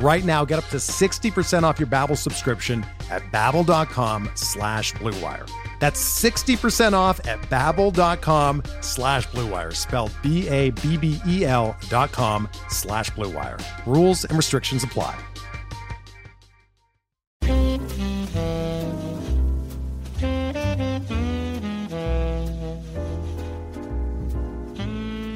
Right 0.00 0.24
now, 0.24 0.44
get 0.44 0.60
up 0.60 0.66
to 0.66 0.76
60% 0.76 1.64
off 1.64 1.80
your 1.80 1.88
Babbel 1.88 2.16
subscription 2.16 2.86
at 3.10 3.22
babbel.com 3.32 4.30
slash 4.34 4.92
bluewire. 4.94 5.50
That's 5.80 6.00
60% 6.22 6.92
off 6.92 7.26
at 7.26 7.40
babbel.com 7.42 8.62
slash 8.80 9.26
bluewire, 9.28 9.74
spelled 9.74 10.12
B-A-B-B-E-L 10.22 11.76
dot 11.88 12.12
com 12.12 12.48
slash 12.68 13.10
bluewire. 13.10 13.60
Rules 13.86 14.24
and 14.24 14.36
restrictions 14.36 14.84
apply. 14.84 15.18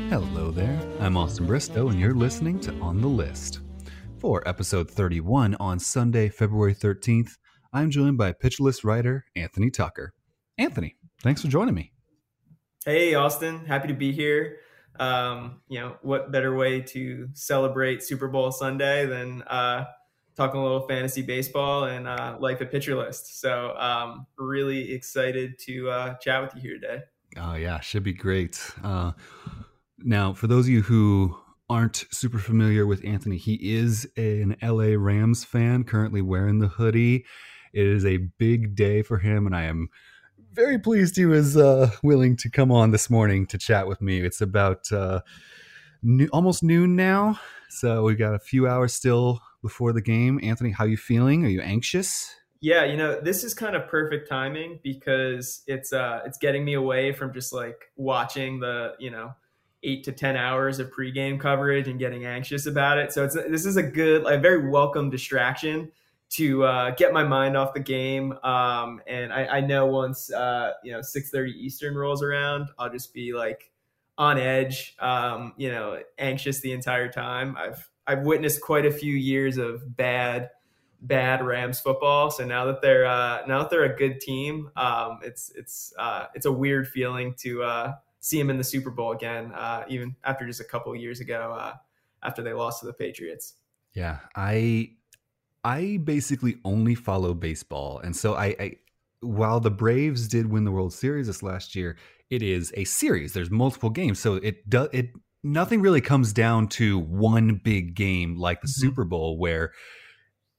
Hello 0.09 0.51
there. 0.51 0.79
I'm 1.01 1.17
Austin 1.17 1.47
Bristow, 1.47 1.89
and 1.89 1.99
you're 1.99 2.15
listening 2.15 2.61
to 2.61 2.73
On 2.81 3.01
the 3.01 3.09
List. 3.09 3.61
For 4.23 4.47
episode 4.49 4.89
31 4.89 5.57
on 5.59 5.81
Sunday, 5.81 6.29
February 6.29 6.77
13th, 6.77 7.39
I'm 7.73 7.91
joined 7.91 8.19
by 8.19 8.31
Pitcher 8.31 8.63
List 8.63 8.85
writer 8.85 9.25
Anthony 9.35 9.69
Tucker. 9.69 10.15
Anthony, 10.57 10.95
thanks 11.23 11.43
for 11.43 11.49
joining 11.49 11.75
me. 11.75 11.91
Hey, 12.85 13.15
Austin. 13.15 13.65
Happy 13.65 13.89
to 13.89 13.95
be 13.95 14.13
here. 14.13 14.59
Um, 15.01 15.61
you 15.67 15.81
know, 15.81 15.97
what 16.03 16.31
better 16.31 16.55
way 16.55 16.83
to 16.83 17.31
celebrate 17.33 18.01
Super 18.05 18.29
Bowl 18.29 18.53
Sunday 18.53 19.07
than 19.07 19.43
uh, 19.43 19.87
talking 20.37 20.61
a 20.61 20.63
little 20.63 20.87
fantasy 20.87 21.23
baseball 21.23 21.87
and 21.87 22.07
uh, 22.07 22.37
life 22.39 22.61
at 22.61 22.71
Pitcher 22.71 22.95
List. 22.95 23.41
So, 23.41 23.75
um, 23.77 24.29
really 24.39 24.93
excited 24.93 25.59
to 25.63 25.91
uh, 25.91 26.15
chat 26.19 26.43
with 26.43 26.55
you 26.55 26.61
here 26.61 26.75
today. 26.79 27.03
Oh, 27.39 27.55
yeah, 27.55 27.81
should 27.81 28.05
be 28.05 28.13
great. 28.13 28.71
Uh, 28.85 29.15
now, 29.99 30.33
for 30.33 30.47
those 30.47 30.67
of 30.67 30.71
you 30.71 30.83
who 30.83 31.42
aren't 31.69 32.05
super 32.11 32.39
familiar 32.39 32.87
with 32.87 33.05
Anthony, 33.05 33.37
he 33.37 33.55
is 33.55 34.07
an 34.17 34.57
LA 34.63 34.95
Rams 34.97 35.45
fan, 35.45 35.85
currently 35.85 36.23
wearing 36.23 36.59
the 36.59 36.69
hoodie. 36.69 37.25
It 37.73 37.87
is 37.87 38.05
a 38.05 38.19
big 38.39 38.75
day 38.75 39.03
for 39.03 39.19
him, 39.19 39.47
and 39.47 39.57
I 39.57 39.65
am 39.65 39.89
very 40.53 40.79
pleased 40.79 41.17
he 41.17 41.25
was 41.25 41.57
uh, 41.57 41.91
willing 42.03 42.37
to 42.37 42.51
come 42.51 42.71
on 42.71 42.91
this 42.91 43.09
morning 43.09 43.47
to 43.47 43.59
chat 43.59 43.87
with 43.87 44.03
me. 44.03 44.21
It's 44.21 44.41
about 44.41 44.93
uh, 44.93 45.21
almost 46.33 46.63
noon 46.63 46.95
now, 46.97 47.41
so 47.71 48.05
we 48.05 48.15
got 48.15 48.35
a 48.35 48.39
few 48.39 48.69
hours 48.69 48.93
still 48.93 49.41
before 49.63 49.93
the 49.93 50.03
game. 50.03 50.39
Anthony, 50.43 50.71
how 50.71 50.85
you 50.85 50.97
feeling? 50.97 51.45
Are 51.45 51.49
you 51.49 51.63
anxious? 51.63 52.35
Yeah, 52.61 52.85
you 52.85 52.97
know, 52.97 53.21
this 53.21 53.43
is 53.43 53.55
kind 53.55 53.75
of 53.75 53.89
perfect 53.89 54.29
timing 54.29 54.79
because 54.85 55.63
it's 55.67 55.93
uh 55.93 56.21
it's 56.25 56.39
getting 56.39 56.65
me 56.65 56.75
away 56.75 57.13
from 57.13 57.33
just 57.33 57.53
like 57.53 57.91
watching 57.97 58.61
the, 58.61 58.93
you 59.01 59.11
know, 59.11 59.33
8 59.83 60.05
to 60.05 60.13
10 60.13 60.37
hours 60.37 60.79
of 60.79 60.91
pregame 60.91 61.41
coverage 61.41 61.89
and 61.89 61.99
getting 61.99 62.25
anxious 62.25 62.67
about 62.67 62.99
it. 62.99 63.13
So 63.13 63.25
it's 63.25 63.35
this 63.35 63.67
is 63.67 63.77
a 63.77 63.83
good 63.83 64.23
like 64.23 64.43
very 64.43 64.69
welcome 64.69 65.11
distraction 65.11 65.91
to 66.31 66.65
uh, 66.65 66.91
get 66.93 67.13
my 67.13 67.25
mind 67.25 67.57
off 67.57 67.75
the 67.75 67.81
game. 67.81 68.33
Um, 68.43 69.03
and 69.07 69.33
I, 69.33 69.47
I 69.47 69.61
know 69.61 69.87
once 69.87 70.33
uh, 70.33 70.73
you 70.83 70.93
know 70.93 71.01
6:30 71.01 71.49
Eastern 71.55 71.95
rolls 71.95 72.23
around, 72.23 72.69
I'll 72.79 72.91
just 72.91 73.13
be 73.13 73.33
like 73.33 73.71
on 74.19 74.39
edge, 74.39 74.95
um, 74.99 75.55
you 75.57 75.71
know, 75.71 76.01
anxious 76.19 76.61
the 76.61 76.73
entire 76.73 77.11
time. 77.11 77.57
I've 77.59 77.89
I've 78.07 78.23
witnessed 78.23 78.61
quite 78.61 78.87
a 78.87 78.91
few 78.91 79.15
years 79.15 79.59
of 79.59 79.97
bad 79.97 80.51
bad 81.03 81.45
Rams 81.45 81.81
football. 81.81 82.31
So 82.31 82.47
now 82.47 82.67
that 82.67 82.81
they're 82.81 83.05
uh, 83.05 83.45
now 83.47 83.59
that 83.59 83.71
they're 83.71 83.85
a 83.85 83.97
good 83.97 84.21
team, 84.21 84.71
um, 84.77 85.19
it's 85.23 85.53
it's 85.55 85.93
uh, 85.99 86.27
it's 86.35 86.47
a 86.47 86.53
weird 86.53 86.89
feeling 86.89 87.35
to 87.39 87.63
uh, 87.63 87.93
see 88.23 88.39
them 88.39 88.49
in 88.51 88.57
the 88.57 88.65
Super 88.65 88.91
Bowl 88.91 89.13
again, 89.13 89.53
uh, 89.53 89.85
even 89.89 90.17
after 90.25 90.47
just 90.47 90.61
a 90.61 90.65
couple 90.65 90.93
of 90.93 90.99
years 90.99 91.21
ago 91.21 91.55
uh, 91.59 91.75
after 92.23 92.41
they 92.41 92.53
lost 92.55 92.81
to 92.81 92.87
the 92.87 92.93
Patriots. 92.93 93.55
Yeah, 93.93 94.21
I 94.35 94.93
I 95.65 95.99
basically 96.03 96.57
only 96.65 96.95
follow 96.95 97.35
baseball, 97.35 97.99
and 97.99 98.17
so 98.17 98.35
I, 98.35 98.57
I 98.59 98.77
while 99.21 99.61
the 99.61 99.71
Braves 99.71 100.29
did 100.29 100.47
win 100.47 100.65
the 100.65 100.73
World 100.73 100.95
Series 100.95 101.27
this 101.27 101.43
last 101.43 101.75
year, 101.77 101.97
it 102.31 102.43
is 102.43 102.73
a 102.77 102.85
series. 102.85 103.35
There's 103.35 103.51
multiple 103.51 103.91
games, 103.91 104.19
so 104.19 104.37
it 104.37 104.69
does 104.71 104.89
it. 104.93 105.11
Nothing 105.45 105.83
really 105.83 106.01
comes 106.01 106.33
down 106.33 106.69
to 106.69 107.01
one 107.01 107.61
big 107.63 107.95
game 107.97 108.37
like 108.37 108.61
the 108.63 108.69
Mm-hmm. 108.69 108.81
Super 108.87 109.05
Bowl, 109.05 109.37
where 109.37 109.73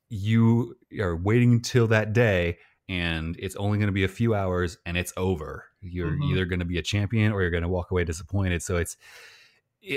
you 0.09 0.75
are 0.99 1.15
waiting 1.15 1.53
until 1.53 1.87
that 1.87 2.13
day, 2.13 2.59
and 2.89 3.35
it's 3.39 3.55
only 3.55 3.77
going 3.77 3.87
to 3.87 3.93
be 3.93 4.03
a 4.03 4.09
few 4.09 4.35
hours, 4.35 4.77
and 4.85 4.97
it's 4.97 5.13
over. 5.15 5.65
You're 5.83 6.11
Mhm. 6.11 6.31
either 6.31 6.45
going 6.45 6.59
to 6.59 6.65
be 6.65 6.77
a 6.77 6.81
champion 6.83 7.31
or 7.31 7.41
you're 7.41 7.51
going 7.51 7.63
to 7.63 7.69
walk 7.69 7.91
away 7.91 8.03
disappointed. 8.03 8.61
So 8.61 8.77
it's 8.77 8.97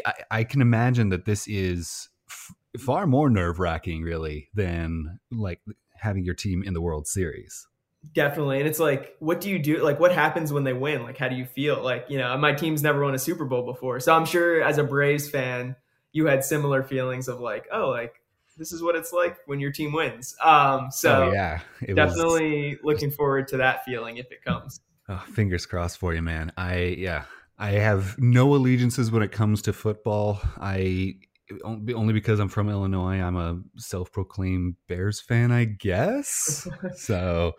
I, 0.05 0.13
I 0.31 0.45
can 0.45 0.61
imagine 0.61 1.11
that 1.11 1.25
this 1.27 1.47
is 1.47 2.09
f- 2.29 2.55
far 2.81 3.07
more 3.07 3.31
nerve 3.31 3.59
wracking, 3.61 4.03
really, 4.03 4.49
than 4.55 5.21
like 5.31 5.61
having 5.95 6.25
your 6.25 6.35
team 6.35 6.63
in 6.65 6.75
the 6.75 6.81
World 6.81 7.07
Series. 7.07 7.69
Definitely. 8.13 8.59
And 8.61 8.69
it's 8.69 8.79
like, 8.81 9.17
what 9.21 9.41
do 9.41 9.49
you 9.51 9.59
do? 9.59 9.83
Like, 9.83 9.99
what 10.01 10.13
happens 10.13 10.53
when 10.53 10.65
they 10.65 10.73
win? 10.73 11.03
Like, 11.03 11.19
how 11.19 11.29
do 11.29 11.35
you 11.37 11.45
feel? 11.45 11.83
Like, 11.83 12.07
you 12.09 12.19
know, 12.19 12.37
my 12.37 12.53
team's 12.53 12.83
never 12.83 13.03
won 13.03 13.15
a 13.15 13.19
Super 13.19 13.45
Bowl 13.45 13.65
before. 13.65 13.99
So 14.01 14.13
I'm 14.15 14.27
sure 14.27 14.63
as 14.63 14.79
a 14.79 14.85
Braves 14.85 15.29
fan, 15.29 15.77
you 16.13 16.27
had 16.27 16.45
similar 16.45 16.83
feelings 16.83 17.29
of 17.29 17.41
like, 17.41 17.67
oh, 17.73 17.89
like, 17.89 18.15
this 18.59 18.73
is 18.73 18.83
what 18.83 18.97
it's 18.97 19.13
like 19.13 19.37
when 19.47 19.61
your 19.61 19.71
team 19.73 19.93
wins. 19.93 20.35
Um, 20.43 20.89
so 20.91 21.25
oh, 21.29 21.33
yeah, 21.33 21.61
it 21.83 21.97
was- 21.97 22.15
definitely 22.15 22.79
looking 22.83 23.11
forward 23.11 23.49
to 23.49 23.59
that 23.59 23.85
feeling 23.85 24.17
if 24.17 24.31
it 24.33 24.43
comes. 24.45 24.81
Oh, 25.09 25.25
fingers 25.33 25.67
crossed 25.67 25.99
for 25.99 26.15
you, 26.15 26.23
man. 26.23 26.53
I 26.57 26.97
yeah, 26.99 27.25
I 27.59 27.73
have 27.73 28.19
no 28.19 28.55
allegiances 28.55 29.11
when 29.11 29.23
it 29.23 29.33
comes 29.33 29.63
to 29.63 29.73
football. 29.73 30.41
I 30.61 31.17
only 31.65 32.13
because 32.13 32.41
I'm 32.41 32.49
from 32.49 32.69
Illinois. 32.69 33.21
I'm 33.21 33.37
a 33.37 33.61
self-proclaimed 33.77 34.75
Bears 34.89 35.21
fan, 35.21 35.53
I 35.53 35.65
guess. 35.65 36.67
so 36.97 37.53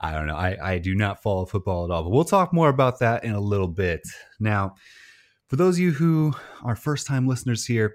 I 0.00 0.12
don't 0.12 0.26
know. 0.26 0.36
I, 0.36 0.72
I 0.72 0.78
do 0.78 0.94
not 0.94 1.22
follow 1.22 1.46
football 1.46 1.84
at 1.84 1.90
all, 1.90 2.02
but 2.02 2.10
we'll 2.10 2.24
talk 2.24 2.52
more 2.52 2.68
about 2.68 2.98
that 2.98 3.22
in 3.24 3.32
a 3.32 3.40
little 3.40 3.68
bit. 3.68 4.00
Now, 4.40 4.74
for 5.46 5.56
those 5.56 5.76
of 5.76 5.80
you 5.80 5.92
who 5.92 6.34
are 6.64 6.74
first 6.74 7.06
time 7.06 7.28
listeners 7.28 7.64
here, 7.64 7.94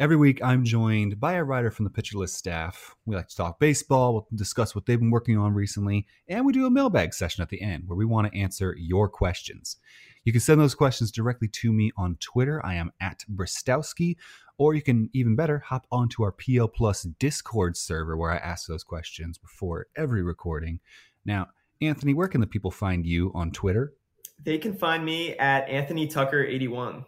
every 0.00 0.14
week 0.14 0.40
I'm 0.44 0.64
joined 0.64 1.18
by 1.18 1.32
a 1.32 1.44
writer 1.44 1.72
from 1.72 1.84
the 1.84 1.90
Pitcher 1.90 2.18
List 2.18 2.36
staff. 2.36 2.94
We 3.04 3.16
like 3.16 3.28
to 3.28 3.36
talk 3.36 3.58
baseball, 3.58 4.12
we'll 4.12 4.26
discuss 4.32 4.72
what 4.72 4.86
they've 4.86 4.98
been 4.98 5.10
working 5.10 5.36
on 5.36 5.54
recently, 5.54 6.06
and 6.28 6.46
we 6.46 6.52
do 6.52 6.66
a 6.66 6.70
mailbag 6.70 7.14
session 7.14 7.42
at 7.42 7.48
the 7.48 7.60
end 7.60 7.84
where 7.86 7.96
we 7.96 8.04
want 8.04 8.30
to 8.30 8.38
answer 8.38 8.76
your 8.78 9.08
questions. 9.08 9.78
You 10.22 10.30
can 10.30 10.40
send 10.40 10.60
those 10.60 10.76
questions 10.76 11.10
directly 11.10 11.48
to 11.48 11.72
me 11.72 11.90
on 11.96 12.16
Twitter. 12.20 12.64
I 12.64 12.74
am 12.74 12.92
at 13.00 13.24
Bristowski, 13.28 14.16
or 14.56 14.74
you 14.74 14.82
can 14.82 15.10
even 15.12 15.34
better 15.34 15.58
hop 15.58 15.86
onto 15.90 16.22
our 16.22 16.32
PL 16.32 16.68
Plus 16.68 17.02
Discord 17.02 17.76
server 17.76 18.16
where 18.16 18.30
I 18.30 18.36
ask 18.36 18.68
those 18.68 18.84
questions 18.84 19.36
before 19.36 19.88
every 19.96 20.22
recording. 20.22 20.78
Now, 21.24 21.48
Anthony, 21.80 22.14
where 22.14 22.28
can 22.28 22.40
the 22.40 22.46
people 22.46 22.70
find 22.70 23.04
you 23.04 23.32
on 23.34 23.50
Twitter? 23.50 23.94
They 24.40 24.58
can 24.58 24.74
find 24.74 25.04
me 25.04 25.36
at 25.38 25.68
Anthony 25.68 26.06
Tucker 26.06 26.44
81. 26.44 27.04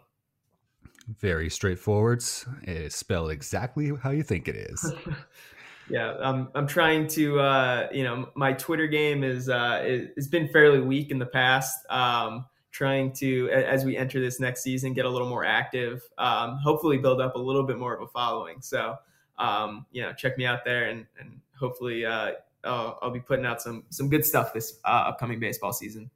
Very 1.19 1.49
straightforward. 1.49 2.23
It 2.63 2.69
is 2.69 2.95
spelled 2.95 3.31
exactly 3.31 3.91
how 4.01 4.11
you 4.11 4.23
think 4.23 4.47
it 4.47 4.55
is. 4.55 4.93
yeah, 5.89 6.15
I'm 6.21 6.49
I'm 6.55 6.67
trying 6.67 7.07
to 7.07 7.39
uh, 7.39 7.87
you 7.91 8.03
know 8.03 8.29
my 8.35 8.53
Twitter 8.53 8.87
game 8.87 9.23
is 9.23 9.49
uh, 9.49 9.81
it, 9.83 10.13
it's 10.15 10.27
been 10.27 10.47
fairly 10.49 10.79
weak 10.79 11.11
in 11.11 11.19
the 11.19 11.25
past. 11.25 11.79
Um, 11.89 12.45
trying 12.71 13.11
to 13.11 13.49
as 13.49 13.83
we 13.83 13.97
enter 13.97 14.21
this 14.21 14.39
next 14.39 14.63
season 14.63 14.93
get 14.93 15.05
a 15.05 15.09
little 15.09 15.27
more 15.27 15.43
active. 15.43 16.01
Um, 16.17 16.57
hopefully 16.63 16.97
build 16.97 17.19
up 17.19 17.35
a 17.35 17.39
little 17.39 17.63
bit 17.63 17.77
more 17.77 17.93
of 17.93 18.01
a 18.01 18.07
following. 18.07 18.61
So 18.61 18.95
um, 19.37 19.85
you 19.91 20.01
know 20.01 20.13
check 20.13 20.37
me 20.37 20.45
out 20.45 20.63
there 20.63 20.85
and 20.85 21.05
and 21.19 21.41
hopefully 21.59 22.05
uh, 22.05 22.31
I'll, 22.63 22.99
I'll 23.01 23.11
be 23.11 23.19
putting 23.19 23.45
out 23.45 23.61
some 23.61 23.83
some 23.89 24.09
good 24.09 24.25
stuff 24.25 24.53
this 24.53 24.79
uh, 24.85 25.05
upcoming 25.07 25.39
baseball 25.39 25.73
season. 25.73 26.09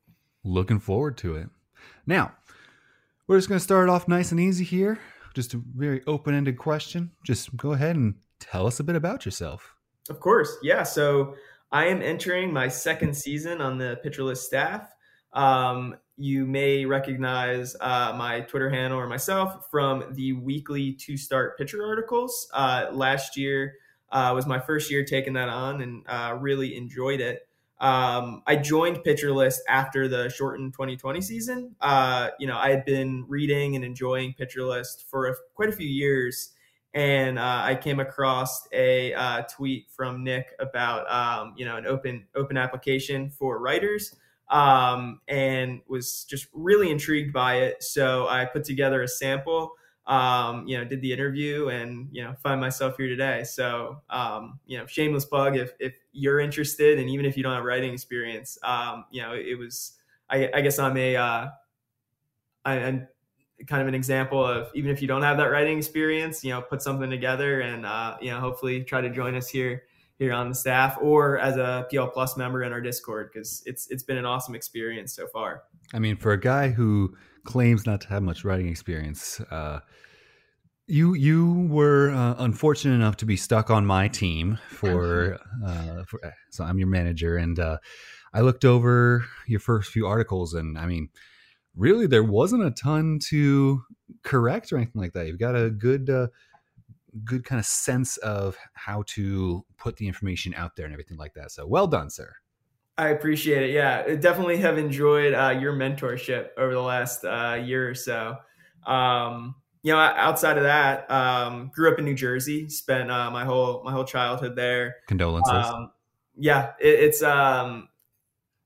Looking 0.43 0.79
forward 0.79 1.17
to 1.17 1.35
it. 1.35 1.49
Now, 2.05 2.33
We're 3.27 3.37
just 3.39 3.49
going 3.49 3.57
to 3.57 3.63
start 3.63 3.89
off 3.89 4.07
nice 4.07 4.31
and 4.31 4.39
easy 4.39 4.63
here. 4.63 4.99
Just 5.33 5.55
a 5.55 5.61
very 5.75 6.03
open 6.05 6.35
ended 6.35 6.59
question. 6.59 7.11
Just 7.23 7.55
go 7.57 7.73
ahead 7.73 7.95
and 7.95 8.15
tell 8.39 8.67
us 8.67 8.79
a 8.79 8.83
bit 8.83 8.95
about 8.95 9.25
yourself. 9.25 9.75
Of 10.09 10.19
course. 10.19 10.55
Yeah. 10.61 10.83
So 10.83 11.33
I 11.71 11.87
am 11.87 12.03
entering 12.03 12.53
my 12.53 12.67
second 12.67 13.17
season 13.17 13.61
on 13.61 13.79
the 13.79 13.99
Pitcher 14.03 14.23
List 14.23 14.45
staff. 14.45 14.93
Um, 15.33 15.95
you 16.17 16.45
may 16.45 16.85
recognize 16.85 17.75
uh, 17.81 18.13
my 18.15 18.41
Twitter 18.41 18.69
handle 18.69 18.99
or 18.99 19.07
myself 19.07 19.69
from 19.71 20.13
the 20.13 20.33
weekly 20.33 20.93
two 20.93 21.17
start 21.17 21.57
pitcher 21.57 21.83
articles. 21.83 22.47
Uh, 22.53 22.85
last 22.91 23.35
year 23.35 23.73
uh, 24.11 24.31
was 24.35 24.45
my 24.45 24.59
first 24.59 24.91
year 24.91 25.03
taking 25.03 25.33
that 25.33 25.49
on 25.49 25.81
and 25.81 26.03
uh, 26.07 26.37
really 26.39 26.77
enjoyed 26.77 27.19
it. 27.19 27.47
Um, 27.85 28.41
I 28.47 28.55
joined 28.55 29.03
Pitcher 29.03 29.31
List 29.31 29.61
after 29.69 30.07
the 30.07 30.27
shortened 30.27 30.73
2020 30.73 31.21
season. 31.21 31.75
Uh, 31.79 32.29
you 32.39 32.47
know, 32.47 32.57
I 32.57 32.71
had 32.71 32.83
been 32.83 33.25
reading 33.27 33.75
and 33.75 33.85
enjoying 33.85 34.33
Pitcher 34.33 34.63
List 34.63 35.05
for 35.07 35.27
a, 35.27 35.35
quite 35.53 35.69
a 35.69 35.71
few 35.71 35.87
years, 35.87 36.53
and 36.95 37.37
uh, 37.37 37.61
I 37.63 37.75
came 37.75 37.99
across 37.99 38.67
a 38.71 39.13
uh, 39.13 39.43
tweet 39.43 39.91
from 39.91 40.23
Nick 40.23 40.47
about 40.59 41.05
um, 41.11 41.53
you 41.57 41.63
know 41.63 41.77
an 41.77 41.85
open 41.85 42.25
open 42.35 42.57
application 42.57 43.29
for 43.29 43.59
writers, 43.59 44.15
um, 44.49 45.19
and 45.27 45.81
was 45.87 46.25
just 46.27 46.47
really 46.53 46.89
intrigued 46.89 47.33
by 47.33 47.57
it. 47.57 47.83
So 47.83 48.27
I 48.27 48.45
put 48.45 48.63
together 48.63 49.03
a 49.03 49.07
sample 49.07 49.73
um, 50.07 50.67
you 50.67 50.77
know, 50.77 50.85
did 50.85 51.01
the 51.01 51.11
interview 51.11 51.69
and, 51.69 52.07
you 52.11 52.23
know, 52.23 52.35
find 52.43 52.61
myself 52.61 52.95
here 52.97 53.07
today. 53.07 53.43
So, 53.43 54.01
um, 54.09 54.59
you 54.67 54.77
know, 54.77 54.85
shameless 54.85 55.25
plug 55.25 55.57
if, 55.57 55.73
if 55.79 55.95
you're 56.11 56.39
interested 56.39 56.99
and 56.99 57.09
even 57.09 57.25
if 57.25 57.35
you 57.35 57.43
don't 57.43 57.55
have 57.55 57.63
writing 57.63 57.91
experience, 57.93 58.57
um, 58.63 59.05
you 59.09 59.21
know, 59.21 59.33
it 59.33 59.57
was, 59.57 59.93
I, 60.29 60.49
I 60.53 60.61
guess 60.61 60.77
I'm 60.77 60.95
a, 60.95 61.15
uh, 61.15 61.47
I, 62.65 62.75
am 62.75 63.07
kind 63.65 63.81
of 63.81 63.87
an 63.87 63.95
example 63.95 64.43
of 64.43 64.69
even 64.75 64.91
if 64.91 65.01
you 65.01 65.07
don't 65.07 65.23
have 65.23 65.37
that 65.37 65.45
writing 65.49 65.77
experience, 65.77 66.43
you 66.43 66.51
know, 66.51 66.61
put 66.61 66.83
something 66.83 67.09
together 67.09 67.61
and, 67.61 67.85
uh, 67.85 68.17
you 68.21 68.29
know, 68.29 68.39
hopefully 68.39 68.83
try 68.83 69.01
to 69.01 69.09
join 69.09 69.33
us 69.33 69.49
here, 69.49 69.83
here 70.19 70.33
on 70.33 70.49
the 70.49 70.55
staff 70.55 70.97
or 71.01 71.39
as 71.39 71.57
a 71.57 71.87
PL 71.89 72.09
plus 72.09 72.37
member 72.37 72.63
in 72.63 72.71
our 72.71 72.81
discord. 72.81 73.31
Cause 73.33 73.63
it's, 73.65 73.89
it's 73.89 74.03
been 74.03 74.17
an 74.17 74.25
awesome 74.25 74.53
experience 74.53 75.15
so 75.15 75.25
far. 75.27 75.63
I 75.93 75.99
mean, 75.99 76.15
for 76.15 76.31
a 76.31 76.39
guy 76.39 76.69
who 76.69 77.15
claims 77.45 77.85
not 77.85 78.01
to 78.01 78.07
have 78.09 78.23
much 78.23 78.43
writing 78.43 78.67
experience. 78.67 79.39
Uh, 79.51 79.79
you 80.87 81.13
you 81.13 81.67
were 81.69 82.11
uh, 82.11 82.35
unfortunate 82.39 82.95
enough 82.95 83.17
to 83.17 83.25
be 83.25 83.37
stuck 83.37 83.69
on 83.69 83.85
my 83.85 84.07
team 84.07 84.59
for, 84.69 85.39
uh, 85.65 86.03
for 86.07 86.19
so 86.51 86.63
I'm 86.63 86.77
your 86.77 86.87
manager, 86.87 87.37
and 87.37 87.59
uh, 87.59 87.77
I 88.33 88.41
looked 88.41 88.65
over 88.65 89.25
your 89.47 89.59
first 89.59 89.91
few 89.91 90.05
articles, 90.05 90.53
and 90.53 90.77
I 90.77 90.85
mean, 90.85 91.09
really, 91.75 92.07
there 92.07 92.23
wasn't 92.23 92.63
a 92.63 92.71
ton 92.71 93.19
to 93.29 93.81
correct 94.23 94.71
or 94.71 94.77
anything 94.77 95.01
like 95.01 95.13
that. 95.13 95.27
You've 95.27 95.39
got 95.39 95.55
a 95.55 95.69
good 95.69 96.09
uh, 96.09 96.27
good 97.23 97.45
kind 97.45 97.59
of 97.59 97.65
sense 97.65 98.17
of 98.17 98.57
how 98.73 99.03
to 99.07 99.65
put 99.77 99.97
the 99.97 100.07
information 100.07 100.53
out 100.53 100.75
there 100.75 100.85
and 100.85 100.93
everything 100.93 101.17
like 101.17 101.33
that. 101.35 101.51
So 101.51 101.65
well 101.65 101.87
done, 101.87 102.09
sir. 102.09 102.33
I 102.97 103.09
appreciate 103.09 103.63
it. 103.63 103.73
Yeah, 103.73 104.15
definitely 104.15 104.57
have 104.57 104.77
enjoyed 104.77 105.33
uh, 105.33 105.57
your 105.59 105.73
mentorship 105.73 106.49
over 106.57 106.73
the 106.73 106.81
last 106.81 107.25
uh, 107.25 107.61
year 107.61 107.89
or 107.89 107.95
so. 107.95 108.37
Um, 108.85 109.55
you 109.83 109.91
know, 109.91 109.99
outside 109.99 110.57
of 110.57 110.63
that, 110.63 111.09
um, 111.11 111.71
grew 111.75 111.91
up 111.91 111.99
in 111.99 112.05
New 112.05 112.15
Jersey. 112.15 112.69
Spent 112.69 113.11
uh, 113.11 113.29
my 113.31 113.45
whole 113.45 113.83
my 113.83 113.91
whole 113.91 114.05
childhood 114.05 114.55
there. 114.55 114.95
Condolences. 115.07 115.53
Um, 115.53 115.91
yeah, 116.37 116.71
it, 116.79 116.99
it's 117.01 117.21
um, 117.21 117.89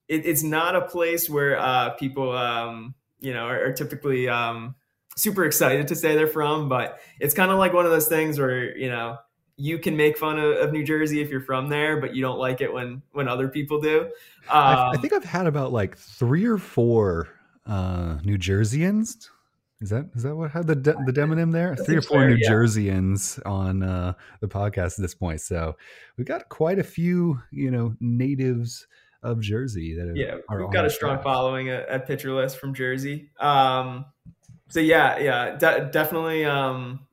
it, 0.08 0.26
it's 0.26 0.44
not 0.44 0.76
a 0.76 0.82
place 0.82 1.30
where 1.30 1.60
uh, 1.60 1.92
people 1.92 2.32
um, 2.32 2.94
you 3.20 3.34
know 3.34 3.46
are, 3.46 3.66
are 3.66 3.74
typically 3.74 4.30
um, 4.30 4.76
super 5.16 5.44
excited 5.44 5.88
to 5.88 5.96
say 5.96 6.16
they're 6.16 6.28
from, 6.28 6.70
but 6.70 7.00
it's 7.20 7.34
kind 7.34 7.52
of 7.52 7.58
like 7.58 7.74
one 7.74 7.86
of 7.86 7.92
those 7.92 8.08
things 8.08 8.40
where 8.40 8.78
you 8.78 8.90
know 8.90 9.18
you 9.60 9.78
can 9.78 9.96
make 9.96 10.18
fun 10.18 10.40
of, 10.40 10.56
of, 10.58 10.72
New 10.72 10.84
Jersey 10.84 11.22
if 11.22 11.30
you're 11.30 11.42
from 11.42 11.68
there, 11.68 12.00
but 12.00 12.16
you 12.16 12.22
don't 12.22 12.40
like 12.40 12.62
it 12.62 12.72
when 12.72 13.02
when 13.12 13.28
other 13.28 13.50
people 13.50 13.80
do. 13.82 14.04
Um, 14.04 14.10
I, 14.50 14.92
I, 14.94 14.98
think 14.98 15.12
I've 15.12 15.26
had 15.26 15.48
about 15.48 15.74
like 15.74 15.98
three 15.98 16.46
or 16.46 16.58
four 16.58 17.28
uh, 17.68 18.18
New 18.24 18.38
Jerseyans. 18.38 19.28
Is 19.82 19.90
that 19.90 20.10
is 20.16 20.24
that 20.24 20.36
what 20.36 20.52
had 20.52 20.66
the 20.66 20.76
de- 20.76 20.98
the 21.06 21.12
demonym 21.12 21.52
there? 21.52 21.76
Three 21.76 21.98
or 21.98 22.02
four 22.02 22.20
fair, 22.20 22.30
New 22.30 22.38
yeah. 22.40 22.50
Jerseyans 22.50 23.46
on 23.46 23.84
uh, 23.84 24.14
the 24.40 24.48
podcast 24.48 24.98
at 24.98 25.02
this 25.02 25.14
point. 25.14 25.42
So 25.42 25.76
we've 26.18 26.28
got 26.28 26.48
quite 26.50 26.80
a 26.80 26.84
few, 26.84 27.42
you 27.52 27.70
know, 27.70 27.96
natives 28.00 28.88
of 29.24 29.42
Jersey 29.42 29.94
that 29.96 30.16
yeah, 30.16 30.36
we've 30.58 30.72
got 30.72 30.86
a 30.86 30.90
strong 30.90 31.22
following 31.22 31.70
at, 31.70 31.88
at 31.90 32.08
Pitcher 32.08 32.34
List 32.34 32.58
from 32.58 32.74
Jersey. 32.74 33.30
Um, 33.40 34.06
so 34.70 34.80
yeah, 34.80 35.18
yeah, 35.18 35.58
de- 35.58 35.90
definitely. 35.92 36.46
Um, 36.46 37.08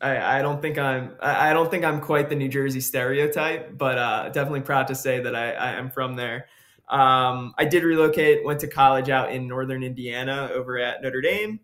I, 0.00 0.38
I 0.38 0.42
don't 0.42 0.60
think 0.60 0.78
I'm 0.78 1.12
I 1.20 1.52
don't 1.52 1.70
think 1.70 1.84
I'm 1.84 2.00
quite 2.00 2.28
the 2.28 2.34
New 2.34 2.48
Jersey 2.48 2.80
stereotype, 2.80 3.76
but 3.78 3.98
uh, 3.98 4.28
definitely 4.28 4.60
proud 4.60 4.88
to 4.88 4.94
say 4.94 5.20
that 5.20 5.34
I, 5.34 5.52
I 5.52 5.72
am 5.72 5.90
from 5.90 6.14
there. 6.14 6.48
Um, 6.88 7.54
I 7.58 7.64
did 7.64 7.82
relocate, 7.82 8.44
went 8.44 8.60
to 8.60 8.68
college 8.68 9.08
out 9.08 9.32
in 9.32 9.48
northern 9.48 9.82
Indiana 9.82 10.50
over 10.52 10.78
at 10.78 11.02
Notre 11.02 11.20
Dame, 11.20 11.60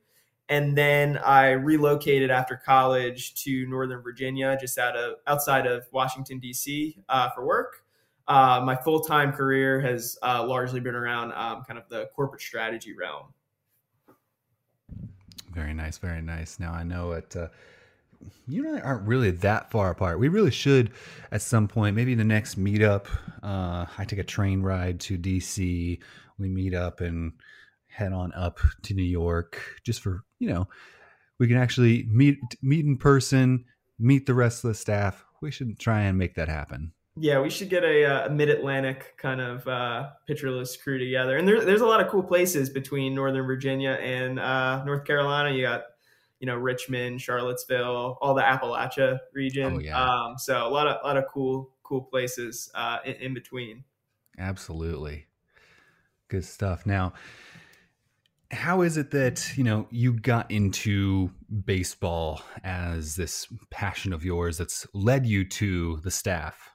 and 0.49 0.76
then 0.76 1.19
I 1.19 1.50
relocated 1.50 2.31
after 2.31 2.56
college 2.56 3.34
to 3.44 3.67
Northern 3.67 4.02
Virginia, 4.02 4.56
just 4.61 4.78
out 4.78 4.96
of 4.96 5.17
outside 5.26 5.67
of 5.67 5.87
Washington 5.93 6.38
D.C. 6.38 6.96
Uh, 7.08 7.28
for 7.31 7.44
work. 7.44 7.85
Uh, 8.28 8.62
my 8.64 8.76
full 8.76 9.00
time 9.00 9.32
career 9.32 9.81
has 9.81 10.17
uh, 10.23 10.44
largely 10.44 10.81
been 10.81 10.94
around 10.94 11.32
um, 11.32 11.64
kind 11.64 11.78
of 11.78 11.88
the 11.90 12.08
corporate 12.14 12.40
strategy 12.40 12.94
realm. 12.94 13.26
Very 15.50 15.75
nice, 15.75 15.99
very 15.99 16.23
nice. 16.23 16.58
Now 16.58 16.73
I 16.73 16.82
know 16.82 17.12
it 17.12 17.37
you 18.46 18.66
and 18.66 18.76
I 18.76 18.80
aren't 18.80 19.06
really 19.06 19.30
that 19.30 19.70
far 19.70 19.90
apart. 19.90 20.19
We 20.19 20.28
really 20.28 20.50
should 20.50 20.90
at 21.30 21.42
some 21.42 21.69
point, 21.69 21.96
maybe 21.96 22.14
the 22.14 22.24
next 22.24 22.58
meetup. 22.58 23.06
Uh, 23.42 23.86
I 23.96 24.04
take 24.04 24.19
a 24.19 24.24
train 24.24 24.62
ride 24.62 25.00
to 25.00 25.19
DC. 25.19 25.98
We 26.38 26.48
meet 26.48 26.74
up 26.74 27.00
and 27.00 27.32
head 27.88 28.12
on 28.12 28.32
up 28.34 28.58
to 28.82 28.94
New 28.94 29.02
York 29.02 29.80
just 29.84 30.00
for, 30.00 30.24
you 30.38 30.48
know, 30.48 30.69
we 31.38 31.48
can 31.48 31.56
actually 31.56 32.04
meet 32.08 32.38
meet 32.62 32.84
in 32.84 32.96
person, 32.96 33.64
meet 33.98 34.26
the 34.26 34.34
rest 34.34 34.64
of 34.64 34.68
the 34.68 34.75
staff. 34.75 35.25
We 35.40 35.50
should 35.50 35.78
try 35.78 36.02
and 36.02 36.16
make 36.16 36.34
that 36.36 36.48
happen. 36.48 36.92
Yeah, 37.16 37.40
we 37.40 37.50
should 37.50 37.68
get 37.68 37.84
a, 37.84 38.04
uh, 38.04 38.26
a 38.26 38.30
mid 38.30 38.48
Atlantic 38.48 39.14
kind 39.18 39.40
of 39.40 39.66
uh, 39.68 40.10
List 40.28 40.82
crew 40.82 40.98
together. 40.98 41.36
And 41.36 41.46
there, 41.46 41.62
there's 41.62 41.82
a 41.82 41.86
lot 41.86 42.00
of 42.00 42.08
cool 42.08 42.22
places 42.22 42.70
between 42.70 43.14
Northern 43.14 43.44
Virginia 43.44 43.98
and 44.00 44.40
uh, 44.40 44.82
North 44.84 45.04
Carolina. 45.04 45.54
You 45.54 45.62
got 45.62 45.82
you 46.42 46.46
know 46.46 46.56
Richmond, 46.56 47.22
Charlottesville, 47.22 48.18
all 48.20 48.34
the 48.34 48.42
Appalachia 48.42 49.20
region. 49.32 49.76
Oh, 49.76 49.78
yeah. 49.78 50.04
Um, 50.04 50.34
so 50.37 50.66
a 50.66 50.68
lot 50.68 50.88
of 50.88 50.99
a 51.02 51.06
lot 51.06 51.16
of 51.16 51.25
cool 51.28 51.70
cool 51.84 52.02
places 52.02 52.68
uh, 52.75 52.99
in, 53.06 53.14
in 53.14 53.34
between. 53.34 53.84
Absolutely, 54.37 55.26
good 56.26 56.44
stuff. 56.44 56.84
Now, 56.84 57.12
how 58.50 58.82
is 58.82 58.96
it 58.96 59.12
that 59.12 59.56
you 59.56 59.62
know 59.62 59.87
you 59.90 60.14
got 60.14 60.50
into 60.50 61.30
baseball 61.64 62.42
as 62.64 63.14
this 63.14 63.46
passion 63.70 64.12
of 64.12 64.25
yours 64.25 64.58
that's 64.58 64.84
led 64.92 65.25
you 65.25 65.44
to 65.44 65.99
the 65.99 66.11
staff? 66.11 66.72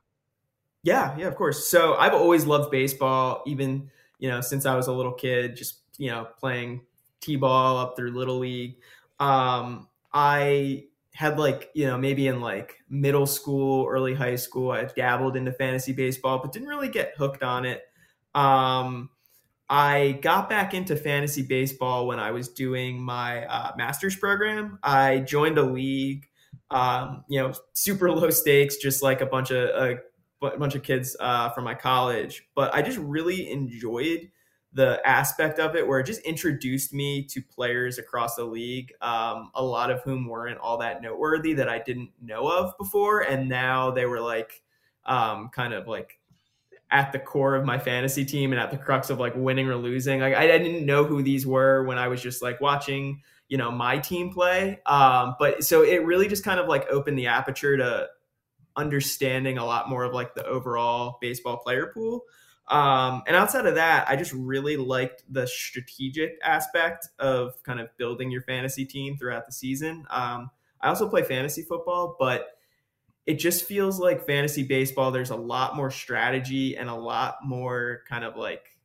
Yeah, 0.81 1.13
yeah, 1.17 1.27
of 1.27 1.36
course. 1.36 1.67
So 1.67 1.95
I've 1.95 2.13
always 2.13 2.45
loved 2.45 2.71
baseball, 2.71 3.43
even 3.45 3.91
you 4.17 4.29
know 4.29 4.39
since 4.39 4.65
I 4.65 4.77
was 4.77 4.88
a 4.88 4.93
little 4.93 5.12
kid, 5.13 5.57
just 5.57 5.81
you 5.97 6.09
know 6.09 6.25
playing 6.39 6.86
t-ball 7.19 7.77
up 7.77 7.97
through 7.97 8.12
little 8.12 8.38
league 8.38 8.77
um, 9.19 9.88
I 10.13 10.86
had 11.17 11.39
like 11.39 11.71
you 11.74 11.88
know 11.88 11.97
maybe 11.97 12.27
in 12.27 12.41
like 12.41 12.75
middle 12.89 13.25
school 13.25 13.88
early 13.89 14.13
high 14.13 14.36
school 14.36 14.69
i 14.69 14.83
dabbled 14.83 15.36
into 15.36 15.51
fantasy 15.51 15.91
baseball 15.91 16.38
but 16.38 16.51
didn't 16.51 16.67
really 16.67 16.89
get 16.89 17.15
hooked 17.17 17.41
on 17.41 17.65
it. 17.65 17.81
Um, 18.36 19.09
i 19.67 20.19
got 20.21 20.47
back 20.47 20.75
into 20.75 20.95
fantasy 20.95 21.41
baseball 21.41 22.05
when 22.05 22.19
i 22.19 22.29
was 22.29 22.50
doing 22.50 23.01
my 23.01 23.45
uh, 23.47 23.71
master's 23.75 24.15
program. 24.15 24.77
I 24.83 25.19
joined 25.21 25.57
a 25.57 25.63
league 25.63 26.27
um, 26.69 27.24
you 27.27 27.41
know 27.41 27.51
super 27.74 28.12
low 28.15 28.29
stakes 28.29 28.77
just 28.77 29.01
like 29.01 29.21
a 29.21 29.25
bunch 29.25 29.50
of 29.50 29.69
a 29.69 30.57
bunch 30.59 30.75
of 30.75 30.83
kids 30.83 31.17
uh, 31.19 31.50
from 31.50 31.63
my 31.63 31.74
college 31.74 32.43
but 32.53 32.71
i 32.75 32.83
just 32.83 33.00
really 33.00 33.50
enjoyed 33.50 34.29
the 34.77 35.01
aspect 35.03 35.57
of 35.57 35.75
it 35.75 35.88
where 35.88 36.00
it 36.00 36.05
just 36.05 36.22
introduced 36.22 36.93
me 36.93 37.24
to 37.24 37.41
players 37.41 37.98
across 37.98 38.36
the 38.36 38.43
league, 38.43 38.93
um, 39.01 39.50
a 39.55 39.63
lot 39.63 39.89
of 39.89 40.01
whom 40.03 40.27
weren't 40.27 40.60
all 40.60 40.77
that 40.77 41.01
noteworthy 41.01 41.53
that 41.55 41.67
I 41.67 41.79
didn't 41.79 42.12
know 42.22 42.48
of 42.48 42.77
before. 42.77 43.22
And 43.22 43.50
now 43.50 43.89
they 43.89 44.05
were 44.05 44.22
like, 44.22 44.62
um, 45.03 45.50
kind 45.50 45.74
of 45.74 45.88
like 45.88 46.19
at 46.91 47.12
the 47.12 47.17
core 47.17 47.55
of 47.55 47.65
my 47.65 47.79
fantasy 47.79 48.24
team 48.24 48.51
and 48.51 48.62
at 48.62 48.69
the 48.69 48.77
crux 48.77 49.10
of 49.10 49.19
like 49.19 49.34
winning 49.36 49.67
or 49.67 49.75
losing. 49.75 50.19
Like 50.19 50.36
I, 50.36 50.46
didn't 50.46 50.86
know 50.86 51.03
who 51.05 51.24
these 51.24 51.48
were 51.48 51.84
when 51.86 51.98
I 51.98 52.07
was 52.07 52.22
just 52.22 52.43
like 52.43 52.62
watching, 52.62 53.24
you 53.50 53.57
know, 53.57 53.72
my 53.72 53.98
team 53.98 54.31
play. 54.31 54.79
Um, 54.86 55.36
but 55.39 55.63
so 55.63 55.81
it 55.81 56.05
really 56.05 56.27
just 56.27 56.43
kind 56.43 56.60
of 56.60 56.67
like 56.67 56.86
opened 56.91 57.17
the 57.17 57.25
aperture 57.25 57.77
to 57.77 58.10
understanding 58.75 59.57
a 59.57 59.65
lot 59.65 59.89
more 59.89 60.03
of 60.03 60.13
like 60.13 60.36
the 60.36 60.46
overall 60.46 61.17
baseball 61.19 61.57
player 61.57 61.89
pool. 61.91 62.25
Um, 62.67 63.24
and 63.27 63.36
outside 63.36 63.65
of 63.65 63.75
that, 63.75 64.07
I 64.09 64.15
just 64.15 64.33
really 64.33 64.75
liked 64.75 65.24
the 65.29 65.47
strategic 65.47 66.38
aspect 66.43 67.07
of 67.17 67.62
kind 67.63 67.79
of 67.79 67.95
building 67.97 68.29
your 68.29 68.41
fantasy 68.41 68.86
team 68.86 69.17
throughout 69.17 69.45
the 69.45 69.53
season. 69.53 70.05
Um, 70.09 70.50
I 70.81 70.89
also 70.89 71.09
play 71.09 71.24
fantasy 71.24 71.63
football, 71.63 72.15
but 72.19 72.50
it 73.25 73.36
just 73.36 73.65
feels 73.65 74.00
like 74.00 74.25
fantasy 74.25 74.63
baseball. 74.63 75.12
There's 75.12 75.29
a 75.29 75.36
lot 75.36 75.75
more 75.75 75.91
strategy 75.91 76.77
and 76.77 76.89
a 76.89 76.95
lot 76.95 77.38
more 77.43 78.01
kind 78.07 78.24
of 78.24 78.36
like, 78.36 78.77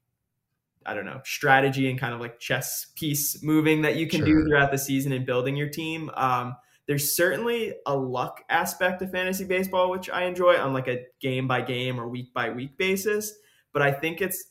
I 0.86 0.94
don't 0.94 1.04
know, 1.04 1.20
strategy 1.24 1.90
and 1.90 1.98
kind 1.98 2.14
of 2.14 2.20
like 2.20 2.38
chess 2.38 2.86
piece 2.96 3.42
moving 3.42 3.82
that 3.82 3.96
you 3.96 4.06
can 4.06 4.20
sure. 4.20 4.26
do 4.26 4.44
throughout 4.44 4.72
the 4.72 4.78
season 4.78 5.12
and 5.12 5.26
building 5.26 5.56
your 5.56 5.68
team. 5.68 6.10
Um, 6.14 6.56
there's 6.86 7.16
certainly 7.16 7.74
a 7.86 7.96
luck 7.96 8.42
aspect 8.48 9.02
of 9.02 9.12
fantasy 9.12 9.44
baseball, 9.44 9.90
which 9.90 10.10
I 10.10 10.24
enjoy 10.24 10.56
on 10.56 10.72
like 10.72 10.88
a 10.88 11.04
game 11.20 11.46
by 11.46 11.62
game 11.62 12.00
or 12.00 12.08
week 12.08 12.34
by 12.34 12.50
week 12.50 12.76
basis. 12.76 13.32
But 13.72 13.82
I 13.82 13.92
think 13.92 14.20
it's 14.20 14.44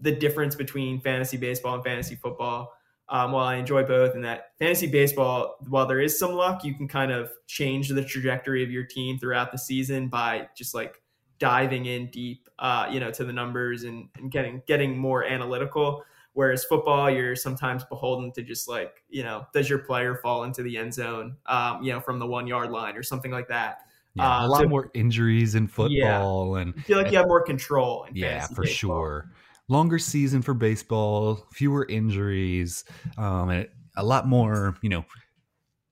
the 0.00 0.12
difference 0.12 0.54
between 0.54 1.00
fantasy 1.00 1.36
baseball 1.36 1.74
and 1.74 1.84
fantasy 1.84 2.16
football 2.16 2.72
um, 3.10 3.32
while 3.32 3.46
I 3.46 3.56
enjoy 3.56 3.84
both, 3.84 4.14
and 4.14 4.24
that 4.24 4.52
fantasy 4.58 4.86
baseball, 4.86 5.56
while 5.68 5.86
there 5.86 6.00
is 6.00 6.18
some 6.18 6.32
luck, 6.32 6.62
you 6.62 6.74
can 6.74 6.86
kind 6.86 7.10
of 7.10 7.30
change 7.46 7.88
the 7.88 8.04
trajectory 8.04 8.62
of 8.62 8.70
your 8.70 8.84
team 8.84 9.18
throughout 9.18 9.50
the 9.50 9.58
season 9.58 10.08
by 10.08 10.48
just 10.54 10.74
like 10.74 11.00
diving 11.38 11.86
in 11.86 12.10
deep, 12.10 12.48
uh, 12.58 12.86
you 12.90 13.00
know, 13.00 13.10
to 13.10 13.24
the 13.24 13.32
numbers 13.32 13.84
and, 13.84 14.08
and 14.16 14.30
getting 14.30 14.62
getting 14.66 14.96
more 14.96 15.24
analytical. 15.24 16.04
Whereas 16.34 16.64
football, 16.64 17.10
you're 17.10 17.34
sometimes 17.34 17.82
beholden 17.84 18.30
to 18.32 18.42
just 18.42 18.68
like, 18.68 19.02
you 19.08 19.22
know, 19.22 19.46
does 19.52 19.68
your 19.70 19.80
player 19.80 20.14
fall 20.16 20.44
into 20.44 20.62
the 20.62 20.76
end 20.76 20.92
zone, 20.92 21.36
um, 21.46 21.82
you 21.82 21.92
know, 21.92 22.00
from 22.00 22.18
the 22.18 22.26
one 22.26 22.46
yard 22.46 22.70
line 22.70 22.96
or 22.96 23.02
something 23.02 23.30
like 23.30 23.48
that. 23.48 23.78
Yeah, 24.18 24.40
uh, 24.40 24.46
a 24.46 24.48
lot 24.48 24.62
so, 24.62 24.68
more 24.68 24.90
injuries 24.94 25.54
in 25.54 25.68
football, 25.68 26.56
yeah, 26.56 26.62
and 26.62 26.74
I 26.76 26.82
feel 26.82 26.96
like 26.96 27.06
and, 27.06 27.12
you 27.12 27.18
have 27.18 27.28
more 27.28 27.42
control. 27.42 28.06
yeah, 28.12 28.46
for 28.48 28.62
baseball. 28.62 28.96
sure 28.98 29.32
longer 29.68 29.98
season 29.98 30.42
for 30.42 30.54
baseball, 30.54 31.46
fewer 31.52 31.86
injuries, 31.88 32.84
um, 33.16 33.50
and 33.50 33.68
a 33.96 34.04
lot 34.04 34.26
more, 34.26 34.76
you 34.82 34.88
know, 34.88 35.04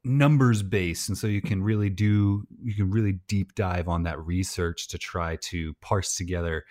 numbers 0.04 0.62
based. 0.62 1.09
And 1.09 1.18
so 1.18 1.26
you 1.26 1.42
can 1.42 1.62
really 1.62 1.90
do, 1.90 2.47
you 2.62 2.75
can 2.75 2.90
really 2.90 3.18
deep 3.28 3.54
dive 3.54 3.88
on 3.88 4.04
that 4.04 4.18
research 4.25 4.88
to 4.88 4.99
try 4.99 5.37
to 5.42 5.75
parse 5.80 6.16
together 6.16 6.64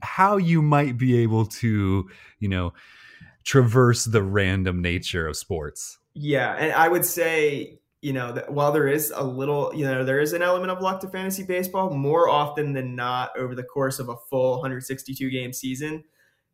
how 0.00 0.36
you 0.36 0.62
might 0.62 0.98
be 0.98 1.18
able 1.18 1.46
to, 1.46 2.08
you 2.38 2.48
know, 2.48 2.72
traverse 3.44 4.04
the 4.04 4.22
random 4.22 4.82
nature 4.82 5.26
of 5.26 5.36
sports. 5.36 5.98
Yeah. 6.14 6.54
And 6.54 6.72
I 6.72 6.88
would 6.88 7.04
say, 7.04 7.78
you 8.02 8.12
know, 8.12 8.32
that 8.32 8.52
while 8.52 8.72
there 8.72 8.88
is 8.88 9.12
a 9.14 9.24
little, 9.24 9.72
you 9.74 9.84
know, 9.84 10.04
there 10.04 10.20
is 10.20 10.32
an 10.32 10.42
element 10.42 10.70
of 10.70 10.80
luck 10.80 11.00
to 11.00 11.08
fantasy 11.08 11.42
baseball, 11.42 11.90
more 11.90 12.28
often 12.28 12.72
than 12.72 12.94
not, 12.94 13.36
over 13.36 13.54
the 13.54 13.62
course 13.62 13.98
of 13.98 14.08
a 14.08 14.16
full 14.30 14.52
162 14.52 15.30
game 15.30 15.52
season, 15.52 16.04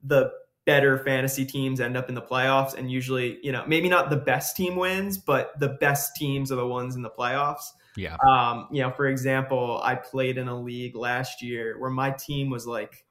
the 0.03 0.31
better 0.65 0.99
fantasy 0.99 1.45
teams 1.45 1.81
end 1.81 1.97
up 1.97 2.09
in 2.09 2.15
the 2.15 2.23
playoffs. 2.23 2.75
And 2.75 2.91
usually, 2.91 3.39
you 3.43 3.53
know, 3.53 3.65
maybe 3.67 3.89
not 3.89 4.11
the 4.11 4.17
best 4.17 4.57
team 4.57 4.77
wins, 4.77 5.19
but 5.19 5.59
the 5.59 5.71
best 5.81 6.15
teams 6.17 6.53
are 6.53 6.57
the 6.57 6.67
ones 6.67 6.95
in 6.95 7.03
the 7.03 7.11
playoffs. 7.11 7.65
Yeah. 7.97 8.17
Um, 8.27 8.69
you 8.71 8.83
know, 8.83 8.91
for 8.91 9.07
example, 9.07 9.81
I 9.83 9.97
played 9.97 10.39
in 10.39 10.49
a 10.49 10.59
league 10.59 10.97
last 10.97 11.43
year 11.43 11.79
where 11.79 11.91
my 11.91 12.13
team 12.13 12.49
was 12.49 12.67
like 12.67 13.05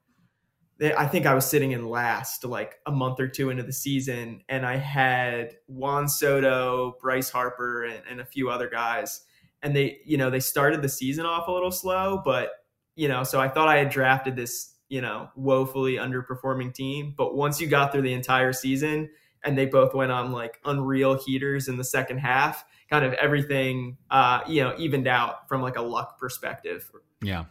I 0.82 1.06
think 1.06 1.28
I 1.28 1.36
was 1.36 1.46
sitting 1.46 1.74
in 1.74 1.88
last 1.88 2.44
like 2.44 2.80
a 2.88 2.92
month 2.92 3.20
or 3.20 3.28
two 3.28 3.50
into 3.52 3.64
the 3.64 3.74
season, 3.74 4.42
and 4.50 4.66
I 4.66 4.78
had 4.78 5.56
Juan 5.68 6.08
Soto, 6.08 6.98
Bryce 7.00 7.30
Harper, 7.30 7.84
and, 7.84 8.02
and, 8.10 8.20
a 8.20 8.26
few 8.26 8.50
other 8.50 8.68
guys. 8.68 9.22
And 9.62 9.76
they, 9.76 10.00
you 10.06 10.18
know, 10.18 10.32
they 10.32 10.40
started 10.40 10.82
the 10.82 10.90
season 10.90 11.26
off 11.26 11.48
a 11.48 11.52
little 11.52 11.72
slow, 11.72 12.22
but 12.26 12.50
you 12.96 13.08
know, 13.08 13.24
so 13.24 13.40
I 13.40 13.48
thought 13.48 13.68
I 13.68 13.78
had 13.78 13.90
drafted 13.90 14.36
this, 14.36 14.74
you 14.90 15.02
know, 15.02 15.30
woefully 15.36 15.96
underperforming 15.96 16.74
team. 16.74 17.14
But 17.16 17.36
once 17.36 17.62
you 17.62 17.68
got 17.68 17.92
through 17.92 18.02
the 18.02 18.14
entire 18.14 18.54
season, 18.54 19.10
and 19.44 19.58
they 19.58 19.66
both 19.66 19.94
went 19.94 20.12
on 20.12 20.32
like 20.32 20.60
unreal 20.66 21.18
heaters 21.24 21.68
in 21.68 21.78
the 21.78 21.84
second 21.84 22.20
half, 22.20 22.66
kind 22.90 23.06
of 23.06 23.14
everything, 23.14 23.98
uh, 24.10 24.42
you 24.48 24.64
know, 24.64 24.76
evened 24.78 25.08
out 25.08 25.48
from 25.48 25.62
like 25.62 25.78
a 25.78 25.82
luck 25.82 26.20
perspective. 26.20 26.92
Yeah, 27.22 27.46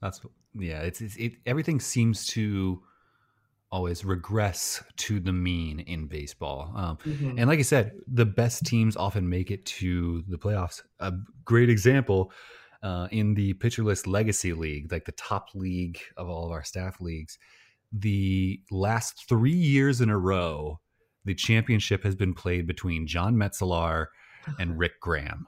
that's 0.00 0.20
yeah, 0.54 0.80
it's, 0.82 1.00
it's 1.00 1.16
it, 1.16 1.32
everything 1.46 1.80
seems 1.80 2.26
to 2.28 2.82
always 3.74 4.04
regress 4.04 4.82
to 4.96 5.18
the 5.18 5.32
mean 5.32 5.80
in 5.80 6.06
baseball. 6.06 6.72
Um, 6.76 6.96
mm-hmm. 6.98 7.38
And 7.38 7.48
like 7.48 7.58
I 7.58 7.62
said, 7.62 7.92
the 8.06 8.24
best 8.24 8.64
teams 8.64 8.96
often 8.96 9.28
make 9.28 9.50
it 9.50 9.66
to 9.66 10.22
the 10.28 10.38
playoffs. 10.38 10.80
A 11.00 11.12
great 11.44 11.68
example 11.68 12.30
uh, 12.84 13.08
in 13.10 13.34
the 13.34 13.54
Pitcher 13.54 13.82
List 13.82 14.06
Legacy 14.06 14.52
League, 14.52 14.92
like 14.92 15.06
the 15.06 15.12
top 15.12 15.48
league 15.54 15.98
of 16.16 16.28
all 16.28 16.46
of 16.46 16.52
our 16.52 16.62
staff 16.62 17.00
leagues, 17.00 17.36
the 17.90 18.60
last 18.70 19.28
three 19.28 19.50
years 19.50 20.00
in 20.00 20.08
a 20.08 20.18
row, 20.18 20.78
the 21.24 21.34
championship 21.34 22.04
has 22.04 22.14
been 22.14 22.34
played 22.34 22.66
between 22.66 23.06
John 23.06 23.34
Metzelaar 23.34 24.06
and 24.58 24.78
Rick 24.78 25.00
Graham. 25.00 25.46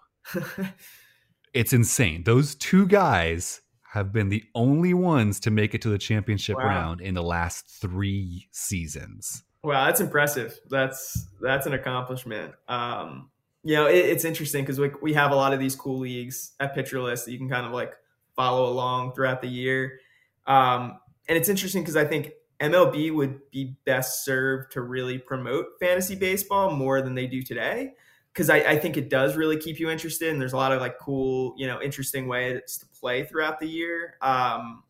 it's 1.55 1.73
insane. 1.73 2.25
Those 2.25 2.55
two 2.57 2.87
guys 2.89 3.61
have 3.97 4.13
been 4.13 4.29
the 4.29 4.45
only 4.55 4.93
ones 4.93 5.41
to 5.41 5.51
make 5.51 5.75
it 5.75 5.81
to 5.83 5.89
the 5.89 5.99
championship 5.99 6.57
wow. 6.57 6.67
round 6.67 7.01
in 7.01 7.15
the 7.15 7.23
last 7.23 7.67
three 7.67 8.47
seasons. 8.53 9.43
Wow, 9.65 9.87
that's 9.87 10.01
impressive. 10.01 10.59
That's 10.69 11.27
that's 11.41 11.67
an 11.67 11.73
accomplishment. 11.73 12.53
Um, 12.69 13.31
you 13.65 13.75
know, 13.75 13.87
it, 13.87 13.97
it's 13.97 14.25
interesting 14.25 14.63
because 14.63 14.79
we 14.79 14.91
we 15.01 15.15
have 15.15 15.33
a 15.33 15.35
lot 15.35 15.55
of 15.55 15.59
these 15.59 15.75
cool 15.75 15.99
leagues 15.99 16.53
at 16.61 16.75
Pitcher 16.75 17.01
List 17.01 17.25
that 17.25 17.33
you 17.33 17.39
can 17.39 17.49
kind 17.49 17.67
of 17.67 17.73
like 17.73 17.95
follow 18.37 18.71
along 18.71 19.15
throughout 19.15 19.41
the 19.41 19.49
year. 19.49 19.99
Um, 20.47 21.01
and 21.27 21.37
it's 21.39 21.49
interesting 21.49 21.83
because 21.83 21.97
I 21.97 22.05
think 22.05 22.33
MLB 22.61 23.15
would 23.15 23.51
be 23.51 23.77
best 23.87 24.25
served 24.25 24.73
to 24.73 24.83
really 24.83 25.19
promote 25.19 25.67
fantasy 25.81 26.15
baseball 26.15 26.71
more 26.71 27.01
than 27.01 27.15
they 27.15 27.27
do 27.27 27.43
today 27.43 27.95
because 28.37 28.51
I, 28.51 28.59
I, 28.59 28.79
think 28.79 28.99
it 28.99 29.09
does 29.09 29.35
really 29.35 29.57
keep 29.57 29.81
you 29.81 29.89
interested 29.89 30.29
and 30.31 30.41
there's 30.41 30.53
a 30.53 30.59
lot 30.59 30.73
of 30.73 30.81
like 30.81 30.99
cool 30.99 31.55
you 31.57 31.67
know 31.67 31.81
interesting 31.81 32.29
ways 32.29 32.79
to 32.79 32.87
play 33.07 33.25
throughout 33.25 33.61
the 33.61 33.69
year. 33.69 34.17
Um, 34.21 34.83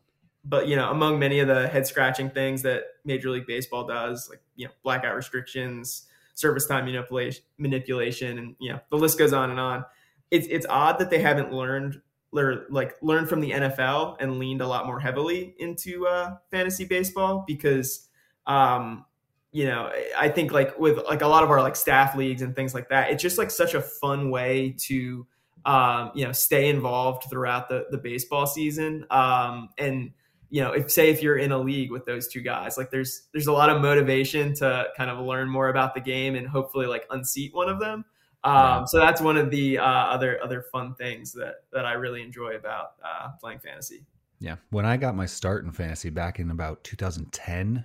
but 0.43 0.67
you 0.67 0.75
know 0.75 0.89
among 0.89 1.19
many 1.19 1.39
of 1.39 1.47
the 1.47 1.67
head 1.67 1.85
scratching 1.85 2.29
things 2.29 2.61
that 2.63 2.83
major 3.05 3.29
league 3.29 3.45
baseball 3.45 3.85
does 3.85 4.29
like 4.29 4.41
you 4.55 4.65
know 4.65 4.71
blackout 4.81 5.13
restrictions 5.13 6.07
service 6.35 6.65
time 6.65 6.85
manipulation 6.85 7.43
manipulation 7.57 8.37
and 8.37 8.55
you 8.59 8.71
know 8.71 8.79
the 8.89 8.97
list 8.97 9.19
goes 9.19 9.33
on 9.33 9.51
and 9.51 9.59
on. 9.59 9.85
It's 10.31 10.47
it's 10.47 10.65
odd 10.69 10.99
that 10.99 11.09
they 11.09 11.19
haven't 11.19 11.53
learned 11.53 12.01
or 12.33 12.65
like 12.69 12.95
learned 13.01 13.29
from 13.29 13.39
the 13.39 13.51
NFL 13.51 14.17
and 14.19 14.39
leaned 14.39 14.61
a 14.61 14.67
lot 14.67 14.85
more 14.85 14.99
heavily 14.99 15.55
into 15.59 16.07
uh, 16.07 16.37
fantasy 16.49 16.85
baseball 16.85 17.43
because 17.45 18.09
um, 18.45 19.05
you 19.51 19.65
know 19.65 19.91
i 20.17 20.27
think 20.27 20.51
like 20.51 20.77
with 20.77 20.97
like 21.05 21.21
a 21.21 21.27
lot 21.27 21.43
of 21.43 21.49
our 21.49 21.61
like 21.61 21.75
staff 21.75 22.15
leagues 22.15 22.41
and 22.41 22.53
things 22.53 22.73
like 22.73 22.89
that 22.89 23.11
it's 23.11 23.23
just 23.23 23.37
like 23.37 23.49
such 23.49 23.73
a 23.73 23.81
fun 23.81 24.29
way 24.29 24.75
to 24.77 25.25
um, 25.65 26.11
you 26.15 26.25
know 26.25 26.31
stay 26.31 26.69
involved 26.69 27.25
throughout 27.29 27.69
the 27.69 27.85
the 27.91 27.97
baseball 27.97 28.45
season. 28.45 29.05
Um, 29.09 29.69
and 29.77 30.11
you 30.49 30.61
know 30.61 30.71
if 30.71 30.91
say 30.91 31.09
if 31.09 31.21
you're 31.21 31.37
in 31.37 31.51
a 31.51 31.57
league 31.57 31.91
with 31.91 32.05
those 32.05 32.27
two 32.27 32.41
guys 32.41 32.77
like 32.77 32.89
there's 32.89 33.23
there's 33.33 33.47
a 33.47 33.51
lot 33.51 33.69
of 33.69 33.81
motivation 33.81 34.53
to 34.55 34.87
kind 34.95 35.09
of 35.09 35.19
learn 35.19 35.49
more 35.49 35.69
about 35.69 35.93
the 35.93 35.99
game 35.99 36.35
and 36.35 36.47
hopefully 36.47 36.85
like 36.85 37.05
unseat 37.09 37.53
one 37.53 37.69
of 37.69 37.79
them. 37.79 38.05
Um, 38.43 38.87
so 38.87 38.97
that's 38.97 39.19
one 39.19 39.35
of 39.35 39.49
the 39.49 39.77
uh, 39.77 39.83
other 39.83 40.41
other 40.41 40.63
fun 40.71 40.95
things 40.95 41.33
that 41.33 41.55
that 41.73 41.85
i 41.85 41.93
really 41.93 42.21
enjoy 42.21 42.55
about 42.55 42.91
uh, 43.03 43.29
playing 43.41 43.59
fantasy. 43.59 44.05
Yeah. 44.39 44.55
When 44.69 44.85
i 44.85 44.95
got 44.95 45.15
my 45.15 45.25
start 45.25 45.65
in 45.65 45.71
fantasy 45.71 46.09
back 46.09 46.39
in 46.39 46.51
about 46.51 46.83
2010 46.83 47.83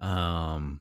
um 0.00 0.80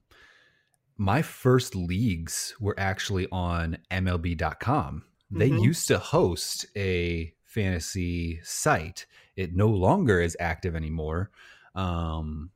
my 0.98 1.22
first 1.22 1.76
leagues 1.76 2.56
were 2.60 2.76
actually 2.78 3.28
on 3.32 3.78
MLB.com. 3.92 5.04
They 5.32 5.50
mm-hmm. 5.50 5.64
used 5.64 5.88
to 5.88 5.98
host 5.98 6.66
a 6.76 7.34
fantasy 7.44 8.40
site. 8.44 9.06
It 9.36 9.56
no 9.56 9.68
longer 9.68 10.22
is 10.22 10.38
active 10.40 10.76
anymore. 10.76 11.32
Um, 11.74 12.52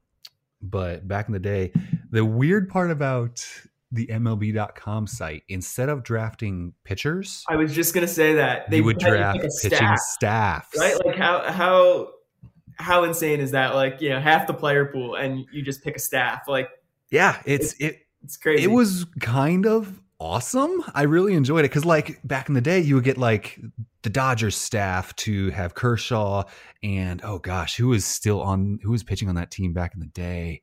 but 0.61 1.07
back 1.07 1.27
in 1.27 1.33
the 1.33 1.39
day, 1.39 1.71
the 2.11 2.23
weird 2.23 2.69
part 2.69 2.91
about 2.91 3.45
the 3.91 4.07
MLB.com 4.07 5.07
site, 5.07 5.43
instead 5.49 5.89
of 5.89 6.03
drafting 6.03 6.73
pitchers, 6.83 7.43
I 7.49 7.55
was 7.55 7.73
just 7.73 7.93
gonna 7.93 8.07
say 8.07 8.35
that 8.35 8.69
they 8.69 8.81
would 8.81 8.99
draft 8.99 9.39
pitching 9.39 9.77
staff, 9.77 9.99
staffs, 9.99 10.77
right? 10.77 10.95
Like 11.05 11.15
how 11.15 11.51
how 11.51 12.09
how 12.75 13.03
insane 13.03 13.39
is 13.39 13.51
that? 13.51 13.73
Like 13.73 14.01
you 14.01 14.09
know, 14.09 14.19
half 14.19 14.47
the 14.47 14.53
player 14.53 14.85
pool, 14.85 15.15
and 15.15 15.45
you 15.51 15.61
just 15.61 15.83
pick 15.83 15.95
a 15.95 15.99
staff. 15.99 16.47
Like 16.47 16.69
yeah, 17.09 17.41
it's, 17.45 17.73
it's 17.73 17.81
it 17.81 17.99
it's 18.23 18.37
crazy. 18.37 18.63
It 18.63 18.71
was 18.71 19.05
kind 19.19 19.65
of 19.65 20.01
awesome. 20.19 20.83
I 20.93 21.03
really 21.03 21.33
enjoyed 21.33 21.61
it 21.61 21.69
because, 21.69 21.85
like, 21.85 22.19
back 22.23 22.49
in 22.49 22.55
the 22.55 22.61
day, 22.61 22.79
you 22.79 22.95
would 22.95 23.03
get 23.03 23.17
like 23.17 23.59
the 24.01 24.09
Dodgers 24.09 24.55
staff 24.55 25.15
to 25.17 25.49
have 25.51 25.73
Kershaw 25.73 26.43
and 26.83 27.21
oh 27.23 27.39
gosh, 27.39 27.75
who 27.75 27.87
was 27.87 28.05
still 28.05 28.41
on? 28.41 28.79
Who 28.83 28.91
was 28.91 29.03
pitching 29.03 29.29
on 29.29 29.35
that 29.35 29.51
team 29.51 29.73
back 29.73 29.93
in 29.93 29.99
the 29.99 30.07
day? 30.07 30.61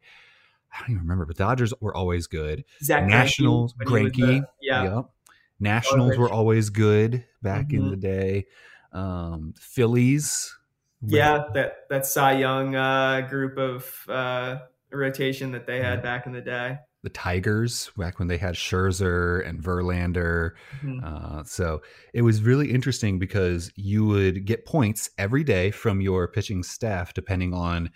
I 0.73 0.81
don't 0.81 0.91
even 0.91 1.03
remember. 1.03 1.27
But 1.27 1.37
Dodgers 1.37 1.73
were 1.81 1.97
always 1.97 2.27
good. 2.27 2.65
Zack 2.83 3.07
Nationals, 3.07 3.75
Greinke, 3.75 4.45
yeah. 4.61 4.97
Yep. 4.97 5.11
Nationals 5.59 6.19
were 6.19 6.31
always 6.31 6.69
good 6.71 7.25
back 7.43 7.69
mm-hmm. 7.69 7.85
in 7.85 7.91
the 7.91 7.97
day. 7.97 8.47
Um, 8.93 9.55
Phillies 9.59 10.55
Yeah, 11.03 11.45
that 11.55 11.89
that 11.91 12.07
Cy 12.07 12.39
Young 12.39 12.75
uh, 12.75 13.23
group 13.23 13.59
of 13.59 13.95
uh, 14.09 14.59
rotation 14.91 15.53
that 15.53 15.67
they 15.67 15.81
had 15.81 16.03
back 16.03 16.27
in 16.27 16.33
the 16.33 16.41
day. 16.41 16.79
The 17.07 17.11
Tigers, 17.11 17.89
back 17.97 18.19
when 18.19 18.27
they 18.27 18.37
had 18.37 18.57
Scherzer 18.57 19.49
and 19.49 19.63
Verlander. 19.63 20.55
Mhm. 20.83 21.05
Uh, 21.05 21.45
so 21.45 21.81
it 22.13 22.23
was 22.23 22.43
really 22.43 22.73
interesting 22.73 23.21
because 23.21 23.71
you 23.77 24.05
would 24.05 24.45
get 24.45 24.67
points 24.67 25.11
every 25.17 25.45
day 25.45 25.71
from 25.71 26.01
your 26.01 26.27
pitching 26.27 26.65
staff, 26.65 27.15
depending 27.15 27.55
on 27.55 27.91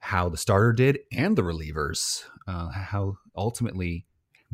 how 0.00 0.28
the 0.28 0.36
starter 0.36 0.74
did 0.74 0.98
and 1.10 1.36
the 1.36 1.42
relievers. 1.42 2.24
Uh, 2.46 2.68
how 2.68 3.16
ultimately, 3.34 4.04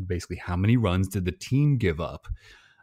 basically, 0.07 0.37
how 0.37 0.55
many 0.55 0.77
runs 0.77 1.09
did 1.09 1.25
the 1.25 1.33
team 1.33 1.77
give 1.77 2.01
up? 2.01 2.29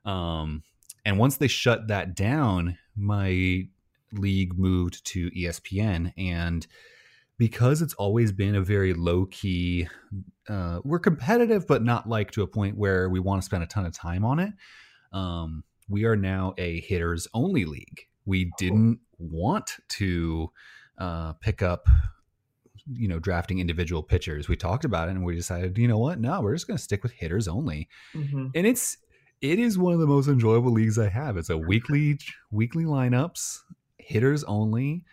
Um, 0.03 0.61
and 1.05 1.17
once 1.17 1.37
they 1.37 1.47
shut 1.47 1.87
that 1.87 2.15
down, 2.15 2.77
my 2.97 3.69
league 4.11 4.59
moved 4.59 5.05
to 5.05 5.31
ESPN. 5.31 6.11
And 6.17 6.67
because 7.37 7.81
it's 7.81 7.93
always 7.93 8.33
been 8.33 8.55
a 8.55 8.61
very 8.61 8.93
low 8.93 9.25
key, 9.27 9.87
uh, 10.49 10.79
we're 10.83 10.99
competitive, 10.99 11.67
but 11.67 11.83
not 11.83 12.07
like 12.07 12.31
to 12.31 12.41
a 12.41 12.47
point 12.47 12.77
where 12.77 13.09
we 13.09 13.19
want 13.19 13.41
to 13.41 13.45
spend 13.45 13.63
a 13.63 13.67
ton 13.67 13.85
of 13.85 13.93
time 13.93 14.23
on 14.25 14.39
it. 14.39 14.53
Um, 15.11 15.63
we 15.89 16.05
are 16.05 16.15
now 16.15 16.53
a 16.57 16.81
hitters 16.81 17.27
only 17.33 17.65
league. 17.65 18.07
We 18.25 18.51
didn't 18.57 18.99
want 19.19 19.71
to 19.89 20.51
uh, 20.97 21.33
pick 21.33 21.61
up, 21.61 21.87
you 22.85 23.07
know, 23.07 23.19
drafting 23.19 23.59
individual 23.59 24.03
pitchers. 24.03 24.47
We 24.49 24.55
talked 24.55 24.85
about 24.85 25.07
it 25.07 25.11
and 25.11 25.23
we 25.25 25.35
decided, 25.35 25.77
you 25.77 25.87
know 25.87 25.97
what? 25.97 26.19
No, 26.19 26.41
we're 26.41 26.53
just 26.55 26.67
going 26.67 26.77
to 26.77 26.83
stick 26.83 27.03
with 27.03 27.13
hitters 27.13 27.47
only 27.47 27.87
Mhm. 28.13 28.51
and 28.55 28.67
it's 28.67 28.97
it 29.39 29.59
is 29.59 29.77
one 29.77 29.93
of 29.93 29.99
the 29.99 30.07
most 30.07 30.27
enjoyable 30.27 30.71
leagues 30.71 30.97
I 30.97 31.09
have. 31.09 31.37
It's 31.37 31.49
a 31.51 31.57
weekly 31.57 32.17
weekly 32.51 32.85
lineups, 32.85 33.59
hitters 33.99 34.43
only, 34.45 35.03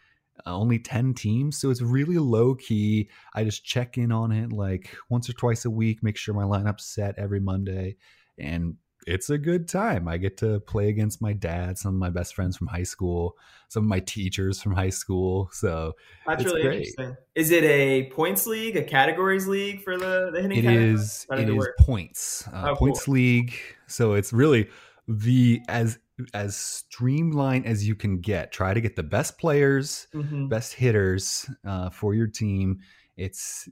uh, 0.46 0.56
only 0.56 0.78
ten 0.78 1.14
teams, 1.14 1.58
so 1.58 1.70
it's 1.70 1.80
really 1.82 2.18
low 2.18 2.54
key. 2.54 3.08
I 3.34 3.44
just 3.44 3.64
check 3.64 3.98
in 3.98 4.12
on 4.12 4.32
it 4.32 4.52
like 4.52 4.96
once 5.08 5.28
or 5.28 5.32
twice 5.32 5.64
a 5.64 5.70
week, 5.70 6.02
make 6.02 6.16
sure 6.16 6.34
my 6.34 6.44
lineup's 6.44 6.84
set 6.86 7.18
every 7.18 7.40
Monday, 7.40 7.96
and 8.38 8.76
it's 9.06 9.28
a 9.28 9.36
good 9.36 9.68
time. 9.68 10.08
I 10.08 10.16
get 10.16 10.38
to 10.38 10.60
play 10.60 10.88
against 10.88 11.20
my 11.20 11.34
dad, 11.34 11.76
some 11.76 11.94
of 11.94 11.98
my 12.00 12.08
best 12.08 12.34
friends 12.34 12.56
from 12.56 12.68
high 12.68 12.84
school, 12.84 13.36
some 13.68 13.84
of 13.84 13.88
my 13.88 14.00
teachers 14.00 14.62
from 14.62 14.72
high 14.72 14.88
school. 14.90 15.50
So 15.52 15.92
That's 16.26 16.42
It's 16.42 16.50
really 16.50 16.62
great. 16.62 16.76
interesting. 16.78 17.16
Is 17.34 17.50
it 17.50 17.64
a 17.64 18.10
points 18.10 18.46
league, 18.46 18.76
a 18.76 18.82
categories 18.82 19.46
league 19.46 19.82
for 19.82 19.98
the, 19.98 20.30
the 20.32 20.40
hitting? 20.40 20.58
It 20.58 20.62
categories? 20.62 21.00
is. 21.00 21.26
It, 21.32 21.38
it 21.40 21.48
is 21.50 21.56
work? 21.56 21.76
points 21.80 22.48
uh, 22.50 22.70
Oh, 22.70 22.76
points 22.76 23.06
league 23.06 23.54
so 23.86 24.14
it's 24.14 24.32
really 24.32 24.70
the 25.06 25.60
as 25.68 25.98
as 26.32 26.56
streamlined 26.56 27.66
as 27.66 27.86
you 27.86 27.94
can 27.94 28.20
get. 28.20 28.52
Try 28.52 28.72
to 28.74 28.80
get 28.80 28.96
the 28.96 29.02
best 29.02 29.38
players 29.38 30.06
Mhm. 30.14 30.48
best 30.48 30.74
hitters 30.74 31.48
uh, 31.64 31.90
for 31.90 32.14
your 32.14 32.26
team. 32.28 32.80
It's 33.16 33.68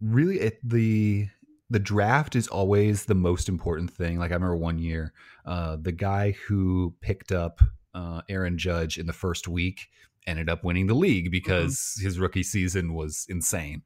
really 0.00 0.40
it, 0.40 0.58
the 0.62 1.28
the 1.68 1.78
draft 1.80 2.36
is 2.36 2.46
always 2.46 3.06
the 3.06 3.14
most 3.14 3.48
important 3.48 3.90
thing. 3.90 4.18
Like 4.18 4.30
i 4.30 4.34
remember 4.34 4.56
one 4.56 4.78
year 4.78 5.12
uh, 5.44 5.76
the 5.80 5.92
guy 5.92 6.32
who 6.46 6.94
picked 7.00 7.32
up 7.32 7.60
uh, 7.94 8.22
aaron 8.28 8.58
judge 8.58 8.98
in 8.98 9.06
the 9.06 9.12
first 9.12 9.48
week 9.48 9.88
ended 10.26 10.48
up 10.48 10.62
winning 10.64 10.86
the 10.86 10.94
league 10.94 11.30
because 11.30 11.98
his 12.00 12.18
rookie 12.18 12.42
season 12.42 12.94
was 12.94 13.26
insane. 13.28 13.82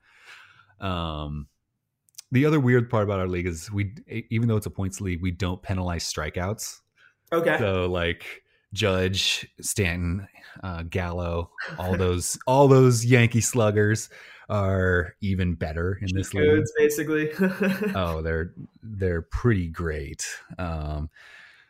Um 0.80 1.46
the 2.32 2.44
other 2.46 2.60
weird 2.60 2.88
part 2.90 3.04
about 3.04 3.18
our 3.18 3.26
league 3.28 3.46
is 3.46 3.70
we 3.72 3.94
even 4.30 4.48
though 4.48 4.56
it's 4.56 4.66
a 4.66 4.70
points 4.70 5.00
league 5.00 5.20
we 5.22 5.30
don't 5.30 5.62
penalize 5.62 6.04
strikeouts 6.04 6.80
Okay. 7.32 7.56
so 7.58 7.86
like 7.86 8.42
Judge, 8.72 9.48
Stanton, 9.60 10.28
uh, 10.62 10.82
Gallo, 10.84 11.50
all 11.78 11.96
those 11.96 12.38
all 12.46 12.68
those 12.68 13.04
Yankee 13.04 13.40
sluggers 13.40 14.08
are 14.48 15.14
even 15.20 15.54
better 15.54 15.98
in 16.02 16.08
this 16.14 16.34
league. 16.34 16.44
Codes, 16.44 16.72
basically. 16.76 17.30
Oh, 17.94 18.22
they're 18.22 18.52
they're 18.82 19.22
pretty 19.22 19.68
great. 19.68 20.26
Um, 20.58 21.10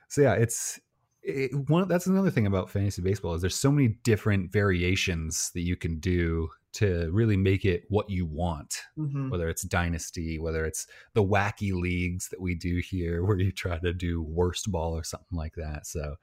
so 0.09 0.23
yeah, 0.23 0.35
it's 0.35 0.81
it, 1.23 1.55
one. 1.69 1.89
That's 1.89 2.07
another 2.07 2.31
thing 2.31 2.47
about 2.47 2.71
fantasy 2.71 3.03
baseball 3.03 3.35
is 3.35 3.43
there's 3.43 3.55
so 3.55 3.71
many 3.71 3.89
different 4.03 4.53
variations 4.53 5.51
that 5.55 5.61
you 5.61 5.77
can 5.77 6.01
do 6.01 6.49
to 6.73 7.11
really 7.11 7.37
make 7.37 7.65
it 7.65 7.85
what 7.89 8.09
you 8.09 8.25
want 8.27 8.83
Mhm. 8.97 9.31
whether 9.31 9.49
it's 9.49 9.63
dynasty 9.63 10.39
whether 10.39 10.65
it's 10.65 10.87
the 11.15 11.25
wacky 11.25 11.73
leagues 11.73 12.29
that 12.29 12.41
we 12.41 12.55
do 12.55 12.79
here 12.79 13.25
where 13.25 13.39
you 13.39 13.53
try 13.53 13.79
to 13.79 13.93
do 13.93 14.23
worst 14.23 14.71
ball 14.71 14.97
or 14.97 15.03
something 15.05 15.37
like 15.37 15.55
that 15.55 15.87
so 15.87 16.17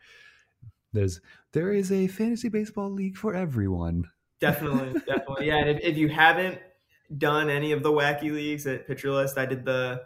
there's 0.93 1.19
there 1.51 1.71
is 1.71 1.91
a 1.91 2.07
fantasy 2.07 2.49
baseball 2.49 2.89
league 2.89 3.17
for 3.17 3.35
everyone 3.35 4.05
Definitely, 4.39 4.99
definitely. 5.07 5.47
Yeah, 5.47 5.57
and 5.57 5.69
if, 5.71 5.79
if 5.81 5.97
you 5.97 6.09
haven't 6.09 6.59
done 7.17 7.49
any 7.49 7.71
of 7.71 7.81
the 7.81 7.91
wacky 7.91 8.31
leagues 8.31 8.67
at 8.67 8.85
Pitcher 8.85 9.11
List, 9.11 9.35
I 9.37 9.47
did 9.47 9.65
the 9.65 10.03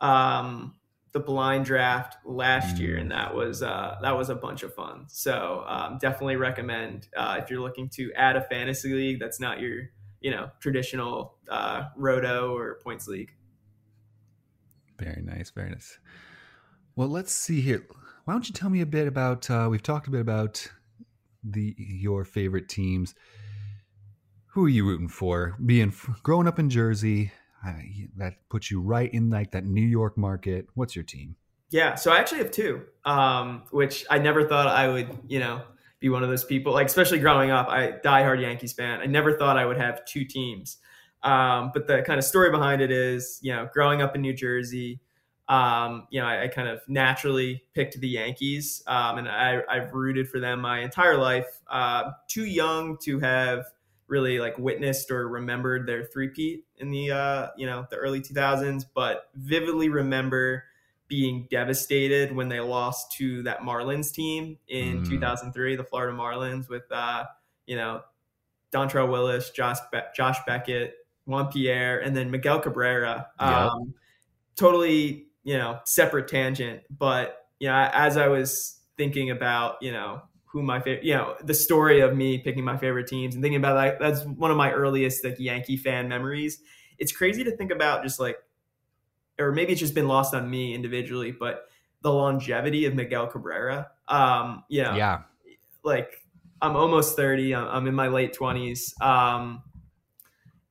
um 0.00 0.74
the 1.12 1.20
blind 1.20 1.66
draft 1.66 2.16
last 2.24 2.78
year, 2.78 2.96
and 2.96 3.10
that 3.10 3.34
was 3.34 3.62
uh 3.62 3.96
that 4.02 4.16
was 4.16 4.30
a 4.30 4.34
bunch 4.34 4.62
of 4.62 4.74
fun. 4.74 5.04
So 5.08 5.64
um, 5.66 5.98
definitely 6.00 6.36
recommend 6.36 7.08
uh, 7.16 7.38
if 7.42 7.50
you're 7.50 7.60
looking 7.60 7.88
to 7.90 8.12
add 8.14 8.36
a 8.36 8.42
fantasy 8.42 8.92
league 8.94 9.20
that's 9.20 9.38
not 9.38 9.60
your 9.60 9.90
you 10.20 10.30
know 10.30 10.50
traditional 10.60 11.36
uh, 11.48 11.84
roto 11.96 12.56
or 12.56 12.80
points 12.82 13.06
league. 13.08 13.32
very 14.98 15.22
nice 15.22 15.50
very 15.50 15.70
nice. 15.70 15.98
Well 16.96 17.08
let's 17.08 17.32
see 17.32 17.60
here. 17.60 17.86
Why 18.24 18.34
don't 18.34 18.48
you 18.48 18.54
tell 18.54 18.70
me 18.70 18.80
a 18.80 18.86
bit 18.86 19.06
about 19.06 19.50
uh, 19.50 19.68
we've 19.70 19.82
talked 19.82 20.08
a 20.08 20.10
bit 20.10 20.20
about 20.20 20.66
the 21.44 21.74
your 21.76 22.24
favorite 22.24 22.68
teams. 22.68 23.14
Who 24.54 24.64
are 24.66 24.70
you 24.70 24.86
rooting 24.86 25.08
for? 25.08 25.56
Being 25.64 25.92
growing 26.22 26.46
up 26.46 26.58
in 26.58 26.70
jersey 26.70 27.32
uh, 27.66 27.72
that 28.16 28.34
puts 28.48 28.70
you 28.70 28.80
right 28.80 29.12
in 29.14 29.30
like 29.30 29.50
that 29.52 29.64
new 29.64 29.86
york 29.86 30.16
market 30.16 30.66
what's 30.74 30.96
your 30.96 31.04
team 31.04 31.36
Yeah, 31.72 31.94
so 31.94 32.12
I 32.12 32.18
actually 32.18 32.38
have 32.38 32.50
two, 32.50 32.82
um, 33.06 33.62
which 33.70 34.04
I 34.10 34.18
never 34.18 34.46
thought 34.46 34.66
I 34.66 34.88
would, 34.88 35.08
you 35.26 35.38
know, 35.38 35.62
be 36.00 36.10
one 36.10 36.22
of 36.22 36.28
those 36.28 36.44
people. 36.44 36.74
Like, 36.74 36.86
especially 36.86 37.18
growing 37.18 37.50
up, 37.50 37.68
I 37.68 37.92
diehard 37.92 38.42
Yankees 38.42 38.74
fan. 38.74 39.00
I 39.00 39.06
never 39.06 39.38
thought 39.38 39.56
I 39.56 39.64
would 39.64 39.78
have 39.78 40.04
two 40.04 40.26
teams. 40.26 40.76
Um, 41.22 41.70
but 41.72 41.86
the 41.86 42.02
kind 42.02 42.18
of 42.18 42.26
story 42.26 42.50
behind 42.50 42.82
it 42.82 42.90
is, 42.90 43.38
you 43.42 43.54
know, 43.54 43.70
growing 43.72 44.02
up 44.02 44.14
in 44.14 44.20
New 44.20 44.34
Jersey, 44.34 45.00
um, 45.48 46.06
you 46.10 46.20
know, 46.20 46.26
I, 46.26 46.42
I 46.42 46.48
kind 46.48 46.68
of 46.68 46.82
naturally 46.88 47.64
picked 47.72 47.98
the 47.98 48.08
Yankees, 48.08 48.82
um, 48.86 49.16
and 49.16 49.28
I, 49.28 49.62
I've 49.66 49.94
rooted 49.94 50.28
for 50.28 50.40
them 50.40 50.60
my 50.60 50.80
entire 50.80 51.16
life. 51.16 51.46
Uh, 51.70 52.10
too 52.28 52.44
young 52.44 52.98
to 53.04 53.18
have 53.20 53.64
really 54.12 54.38
like 54.38 54.58
witnessed 54.58 55.10
or 55.10 55.26
remembered 55.26 55.86
their 55.86 56.04
three-peat 56.04 56.66
in 56.76 56.90
the, 56.90 57.10
uh, 57.10 57.48
you 57.56 57.64
know, 57.64 57.86
the 57.88 57.96
early 57.96 58.20
2000s, 58.20 58.84
but 58.94 59.30
vividly 59.34 59.88
remember 59.88 60.64
being 61.08 61.46
devastated 61.50 62.30
when 62.36 62.48
they 62.50 62.60
lost 62.60 63.12
to 63.12 63.42
that 63.42 63.60
Marlins 63.60 64.12
team 64.12 64.58
in 64.68 65.00
Mm. 65.02 65.08
2003, 65.08 65.76
the 65.76 65.84
Florida 65.84 66.16
Marlins, 66.16 66.68
with 66.68 66.84
uh, 66.90 67.24
you 67.66 67.76
know 67.76 68.02
Dontrelle 68.70 69.10
Willis, 69.10 69.50
Josh 69.50 69.78
Be- 69.90 70.00
Josh 70.14 70.38
Beckett, 70.46 70.94
Juan 71.26 71.50
Pierre, 71.50 72.00
and 72.00 72.14
then 72.14 72.30
Miguel 72.30 72.60
Cabrera. 72.60 73.28
Um, 73.38 73.94
totally, 74.56 75.26
you 75.44 75.56
know, 75.56 75.80
separate 75.84 76.28
tangent, 76.28 76.82
but 76.90 77.46
you 77.60 77.68
know, 77.68 77.90
as 77.92 78.16
I 78.16 78.28
was 78.28 78.80
thinking 78.96 79.30
about, 79.30 79.82
you 79.82 79.92
know, 79.92 80.22
who 80.52 80.62
my 80.62 80.80
favorite, 80.80 81.04
you 81.04 81.14
know, 81.14 81.34
the 81.42 81.54
story 81.54 82.00
of 82.00 82.14
me 82.14 82.38
picking 82.38 82.64
my 82.64 82.76
favorite 82.76 83.06
teams 83.06 83.34
and 83.34 83.42
thinking 83.42 83.58
about 83.58 83.74
that, 83.74 83.98
that's 83.98 84.24
one 84.24 84.50
of 84.50 84.56
my 84.56 84.70
earliest 84.70 85.24
like 85.24 85.38
Yankee 85.38 85.76
fan 85.76 86.08
memories. 86.08 86.60
It's 86.98 87.12
crazy 87.12 87.42
to 87.44 87.56
think 87.56 87.70
about 87.70 88.02
just 88.02 88.20
like 88.20 88.36
or 89.38 89.50
maybe 89.50 89.72
it's 89.72 89.80
just 89.80 89.94
been 89.94 90.08
lost 90.08 90.34
on 90.34 90.48
me 90.48 90.74
individually, 90.74 91.32
but 91.32 91.64
the 92.02 92.12
longevity 92.12 92.84
of 92.84 92.94
Miguel 92.94 93.26
Cabrera. 93.26 93.90
Um, 94.08 94.64
you 94.68 94.82
know, 94.82 94.94
yeah 94.94 95.22
like 95.84 96.22
I'm 96.60 96.76
almost 96.76 97.16
30. 97.16 97.54
I'm, 97.54 97.68
I'm 97.68 97.86
in 97.86 97.94
my 97.94 98.08
late 98.08 98.34
20s. 98.34 99.00
Um, 99.02 99.62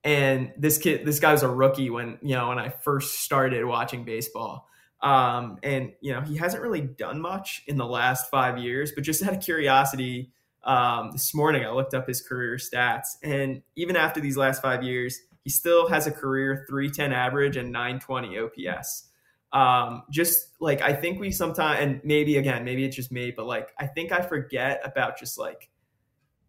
and 0.04 0.52
this 0.58 0.78
kid, 0.78 1.06
this 1.06 1.20
guy 1.20 1.32
was 1.32 1.44
a 1.44 1.50
rookie 1.50 1.90
when, 1.90 2.18
you 2.22 2.36
know, 2.36 2.50
when 2.50 2.58
I 2.58 2.70
first 2.70 3.20
started 3.20 3.66
watching 3.66 4.04
baseball. 4.04 4.68
Um, 5.02 5.58
and, 5.64 5.94
you 6.00 6.14
know, 6.14 6.22
he 6.22 6.38
hasn't 6.38 6.62
really 6.62 6.82
done 6.82 7.20
much 7.20 7.64
in 7.68 7.78
the 7.78 7.86
last 7.86 8.30
five 8.30 8.58
years, 8.58 8.92
but 8.92 9.04
just 9.04 9.24
out 9.24 9.34
of 9.34 9.42
curiosity, 9.42 10.32
um, 10.64 11.12
this 11.12 11.34
morning 11.34 11.66
I 11.66 11.72
looked 11.72 11.94
up 11.94 12.08
his 12.08 12.22
career 12.22 12.58
stats. 12.58 13.18
And 13.24 13.64
even 13.76 13.96
after 13.96 14.20
these 14.20 14.38
last 14.38 14.62
five 14.62 14.84
years, 14.84 15.20
he 15.44 15.50
still 15.50 15.88
has 15.88 16.06
a 16.06 16.12
career 16.12 16.66
310 16.70 17.14
average 17.14 17.58
and 17.58 17.72
920 17.72 18.38
OPS. 18.38 19.08
Um, 19.54 20.04
just 20.10 20.50
like 20.60 20.82
I 20.82 20.94
think 20.94 21.20
we 21.20 21.32
sometimes, 21.32 21.80
and 21.82 22.02
maybe 22.04 22.38
again, 22.38 22.64
maybe 22.64 22.86
it's 22.86 22.96
just 22.96 23.12
me, 23.12 23.32
but 23.32 23.46
like 23.46 23.74
I 23.78 23.88
think 23.88 24.12
I 24.12 24.22
forget 24.22 24.82
about 24.86 25.18
just 25.18 25.38
like 25.38 25.70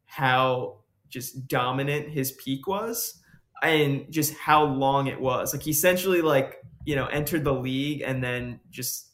how 0.05 0.83
just 1.09 1.49
dominant 1.49 2.09
his 2.09 2.33
peak 2.33 2.67
was 2.67 3.22
and 3.63 4.11
just 4.11 4.35
how 4.35 4.65
long 4.65 5.07
it 5.07 5.21
was. 5.21 5.55
Like 5.55 5.63
he 5.63 5.71
essentially 5.71 6.21
like, 6.21 6.59
you 6.85 6.97
know, 6.97 7.07
entered 7.07 7.45
the 7.45 7.55
league 7.55 8.03
and 8.05 8.23
then 8.23 8.61
just 8.71 9.09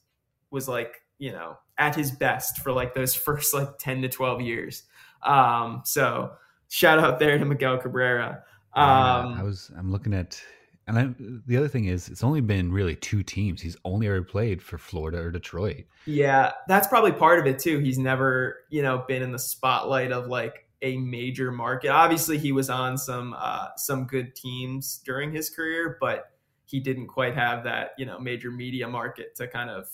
was 0.50 0.68
like, 0.68 1.02
you 1.18 1.32
know, 1.32 1.58
at 1.76 1.94
his 1.94 2.10
best 2.10 2.58
for 2.58 2.72
like 2.72 2.94
those 2.94 3.14
first 3.26 3.54
like 3.54 3.78
10 3.78 4.02
to 4.02 4.08
12 4.08 4.40
years. 4.40 4.84
Um, 5.22 5.82
so 5.84 6.32
shout 6.68 6.98
out 6.98 7.18
there 7.18 7.38
to 7.38 7.44
Miguel 7.44 7.78
Cabrera. 7.78 8.42
Um, 8.74 9.34
I 9.34 9.42
was 9.42 9.70
I'm 9.76 9.90
looking 9.90 10.14
at 10.14 10.40
and 10.88 10.98
I, 10.98 11.14
the 11.46 11.58
other 11.58 11.68
thing 11.68 11.84
is, 11.84 12.08
it's 12.08 12.24
only 12.24 12.40
been 12.40 12.72
really 12.72 12.96
two 12.96 13.22
teams. 13.22 13.60
He's 13.60 13.76
only 13.84 14.06
ever 14.06 14.22
played 14.22 14.62
for 14.62 14.78
Florida 14.78 15.18
or 15.18 15.30
Detroit. 15.30 15.84
Yeah, 16.06 16.52
that's 16.66 16.88
probably 16.88 17.12
part 17.12 17.38
of 17.38 17.46
it 17.46 17.58
too. 17.58 17.78
He's 17.78 17.98
never, 17.98 18.60
you 18.70 18.80
know, 18.80 19.04
been 19.06 19.22
in 19.22 19.30
the 19.30 19.38
spotlight 19.38 20.12
of 20.12 20.28
like 20.28 20.66
a 20.82 20.96
major 20.98 21.50
market. 21.50 21.88
Obviously, 21.88 22.38
he 22.38 22.52
was 22.52 22.70
on 22.70 22.96
some 22.98 23.34
uh, 23.38 23.68
some 23.76 24.06
good 24.06 24.34
teams 24.34 25.00
during 25.04 25.32
his 25.32 25.50
career, 25.50 25.96
but 26.00 26.32
he 26.66 26.80
didn't 26.80 27.06
quite 27.06 27.34
have 27.34 27.64
that, 27.64 27.92
you 27.98 28.06
know, 28.06 28.18
major 28.18 28.50
media 28.50 28.86
market 28.86 29.34
to 29.36 29.48
kind 29.48 29.70
of 29.70 29.88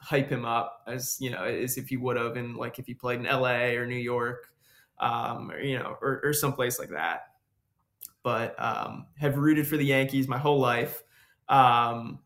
hype 0.00 0.30
him 0.30 0.44
up 0.44 0.82
as 0.86 1.16
you 1.20 1.28
know 1.30 1.42
as 1.42 1.76
if 1.76 1.88
he 1.88 1.96
would 1.96 2.16
have 2.16 2.36
in 2.36 2.54
like 2.54 2.78
if 2.78 2.86
he 2.86 2.94
played 2.94 3.18
in 3.18 3.26
L.A. 3.26 3.76
or 3.76 3.86
New 3.86 3.96
York, 3.96 4.48
um, 5.00 5.50
or 5.50 5.60
you 5.60 5.78
know, 5.78 5.96
or, 6.00 6.20
or 6.22 6.32
someplace 6.32 6.78
like 6.78 6.90
that 6.90 7.22
but 8.22 8.54
um, 8.62 9.06
have 9.16 9.38
rooted 9.38 9.66
for 9.66 9.76
the 9.76 9.84
Yankees 9.84 10.28
my 10.28 10.36
whole 10.36 10.58
life. 10.58 11.02
Um, 11.48 12.18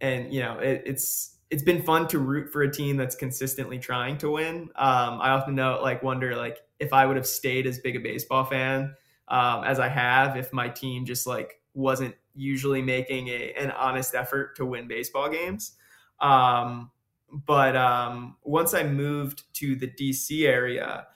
and 0.00 0.32
you 0.32 0.40
know, 0.40 0.58
it, 0.58 0.82
it's 0.86 1.37
it's 1.50 1.62
been 1.62 1.82
fun 1.82 2.06
to 2.08 2.18
root 2.18 2.52
for 2.52 2.62
a 2.62 2.70
team 2.70 2.96
that's 2.96 3.16
consistently 3.16 3.78
trying 3.78 4.18
to 4.18 4.30
win. 4.32 4.70
Um, 4.76 5.20
I 5.20 5.30
often 5.30 5.54
know, 5.54 5.80
like, 5.82 6.02
wonder 6.02 6.36
like 6.36 6.58
if 6.78 6.92
I 6.92 7.06
would 7.06 7.16
have 7.16 7.26
stayed 7.26 7.66
as 7.66 7.78
big 7.78 7.96
a 7.96 8.00
baseball 8.00 8.44
fan 8.44 8.94
um, 9.28 9.64
as 9.64 9.80
I 9.80 9.88
have 9.88 10.36
if 10.36 10.52
my 10.52 10.68
team 10.68 11.04
just 11.04 11.26
like 11.26 11.60
wasn't 11.74 12.14
usually 12.34 12.82
making 12.82 13.28
a, 13.28 13.52
an 13.54 13.70
honest 13.72 14.14
effort 14.14 14.56
to 14.56 14.66
win 14.66 14.88
baseball 14.88 15.28
games. 15.28 15.72
Um, 16.20 16.90
but 17.30 17.76
um, 17.76 18.36
once 18.42 18.74
I 18.74 18.84
moved 18.84 19.42
to 19.54 19.74
the 19.76 19.88
DC 19.88 20.46
area, 20.46 21.06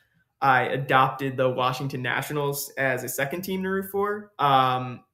I 0.40 0.62
adopted 0.62 1.36
the 1.36 1.48
Washington 1.48 2.02
Nationals 2.02 2.72
as 2.76 3.04
a 3.04 3.08
second 3.08 3.42
team 3.42 3.62
to 3.62 3.68
root 3.68 3.90
for. 3.90 4.32
Um, 4.38 5.04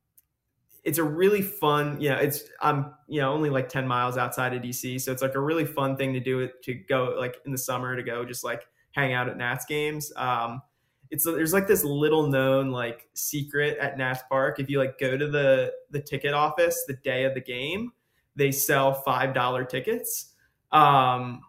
it's 0.88 0.96
a 0.96 1.04
really 1.04 1.42
fun, 1.42 2.00
you 2.00 2.08
know, 2.08 2.16
it's 2.16 2.44
I'm 2.62 2.94
you 3.08 3.20
know 3.20 3.30
only 3.30 3.50
like 3.50 3.68
10 3.68 3.86
miles 3.86 4.16
outside 4.16 4.54
of 4.54 4.62
DC, 4.62 4.98
so 5.02 5.12
it's 5.12 5.20
like 5.20 5.34
a 5.34 5.40
really 5.40 5.66
fun 5.66 5.98
thing 5.98 6.14
to 6.14 6.20
do 6.20 6.48
to 6.62 6.74
go 6.74 7.14
like 7.18 7.36
in 7.44 7.52
the 7.52 7.58
summer 7.58 7.94
to 7.94 8.02
go 8.02 8.24
just 8.24 8.42
like 8.42 8.66
hang 8.92 9.12
out 9.12 9.28
at 9.28 9.36
Nats 9.36 9.66
games. 9.66 10.10
Um, 10.16 10.62
it's 11.10 11.26
there's 11.26 11.52
like 11.52 11.66
this 11.66 11.84
little 11.84 12.28
known 12.28 12.70
like 12.70 13.06
secret 13.12 13.76
at 13.76 13.98
Nats 13.98 14.22
Park. 14.30 14.60
If 14.60 14.70
you 14.70 14.78
like 14.78 14.98
go 14.98 15.18
to 15.18 15.28
the 15.28 15.74
the 15.90 16.00
ticket 16.00 16.32
office 16.32 16.82
the 16.88 16.94
day 16.94 17.24
of 17.24 17.34
the 17.34 17.42
game, 17.42 17.92
they 18.34 18.50
sell 18.50 18.94
five 18.94 19.34
dollar 19.34 19.66
tickets. 19.66 20.32
Um, 20.72 21.42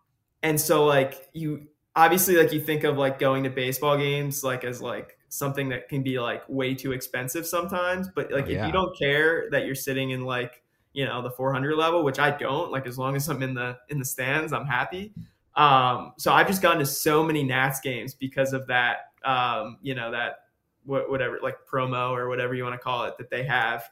and 0.44 0.60
so 0.60 0.84
like 0.84 1.30
you 1.32 1.68
obviously 1.96 2.36
like 2.36 2.52
you 2.52 2.60
think 2.60 2.84
of 2.84 2.98
like 2.98 3.20
going 3.20 3.46
to 3.46 3.50
baseball 3.50 3.98
games 3.98 4.44
like 4.44 4.66
as 4.66 4.82
like 4.82 5.18
something 5.30 5.70
that 5.70 5.88
can 5.88 6.04
be 6.04 6.20
like 6.20 6.44
way 6.48 6.74
too 6.74 6.92
expensive 6.92 7.46
sometimes 7.46 8.10
but 8.14 8.32
like 8.32 8.46
oh, 8.46 8.50
yeah. 8.50 8.62
if 8.62 8.68
you 8.68 8.72
don't 8.72 8.98
care 8.98 9.50
that 9.52 9.66
you're 9.66 9.76
sitting 9.76 10.12
in 10.12 10.26
like 10.26 10.64
you 10.94 11.06
know 11.06 11.22
the 11.22 11.32
400 11.32 11.76
level 11.76 12.04
which 12.04 12.20
i 12.20 12.32
don't 12.32 12.72
like 12.72 12.88
as 12.88 12.98
long 12.98 13.16
as 13.16 13.28
i'm 13.30 13.42
in 13.44 13.54
the 13.54 13.78
in 13.90 14.00
the 14.00 14.06
stands 14.06 14.54
i'm 14.54 14.66
happy 14.66 15.14
um 15.56 16.14
so 16.18 16.32
i've 16.32 16.48
just 16.48 16.62
gone 16.62 16.80
to 16.80 16.86
so 16.86 17.24
many 17.24 17.44
nats 17.44 17.80
games 17.80 18.14
because 18.14 18.54
of 18.54 18.66
that 18.68 19.12
um 19.24 19.78
you 19.82 19.96
know 19.96 20.12
that 20.12 20.46
whatever 20.86 21.40
like 21.44 21.58
promo 21.72 22.10
or 22.12 22.30
whatever 22.30 22.56
you 22.56 22.64
want 22.64 22.74
to 22.74 22.80
call 22.80 23.06
it 23.06 23.16
that 23.18 23.30
they 23.30 23.44
have 23.44 23.90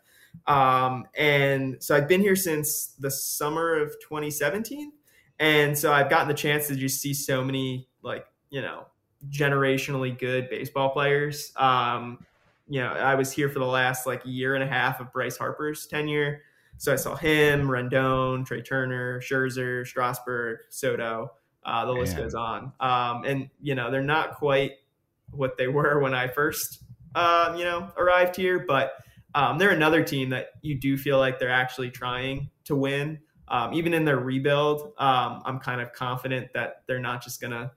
um 0.47 1.05
and 1.15 1.75
so 1.79 1.95
i've 1.95 2.07
been 2.07 2.21
here 2.21 2.35
since 2.35 2.95
the 2.99 3.11
summer 3.11 3.75
of 3.75 3.89
2017 4.01 4.91
and 5.39 5.77
so 5.77 5.91
I've 5.93 6.09
gotten 6.09 6.27
the 6.27 6.33
chance 6.33 6.67
to 6.67 6.75
just 6.75 6.99
see 6.99 7.13
so 7.13 7.43
many 7.43 7.87
like, 8.01 8.25
you 8.49 8.61
know, 8.61 8.87
generationally 9.29 10.17
good 10.17 10.49
baseball 10.49 10.89
players. 10.89 11.51
Um, 11.55 12.25
you 12.67 12.81
know, 12.81 12.89
I 12.89 13.15
was 13.15 13.31
here 13.31 13.49
for 13.49 13.59
the 13.59 13.65
last 13.65 14.05
like 14.05 14.21
year 14.25 14.55
and 14.55 14.63
a 14.63 14.67
half 14.67 14.99
of 14.99 15.11
Bryce 15.11 15.37
Harper's 15.37 15.87
tenure. 15.87 16.41
So 16.77 16.93
I 16.93 16.95
saw 16.95 17.15
him, 17.15 17.67
Rendon, 17.67 18.45
Trey 18.45 18.61
Turner, 18.61 19.19
Scherzer, 19.21 19.85
Strasburg, 19.85 20.59
Soto. 20.69 21.31
Uh, 21.63 21.85
the 21.85 21.91
list 21.91 22.15
goes 22.15 22.33
on. 22.33 22.71
Um, 22.79 23.23
and 23.25 23.49
you 23.61 23.75
know, 23.75 23.91
they're 23.91 24.01
not 24.01 24.35
quite 24.35 24.73
what 25.31 25.57
they 25.57 25.67
were 25.67 25.99
when 25.99 26.13
I 26.13 26.27
first, 26.27 26.83
uh, 27.15 27.53
you 27.57 27.63
know, 27.63 27.91
arrived 27.97 28.35
here, 28.35 28.63
but 28.65 28.93
um, 29.33 29.57
they're 29.57 29.71
another 29.71 30.03
team 30.03 30.29
that 30.29 30.51
you 30.61 30.75
do 30.79 30.97
feel 30.97 31.17
like 31.17 31.39
they're 31.39 31.49
actually 31.49 31.89
trying 31.89 32.49
to 32.65 32.75
win 32.75 33.19
um, 33.49 33.73
even 33.73 33.93
in 33.93 34.05
their 34.05 34.19
rebuild, 34.19 34.93
um, 34.97 35.41
I'm 35.45 35.59
kind 35.59 35.79
of 35.79 35.93
confident 35.93 36.51
that 36.53 36.83
they're 36.85 36.99
not 36.99 37.23
just 37.23 37.39
gonna, 37.39 37.71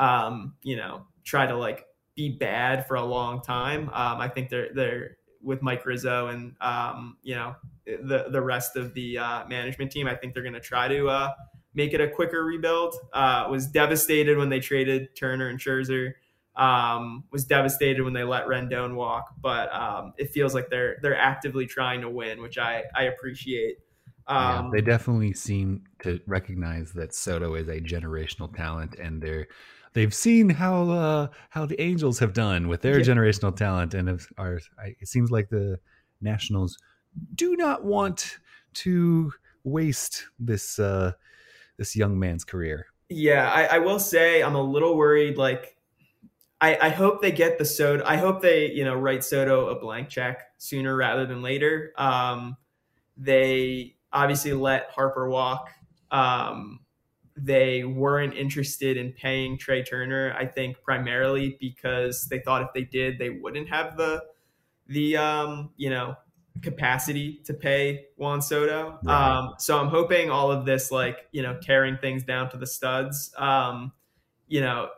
um, 0.00 0.54
you 0.62 0.76
know, 0.76 1.06
try 1.22 1.46
to 1.46 1.56
like 1.56 1.86
be 2.16 2.30
bad 2.30 2.88
for 2.88 2.96
a 2.96 3.04
long 3.04 3.42
time. 3.42 3.88
Um, 3.90 4.20
I 4.20 4.28
think 4.28 4.48
they're 4.48 4.70
they're 4.74 5.16
with 5.42 5.62
Mike 5.62 5.86
Rizzo 5.86 6.28
and 6.28 6.54
um, 6.60 7.18
you 7.22 7.34
know 7.34 7.54
the 7.86 8.26
the 8.30 8.40
rest 8.40 8.76
of 8.76 8.94
the 8.94 9.18
uh, 9.18 9.46
management 9.46 9.92
team. 9.92 10.08
I 10.08 10.16
think 10.16 10.34
they're 10.34 10.42
gonna 10.42 10.58
try 10.58 10.88
to 10.88 11.08
uh, 11.08 11.32
make 11.74 11.92
it 11.92 12.00
a 12.00 12.08
quicker 12.08 12.42
rebuild. 12.44 12.94
Uh, 13.12 13.46
was 13.50 13.66
devastated 13.66 14.38
when 14.38 14.48
they 14.48 14.58
traded 14.58 15.14
Turner 15.14 15.48
and 15.48 15.60
Scherzer. 15.60 16.14
Um, 16.56 17.24
was 17.30 17.44
devastated 17.44 18.02
when 18.02 18.12
they 18.12 18.24
let 18.24 18.46
Rendon 18.46 18.94
walk, 18.94 19.34
but 19.40 19.72
um, 19.72 20.14
it 20.18 20.30
feels 20.30 20.54
like 20.54 20.68
they're 20.70 20.96
they're 21.02 21.16
actively 21.16 21.66
trying 21.66 22.00
to 22.00 22.08
win, 22.08 22.40
which 22.40 22.58
I 22.58 22.84
I 22.94 23.04
appreciate. 23.04 23.78
Um, 24.26 24.66
yeah, 24.66 24.70
they 24.72 24.80
definitely 24.80 25.32
seem 25.32 25.84
to 26.02 26.20
recognize 26.26 26.92
that 26.92 27.14
Soto 27.14 27.54
is 27.54 27.68
a 27.68 27.80
generational 27.80 28.54
talent, 28.54 28.96
and 28.96 29.22
they're 29.22 29.48
they've 29.92 30.14
seen 30.14 30.50
how 30.50 30.90
uh, 30.90 31.28
how 31.50 31.66
the 31.66 31.80
Angels 31.80 32.18
have 32.18 32.32
done 32.32 32.68
with 32.68 32.82
their 32.82 32.98
yeah. 32.98 33.04
generational 33.04 33.54
talent, 33.54 33.94
and 33.94 34.20
are 34.38 34.60
it 34.78 35.08
seems 35.08 35.30
like 35.30 35.48
the 35.48 35.78
Nationals 36.20 36.78
do 37.34 37.56
not 37.56 37.84
want 37.84 38.38
to 38.72 39.32
waste 39.64 40.26
this 40.38 40.78
uh, 40.78 41.12
this 41.76 41.96
young 41.96 42.18
man's 42.18 42.44
career. 42.44 42.86
Yeah, 43.08 43.50
I, 43.50 43.64
I 43.64 43.78
will 43.78 43.98
say 43.98 44.42
I'm 44.42 44.54
a 44.54 44.62
little 44.62 44.96
worried. 44.96 45.36
Like, 45.36 45.76
I, 46.60 46.78
I 46.80 46.88
hope 46.90 47.20
they 47.20 47.32
get 47.32 47.58
the 47.58 47.64
Soto. 47.64 48.04
I 48.04 48.16
hope 48.16 48.40
they 48.40 48.70
you 48.70 48.84
know 48.84 48.94
write 48.94 49.24
Soto 49.24 49.68
a 49.68 49.80
blank 49.80 50.08
check 50.08 50.42
sooner 50.58 50.96
rather 50.96 51.26
than 51.26 51.42
later. 51.42 51.92
Um, 51.96 52.56
they 53.16 53.96
obviously 54.12 54.52
let 54.52 54.90
Harper 54.90 55.28
walk. 55.28 55.70
Um, 56.10 56.80
they 57.36 57.84
weren't 57.84 58.34
interested 58.34 58.96
in 58.96 59.12
paying 59.12 59.56
Trey 59.56 59.82
Turner, 59.82 60.34
I 60.38 60.46
think 60.46 60.82
primarily 60.82 61.56
because 61.60 62.26
they 62.26 62.40
thought 62.40 62.62
if 62.62 62.68
they 62.74 62.84
did, 62.84 63.18
they 63.18 63.30
wouldn't 63.30 63.68
have 63.68 63.96
the 63.96 64.22
the 64.88 65.16
um, 65.16 65.70
you 65.76 65.90
know 65.90 66.16
capacity 66.62 67.40
to 67.44 67.54
pay 67.54 68.06
Juan 68.16 68.42
Soto. 68.42 68.98
Right. 69.02 69.38
Um, 69.38 69.54
so 69.58 69.78
I'm 69.78 69.88
hoping 69.88 70.30
all 70.30 70.50
of 70.50 70.66
this, 70.66 70.90
like 70.90 71.28
you 71.32 71.42
know, 71.42 71.58
tearing 71.60 71.96
things 71.98 72.24
down 72.24 72.50
to 72.50 72.56
the 72.56 72.66
studs, 72.66 73.32
um, 73.38 73.92
you 74.48 74.60
know, 74.60 74.88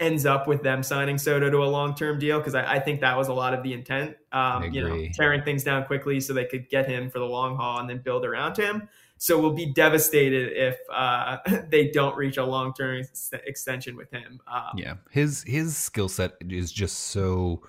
ends 0.00 0.26
up 0.26 0.46
with 0.46 0.62
them 0.62 0.82
signing 0.82 1.18
Soto 1.18 1.50
to 1.50 1.58
a 1.58 1.66
long 1.66 1.94
term 1.94 2.18
deal 2.18 2.38
because 2.38 2.54
I, 2.54 2.74
I, 2.74 2.80
think 2.80 3.00
that 3.00 3.16
was 3.16 3.28
a 3.28 3.32
lot 3.32 3.54
of 3.54 3.62
the 3.62 3.72
intent. 3.72 4.16
Um, 4.32 4.72
you 4.72 4.86
know, 4.86 5.06
tearing 5.14 5.42
things 5.42 5.64
down 5.64 5.84
quickly 5.84 6.20
so 6.20 6.32
they 6.32 6.44
could 6.44 6.68
get 6.68 6.88
him 6.88 7.10
for 7.10 7.18
the 7.18 7.24
long 7.24 7.56
haul 7.56 7.78
and 7.78 7.88
then 7.88 7.98
build 7.98 8.24
around 8.24 8.56
him. 8.56 8.88
So 9.24 9.40
we'll 9.40 9.54
be 9.54 9.72
devastated 9.72 10.52
if 10.54 10.76
uh, 10.92 11.38
they 11.70 11.88
don't 11.88 12.14
reach 12.14 12.36
a 12.36 12.44
long 12.44 12.74
term 12.74 12.98
ex- 12.98 13.30
extension 13.46 13.96
with 13.96 14.10
him. 14.10 14.38
Um, 14.46 14.72
yeah, 14.76 14.96
his 15.12 15.42
his 15.44 15.78
skill 15.78 16.10
set 16.10 16.32
is 16.42 16.70
just 16.70 16.98
so 16.98 17.62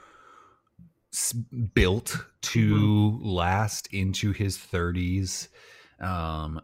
built 1.74 2.26
to 2.42 2.76
mm-hmm. 2.76 3.26
last 3.26 3.88
into 3.94 4.34
his 4.34 4.58
30s. 4.58 5.48
Um, 6.02 6.60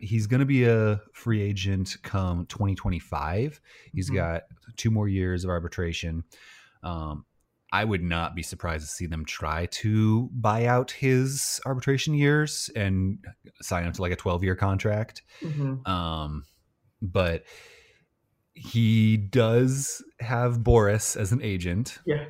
he's 0.00 0.28
going 0.28 0.38
to 0.38 0.46
be 0.46 0.62
a 0.62 1.00
free 1.12 1.42
agent 1.42 1.96
come 2.04 2.46
2025. 2.46 3.60
He's 3.92 4.06
mm-hmm. 4.06 4.14
got 4.14 4.42
two 4.76 4.92
more 4.92 5.08
years 5.08 5.42
of 5.42 5.50
arbitration. 5.50 6.22
Um, 6.84 7.24
I 7.72 7.84
would 7.84 8.02
not 8.02 8.34
be 8.34 8.42
surprised 8.42 8.84
to 8.84 8.92
see 8.92 9.06
them 9.06 9.24
try 9.24 9.66
to 9.66 10.28
buy 10.32 10.66
out 10.66 10.90
his 10.90 11.60
arbitration 11.64 12.14
years 12.14 12.68
and 12.74 13.24
sign 13.62 13.84
him 13.84 13.92
to 13.92 14.02
like 14.02 14.12
a 14.12 14.16
12 14.16 14.42
year 14.42 14.56
contract. 14.56 15.22
Mm-hmm. 15.42 15.86
Um, 15.90 16.44
but 17.00 17.44
he 18.54 19.16
does 19.16 20.02
have 20.18 20.58
Boras 20.58 21.16
as 21.16 21.32
an 21.32 21.42
agent. 21.42 21.98
Yeah. 22.06 22.24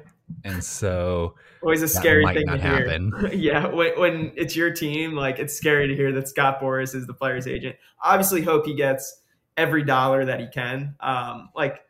And 0.45 0.63
so 0.63 1.35
always 1.63 1.83
a 1.83 1.89
scary 1.89 2.25
thing 2.27 2.47
to 2.47 2.59
hear. 2.59 3.29
yeah, 3.33 3.67
when, 3.67 3.99
when 3.99 4.33
it's 4.37 4.55
your 4.55 4.71
team, 4.71 5.15
like 5.15 5.39
it's 5.39 5.55
scary 5.55 5.89
to 5.89 5.97
hear 5.97 6.13
that 6.13 6.29
Scott 6.29 6.61
Boras 6.61 6.95
is 6.95 7.07
the 7.07 7.15
player's 7.15 7.47
agent. 7.47 7.77
Obviously, 8.03 8.43
hope 8.43 8.67
he 8.67 8.75
gets 8.75 9.23
every 9.57 9.83
dollar 9.83 10.25
that 10.25 10.39
he 10.39 10.47
can. 10.47 10.95
Um, 11.01 11.49
like 11.57 11.81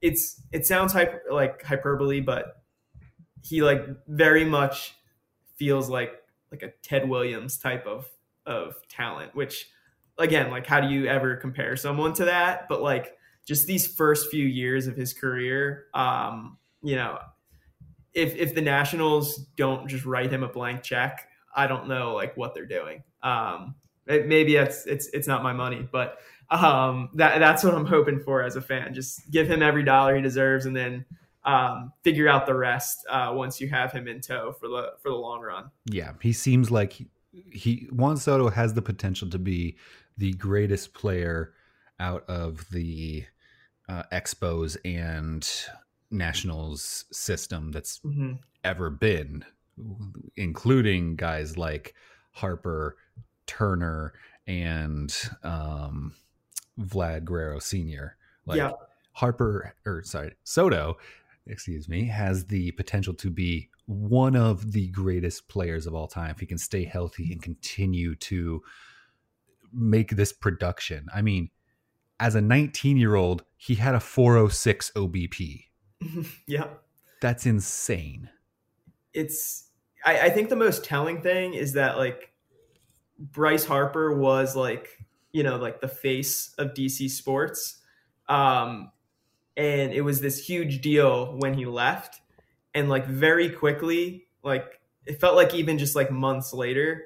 it's 0.00 0.40
it 0.52 0.66
sounds 0.66 0.92
hyper, 0.92 1.22
like 1.30 1.62
hyperbole, 1.62 2.20
but 2.20 2.59
he 3.42 3.62
like 3.62 3.86
very 4.06 4.44
much 4.44 4.94
feels 5.56 5.88
like 5.88 6.12
like 6.50 6.62
a 6.62 6.72
Ted 6.82 7.08
Williams 7.08 7.58
type 7.58 7.86
of 7.86 8.08
of 8.46 8.76
talent. 8.88 9.34
Which 9.34 9.68
again, 10.18 10.50
like 10.50 10.66
how 10.66 10.80
do 10.80 10.88
you 10.88 11.06
ever 11.06 11.36
compare 11.36 11.76
someone 11.76 12.12
to 12.14 12.26
that? 12.26 12.68
But 12.68 12.82
like 12.82 13.16
just 13.46 13.66
these 13.66 13.86
first 13.86 14.30
few 14.30 14.46
years 14.46 14.86
of 14.86 14.96
his 14.96 15.12
career, 15.12 15.86
um, 15.94 16.58
you 16.82 16.96
know, 16.96 17.18
if 18.14 18.34
if 18.36 18.54
the 18.54 18.62
Nationals 18.62 19.36
don't 19.56 19.88
just 19.88 20.04
write 20.04 20.32
him 20.32 20.42
a 20.42 20.48
blank 20.48 20.82
check, 20.82 21.28
I 21.54 21.66
don't 21.66 21.88
know 21.88 22.14
like 22.14 22.36
what 22.36 22.54
they're 22.54 22.66
doing. 22.66 23.02
Um, 23.22 23.74
it, 24.06 24.26
maybe 24.26 24.56
it's 24.56 24.86
it's 24.86 25.08
it's 25.08 25.28
not 25.28 25.42
my 25.42 25.52
money, 25.52 25.88
but 25.90 26.18
um, 26.50 27.10
that 27.14 27.38
that's 27.38 27.62
what 27.62 27.74
I'm 27.74 27.86
hoping 27.86 28.20
for 28.20 28.42
as 28.42 28.56
a 28.56 28.60
fan. 28.60 28.92
Just 28.94 29.30
give 29.30 29.48
him 29.48 29.62
every 29.62 29.84
dollar 29.84 30.16
he 30.16 30.22
deserves, 30.22 30.66
and 30.66 30.76
then 30.76 31.04
um, 31.50 31.92
figure 32.02 32.28
out 32.28 32.46
the 32.46 32.54
rest 32.54 33.04
uh, 33.10 33.30
once 33.34 33.60
you 33.60 33.68
have 33.68 33.92
him 33.92 34.06
in 34.08 34.20
tow 34.20 34.52
for 34.58 34.68
the 34.68 34.92
for 35.02 35.08
the 35.10 35.16
long 35.16 35.40
run. 35.40 35.70
Yeah, 35.86 36.12
he 36.22 36.32
seems 36.32 36.70
like 36.70 36.92
he, 36.92 37.06
he 37.52 37.88
Juan 37.92 38.16
Soto 38.16 38.48
has 38.50 38.74
the 38.74 38.82
potential 38.82 39.28
to 39.30 39.38
be 39.38 39.76
the 40.18 40.32
greatest 40.34 40.94
player 40.94 41.54
out 41.98 42.24
of 42.28 42.66
the 42.70 43.24
uh, 43.88 44.02
Expos 44.12 44.76
and 44.84 45.48
Nationals 46.10 47.04
system 47.12 47.72
that's 47.72 48.00
Mm-hmm. 48.04 48.32
ever 48.64 48.90
been, 48.90 49.44
including 50.36 51.16
guys 51.16 51.56
like 51.56 51.94
Harper, 52.32 52.96
Turner, 53.46 54.12
and 54.46 55.14
um, 55.42 56.14
Vlad 56.78 57.24
Guerrero 57.24 57.58
Sr. 57.58 58.16
Like 58.46 58.58
Yeah. 58.58 58.72
Harper, 59.12 59.74
or 59.84 60.02
sorry, 60.04 60.34
Soto, 60.44 60.96
excuse 61.46 61.88
me, 61.88 62.06
has 62.06 62.46
the 62.46 62.70
potential 62.72 63.14
to 63.14 63.30
be 63.30 63.70
one 63.86 64.36
of 64.36 64.72
the 64.72 64.88
greatest 64.88 65.48
players 65.48 65.86
of 65.86 65.94
all 65.94 66.06
time 66.06 66.30
if 66.30 66.40
he 66.40 66.46
can 66.46 66.58
stay 66.58 66.84
healthy 66.84 67.32
and 67.32 67.42
continue 67.42 68.14
to 68.14 68.62
make 69.72 70.10
this 70.10 70.32
production. 70.32 71.06
I 71.12 71.22
mean, 71.22 71.50
as 72.18 72.34
a 72.34 72.40
19 72.40 72.96
year 72.96 73.14
old, 73.14 73.44
he 73.56 73.74
had 73.74 73.94
a 73.94 74.00
406 74.00 74.92
OBP. 74.94 75.64
yeah. 76.46 76.68
That's 77.20 77.46
insane. 77.46 78.30
it's 79.12 79.66
I, 80.04 80.20
I 80.20 80.30
think 80.30 80.48
the 80.48 80.56
most 80.56 80.84
telling 80.84 81.20
thing 81.20 81.54
is 81.54 81.74
that 81.74 81.98
like 81.98 82.32
Bryce 83.18 83.64
Harper 83.64 84.14
was 84.16 84.56
like 84.56 84.88
you 85.32 85.42
know 85.42 85.56
like 85.56 85.80
the 85.80 85.88
face 85.88 86.54
of 86.58 86.72
DC 86.74 87.10
sports, 87.10 87.78
um, 88.28 88.90
and 89.56 89.92
it 89.92 90.02
was 90.02 90.20
this 90.20 90.44
huge 90.44 90.80
deal 90.80 91.36
when 91.38 91.54
he 91.54 91.66
left, 91.66 92.20
and 92.74 92.88
like 92.88 93.06
very 93.06 93.50
quickly 93.50 94.26
like 94.42 94.80
it 95.06 95.20
felt 95.20 95.36
like 95.36 95.54
even 95.54 95.78
just 95.78 95.96
like 95.96 96.10
months 96.10 96.52
later, 96.52 97.04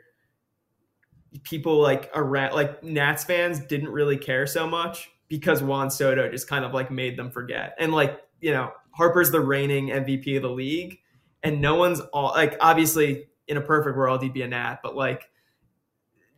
people 1.43 1.81
like 1.81 2.11
around 2.15 2.55
like 2.55 2.83
Nats 2.83 3.25
fans 3.25 3.61
didn't 3.61 3.89
really 3.89 4.17
care 4.17 4.47
so 4.47 4.69
much 4.69 5.11
because 5.29 5.63
Juan 5.63 5.91
Soto 5.91 6.31
just 6.31 6.49
kind 6.49 6.65
of 6.65 6.73
like 6.73 6.91
made 6.91 7.17
them 7.17 7.31
forget, 7.31 7.75
and 7.79 7.93
like 7.93 8.21
you 8.41 8.53
know 8.53 8.73
Harper's 8.91 9.31
the 9.31 9.41
reigning 9.41 9.89
MVP 9.89 10.37
of 10.37 10.43
the 10.43 10.51
league 10.51 10.99
and 11.45 11.61
no 11.61 11.77
one's 11.77 12.01
all 12.01 12.31
like 12.31 12.57
obviously 12.61 13.27
in 13.47 13.57
a 13.57 13.61
perfect 13.61 13.97
world 13.97 14.23
he'd 14.23 14.33
be 14.33 14.43
a 14.43 14.49
nat 14.49 14.79
but 14.83 14.97
like 14.97 15.31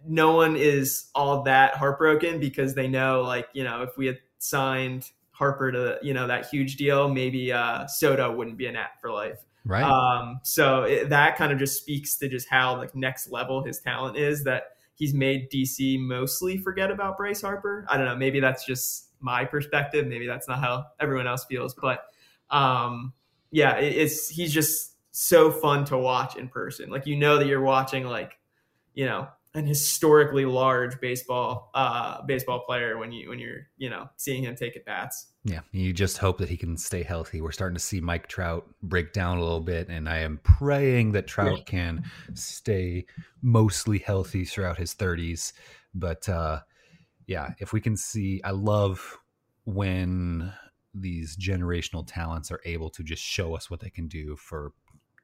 no 0.07 0.33
one 0.33 0.57
is 0.57 1.09
all 1.15 1.45
that 1.45 1.75
heartbroken 1.77 2.39
because 2.39 2.75
they 2.75 2.89
know 2.89 3.23
like 3.23 3.47
you 3.55 3.65
know 3.65 3.83
if 3.83 3.97
we 3.97 4.07
had 4.07 4.19
signed 4.39 5.11
harper 5.37 5.71
to 5.73 5.99
you 6.03 6.15
know 6.15 6.27
that 6.27 6.47
huge 6.49 6.77
deal 6.77 7.09
maybe 7.09 7.53
uh 7.53 7.87
soto 7.87 8.35
wouldn't 8.35 8.57
be 8.57 8.67
an 8.67 8.77
app 8.77 9.01
for 9.01 9.11
life 9.11 9.39
Right. 9.65 9.83
um 9.83 10.39
so 10.43 10.85
it, 10.85 11.09
that 11.09 11.37
kind 11.37 11.53
of 11.53 11.59
just 11.59 11.79
speaks 11.79 12.17
to 12.19 12.29
just 12.29 12.49
how 12.49 12.77
like 12.77 12.95
next 12.95 13.31
level 13.31 13.65
his 13.65 13.81
talent 13.81 14.17
is 14.17 14.45
that 14.45 14.77
he's 14.95 15.13
made 15.13 15.51
dc 15.51 15.99
mostly 16.01 16.57
forget 16.57 16.91
about 16.91 17.17
bryce 17.17 17.43
harper 17.43 17.85
i 17.89 17.97
don't 17.97 18.07
know 18.07 18.17
maybe 18.17 18.39
that's 18.41 18.65
just 18.65 19.09
my 19.21 19.45
perspective 19.45 20.07
maybe 20.07 20.27
that's 20.27 20.47
not 20.47 20.61
how 20.61 20.87
everyone 21.01 21.27
else 21.27 21.45
feels 21.45 21.75
but 21.75 22.05
um 22.51 23.13
yeah, 23.51 23.77
it, 23.79 23.97
it's 23.97 24.29
he's 24.29 24.53
just 24.53 24.97
so 25.13 25.51
fun 25.51 25.85
to 25.87 25.97
watch 25.97 26.37
in 26.37 26.49
person. 26.49 26.91
Like 26.91 27.07
you 27.07 27.17
know 27.17 27.39
that 27.39 27.47
you're 27.47 27.63
watching 27.63 28.05
like, 28.05 28.39
you 28.95 29.07
know, 29.07 29.29
an 29.57 29.67
historically 29.67 30.45
large 30.45 31.01
baseball 31.01 31.71
uh 31.75 32.23
baseball 32.27 32.61
player 32.61 32.99
when 32.99 33.11
you 33.11 33.29
when 33.29 33.39
you're, 33.39 33.69
you 33.77 33.91
know, 33.91 34.09
seeing 34.17 34.45
him 34.45 34.55
take 34.55 34.77
at 34.77 34.85
bats. 34.85 35.33
yeah. 35.45 35.61
You 35.73 35.93
just 35.93 36.19
hope 36.19 36.39
that 36.39 36.49
he 36.49 36.57
can 36.57 36.77
stay 36.77 37.03
healthy. 37.03 37.41
We're 37.41 37.53
starting 37.53 37.77
to 37.77 37.83
see 37.83 38.01
Mike 38.01 38.29
Trout 38.29 38.67
break 38.83 39.13
down 39.13 39.39
a 39.39 39.43
little 39.43 39.61
bit, 39.61 39.89
and 39.89 40.09
I 40.09 40.19
am 40.19 40.39
praying 40.43 41.13
that 41.13 41.27
Trout 41.27 41.67
can 41.67 42.05
stay 42.35 43.07
mostly 43.43 43.99
healthy 43.99 44.45
throughout 44.45 44.79
his 44.79 44.95
30s. 44.95 45.53
But 45.95 46.29
uh, 46.29 46.61
yeah, 47.27 47.55
if 47.59 47.73
we 47.73 47.81
can 47.81 47.97
see, 47.97 48.41
I 48.45 48.51
love 48.51 49.19
when 49.65 50.53
these 50.95 51.37
generational 51.37 52.05
talents 52.07 52.51
are 52.51 52.61
able 52.65 52.91
to 52.91 53.03
just 53.03 53.23
show 53.23 53.55
us 53.55 53.71
what 53.71 53.81
they 53.81 53.91
can 53.91 54.09
do 54.09 54.37
for 54.37 54.73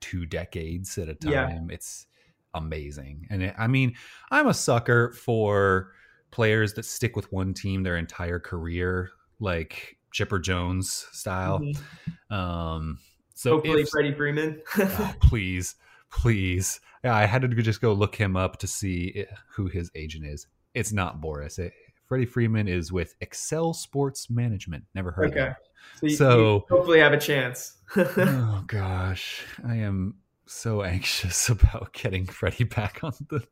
two 0.01 0.27
decades 0.27 0.99
at 0.99 1.09
a 1.09 1.17
Yeah. 1.21 1.45
time. 1.47 1.69
It's 1.71 2.07
amazing. 2.55 3.27
And 3.31 3.43
it, 3.43 3.55
I 3.59 3.67
mean, 3.67 3.95
I'm 4.31 4.47
a 4.49 4.55
sucker 4.55 5.13
for 5.13 5.93
players 6.31 6.75
that 6.75 6.85
stick 6.85 7.17
with 7.17 7.31
one 7.33 7.55
team 7.55 7.83
their 7.83 7.97
entire 7.97 8.39
career, 8.39 9.11
like 9.41 9.97
Chipper 10.13 10.39
Jones 10.39 11.07
style. 11.13 11.61
Mhm. 11.61 12.35
Um, 12.35 12.99
so 13.35 13.53
Hopefully 13.57 13.83
if- 13.83 13.89
Freddie 13.91 14.15
Freeman. 14.15 14.61
oh, 14.79 15.15
please, 15.23 15.75
please. 16.11 16.81
Yeah, 17.05 17.17
I 17.17 17.27
had 17.27 17.43
to 17.43 17.49
just 17.49 17.81
go 17.81 17.93
look 17.93 18.15
him 18.15 18.37
up 18.37 18.59
to 18.59 18.67
see 18.67 19.27
who 19.51 19.67
his 19.67 19.91
agent 19.95 20.25
is. 20.27 20.47
It's 20.75 20.93
not 20.93 21.21
Boras. 21.21 21.59
It, 21.59 21.73
Freddie 22.07 22.27
Freeman 22.27 22.69
is 22.69 22.93
with 22.93 23.15
Excel 23.21 23.73
Sports 23.73 24.29
Management. 24.31 24.85
Never 24.95 25.11
heard 25.11 25.27
of 25.27 25.33
okay. 25.33 25.41
him. 25.47 25.55
So, 25.99 26.07
you, 26.07 26.17
So- 26.17 26.39
you 26.71 26.77
hopefully 26.77 26.99
have 27.01 27.13
a 27.13 27.19
chance. 27.21 27.79
oh 27.97 28.65
gosh, 28.67 29.43
I 29.67 29.77
am 29.77 30.15
so 30.53 30.83
anxious 30.85 31.49
about 31.49 31.93
getting 31.93 32.27
Freddie 32.27 32.65
back 32.65 33.01
on 33.03 33.13
the 33.29 33.43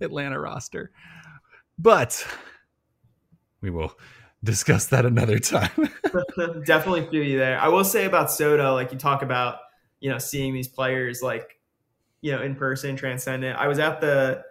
Atlanta 0.00 0.38
roster. 0.38 0.90
But 1.78 2.26
we 3.60 3.70
will 3.70 3.92
discuss 4.42 4.86
that 4.86 5.04
another 5.04 5.38
time. 5.38 5.70
Definitely 6.64 7.06
feel 7.08 7.22
you 7.24 7.38
there. 7.38 7.58
I 7.60 7.68
will 7.68 7.84
say 7.84 8.04
about 8.06 8.30
Soto, 8.30 8.74
like 8.74 8.92
you 8.92 8.98
talk 8.98 9.22
about, 9.22 9.58
you 10.00 10.10
know, 10.10 10.18
seeing 10.18 10.54
these 10.54 10.68
players 10.68 11.22
like, 11.22 11.58
you 12.20 12.32
know, 12.32 12.42
in 12.42 12.54
person, 12.54 12.96
transcendent. 12.96 13.58
I 13.58 13.68
was 13.68 13.78
at 13.78 14.00
the 14.00 14.42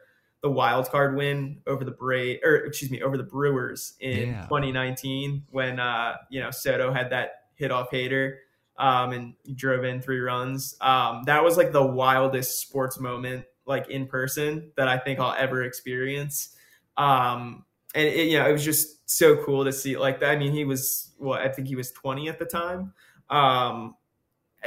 the 0.41 0.49
wild 0.49 0.89
card 0.89 1.17
win 1.17 1.61
over 1.67 1.83
the 1.83 1.91
Bra 1.91 2.35
or 2.43 2.55
excuse 2.55 2.89
me, 2.89 3.01
over 3.01 3.17
the 3.17 3.23
Brewers 3.23 3.95
in 3.99 4.29
Yeah. 4.29 4.41
2019 4.43 5.43
when 5.49 5.79
uh, 5.79 6.15
you 6.29 6.39
know, 6.41 6.49
Soto 6.51 6.93
had 6.93 7.09
that 7.11 7.31
hit 7.55 7.71
off 7.71 7.91
Hader 7.91 8.37
um 8.79 9.11
and 9.11 9.33
drove 9.55 9.83
in 9.83 10.01
three 10.01 10.19
runs. 10.19 10.75
Um 10.81 11.23
that 11.25 11.43
was 11.43 11.57
like 11.57 11.71
the 11.71 11.85
wildest 11.85 12.59
sports 12.59 12.99
moment 12.99 13.45
like 13.65 13.89
in 13.89 14.07
person 14.07 14.71
that 14.75 14.87
I 14.87 14.97
think 14.97 15.19
I'll 15.19 15.35
ever 15.37 15.63
experience. 15.63 16.55
Um 16.97 17.65
and 17.95 18.07
it, 18.07 18.27
you 18.27 18.39
know 18.39 18.49
it 18.49 18.51
was 18.51 18.65
just 18.65 18.99
so 19.09 19.35
cool 19.43 19.65
to 19.65 19.73
see 19.73 19.97
like 19.97 20.19
that. 20.19 20.29
I 20.29 20.35
mean, 20.35 20.53
he 20.53 20.65
was 20.65 21.11
well, 21.17 21.39
I 21.39 21.49
think 21.49 21.67
he 21.67 21.75
was 21.75 21.91
20 21.91 22.29
at 22.29 22.39
the 22.39 22.45
time. 22.45 22.93
Um, 23.29 23.95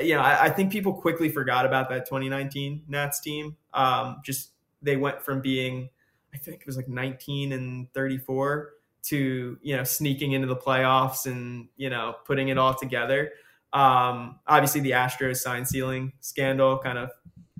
you 0.00 0.14
know, 0.14 0.20
I, 0.20 0.44
I 0.44 0.50
think 0.50 0.72
people 0.72 0.92
quickly 0.92 1.28
forgot 1.28 1.64
about 1.64 1.88
that 1.90 2.06
2019 2.06 2.82
Nats 2.88 3.20
team. 3.20 3.56
Um, 3.72 4.20
just 4.24 4.50
they 4.80 4.96
went 4.96 5.22
from 5.22 5.40
being, 5.40 5.88
I 6.34 6.38
think 6.38 6.60
it 6.60 6.66
was 6.66 6.76
like 6.76 6.88
19 6.88 7.52
and 7.52 7.92
34 7.92 8.72
to 9.04 9.58
you 9.60 9.76
know 9.76 9.82
sneaking 9.82 10.30
into 10.30 10.46
the 10.46 10.54
playoffs 10.54 11.26
and 11.26 11.66
you 11.76 11.90
know 11.90 12.14
putting 12.24 12.48
it 12.48 12.58
all 12.58 12.74
together. 12.74 13.32
Um, 13.72 14.38
obviously, 14.46 14.80
the 14.80 14.92
Astros 14.92 15.38
sign 15.38 15.64
stealing 15.64 16.12
scandal 16.20 16.78
kind 16.78 16.98
of 16.98 17.10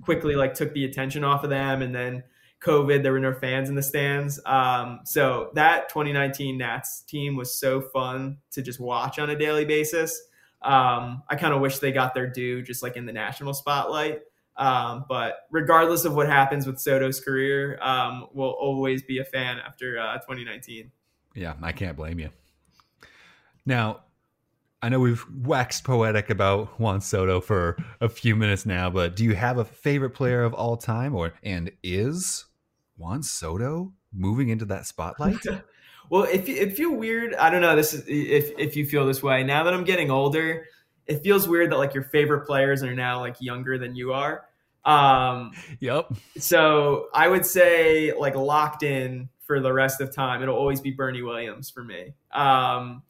quickly 0.01 0.35
like 0.35 0.53
took 0.53 0.73
the 0.73 0.85
attention 0.85 1.23
off 1.23 1.43
of 1.43 1.49
them, 1.49 1.81
and 1.81 1.93
then 1.93 2.23
COVID, 2.63 3.03
there 3.03 3.11
were 3.11 3.19
no 3.19 3.33
fans 3.33 3.69
in 3.69 3.75
the 3.75 3.83
stands. 3.83 4.39
Um, 4.45 5.01
so 5.05 5.51
that 5.53 5.89
2019 5.89 6.57
Nats 6.57 7.01
team 7.01 7.35
was 7.35 7.53
so 7.53 7.81
fun 7.81 8.37
to 8.51 8.61
just 8.61 8.79
watch 8.79 9.19
on 9.19 9.29
a 9.29 9.35
daily 9.35 9.65
basis. 9.65 10.27
Um, 10.61 11.23
I 11.29 11.35
kind 11.35 11.53
of 11.53 11.59
wish 11.59 11.79
they 11.79 11.91
got 11.91 12.13
their 12.13 12.27
due 12.27 12.61
just 12.61 12.81
like 12.81 12.95
in 12.95 13.05
the 13.05 13.11
national 13.11 13.53
spotlight. 13.53 14.21
Um, 14.55 15.05
but 15.09 15.39
regardless 15.51 16.05
of 16.05 16.15
what 16.15 16.27
happens 16.27 16.65
with 16.65 16.79
Soto's 16.79 17.19
career, 17.19 17.79
um, 17.81 18.27
we'll 18.33 18.49
always 18.49 19.03
be 19.03 19.17
a 19.17 19.25
fan 19.25 19.57
after 19.59 19.99
uh, 19.99 20.13
2019. 20.19 20.91
Yeah, 21.35 21.55
I 21.61 21.71
can't 21.71 21.97
blame 21.97 22.19
you. 22.19 22.29
Now, 23.65 24.01
I 24.83 24.89
know 24.89 24.99
we've 24.99 25.25
waxed 25.43 25.83
poetic 25.85 26.29
about 26.29 26.79
Juan 26.79 26.99
Soto 27.01 27.39
for 27.39 27.77
a 28.01 28.09
few 28.09 28.35
minutes 28.35 28.65
now, 28.65 28.89
but 28.89 29.15
do 29.15 29.23
you 29.23 29.33
have 29.33 29.57
a 29.57 29.63
favorite 29.65 30.11
player 30.11 30.43
of 30.43 30.53
all 30.53 30.75
time 30.77 31.15
or 31.15 31.33
and 31.41 31.71
is 31.81 32.45
Juan 32.97 33.23
Soto 33.23 33.93
moving 34.13 34.49
into 34.49 34.65
that 34.65 34.85
spotlight? 34.85 35.37
Well, 36.09 36.23
if 36.23 36.49
you- 36.49 36.57
it 36.57 36.75
feel 36.75 36.93
weird, 36.93 37.33
I 37.35 37.49
don't 37.49 37.61
know. 37.61 37.77
This 37.77 37.93
is 37.93 38.03
if 38.07 38.51
if 38.59 38.75
you 38.75 38.85
feel 38.85 39.05
this 39.05 39.23
way 39.23 39.41
now 39.41 39.63
that 39.63 39.73
I'm 39.73 39.85
getting 39.85 40.11
older, 40.11 40.65
it 41.07 41.23
feels 41.23 41.47
weird 41.47 41.71
that 41.71 41.77
like 41.77 41.93
your 41.93 42.03
favorite 42.03 42.45
players 42.45 42.83
are 42.83 42.93
now 42.93 43.21
like 43.21 43.37
younger 43.39 43.77
than 43.77 43.95
you 43.95 44.11
are. 44.11 44.43
Um, 44.83 45.53
yep. 45.79 46.11
so 46.37 47.07
I 47.13 47.29
would 47.29 47.45
say 47.45 48.11
like 48.13 48.35
locked 48.35 48.83
in 48.83 49.29
for 49.47 49.61
the 49.61 49.71
rest 49.71 50.01
of 50.01 50.13
time. 50.13 50.43
It'll 50.43 50.57
always 50.57 50.81
be 50.81 50.91
Bernie 50.91 51.21
Williams 51.21 51.69
for 51.69 51.83
me. 51.85 52.13
Um, 52.33 53.01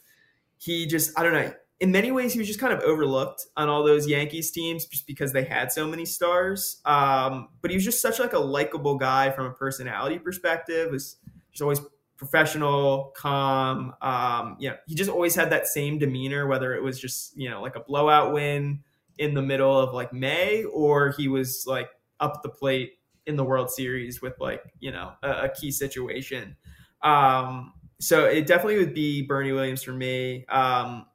he 0.59 0.85
just 0.85 1.17
I 1.19 1.23
don't 1.23 1.33
know 1.33 1.51
in 1.83 1.91
many 1.91 2.13
ways, 2.13 2.31
he 2.31 2.39
was 2.39 2.47
just 2.47 2.61
kind 2.61 2.71
of 2.71 2.79
overlooked 2.79 3.45
on 3.57 3.67
all 3.67 3.83
those 3.83 4.07
Yankees 4.07 4.51
teams 4.51 4.85
just 4.85 5.05
because 5.05 5.33
they 5.33 5.43
had 5.43 5.69
so 5.69 5.85
many 5.85 6.05
stars. 6.05 6.79
Um, 6.85 7.49
but 7.61 7.71
he 7.71 7.75
was 7.75 7.83
just 7.83 8.01
such 8.01 8.19
like 8.19 8.31
a 8.31 8.39
likable 8.39 8.97
guy 8.97 9.31
from 9.31 9.47
a 9.47 9.51
personality 9.51 10.17
perspective. 10.17 10.91
Was 10.91 11.17
just 11.51 11.61
always 11.61 11.81
professional, 12.15 13.11
calm. 13.17 13.93
Um, 14.01 14.55
you 14.61 14.69
know, 14.69 14.77
he 14.87 14.95
just 14.95 15.09
always 15.09 15.35
had 15.35 15.49
that 15.49 15.67
same 15.67 15.99
demeanor, 15.99 16.47
whether 16.47 16.73
it 16.73 16.81
was 16.81 16.97
just 16.97 17.35
you 17.35 17.49
know 17.49 17.61
like 17.61 17.75
a 17.75 17.81
blowout 17.81 18.31
win 18.31 18.79
in 19.17 19.33
the 19.33 19.41
middle 19.41 19.77
of 19.77 19.93
like 19.93 20.13
May, 20.13 20.63
or 20.63 21.13
he 21.17 21.27
was 21.27 21.65
like 21.67 21.89
up 22.21 22.43
the 22.43 22.49
plate 22.49 22.93
in 23.25 23.35
the 23.35 23.43
World 23.43 23.69
Series 23.69 24.21
with 24.21 24.39
like 24.39 24.63
you 24.79 24.91
know 24.93 25.11
a, 25.21 25.31
a 25.31 25.49
key 25.49 25.69
situation. 25.69 26.55
Um, 27.01 27.73
so 27.99 28.23
it 28.23 28.47
definitely 28.47 28.77
would 28.77 28.93
be 28.93 29.23
Bernie 29.23 29.51
Williams 29.51 29.83
for 29.83 29.91
me. 29.91 30.45
Um, 30.47 31.07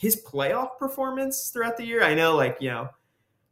his 0.00 0.16
playoff 0.16 0.78
performance 0.78 1.50
throughout 1.50 1.76
the 1.76 1.84
year, 1.84 2.02
I 2.02 2.14
know 2.14 2.34
like 2.34 2.56
you 2.58 2.70
know 2.70 2.88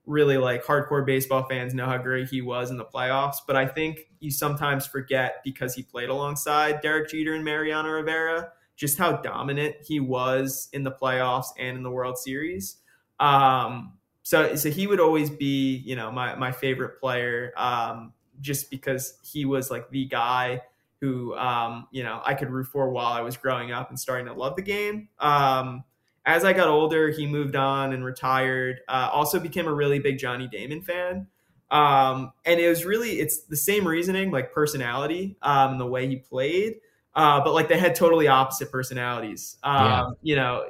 really 0.06 0.38
like 0.38 0.64
hardcore 0.64 1.04
baseball 1.04 1.46
fans 1.46 1.74
know 1.74 1.84
how 1.84 1.98
great 1.98 2.30
he 2.30 2.40
was 2.40 2.70
in 2.70 2.78
the 2.78 2.84
playoffs, 2.86 3.36
but 3.46 3.54
I 3.54 3.66
think 3.66 4.00
you 4.20 4.30
sometimes 4.30 4.86
forget 4.86 5.42
because 5.44 5.74
he 5.74 5.82
played 5.82 6.08
alongside 6.08 6.80
Derek 6.80 7.10
Jeter 7.10 7.34
and 7.34 7.44
Mariano 7.44 7.90
Rivera 7.90 8.50
just 8.76 8.96
how 8.96 9.12
dominant 9.12 9.76
he 9.84 10.00
was 10.00 10.70
in 10.72 10.84
the 10.84 10.90
playoffs 10.90 11.48
and 11.58 11.76
in 11.76 11.82
the 11.82 11.90
World 11.90 12.16
Series. 12.16 12.76
Um, 13.20 13.98
so, 14.22 14.54
so 14.54 14.70
he 14.70 14.86
would 14.86 15.00
always 15.00 15.28
be, 15.28 15.76
you 15.84 15.96
know, 15.96 16.10
my, 16.10 16.34
my 16.36 16.52
favorite 16.52 16.98
player, 16.98 17.52
um, 17.58 18.14
just 18.40 18.70
because 18.70 19.18
he 19.22 19.44
was 19.44 19.70
like 19.70 19.90
the 19.90 20.06
guy 20.06 20.62
who, 21.02 21.36
um, 21.36 21.88
you 21.90 22.02
know, 22.02 22.22
I 22.24 22.32
could 22.32 22.50
root 22.50 22.68
for 22.68 22.88
while 22.90 23.12
I 23.12 23.20
was 23.20 23.36
growing 23.36 23.72
up 23.72 23.90
and 23.90 24.00
starting 24.00 24.26
to 24.26 24.32
love 24.32 24.56
the 24.56 24.62
game. 24.62 25.08
Um, 25.18 25.84
as 26.28 26.44
I 26.44 26.52
got 26.52 26.68
older, 26.68 27.08
he 27.08 27.26
moved 27.26 27.56
on 27.56 27.94
and 27.94 28.04
retired. 28.04 28.82
Uh, 28.86 29.08
also 29.10 29.40
became 29.40 29.66
a 29.66 29.72
really 29.72 29.98
big 29.98 30.18
Johnny 30.18 30.46
Damon 30.46 30.82
fan. 30.82 31.26
Um, 31.70 32.32
and 32.44 32.60
it 32.60 32.68
was 32.68 32.84
really, 32.84 33.18
it's 33.18 33.44
the 33.44 33.56
same 33.56 33.88
reasoning, 33.88 34.30
like 34.30 34.52
personality, 34.52 35.38
um, 35.40 35.78
the 35.78 35.86
way 35.86 36.06
he 36.06 36.16
played. 36.16 36.80
Uh, 37.14 37.42
but 37.42 37.54
like 37.54 37.68
they 37.68 37.78
had 37.78 37.94
totally 37.94 38.28
opposite 38.28 38.70
personalities. 38.70 39.56
Um, 39.62 39.86
yeah. 39.86 40.06
You 40.20 40.36
know, 40.36 40.66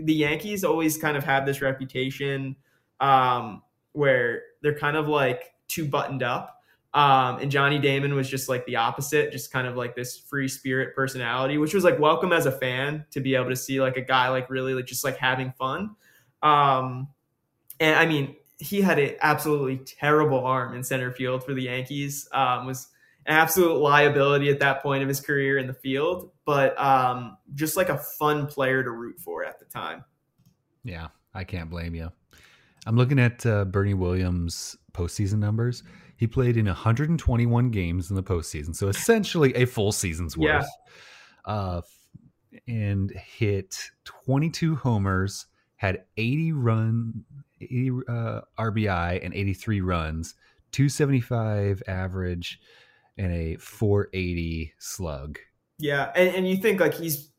the 0.00 0.14
Yankees 0.14 0.64
always 0.64 0.98
kind 0.98 1.16
of 1.16 1.22
have 1.22 1.46
this 1.46 1.62
reputation 1.62 2.56
um, 2.98 3.62
where 3.92 4.42
they're 4.62 4.78
kind 4.78 4.96
of 4.96 5.06
like 5.06 5.54
too 5.68 5.86
buttoned 5.86 6.24
up. 6.24 6.57
Um, 6.94 7.38
and 7.38 7.50
Johnny 7.50 7.78
Damon 7.78 8.14
was 8.14 8.28
just 8.28 8.48
like 8.48 8.64
the 8.66 8.76
opposite, 8.76 9.30
just 9.30 9.52
kind 9.52 9.66
of 9.66 9.76
like 9.76 9.94
this 9.94 10.16
free 10.16 10.48
spirit 10.48 10.94
personality, 10.94 11.58
which 11.58 11.74
was 11.74 11.84
like 11.84 11.98
welcome 11.98 12.32
as 12.32 12.46
a 12.46 12.52
fan 12.52 13.04
to 13.10 13.20
be 13.20 13.34
able 13.34 13.50
to 13.50 13.56
see 13.56 13.80
like 13.80 13.96
a 13.96 14.02
guy 14.02 14.28
like 14.28 14.48
really 14.48 14.74
like 14.74 14.86
just 14.86 15.04
like 15.04 15.18
having 15.18 15.52
fun. 15.58 15.94
Um, 16.42 17.08
and 17.78 17.94
I 17.96 18.06
mean, 18.06 18.36
he 18.58 18.80
had 18.80 18.98
an 18.98 19.14
absolutely 19.20 19.78
terrible 19.84 20.44
arm 20.44 20.74
in 20.74 20.82
center 20.82 21.12
field 21.12 21.44
for 21.44 21.54
the 21.54 21.62
Yankees. 21.62 22.28
Um, 22.32 22.66
was 22.66 22.88
an 23.26 23.36
absolute 23.36 23.76
liability 23.76 24.48
at 24.48 24.58
that 24.60 24.82
point 24.82 25.02
of 25.02 25.08
his 25.08 25.20
career 25.20 25.58
in 25.58 25.66
the 25.66 25.74
field, 25.74 26.30
but 26.46 26.78
um, 26.80 27.36
just 27.54 27.76
like 27.76 27.90
a 27.90 27.98
fun 27.98 28.46
player 28.46 28.82
to 28.82 28.90
root 28.90 29.20
for 29.20 29.44
at 29.44 29.58
the 29.58 29.66
time. 29.66 30.04
Yeah, 30.82 31.08
I 31.34 31.44
can't 31.44 31.68
blame 31.68 31.94
you. 31.94 32.10
I'm 32.86 32.96
looking 32.96 33.18
at 33.18 33.44
uh, 33.44 33.66
Bernie 33.66 33.94
Williams' 33.94 34.76
postseason 34.94 35.38
numbers. 35.38 35.82
He 36.18 36.26
played 36.26 36.56
in 36.56 36.66
121 36.66 37.70
games 37.70 38.10
in 38.10 38.16
the 38.16 38.22
postseason, 38.22 38.74
so 38.74 38.88
essentially 38.88 39.54
a 39.54 39.64
full 39.64 39.92
season's 39.92 40.36
worth. 40.36 40.66
Yeah. 41.46 41.52
Uh, 41.52 41.80
and 42.66 43.10
hit 43.12 43.78
22 44.04 44.74
homers, 44.74 45.46
had 45.76 46.02
80 46.16 46.52
run, 46.52 47.24
80 47.60 47.90
uh, 48.08 48.40
RBI, 48.58 49.24
and 49.24 49.32
83 49.32 49.80
runs, 49.80 50.34
275 50.72 51.84
average, 51.86 52.60
and 53.16 53.32
a 53.32 53.56
480 53.56 54.74
slug. 54.78 55.38
Yeah, 55.78 56.10
and, 56.16 56.34
and 56.34 56.48
you 56.48 56.56
think 56.56 56.80
like 56.80 56.94
he's 56.94 57.30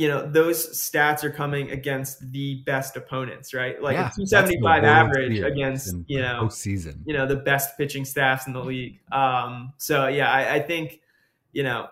you 0.00 0.08
know 0.08 0.26
those 0.26 0.66
stats 0.70 1.22
are 1.24 1.30
coming 1.30 1.72
against 1.72 2.32
the 2.32 2.62
best 2.64 2.96
opponents, 2.96 3.52
right? 3.52 3.82
Like 3.82 3.96
yeah, 3.96 4.08
a 4.08 4.16
275 4.16 4.82
average 4.82 5.40
against 5.40 5.94
you 6.06 6.22
know 6.22 6.48
season, 6.48 7.02
you 7.04 7.12
know 7.12 7.26
the 7.26 7.36
best 7.36 7.76
pitching 7.76 8.06
staffs 8.06 8.46
in 8.46 8.54
the 8.54 8.64
league. 8.64 8.98
Um, 9.12 9.74
so 9.76 10.06
yeah, 10.06 10.32
I, 10.32 10.54
I 10.54 10.60
think 10.60 11.00
you 11.52 11.64
know 11.64 11.88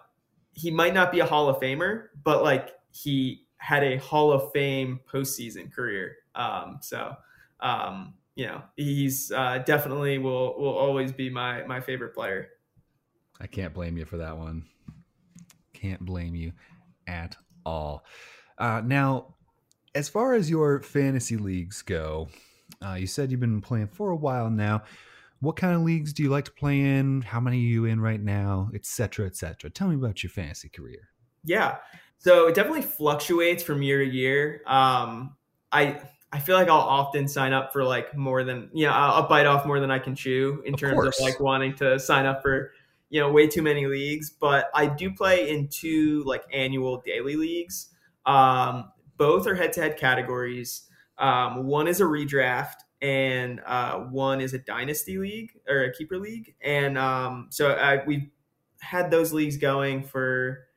he 0.55 0.71
might 0.71 0.94
not 0.94 1.12
be 1.12 1.21
a 1.21 1.27
Hall 1.27 1.51
of 1.51 1.61
Famer, 1.61 2.05
but 2.25 2.42
like 2.42 2.77
he 2.92 3.44
had 3.59 3.85
a 3.85 3.99
Hall 3.99 4.33
of 4.33 4.53
Fame 4.53 5.01
postseason 5.07 5.71
career. 5.71 6.16
Um, 6.35 6.79
so 6.81 7.14
um, 7.61 8.14
you 8.37 8.47
know 8.47 8.62
he's 8.77 9.31
uh, 9.33 9.59
definitely 9.66 10.16
will 10.16 10.59
will 10.59 10.79
always 10.79 11.12
be 11.12 11.29
my 11.29 11.62
my 11.64 11.79
favorite 11.79 12.14
player. 12.14 12.49
I 13.38 13.49
can't 13.49 13.75
blame 13.75 13.99
you 13.99 14.07
for 14.07 14.16
that 14.16 14.38
one. 14.38 14.64
Can't 15.75 16.01
blame 16.01 16.35
you 16.35 16.53
at 17.07 17.37
all. 17.69 18.05
Uh, 18.57 18.83
now, 18.85 19.35
as 19.95 20.09
far 20.09 20.35
as 20.35 20.51
your 20.51 20.81
fantasy 20.81 21.37
leagues 21.37 21.83
go, 21.83 22.29
uh, 22.85 22.95
you 22.95 23.07
said 23.07 23.31
you've 23.31 23.41
been 23.41 23.61
playing 23.61 23.89
for 23.89 24.11
a 24.11 24.17
while 24.17 24.51
now. 24.51 24.83
What 25.41 25.57
kind 25.57 25.75
of 25.75 25.83
leagues 25.83 26.13
do 26.13 26.23
you 26.23 26.31
like 26.31 26.47
to 26.47 26.53
play 26.53 26.81
in? 26.81 27.23
How 27.23 27.39
many 27.39 27.59
are 27.59 27.61
you 27.61 27.85
in 27.85 28.01
right 28.01 28.21
now, 28.21 28.71
etc., 28.75 29.27
etc.? 29.27 29.71
Tell 29.71 29.89
me 29.89 29.95
about 29.95 30.23
your 30.23 30.31
fantasy 30.31 30.69
career. 30.69 31.11
Yeah, 31.45 31.77
so 32.19 32.49
it 32.49 32.55
definitely 32.55 32.83
fluctuates 32.83 33.63
from 33.63 33.83
year 33.83 34.05
to 34.05 34.11
year. 34.11 34.63
Um, 34.67 35.37
I 35.71 36.01
I 36.33 36.41
feel 36.41 36.57
like 36.57 36.69
I'll 36.69 36.81
often 36.81 37.29
sign 37.29 37.53
up 37.53 37.73
for 37.73 37.85
like 37.85 38.17
more 38.17 38.43
than 38.45 38.69
you 38.73 38.87
know 38.87 38.93
I'll, 38.93 39.23
I'll 39.23 39.29
bite 39.29 39.47
off 39.47 39.65
more 39.65 39.81
than 39.81 39.91
I 39.91 39.99
can 39.99 40.15
chew 40.15 40.63
in 40.67 40.75
of 40.75 40.81
terms 40.81 40.95
course. 40.95 41.21
of 41.21 41.25
like 41.25 41.41
wanting 41.41 41.75
to 41.77 41.99
sign 42.01 42.27
up 42.27 42.43
for 42.43 42.73
you 43.11 43.21
know 43.21 43.31
way 43.31 43.47
too 43.47 43.62
many 43.62 43.87
leagues 43.87 44.31
but 44.31 44.71
i 44.75 44.87
do 44.87 45.11
play 45.11 45.51
in 45.51 45.68
two 45.68 46.23
like 46.25 46.44
annual 46.53 47.03
daily 47.05 47.37
leagues 47.37 47.88
um, 48.27 48.90
both 49.16 49.47
are 49.47 49.55
head-to-head 49.55 49.97
categories 49.97 50.83
um, 51.18 51.66
one 51.66 51.88
is 51.88 52.01
a 52.01 52.05
redraft 52.05 52.77
and 53.01 53.61
uh, 53.66 53.99
one 53.99 54.40
is 54.40 54.55
a 54.55 54.59
dynasty 54.59 55.18
league 55.18 55.53
or 55.68 55.85
a 55.85 55.92
keeper 55.92 56.18
league 56.18 56.55
and 56.61 56.99
um, 56.99 57.47
so 57.51 57.73
I, 57.73 58.05
we've 58.05 58.29
had 58.81 59.11
those 59.11 59.33
leagues 59.33 59.57
going 59.57 60.03
for 60.03 60.68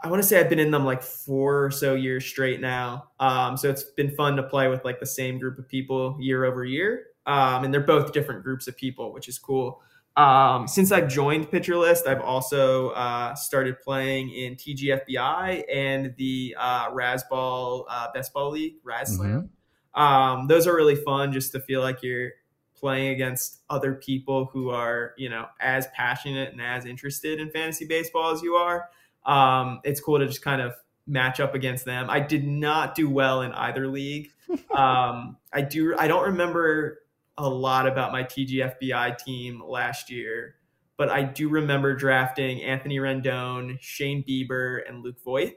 I 0.00 0.08
want 0.08 0.22
to 0.22 0.28
say 0.28 0.38
I've 0.38 0.48
been 0.48 0.60
in 0.60 0.70
them 0.70 0.84
like 0.84 1.02
four 1.02 1.64
or 1.64 1.70
so 1.72 1.94
years 1.94 2.24
straight 2.24 2.60
now. 2.60 3.08
Um, 3.18 3.56
so 3.56 3.68
it's 3.68 3.82
been 3.82 4.14
fun 4.14 4.36
to 4.36 4.44
play 4.44 4.68
with 4.68 4.84
like 4.84 5.00
the 5.00 5.06
same 5.06 5.40
group 5.40 5.58
of 5.58 5.68
people 5.68 6.16
year 6.20 6.44
over 6.44 6.64
year. 6.64 7.06
Um, 7.26 7.64
and 7.64 7.74
they're 7.74 7.80
both 7.80 8.12
different 8.12 8.44
groups 8.44 8.68
of 8.68 8.76
people, 8.76 9.12
which 9.12 9.28
is 9.28 9.38
cool. 9.40 9.82
Um, 10.18 10.66
since 10.66 10.90
I've 10.90 11.06
joined 11.06 11.48
Pitcher 11.48 11.76
List, 11.76 12.08
I've 12.08 12.20
also 12.20 12.88
uh, 12.90 13.36
started 13.36 13.80
playing 13.80 14.30
in 14.30 14.56
TGFBI 14.56 15.62
and 15.72 16.12
the 16.16 16.56
uh, 16.58 16.90
Razzball 16.90 17.84
uh, 17.88 18.08
Best 18.12 18.32
Ball 18.32 18.50
League, 18.50 18.74
Raz 18.82 19.14
Slam. 19.14 19.48
Mm-hmm. 19.94 20.00
Um, 20.00 20.48
those 20.48 20.66
are 20.66 20.74
really 20.74 20.96
fun 20.96 21.32
just 21.32 21.52
to 21.52 21.60
feel 21.60 21.82
like 21.82 22.02
you're 22.02 22.32
playing 22.74 23.10
against 23.10 23.60
other 23.70 23.94
people 23.94 24.46
who 24.46 24.70
are, 24.70 25.14
you 25.16 25.28
know, 25.28 25.46
as 25.60 25.86
passionate 25.94 26.50
and 26.50 26.60
as 26.60 26.84
interested 26.84 27.38
in 27.38 27.48
fantasy 27.50 27.86
baseball 27.86 28.32
as 28.32 28.42
you 28.42 28.54
are. 28.54 28.88
Um, 29.24 29.80
it's 29.84 30.00
cool 30.00 30.18
to 30.18 30.26
just 30.26 30.42
kind 30.42 30.60
of 30.60 30.74
match 31.06 31.38
up 31.38 31.54
against 31.54 31.84
them. 31.84 32.10
I 32.10 32.18
did 32.18 32.44
not 32.44 32.96
do 32.96 33.08
well 33.08 33.42
in 33.42 33.52
either 33.52 33.86
league. 33.86 34.30
um, 34.74 35.36
I 35.52 35.60
do. 35.60 35.96
I 35.96 36.08
don't 36.08 36.24
remember 36.24 37.02
a 37.38 37.48
lot 37.48 37.86
about 37.86 38.12
my 38.12 38.22
TGFBI 38.22 39.18
team 39.18 39.62
last 39.66 40.10
year, 40.10 40.56
but 40.96 41.08
I 41.08 41.22
do 41.22 41.48
remember 41.48 41.94
drafting 41.94 42.62
Anthony 42.62 42.98
Rendon, 42.98 43.78
Shane 43.80 44.24
Bieber, 44.24 44.80
and 44.88 45.02
Luke 45.02 45.22
Voit. 45.24 45.54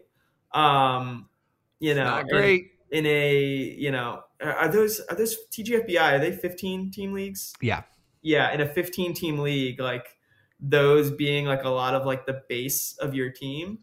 Um, 0.54 1.30
you 1.80 1.96
know, 1.96 2.04
Not 2.04 2.28
great. 2.28 2.72
In, 2.92 3.06
in 3.06 3.12
a 3.12 3.44
you 3.78 3.92
know, 3.92 4.24
are 4.42 4.68
those 4.68 5.00
are 5.10 5.16
those 5.16 5.36
TGFBI? 5.52 6.14
Are 6.14 6.20
they 6.20 6.32
fifteen 6.32 6.92
team 6.92 7.14
leagues? 7.14 7.54
Yeah, 7.62 7.84
yeah. 8.22 8.52
In 8.52 8.62
a 8.62 8.68
fifteen 8.68 9.14
team 9.14 9.40
league, 9.40 9.80
like 9.80 10.08
those 10.60 11.10
being 11.12 11.46
like 11.46 11.64
a 11.64 11.70
lot 11.70 11.96
of 11.96 12.06
like 12.06 12.26
the 12.26 12.42
base 12.48 12.96
of 13.00 13.16
your 13.16 13.32
team 13.32 13.80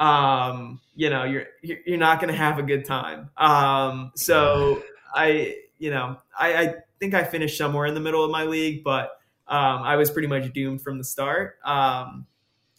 um 0.00 0.80
you 0.94 1.10
know 1.10 1.24
you're 1.24 1.46
you're 1.62 1.98
not 1.98 2.20
going 2.20 2.32
to 2.32 2.38
have 2.38 2.58
a 2.58 2.62
good 2.62 2.86
time 2.86 3.28
um 3.36 4.10
so 4.16 4.82
i 5.14 5.54
you 5.78 5.90
know 5.90 6.16
i 6.38 6.54
i 6.54 6.74
think 7.00 7.14
I 7.14 7.24
finished 7.24 7.58
somewhere 7.58 7.86
in 7.86 7.94
the 7.94 8.00
middle 8.00 8.22
of 8.22 8.30
my 8.30 8.44
league, 8.44 8.84
but 8.84 9.10
um, 9.48 9.82
I 9.82 9.96
was 9.96 10.10
pretty 10.10 10.28
much 10.28 10.52
doomed 10.52 10.82
from 10.82 10.98
the 10.98 11.04
start. 11.04 11.56
Um, 11.64 12.26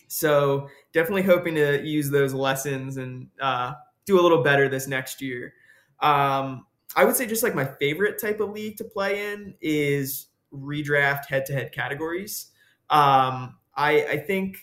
so 0.07 0.69
definitely 0.93 1.23
hoping 1.23 1.55
to 1.55 1.81
use 1.85 2.09
those 2.09 2.33
lessons 2.33 2.97
and 2.97 3.27
uh, 3.41 3.73
do 4.05 4.19
a 4.19 4.21
little 4.21 4.43
better 4.43 4.69
this 4.69 4.87
next 4.87 5.21
year. 5.21 5.53
Um, 5.99 6.65
I 6.95 7.05
would 7.05 7.15
say 7.15 7.25
just 7.25 7.43
like 7.43 7.55
my 7.55 7.65
favorite 7.65 8.21
type 8.21 8.39
of 8.39 8.51
league 8.51 8.77
to 8.77 8.83
play 8.83 9.31
in 9.31 9.55
is 9.61 10.27
redraft 10.53 11.25
head-to-head 11.25 11.71
categories. 11.71 12.47
Um, 12.89 13.55
I, 13.75 14.05
I 14.05 14.17
think 14.17 14.57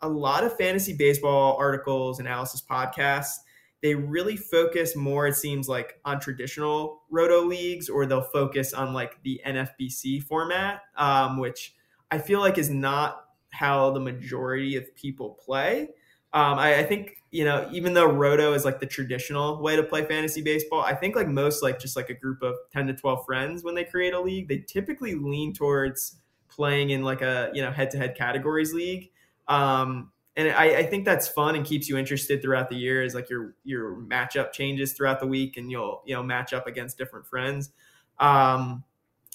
a 0.00 0.08
lot 0.08 0.44
of 0.44 0.56
fantasy 0.56 0.94
baseball 0.94 1.56
articles, 1.58 2.20
analysis 2.20 2.62
podcasts, 2.68 3.36
they 3.84 3.94
really 3.94 4.38
focus 4.38 4.96
more, 4.96 5.26
it 5.26 5.36
seems 5.36 5.68
like, 5.68 6.00
on 6.06 6.18
traditional 6.18 7.02
roto 7.10 7.42
leagues, 7.42 7.90
or 7.90 8.06
they'll 8.06 8.22
focus 8.22 8.72
on 8.72 8.94
like 8.94 9.22
the 9.24 9.42
NFBC 9.46 10.22
format, 10.22 10.80
um, 10.96 11.36
which 11.36 11.74
I 12.10 12.16
feel 12.16 12.40
like 12.40 12.56
is 12.56 12.70
not 12.70 13.26
how 13.50 13.90
the 13.90 14.00
majority 14.00 14.76
of 14.76 14.96
people 14.96 15.38
play. 15.44 15.90
Um, 16.32 16.58
I, 16.58 16.78
I, 16.78 16.82
think 16.84 17.18
you 17.30 17.44
know, 17.44 17.68
even 17.74 17.92
though 17.92 18.10
roto 18.10 18.54
is 18.54 18.64
like 18.64 18.80
the 18.80 18.86
traditional 18.86 19.60
way 19.60 19.76
to 19.76 19.82
play 19.82 20.02
fantasy 20.06 20.40
baseball, 20.40 20.80
I 20.80 20.94
think 20.94 21.14
like 21.14 21.28
most 21.28 21.62
like 21.62 21.78
just 21.78 21.94
like 21.94 22.08
a 22.08 22.14
group 22.14 22.42
of 22.42 22.54
ten 22.72 22.86
to 22.86 22.94
twelve 22.94 23.26
friends 23.26 23.64
when 23.64 23.74
they 23.74 23.84
create 23.84 24.14
a 24.14 24.20
league, 24.20 24.48
they 24.48 24.64
typically 24.66 25.14
lean 25.14 25.52
towards 25.52 26.16
playing 26.48 26.88
in 26.88 27.02
like 27.02 27.20
a 27.20 27.50
you 27.52 27.60
know 27.60 27.70
head 27.70 27.90
to 27.90 27.98
head 27.98 28.16
categories 28.16 28.72
league. 28.72 29.10
Um, 29.46 30.10
and 30.36 30.48
I, 30.48 30.78
I, 30.78 30.82
think 30.86 31.04
that's 31.04 31.28
fun 31.28 31.54
and 31.54 31.64
keeps 31.64 31.88
you 31.88 31.96
interested 31.96 32.42
throughout 32.42 32.68
the 32.68 32.76
year 32.76 33.02
Is 33.02 33.14
like 33.14 33.30
your 33.30 33.54
your 33.64 33.96
matchup 33.96 34.52
changes 34.52 34.92
throughout 34.92 35.20
the 35.20 35.26
week 35.26 35.56
and 35.56 35.70
you'll 35.70 36.02
you 36.04 36.14
know 36.14 36.22
match 36.22 36.52
up 36.52 36.66
against 36.66 36.98
different 36.98 37.26
friends. 37.26 37.70
Um, 38.18 38.84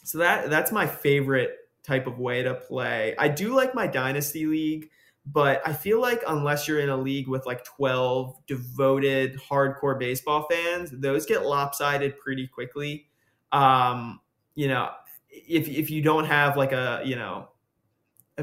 so 0.03 0.17
that 0.19 0.49
that's 0.49 0.71
my 0.71 0.87
favorite 0.87 1.55
type 1.83 2.07
of 2.07 2.19
way 2.19 2.43
to 2.43 2.53
play. 2.53 3.15
I 3.17 3.27
do 3.27 3.55
like 3.55 3.73
my 3.73 3.87
dynasty 3.87 4.45
league 4.45 4.89
but 5.25 5.61
i 5.65 5.73
feel 5.73 5.99
like 6.01 6.23
unless 6.27 6.67
you're 6.67 6.79
in 6.79 6.89
a 6.89 6.97
league 6.97 7.27
with 7.27 7.45
like 7.45 7.63
12 7.65 8.35
devoted 8.47 9.37
hardcore 9.37 9.99
baseball 9.99 10.47
fans 10.49 10.91
those 10.91 11.25
get 11.25 11.45
lopsided 11.45 12.17
pretty 12.17 12.47
quickly. 12.47 13.05
Um, 13.51 14.21
you 14.55 14.67
know 14.67 14.91
if, 15.29 15.67
if 15.67 15.89
you 15.89 16.01
don't 16.01 16.25
have 16.25 16.57
like 16.57 16.71
a 16.71 17.01
you 17.05 17.15
know 17.15 17.49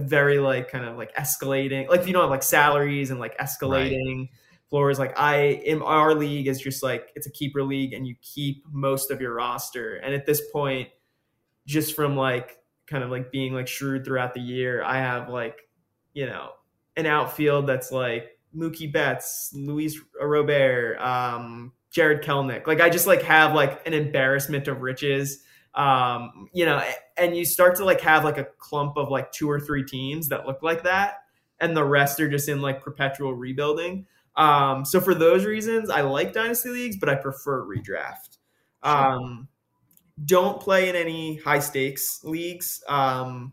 very 0.00 0.38
like 0.38 0.70
kind 0.70 0.84
of 0.84 0.96
like 0.96 1.14
escalating 1.16 1.88
like 1.88 2.06
you 2.06 2.12
don't 2.12 2.22
have 2.22 2.30
like 2.30 2.42
salaries 2.42 3.10
and 3.10 3.18
like 3.18 3.36
escalating 3.38 4.18
right. 4.18 4.28
floors. 4.70 4.98
Like 4.98 5.18
i 5.18 5.60
in 5.64 5.82
our 5.82 6.14
league 6.14 6.46
is 6.48 6.60
just 6.60 6.82
like 6.82 7.10
it's 7.14 7.26
a 7.26 7.30
keeper 7.30 7.62
league 7.62 7.92
and 7.92 8.06
you 8.06 8.14
keep 8.20 8.64
most 8.70 9.10
of 9.10 9.20
your 9.20 9.34
roster. 9.34 9.96
And 9.96 10.14
at 10.14 10.26
this 10.26 10.42
point 10.52 10.88
just 11.66 11.94
from 11.94 12.16
like 12.16 12.58
kind 12.86 13.02
of 13.02 13.10
like 13.10 13.30
being 13.30 13.52
like 13.52 13.68
shrewd 13.68 14.04
throughout 14.04 14.32
the 14.32 14.40
year 14.40 14.82
i 14.84 14.98
have 14.98 15.28
like 15.28 15.60
you 16.14 16.24
know 16.26 16.50
an 16.96 17.06
outfield 17.06 17.66
that's 17.66 17.92
like 17.92 18.38
mookie 18.56 18.90
betts 18.90 19.50
luis 19.54 20.00
robert 20.20 20.96
um 20.98 21.72
jarred 21.90 22.22
kelenic 22.22 22.66
like 22.66 22.80
i 22.80 22.88
just 22.88 23.06
like 23.06 23.22
have 23.22 23.54
like 23.54 23.84
an 23.86 23.92
embarrassment 23.92 24.68
of 24.68 24.80
riches 24.80 25.42
um, 25.76 26.48
you 26.52 26.64
know, 26.64 26.82
and 27.16 27.36
you 27.36 27.44
start 27.44 27.76
to 27.76 27.84
like 27.84 28.00
have 28.00 28.24
like 28.24 28.38
a 28.38 28.46
clump 28.58 28.96
of 28.96 29.10
like 29.10 29.30
two 29.30 29.50
or 29.50 29.60
three 29.60 29.84
teams 29.84 30.28
that 30.28 30.46
look 30.46 30.62
like 30.62 30.82
that, 30.84 31.18
and 31.60 31.76
the 31.76 31.84
rest 31.84 32.18
are 32.20 32.28
just 32.28 32.48
in 32.48 32.60
like 32.62 32.82
perpetual 32.82 33.34
rebuilding. 33.34 34.06
Um, 34.36 34.84
so 34.84 35.00
for 35.00 35.14
those 35.14 35.44
reasons, 35.44 35.90
I 35.90 36.02
like 36.02 36.32
dynasty 36.32 36.70
leagues, 36.70 36.96
but 36.96 37.08
I 37.08 37.14
prefer 37.14 37.64
redraft. 37.64 38.38
Um, 38.82 39.48
don't 40.24 40.60
play 40.60 40.88
in 40.88 40.96
any 40.96 41.36
high 41.36 41.58
stakes 41.58 42.20
leagues. 42.24 42.82
Um, 42.88 43.52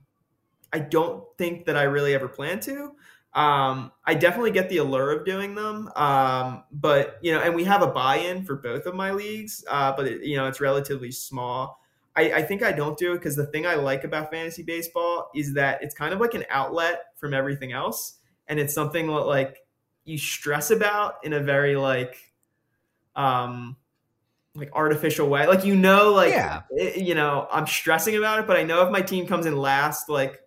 I 0.72 0.80
don't 0.80 1.26
think 1.38 1.66
that 1.66 1.78
I 1.78 1.84
really 1.84 2.14
ever 2.14 2.28
plan 2.28 2.60
to. 2.62 2.94
Um, 3.34 3.92
I 4.06 4.14
definitely 4.14 4.52
get 4.52 4.70
the 4.70 4.78
allure 4.78 5.12
of 5.12 5.26
doing 5.26 5.56
them, 5.56 5.90
um, 5.96 6.64
but 6.72 7.18
you 7.22 7.34
know, 7.34 7.42
and 7.42 7.56
we 7.56 7.64
have 7.64 7.82
a 7.82 7.88
buy-in 7.88 8.46
for 8.46 8.58
both 8.58 8.86
of 8.86 8.94
my 8.94 9.12
leagues, 9.12 9.64
uh, 9.70 9.92
but 9.96 10.06
it, 10.06 10.24
you 10.24 10.38
know, 10.38 10.48
it's 10.48 10.62
relatively 10.62 11.12
small. 11.12 11.83
I, 12.16 12.34
I 12.34 12.42
think 12.44 12.62
I 12.62 12.72
don't 12.72 12.98
do 12.98 13.14
it 13.14 13.18
because 13.18 13.36
the 13.36 13.48
thing 13.48 13.66
I 13.66 13.76
like 13.76 14.04
about 14.04 14.32
fantasy 14.32 14.64
baseball 14.64 15.30
is 15.36 15.54
that 15.54 15.82
it's 15.82 15.96
kind 15.96 16.14
of 16.14 16.20
like 16.20 16.36
an 16.36 16.46
outlet 16.50 17.06
from 17.18 17.34
everything 17.34 17.72
else, 17.72 18.20
and 18.48 18.60
it's 18.60 18.74
something 18.74 19.08
that 19.08 19.14
like 19.14 19.58
you 20.06 20.18
stress 20.18 20.70
about 20.70 21.16
in 21.24 21.34
a 21.34 21.40
very 21.40 21.76
like 21.76 22.18
um 23.16 23.78
like 24.56 24.70
artificial 24.74 25.28
way. 25.28 25.48
Like 25.48 25.66
you 25.66 25.76
know, 25.76 26.12
like 26.14 26.32
yeah. 26.32 26.62
it, 26.72 27.04
you 27.04 27.16
know, 27.16 27.48
I'm 27.52 27.66
stressing 27.66 28.16
about 28.16 28.40
it, 28.40 28.48
but 28.48 28.58
I 28.58 28.64
know 28.64 28.84
if 28.84 28.92
my 28.92 29.02
team 29.02 29.26
comes 29.26 29.46
in 29.46 29.56
last, 29.58 30.10
like 30.10 30.40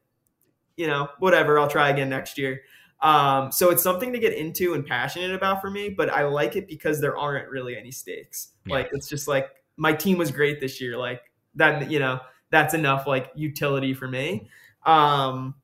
you 0.77 0.87
know, 0.87 1.09
whatever, 1.19 1.59
I'll 1.59 1.69
try 1.69 1.89
again 1.89 2.09
next 2.09 2.39
year. 2.39 2.61
Um, 3.01 3.53
so 3.53 3.71
it's 3.71 3.83
something 3.83 4.12
to 4.12 4.19
get 4.19 4.33
into 4.33 4.75
and 4.75 4.87
passionate 4.87 5.35
about 5.35 5.61
for 5.61 5.71
me, 5.71 5.91
but 5.91 6.11
I 6.11 6.25
like 6.25 6.57
it 6.57 6.67
because 6.67 7.01
there 7.01 7.17
aren't 7.17 7.49
really 7.51 7.77
any 7.77 7.91
stakes. 7.91 8.49
Yeah. 8.64 8.75
Like 8.75 8.89
it's 8.93 9.09
just 9.09 9.29
like 9.29 9.49
my 9.77 9.93
team 9.93 10.19
was 10.19 10.31
great 10.31 10.61
this 10.61 10.81
year. 10.81 10.97
Like 10.97 11.21
that 11.57 11.90
you 11.90 11.98
know 11.98 12.20
that's 12.50 12.74
enough 12.74 13.07
like 13.07 13.30
utility 13.34 13.92
for 13.92 14.09
me. 14.09 14.48
Um 14.84 15.54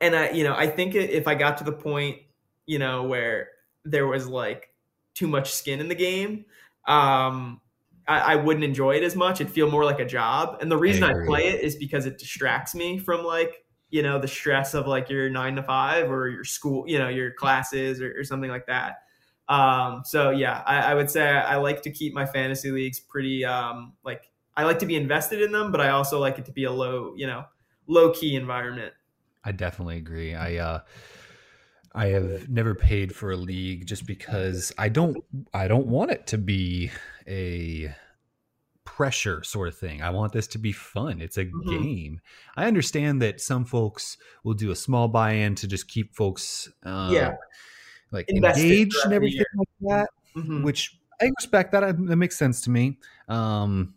and 0.00 0.14
i 0.14 0.30
you 0.30 0.44
know 0.44 0.54
i 0.54 0.66
think 0.66 0.94
if 0.94 1.26
i 1.26 1.34
got 1.34 1.58
to 1.58 1.64
the 1.64 1.72
point 1.72 2.18
you 2.66 2.78
know 2.78 3.04
where 3.04 3.48
there 3.84 4.06
was 4.06 4.26
like 4.26 4.70
too 5.14 5.26
much 5.26 5.52
skin 5.52 5.80
in 5.80 5.88
the 5.88 5.94
game 5.94 6.44
um 6.86 7.60
I, 8.06 8.34
I 8.34 8.36
wouldn't 8.36 8.64
enjoy 8.64 8.96
it 8.96 9.02
as 9.02 9.16
much. 9.16 9.40
It'd 9.40 9.50
feel 9.50 9.70
more 9.70 9.82
like 9.82 9.98
a 9.98 10.04
job. 10.04 10.58
And 10.60 10.70
the 10.70 10.76
reason 10.76 11.02
I, 11.02 11.12
I 11.12 11.24
play 11.24 11.48
it 11.48 11.62
is 11.62 11.74
because 11.76 12.04
it 12.04 12.18
distracts 12.18 12.74
me 12.74 12.98
from 12.98 13.24
like 13.24 13.64
you 13.88 14.02
know 14.02 14.18
the 14.18 14.28
stress 14.28 14.74
of 14.74 14.86
like 14.86 15.08
your 15.08 15.30
nine 15.30 15.56
to 15.56 15.62
five 15.62 16.10
or 16.10 16.28
your 16.28 16.44
school 16.44 16.84
you 16.86 16.98
know 16.98 17.08
your 17.08 17.30
classes 17.30 18.02
or, 18.02 18.12
or 18.18 18.24
something 18.24 18.50
like 18.50 18.66
that. 18.66 18.96
Um 19.48 20.02
so 20.04 20.30
yeah 20.30 20.62
I, 20.66 20.80
I 20.80 20.94
would 20.94 21.08
say 21.08 21.26
I, 21.26 21.54
I 21.54 21.56
like 21.56 21.80
to 21.82 21.90
keep 21.90 22.12
my 22.12 22.26
fantasy 22.26 22.70
leagues 22.70 23.00
pretty 23.00 23.42
um 23.44 23.94
like 24.04 24.30
I 24.56 24.64
like 24.64 24.78
to 24.80 24.86
be 24.86 24.96
invested 24.96 25.42
in 25.42 25.52
them, 25.52 25.72
but 25.72 25.80
I 25.80 25.90
also 25.90 26.20
like 26.20 26.38
it 26.38 26.46
to 26.46 26.52
be 26.52 26.64
a 26.64 26.72
low, 26.72 27.14
you 27.16 27.26
know, 27.26 27.44
low 27.86 28.12
key 28.12 28.36
environment. 28.36 28.92
I 29.44 29.52
definitely 29.52 29.98
agree. 29.98 30.34
I 30.34 30.56
uh 30.56 30.80
I 31.94 32.06
have 32.06 32.48
never 32.48 32.74
paid 32.74 33.14
for 33.14 33.30
a 33.30 33.36
league 33.36 33.86
just 33.86 34.06
because 34.06 34.72
I 34.78 34.88
don't 34.88 35.22
I 35.52 35.68
don't 35.68 35.86
want 35.86 36.10
it 36.10 36.26
to 36.28 36.38
be 36.38 36.90
a 37.26 37.94
pressure 38.84 39.42
sort 39.42 39.68
of 39.68 39.76
thing. 39.76 40.02
I 40.02 40.10
want 40.10 40.32
this 40.32 40.46
to 40.48 40.58
be 40.58 40.72
fun. 40.72 41.20
It's 41.20 41.36
a 41.36 41.44
mm-hmm. 41.44 41.70
game. 41.70 42.20
I 42.56 42.66
understand 42.66 43.22
that 43.22 43.40
some 43.40 43.64
folks 43.64 44.16
will 44.44 44.54
do 44.54 44.70
a 44.70 44.76
small 44.76 45.08
buy-in 45.08 45.54
to 45.56 45.68
just 45.68 45.88
keep 45.88 46.14
folks 46.14 46.70
uh, 46.84 47.10
yeah 47.12 47.34
like 48.14 48.26
Invested 48.28 48.64
engaged 48.64 48.96
and 49.04 49.12
everything 49.12 49.44
like 49.56 49.68
that, 49.80 50.08
mm-hmm. 50.36 50.62
which 50.62 50.96
I 51.20 51.30
respect 51.36 51.72
that. 51.72 51.80
That 51.80 52.16
makes 52.16 52.38
sense 52.38 52.62
to 52.62 52.70
me. 52.70 52.98
Um, 53.28 53.94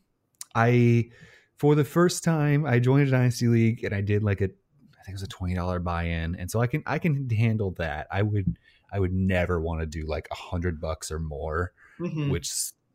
I 0.57 1.09
for 1.57 1.75
the 1.75 1.85
first 1.85 2.23
time 2.23 2.65
I 2.65 2.79
joined 2.79 3.07
a 3.07 3.11
dynasty 3.11 3.47
league 3.47 3.83
and 3.83 3.93
I 3.93 4.01
did 4.01 4.23
like 4.23 4.41
a 4.41 4.45
I 4.45 5.03
think 5.03 5.09
it 5.09 5.13
was 5.13 5.23
a 5.23 5.27
twenty 5.27 5.53
dollar 5.53 5.79
buy 5.79 6.03
in, 6.03 6.35
and 6.35 6.49
so 6.49 6.59
I 6.59 6.67
can 6.67 6.83
I 6.85 6.99
can 6.99 7.29
handle 7.29 7.71
that. 7.77 8.07
I 8.11 8.23
would 8.23 8.57
I 8.91 8.99
would 8.99 9.13
never 9.13 9.61
want 9.61 9.81
to 9.81 9.85
do 9.85 10.05
like 10.07 10.27
a 10.31 10.35
hundred 10.35 10.81
bucks 10.81 11.11
or 11.11 11.19
more, 11.19 11.73
mm-hmm. 11.99 12.29
which 12.29 12.51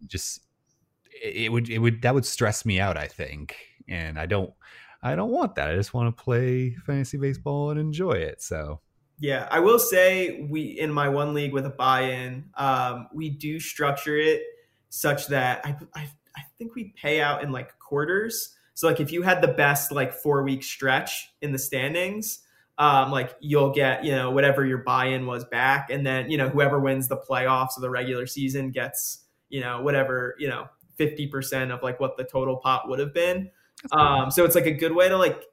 just 0.06 0.40
it 1.22 1.52
would 1.52 1.70
it 1.70 1.78
would 1.78 2.02
that 2.02 2.14
would 2.14 2.26
stress 2.26 2.66
me 2.66 2.80
out. 2.80 2.96
I 2.96 3.06
think, 3.06 3.56
and 3.88 4.18
I 4.18 4.26
don't 4.26 4.52
I 5.02 5.14
don't 5.14 5.30
want 5.30 5.54
that. 5.54 5.70
I 5.70 5.76
just 5.76 5.94
want 5.94 6.14
to 6.14 6.22
play 6.22 6.76
fantasy 6.86 7.16
baseball 7.16 7.70
and 7.70 7.78
enjoy 7.78 8.12
it. 8.12 8.42
So 8.42 8.80
yeah, 9.18 9.46
I 9.50 9.60
will 9.60 9.78
say 9.78 10.46
we 10.50 10.62
in 10.62 10.92
my 10.92 11.08
one 11.08 11.32
league 11.32 11.52
with 11.52 11.64
a 11.64 11.70
buy-in, 11.70 12.50
um, 12.56 13.08
we 13.14 13.30
do 13.30 13.60
structure 13.60 14.16
it 14.16 14.42
such 14.88 15.28
that 15.28 15.64
I, 15.64 15.76
I 15.94 16.08
I 16.36 16.42
think 16.58 16.74
we 16.74 16.94
pay 16.96 17.20
out 17.20 17.42
in 17.42 17.52
like 17.52 17.78
quarters. 17.78 18.54
So 18.74 18.88
like 18.88 19.00
if 19.00 19.12
you 19.12 19.22
had 19.22 19.42
the 19.42 19.48
best 19.48 19.92
like 19.92 20.12
four 20.12 20.42
week 20.42 20.62
stretch 20.62 21.32
in 21.42 21.52
the 21.52 21.58
standings, 21.58 22.40
um, 22.78 23.10
like 23.10 23.36
you'll 23.40 23.70
get 23.70 24.04
you 24.04 24.12
know 24.12 24.30
whatever 24.30 24.64
your 24.64 24.78
buy-in 24.78 25.26
was 25.26 25.44
back, 25.44 25.90
and 25.90 26.06
then 26.06 26.30
you 26.30 26.38
know 26.38 26.48
whoever 26.48 26.80
wins 26.80 27.08
the 27.08 27.16
playoffs 27.16 27.76
of 27.76 27.82
the 27.82 27.90
regular 27.90 28.26
season 28.26 28.70
gets 28.70 29.24
you 29.50 29.60
know 29.60 29.82
whatever 29.82 30.34
you 30.38 30.48
know 30.48 30.68
fifty 30.96 31.26
percent 31.26 31.70
of 31.70 31.82
like 31.82 32.00
what 32.00 32.16
the 32.16 32.24
total 32.24 32.56
pot 32.56 32.88
would 32.88 32.98
have 32.98 33.12
been. 33.12 33.50
Um, 33.90 34.30
so 34.30 34.44
it's 34.44 34.54
like 34.54 34.66
a 34.66 34.72
good 34.72 34.94
way 34.94 35.08
to 35.08 35.16
like 35.16 35.44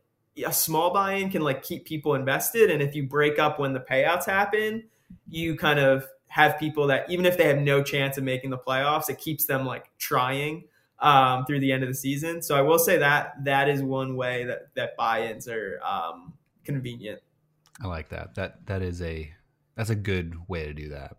a 0.45 0.53
small 0.53 0.93
buy-in 0.93 1.29
can 1.29 1.41
like 1.41 1.61
keep 1.61 1.85
people 1.85 2.15
invested, 2.15 2.71
and 2.71 2.81
if 2.81 2.95
you 2.95 3.03
break 3.03 3.37
up 3.37 3.59
when 3.59 3.73
the 3.73 3.81
payouts 3.81 4.25
happen, 4.25 4.85
you 5.27 5.55
kind 5.55 5.79
of 5.79 6.07
have 6.27 6.57
people 6.57 6.87
that 6.87 7.09
even 7.09 7.25
if 7.25 7.37
they 7.37 7.47
have 7.47 7.57
no 7.57 7.83
chance 7.83 8.17
of 8.17 8.23
making 8.23 8.51
the 8.51 8.57
playoffs, 8.57 9.09
it 9.09 9.17
keeps 9.17 9.45
them 9.45 9.65
like 9.65 9.89
trying 9.97 10.63
um, 11.01 11.45
through 11.45 11.59
the 11.59 11.71
end 11.71 11.83
of 11.83 11.89
the 11.89 11.95
season. 11.95 12.41
So 12.41 12.55
I 12.55 12.61
will 12.61 12.79
say 12.79 12.97
that 12.97 13.43
that 13.45 13.69
is 13.69 13.81
one 13.81 14.15
way 14.15 14.45
that 14.45 14.73
that 14.75 14.95
buy-ins 14.97 15.47
are 15.47 15.79
um, 15.83 16.33
convenient. 16.63 17.21
I 17.81 17.87
like 17.87 18.09
that. 18.09 18.35
That 18.35 18.65
that 18.67 18.81
is 18.81 19.01
a 19.01 19.31
that's 19.75 19.89
a 19.89 19.95
good 19.95 20.35
way 20.47 20.65
to 20.65 20.73
do 20.73 20.89
that. 20.89 21.17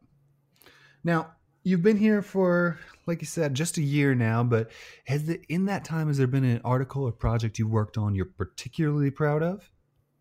Now 1.03 1.33
you've 1.63 1.83
been 1.83 1.97
here 1.97 2.23
for 2.23 2.79
like 3.07 3.21
you 3.21 3.27
said 3.27 3.53
just 3.53 3.77
a 3.77 3.83
year 3.83 4.15
now 4.15 4.43
but 4.43 4.71
has 5.05 5.27
the, 5.27 5.39
in 5.51 5.67
that 5.67 5.85
time 5.85 6.07
has 6.07 6.17
there 6.17 6.27
been 6.27 6.43
an 6.43 6.59
article 6.65 7.03
or 7.03 7.13
project 7.13 7.59
you've 7.59 7.71
worked 7.71 7.99
on 7.99 8.15
you're 8.15 8.25
particularly 8.25 9.11
proud 9.11 9.43
of 9.43 9.71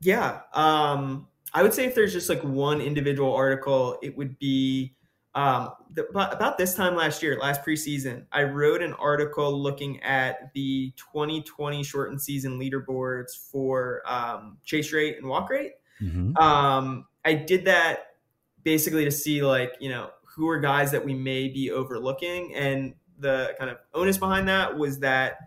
yeah 0.02 0.42
um 0.54 1.26
I 1.54 1.64
would 1.64 1.74
say 1.74 1.86
if 1.86 1.96
there's 1.96 2.14
just 2.14 2.30
like 2.30 2.44
one 2.44 2.82
individual 2.82 3.34
article, 3.34 3.98
it 4.04 4.16
would 4.18 4.38
be 4.40 4.96
um, 5.40 5.70
the, 5.94 6.06
about 6.08 6.58
this 6.58 6.74
time 6.74 6.96
last 6.96 7.24
year, 7.24 7.38
last 7.40 7.64
preseason, 7.64 8.26
I 8.32 8.44
wrote 8.44 8.82
an 8.82 8.94
article 8.94 9.52
looking 9.52 10.02
at 10.04 10.54
the 10.54 10.92
2020 10.98 11.84
shortened 11.84 12.22
season 12.22 12.60
leaderboards 12.60 13.38
for 13.52 14.02
um, 14.06 14.58
chase 14.66 14.92
rate 14.92 15.18
and 15.18 15.28
walk 15.28 15.50
rate. 15.50 15.74
Mm-hmm. 16.02 16.36
Um, 16.38 17.06
I 17.26 17.34
did 17.34 17.66
that 17.66 18.16
basically 18.64 19.06
to 19.06 19.12
see 19.12 19.42
like 19.42 19.74
you 19.80 19.90
know 19.90 20.10
who 20.36 20.48
are 20.48 20.60
guys 20.60 20.92
that 20.92 21.04
we 21.04 21.14
may 21.14 21.48
be 21.48 21.72
overlooking. 21.72 22.54
And 22.56 22.94
the 23.18 23.54
kind 23.58 23.70
of 23.70 23.78
onus 23.94 24.18
behind 24.18 24.48
that 24.48 24.78
was 24.78 25.00
that, 25.00 25.38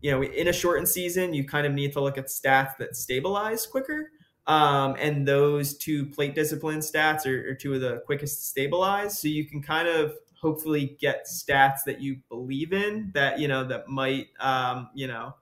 you 0.00 0.10
know, 0.10 0.22
in 0.22 0.48
a 0.48 0.52
shortened 0.52 0.88
season, 0.88 1.34
you 1.34 1.44
kind 1.44 1.66
of 1.66 1.72
need 1.72 1.92
to 1.94 2.00
look 2.00 2.16
at 2.16 2.26
stats 2.26 2.76
that 2.78 2.96
stabilize 2.96 3.66
quicker. 3.66 4.10
Um, 4.46 4.96
and 4.98 5.26
those 5.28 5.76
two 5.76 6.06
plate 6.06 6.34
discipline 6.34 6.80
stats 6.80 7.26
are, 7.26 7.50
are 7.50 7.54
two 7.54 7.74
of 7.74 7.80
the 7.80 8.02
quickest 8.06 8.38
to 8.38 8.44
stabilize. 8.44 9.20
So 9.20 9.28
you 9.28 9.44
can 9.44 9.62
kind 9.62 9.86
of 9.86 10.14
hopefully 10.40 10.96
get 11.00 11.26
stats 11.26 11.84
that 11.86 12.00
you 12.00 12.16
believe 12.28 12.72
in 12.72 13.10
that, 13.14 13.38
you 13.38 13.46
know, 13.46 13.64
that 13.64 13.88
might, 13.88 14.28
um, 14.40 14.88
you 14.94 15.06
know, 15.06 15.34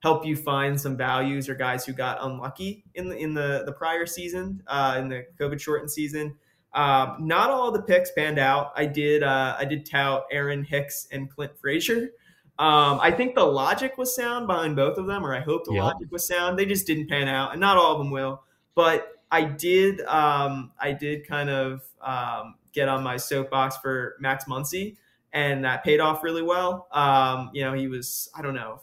help 0.00 0.24
you 0.24 0.36
find 0.36 0.80
some 0.80 0.96
values 0.96 1.48
or 1.48 1.54
guys 1.54 1.84
who 1.84 1.92
got 1.92 2.18
unlucky 2.20 2.84
in 2.94 3.08
the, 3.08 3.16
in 3.16 3.34
the, 3.34 3.64
the 3.66 3.72
prior 3.72 4.06
season, 4.06 4.62
uh, 4.66 4.96
in 4.98 5.08
the 5.08 5.26
COVID 5.40 5.60
shortened 5.60 5.90
season. 5.90 6.34
Um, 6.74 7.16
not 7.20 7.50
all 7.50 7.70
the 7.70 7.82
picks 7.82 8.10
panned 8.10 8.38
out. 8.38 8.72
I 8.74 8.86
did 8.86 9.22
uh, 9.22 9.54
I 9.56 9.64
did 9.64 9.86
tout 9.86 10.24
Aaron 10.32 10.64
Hicks 10.64 11.06
and 11.12 11.30
Clint 11.30 11.56
Frazier. 11.56 12.10
Um, 12.58 13.00
I 13.00 13.10
think 13.10 13.34
the 13.34 13.44
logic 13.44 13.98
was 13.98 14.14
sound 14.14 14.46
behind 14.46 14.76
both 14.76 14.96
of 14.96 15.06
them, 15.06 15.26
or 15.26 15.34
I 15.34 15.40
hope 15.40 15.64
the 15.64 15.72
yep. 15.72 15.82
logic 15.82 16.08
was 16.10 16.26
sound. 16.26 16.58
They 16.58 16.66
just 16.66 16.86
didn't 16.86 17.08
pan 17.08 17.28
out, 17.28 17.52
and 17.52 17.60
not 17.60 17.76
all 17.76 17.92
of 17.92 17.98
them 17.98 18.10
will. 18.10 18.42
But 18.74 19.12
I 19.30 19.44
did 19.44 20.00
um, 20.02 20.72
I 20.78 20.92
did 20.92 21.26
kind 21.26 21.50
of 21.50 21.82
um, 22.00 22.54
get 22.72 22.88
on 22.88 23.02
my 23.02 23.16
soapbox 23.16 23.76
for 23.78 24.16
Max 24.20 24.44
Muncy, 24.44 24.96
and 25.32 25.64
that 25.64 25.82
paid 25.82 25.98
off 26.00 26.22
really 26.22 26.42
well. 26.42 26.86
Um, 26.92 27.50
you 27.52 27.64
know, 27.64 27.72
he 27.72 27.88
was 27.88 28.30
I 28.36 28.42
don't 28.42 28.54
know 28.54 28.80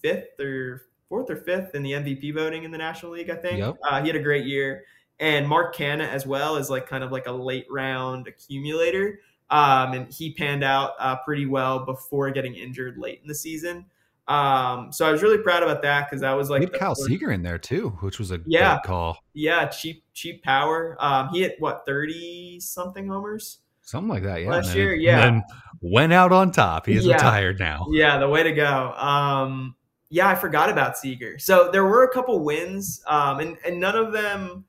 fifth 0.00 0.38
or 0.38 0.86
fourth 1.08 1.30
or 1.30 1.36
fifth 1.36 1.74
in 1.74 1.82
the 1.82 1.92
MVP 1.92 2.34
voting 2.34 2.64
in 2.64 2.70
the 2.70 2.78
National 2.78 3.12
League. 3.12 3.30
I 3.30 3.36
think 3.36 3.58
yep. 3.58 3.76
uh, 3.82 4.00
he 4.00 4.06
had 4.06 4.16
a 4.16 4.22
great 4.22 4.46
year 4.46 4.84
and 5.22 5.48
Mark 5.48 5.74
Canha 5.76 6.08
as 6.08 6.26
well 6.26 6.56
is 6.56 6.68
like 6.68 6.88
kind 6.88 7.04
of 7.04 7.12
like 7.12 7.26
a 7.26 7.32
late 7.32 7.66
round 7.70 8.26
accumulator. 8.26 9.20
Um, 9.52 9.92
and 9.92 10.12
he 10.12 10.32
panned 10.32 10.64
out 10.64 10.94
uh, 10.98 11.16
pretty 11.16 11.46
well 11.46 11.84
before 11.84 12.30
getting 12.30 12.54
injured 12.54 12.96
late 12.96 13.20
in 13.22 13.28
the 13.28 13.34
season. 13.34 13.84
Um, 14.26 14.90
so 14.92 15.06
I 15.06 15.12
was 15.12 15.22
really 15.22 15.38
proud 15.38 15.62
about 15.62 15.82
that 15.82 16.08
because 16.08 16.22
that 16.22 16.32
was 16.32 16.48
like 16.48 16.60
we 16.60 16.66
Kyle 16.66 16.94
Seager 16.94 17.32
in 17.32 17.42
there 17.42 17.58
too, 17.58 17.90
which 18.00 18.18
was 18.18 18.30
a 18.30 18.40
yeah 18.46 18.80
call. 18.84 19.18
Yeah, 19.34 19.66
cheap 19.66 20.04
cheap 20.14 20.42
power. 20.42 20.96
Um, 21.00 21.28
he 21.28 21.42
hit 21.42 21.56
what 21.58 21.84
thirty 21.86 22.58
something 22.60 23.08
homers, 23.08 23.58
something 23.82 24.08
like 24.08 24.22
that. 24.22 24.40
Yeah, 24.40 24.50
last 24.50 24.68
then, 24.68 24.76
year. 24.76 24.94
Yeah, 24.94 25.26
and 25.26 25.42
went 25.82 26.14
out 26.14 26.32
on 26.32 26.50
top. 26.50 26.86
He 26.86 26.94
is 26.94 27.04
yeah. 27.04 27.14
retired 27.14 27.58
now. 27.58 27.86
Yeah, 27.90 28.18
the 28.18 28.28
way 28.28 28.42
to 28.42 28.52
go. 28.52 28.92
Um, 28.92 29.74
yeah, 30.08 30.28
I 30.28 30.34
forgot 30.34 30.70
about 30.70 30.96
Seager. 30.96 31.38
So 31.38 31.70
there 31.70 31.84
were 31.84 32.04
a 32.04 32.12
couple 32.12 32.42
wins, 32.42 33.02
um, 33.08 33.40
and 33.40 33.58
and 33.66 33.80
none 33.80 33.96
of 33.96 34.12
them 34.12 34.64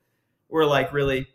were 0.48 0.66
like 0.66 0.92
really 0.92 1.28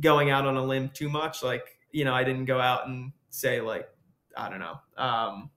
going 0.00 0.30
out 0.30 0.46
on 0.46 0.56
a 0.56 0.62
limb 0.64 0.90
too 0.92 1.08
much. 1.08 1.42
Like, 1.42 1.71
you 1.92 2.04
know, 2.04 2.14
I 2.14 2.24
didn't 2.24 2.46
go 2.46 2.60
out 2.60 2.86
and 2.86 3.12
say 3.30 3.60
like, 3.60 3.88
I 4.36 4.48
don't 4.48 4.60
know. 4.60 4.78
Um, 4.96 5.50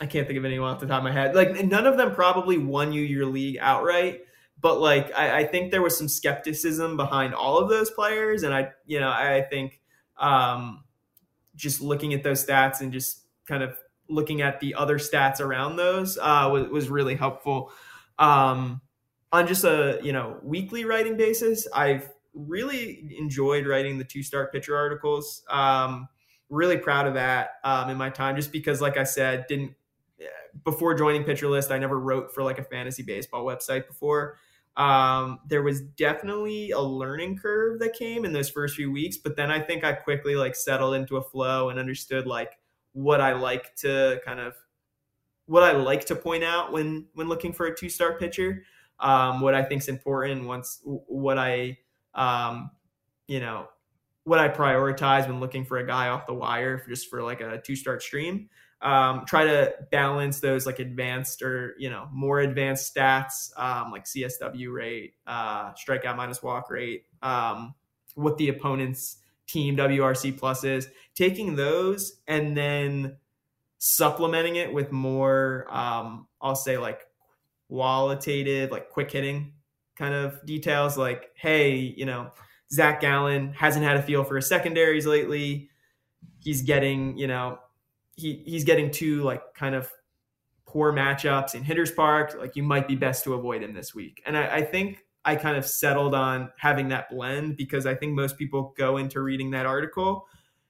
I 0.00 0.06
can't 0.06 0.26
think 0.26 0.38
of 0.38 0.44
anyone 0.44 0.70
off 0.70 0.80
the 0.80 0.86
top 0.86 0.98
of 0.98 1.04
my 1.04 1.12
head. 1.12 1.34
Like 1.34 1.64
none 1.64 1.86
of 1.86 1.96
them 1.96 2.14
probably 2.14 2.58
won 2.58 2.92
you 2.92 3.02
your 3.02 3.26
league 3.26 3.58
outright, 3.60 4.22
but 4.60 4.80
like 4.80 5.14
I, 5.14 5.38
I 5.40 5.44
think 5.46 5.70
there 5.70 5.82
was 5.82 5.96
some 5.96 6.08
skepticism 6.08 6.96
behind 6.96 7.34
all 7.34 7.58
of 7.58 7.68
those 7.68 7.90
players, 7.90 8.42
and 8.42 8.54
I, 8.54 8.72
you 8.86 9.00
know, 9.00 9.08
I 9.08 9.46
think 9.48 9.80
um, 10.18 10.84
just 11.54 11.80
looking 11.80 12.12
at 12.14 12.22
those 12.22 12.44
stats 12.44 12.80
and 12.80 12.92
just 12.92 13.22
kind 13.46 13.62
of 13.62 13.78
looking 14.08 14.42
at 14.42 14.60
the 14.60 14.74
other 14.74 14.98
stats 14.98 15.40
around 15.40 15.76
those 15.76 16.18
uh, 16.18 16.48
was, 16.52 16.68
was 16.68 16.88
really 16.88 17.14
helpful. 17.14 17.72
Um, 18.18 18.80
on 19.32 19.46
just 19.46 19.64
a 19.64 19.98
you 20.02 20.12
know 20.12 20.38
weekly 20.42 20.84
writing 20.84 21.16
basis, 21.16 21.66
I've 21.74 22.08
really 22.36 23.16
enjoyed 23.18 23.66
writing 23.66 23.98
the 23.98 24.04
two 24.04 24.22
star 24.22 24.48
pitcher 24.48 24.76
articles. 24.76 25.42
Um, 25.50 26.08
really 26.48 26.76
proud 26.76 27.06
of 27.06 27.14
that 27.14 27.52
um, 27.64 27.90
in 27.90 27.96
my 27.96 28.10
time, 28.10 28.36
just 28.36 28.52
because, 28.52 28.80
like 28.80 28.96
I 28.96 29.04
said, 29.04 29.46
didn't 29.48 29.74
before 30.64 30.94
joining 30.94 31.24
Pitcher 31.24 31.48
List, 31.48 31.70
I 31.70 31.78
never 31.78 31.98
wrote 32.00 32.34
for 32.34 32.42
like 32.42 32.58
a 32.58 32.64
fantasy 32.64 33.02
baseball 33.02 33.44
website 33.44 33.86
before. 33.86 34.38
Um, 34.76 35.40
there 35.48 35.62
was 35.62 35.80
definitely 35.80 36.70
a 36.70 36.80
learning 36.80 37.38
curve 37.38 37.78
that 37.80 37.94
came 37.94 38.24
in 38.24 38.32
those 38.32 38.48
first 38.48 38.76
few 38.76 38.90
weeks, 38.90 39.16
but 39.16 39.36
then 39.36 39.50
I 39.50 39.60
think 39.60 39.84
I 39.84 39.92
quickly 39.92 40.34
like 40.34 40.54
settled 40.54 40.94
into 40.94 41.16
a 41.16 41.22
flow 41.22 41.70
and 41.70 41.78
understood 41.78 42.26
like 42.26 42.58
what 42.92 43.20
I 43.20 43.32
like 43.32 43.74
to 43.76 44.20
kind 44.24 44.40
of 44.40 44.54
what 45.46 45.62
I 45.62 45.72
like 45.72 46.06
to 46.06 46.16
point 46.16 46.44
out 46.44 46.72
when 46.72 47.06
when 47.14 47.28
looking 47.28 47.52
for 47.52 47.66
a 47.66 47.76
two 47.76 47.88
star 47.88 48.18
pitcher 48.18 48.62
um, 49.00 49.40
what 49.40 49.54
I 49.54 49.62
think 49.62 49.82
is 49.82 49.88
important, 49.88 50.46
once 50.46 50.80
what 50.84 51.38
I, 51.38 51.78
um, 52.16 52.70
you 53.28 53.38
know, 53.40 53.68
what 54.24 54.40
I 54.40 54.48
prioritize 54.48 55.28
when 55.28 55.38
looking 55.38 55.64
for 55.64 55.78
a 55.78 55.86
guy 55.86 56.08
off 56.08 56.26
the 56.26 56.34
wire, 56.34 56.78
for 56.78 56.90
just 56.90 57.08
for 57.08 57.22
like 57.22 57.40
a 57.40 57.60
two 57.60 57.76
start 57.76 58.02
stream. 58.02 58.48
Um, 58.82 59.24
try 59.26 59.44
to 59.44 59.72
balance 59.90 60.40
those 60.40 60.66
like 60.66 60.80
advanced 60.80 61.40
or 61.40 61.74
you 61.78 61.88
know 61.88 62.08
more 62.12 62.40
advanced 62.40 62.94
stats 62.94 63.56
um, 63.56 63.90
like 63.90 64.04
CSW 64.04 64.72
rate, 64.72 65.14
uh, 65.26 65.72
strikeout 65.72 66.16
minus 66.16 66.42
walk 66.42 66.70
rate, 66.70 67.04
um, 67.22 67.74
what 68.16 68.36
the 68.36 68.48
opponent's 68.48 69.18
team 69.46 69.76
WRC 69.76 70.36
plus 70.36 70.64
is, 70.64 70.88
taking 71.14 71.56
those 71.56 72.20
and 72.26 72.56
then 72.56 73.16
supplementing 73.78 74.56
it 74.56 74.72
with 74.72 74.90
more, 74.90 75.66
um, 75.70 76.26
I'll 76.40 76.56
say 76.56 76.78
like 76.78 77.06
qualitative, 77.68 78.70
like 78.70 78.90
quick 78.90 79.10
hitting 79.12 79.52
kind 79.96 80.14
of 80.14 80.44
details, 80.44 80.96
like, 80.96 81.30
hey, 81.34 81.76
you 81.76 82.06
know, 82.06 82.30
Zac 82.72 83.00
Gallen 83.00 83.52
hasn't 83.52 83.84
had 83.84 83.96
a 83.96 84.02
feel 84.02 84.24
for 84.24 84.36
his 84.36 84.48
secondaries 84.48 85.06
lately. 85.06 85.70
He's 86.40 86.62
getting, 86.62 87.16
you 87.16 87.26
know, 87.26 87.58
he 88.16 88.42
he's 88.46 88.64
getting 88.64 88.90
two 88.90 89.22
like 89.22 89.54
kind 89.54 89.74
of 89.74 89.90
poor 90.66 90.92
matchups 90.92 91.54
in 91.54 91.62
hitters 91.62 91.90
park. 91.90 92.36
Like 92.38 92.56
you 92.56 92.62
might 92.62 92.88
be 92.88 92.96
best 92.96 93.24
to 93.24 93.34
avoid 93.34 93.62
him 93.62 93.74
this 93.74 93.94
week. 93.94 94.22
And 94.26 94.36
I, 94.36 94.56
I 94.56 94.62
think 94.62 95.04
I 95.24 95.36
kind 95.36 95.56
of 95.56 95.66
settled 95.66 96.14
on 96.14 96.50
having 96.58 96.88
that 96.88 97.10
blend 97.10 97.56
because 97.56 97.86
I 97.86 97.94
think 97.94 98.14
most 98.14 98.36
people 98.38 98.74
go 98.76 98.96
into 98.96 99.20
reading 99.20 99.50
that 99.52 99.66
article 99.66 100.26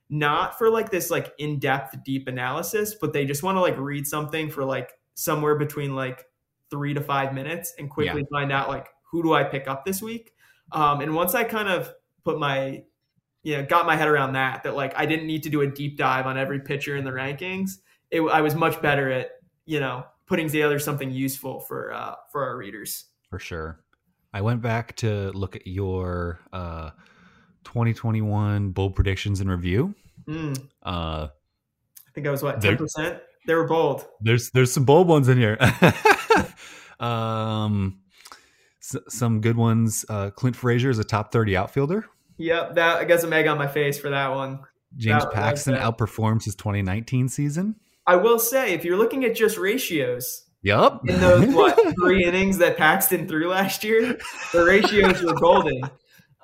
not 0.08 0.56
for 0.56 0.70
like 0.70 0.90
this 0.90 1.10
like 1.10 1.32
in-depth 1.38 2.04
deep 2.04 2.28
analysis, 2.28 2.94
but 2.94 3.12
they 3.12 3.24
just 3.24 3.42
want 3.42 3.56
to 3.56 3.60
like 3.60 3.76
read 3.76 4.06
something 4.06 4.50
for 4.50 4.64
like 4.64 4.92
somewhere 5.14 5.56
between 5.56 5.94
like 5.94 6.24
three 6.70 6.94
to 6.94 7.00
five 7.00 7.34
minutes 7.34 7.74
and 7.78 7.90
quickly 7.90 8.20
yeah. 8.20 8.38
find 8.38 8.52
out 8.52 8.68
like 8.68 8.88
who 9.16 9.22
do 9.22 9.32
I 9.32 9.44
pick 9.44 9.66
up 9.66 9.86
this 9.86 10.02
week. 10.02 10.34
Um, 10.72 11.00
and 11.00 11.14
once 11.14 11.34
I 11.34 11.44
kind 11.44 11.70
of 11.70 11.90
put 12.22 12.38
my, 12.38 12.82
you 13.42 13.56
know, 13.56 13.64
got 13.64 13.86
my 13.86 13.96
head 13.96 14.08
around 14.08 14.34
that, 14.34 14.62
that 14.64 14.76
like 14.76 14.92
I 14.94 15.06
didn't 15.06 15.26
need 15.26 15.42
to 15.44 15.48
do 15.48 15.62
a 15.62 15.66
deep 15.66 15.96
dive 15.96 16.26
on 16.26 16.36
every 16.36 16.60
pitcher 16.60 16.96
in 16.96 17.04
the 17.04 17.12
rankings. 17.12 17.78
It, 18.10 18.20
I 18.20 18.42
was 18.42 18.54
much 18.54 18.82
better 18.82 19.10
at, 19.10 19.30
you 19.64 19.80
know, 19.80 20.04
putting 20.26 20.50
together 20.50 20.78
something 20.78 21.10
useful 21.10 21.60
for 21.60 21.94
uh, 21.94 22.16
for 22.30 22.44
our 22.44 22.58
readers. 22.58 23.06
For 23.30 23.38
sure. 23.38 23.80
I 24.34 24.42
went 24.42 24.60
back 24.60 24.96
to 24.96 25.30
look 25.30 25.56
at 25.56 25.66
your 25.66 26.40
uh, 26.52 26.90
2021 27.64 28.72
bold 28.72 28.94
predictions 28.94 29.40
and 29.40 29.48
review. 29.48 29.94
Mm. 30.28 30.58
Uh, 30.84 31.28
I 31.28 32.10
think 32.14 32.26
I 32.26 32.30
was 32.30 32.42
what 32.42 32.60
ten 32.60 32.76
percent. 32.76 33.20
They 33.46 33.54
were 33.54 33.66
bold. 33.66 34.04
There's 34.20 34.50
there's 34.50 34.72
some 34.72 34.84
bold 34.84 35.08
ones 35.08 35.28
in 35.28 35.38
here. 35.38 35.56
um, 37.00 38.00
s- 38.94 39.02
some 39.08 39.40
good 39.40 39.56
ones. 39.56 40.04
Uh, 40.08 40.30
Clint 40.30 40.56
Frazier 40.56 40.90
is 40.90 40.98
a 40.98 41.04
top 41.04 41.32
30 41.32 41.56
outfielder. 41.56 42.06
Yep, 42.38 42.74
that 42.74 42.98
I 42.98 43.04
guess 43.04 43.22
a 43.22 43.26
meg 43.26 43.46
on 43.46 43.58
my 43.58 43.66
face 43.66 43.98
for 43.98 44.10
that 44.10 44.28
one. 44.28 44.60
James 44.96 45.24
that, 45.24 45.32
Paxton 45.32 45.74
outperforms 45.74 46.44
his 46.44 46.54
2019 46.54 47.28
season. 47.28 47.76
I 48.06 48.16
will 48.16 48.38
say, 48.38 48.72
if 48.72 48.84
you're 48.84 48.96
looking 48.96 49.24
at 49.24 49.34
just 49.34 49.58
ratios, 49.58 50.44
yep, 50.62 51.00
in 51.06 51.18
those 51.20 51.46
what 51.54 51.94
three 52.00 52.24
innings 52.24 52.58
that 52.58 52.76
Paxton 52.76 53.26
threw 53.26 53.48
last 53.48 53.82
year, 53.84 54.18
the 54.52 54.64
ratios 54.64 55.22
were 55.22 55.34
golden. 55.34 55.82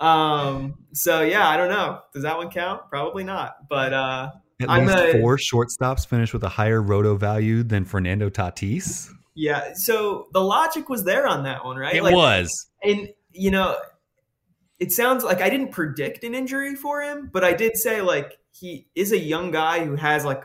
Um, 0.00 0.74
so 0.92 1.22
yeah, 1.22 1.48
I 1.48 1.56
don't 1.56 1.68
know. 1.68 2.00
Does 2.12 2.24
that 2.24 2.36
one 2.36 2.50
count? 2.50 2.82
Probably 2.90 3.22
not. 3.22 3.68
But 3.68 3.92
uh, 3.92 4.30
at 4.60 4.68
I'm 4.68 4.86
least 4.86 4.98
a, 4.98 5.20
four 5.20 5.36
shortstops 5.36 6.06
finished 6.06 6.32
with 6.32 6.42
a 6.42 6.48
higher 6.48 6.82
roto 6.82 7.16
value 7.16 7.62
than 7.62 7.84
Fernando 7.84 8.28
Tatis. 8.28 9.08
Yeah. 9.34 9.72
So 9.74 10.28
the 10.32 10.40
logic 10.40 10.88
was 10.88 11.04
there 11.04 11.26
on 11.26 11.44
that 11.44 11.64
one, 11.64 11.76
right? 11.76 11.94
It 11.94 12.02
like, 12.02 12.14
was. 12.14 12.70
And, 12.82 13.08
you 13.32 13.50
know, 13.50 13.76
it 14.78 14.92
sounds 14.92 15.24
like 15.24 15.40
I 15.40 15.48
didn't 15.48 15.70
predict 15.70 16.24
an 16.24 16.34
injury 16.34 16.74
for 16.74 17.02
him, 17.02 17.30
but 17.32 17.44
I 17.44 17.52
did 17.52 17.76
say, 17.76 18.00
like, 18.02 18.38
he 18.50 18.88
is 18.94 19.12
a 19.12 19.18
young 19.18 19.50
guy 19.50 19.84
who 19.84 19.96
has, 19.96 20.24
like, 20.24 20.44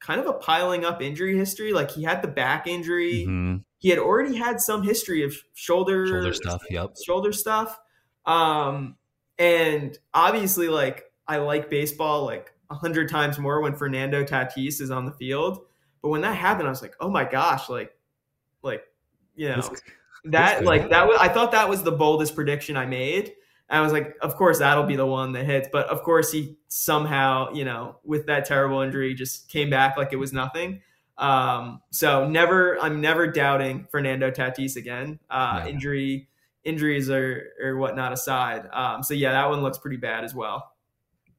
kind 0.00 0.20
of 0.20 0.26
a 0.26 0.34
piling 0.34 0.84
up 0.84 1.00
injury 1.00 1.36
history. 1.36 1.72
Like, 1.72 1.90
he 1.90 2.02
had 2.02 2.22
the 2.22 2.28
back 2.28 2.66
injury. 2.66 3.24
Mm-hmm. 3.26 3.56
He 3.78 3.88
had 3.88 3.98
already 3.98 4.36
had 4.36 4.60
some 4.60 4.82
history 4.82 5.22
of 5.22 5.34
shoulder, 5.54 6.06
shoulder 6.06 6.34
stuff. 6.34 6.62
Yep. 6.68 6.96
Shoulder 7.06 7.32
stuff. 7.32 7.78
Um, 8.26 8.96
and 9.38 9.96
obviously, 10.12 10.68
like, 10.68 11.04
I 11.26 11.38
like 11.38 11.70
baseball, 11.70 12.24
like, 12.24 12.52
a 12.68 12.74
hundred 12.74 13.08
times 13.08 13.38
more 13.38 13.60
when 13.60 13.74
Fernando 13.74 14.22
Tatis 14.22 14.80
is 14.80 14.90
on 14.90 15.04
the 15.04 15.12
field. 15.12 15.60
But 16.02 16.10
when 16.10 16.20
that 16.20 16.36
happened, 16.36 16.68
I 16.68 16.70
was 16.70 16.82
like, 16.82 16.94
oh 17.00 17.10
my 17.10 17.24
gosh, 17.24 17.68
like 17.68 17.80
like 17.80 17.92
you 19.34 19.48
know 19.48 19.56
this, 19.56 19.82
that 20.24 20.58
this 20.58 20.66
like 20.66 20.90
that 20.90 21.06
was 21.06 21.18
I 21.20 21.28
thought 21.28 21.52
that 21.52 21.68
was 21.68 21.82
the 21.82 21.92
boldest 21.92 22.34
prediction 22.34 22.76
I 22.76 22.86
made. 22.86 23.32
And 23.68 23.78
I 23.78 23.82
was 23.82 23.92
like, 23.92 24.16
of 24.20 24.34
course 24.34 24.58
that'll 24.58 24.84
be 24.84 24.96
the 24.96 25.06
one 25.06 25.32
that 25.32 25.44
hits. 25.44 25.68
But 25.70 25.88
of 25.88 26.02
course 26.02 26.32
he 26.32 26.56
somehow, 26.68 27.52
you 27.52 27.64
know, 27.64 27.96
with 28.04 28.26
that 28.26 28.44
terrible 28.44 28.80
injury, 28.80 29.14
just 29.14 29.48
came 29.48 29.70
back 29.70 29.96
like 29.96 30.12
it 30.12 30.16
was 30.16 30.32
nothing. 30.32 30.82
Um, 31.18 31.80
so 31.90 32.28
never, 32.28 32.80
I'm 32.80 33.00
never 33.00 33.26
doubting 33.26 33.86
Fernando 33.90 34.30
Tatis 34.30 34.76
again. 34.76 35.20
Uh, 35.30 35.62
Yeah. 35.64 35.70
Injury, 35.70 36.28
injuries 36.64 37.08
or 37.08 37.52
or 37.62 37.76
whatnot 37.76 38.12
aside. 38.12 38.68
Um, 38.72 39.02
so 39.02 39.14
yeah, 39.14 39.32
that 39.32 39.48
one 39.48 39.62
looks 39.62 39.78
pretty 39.78 39.98
bad 39.98 40.24
as 40.24 40.34
well. 40.34 40.72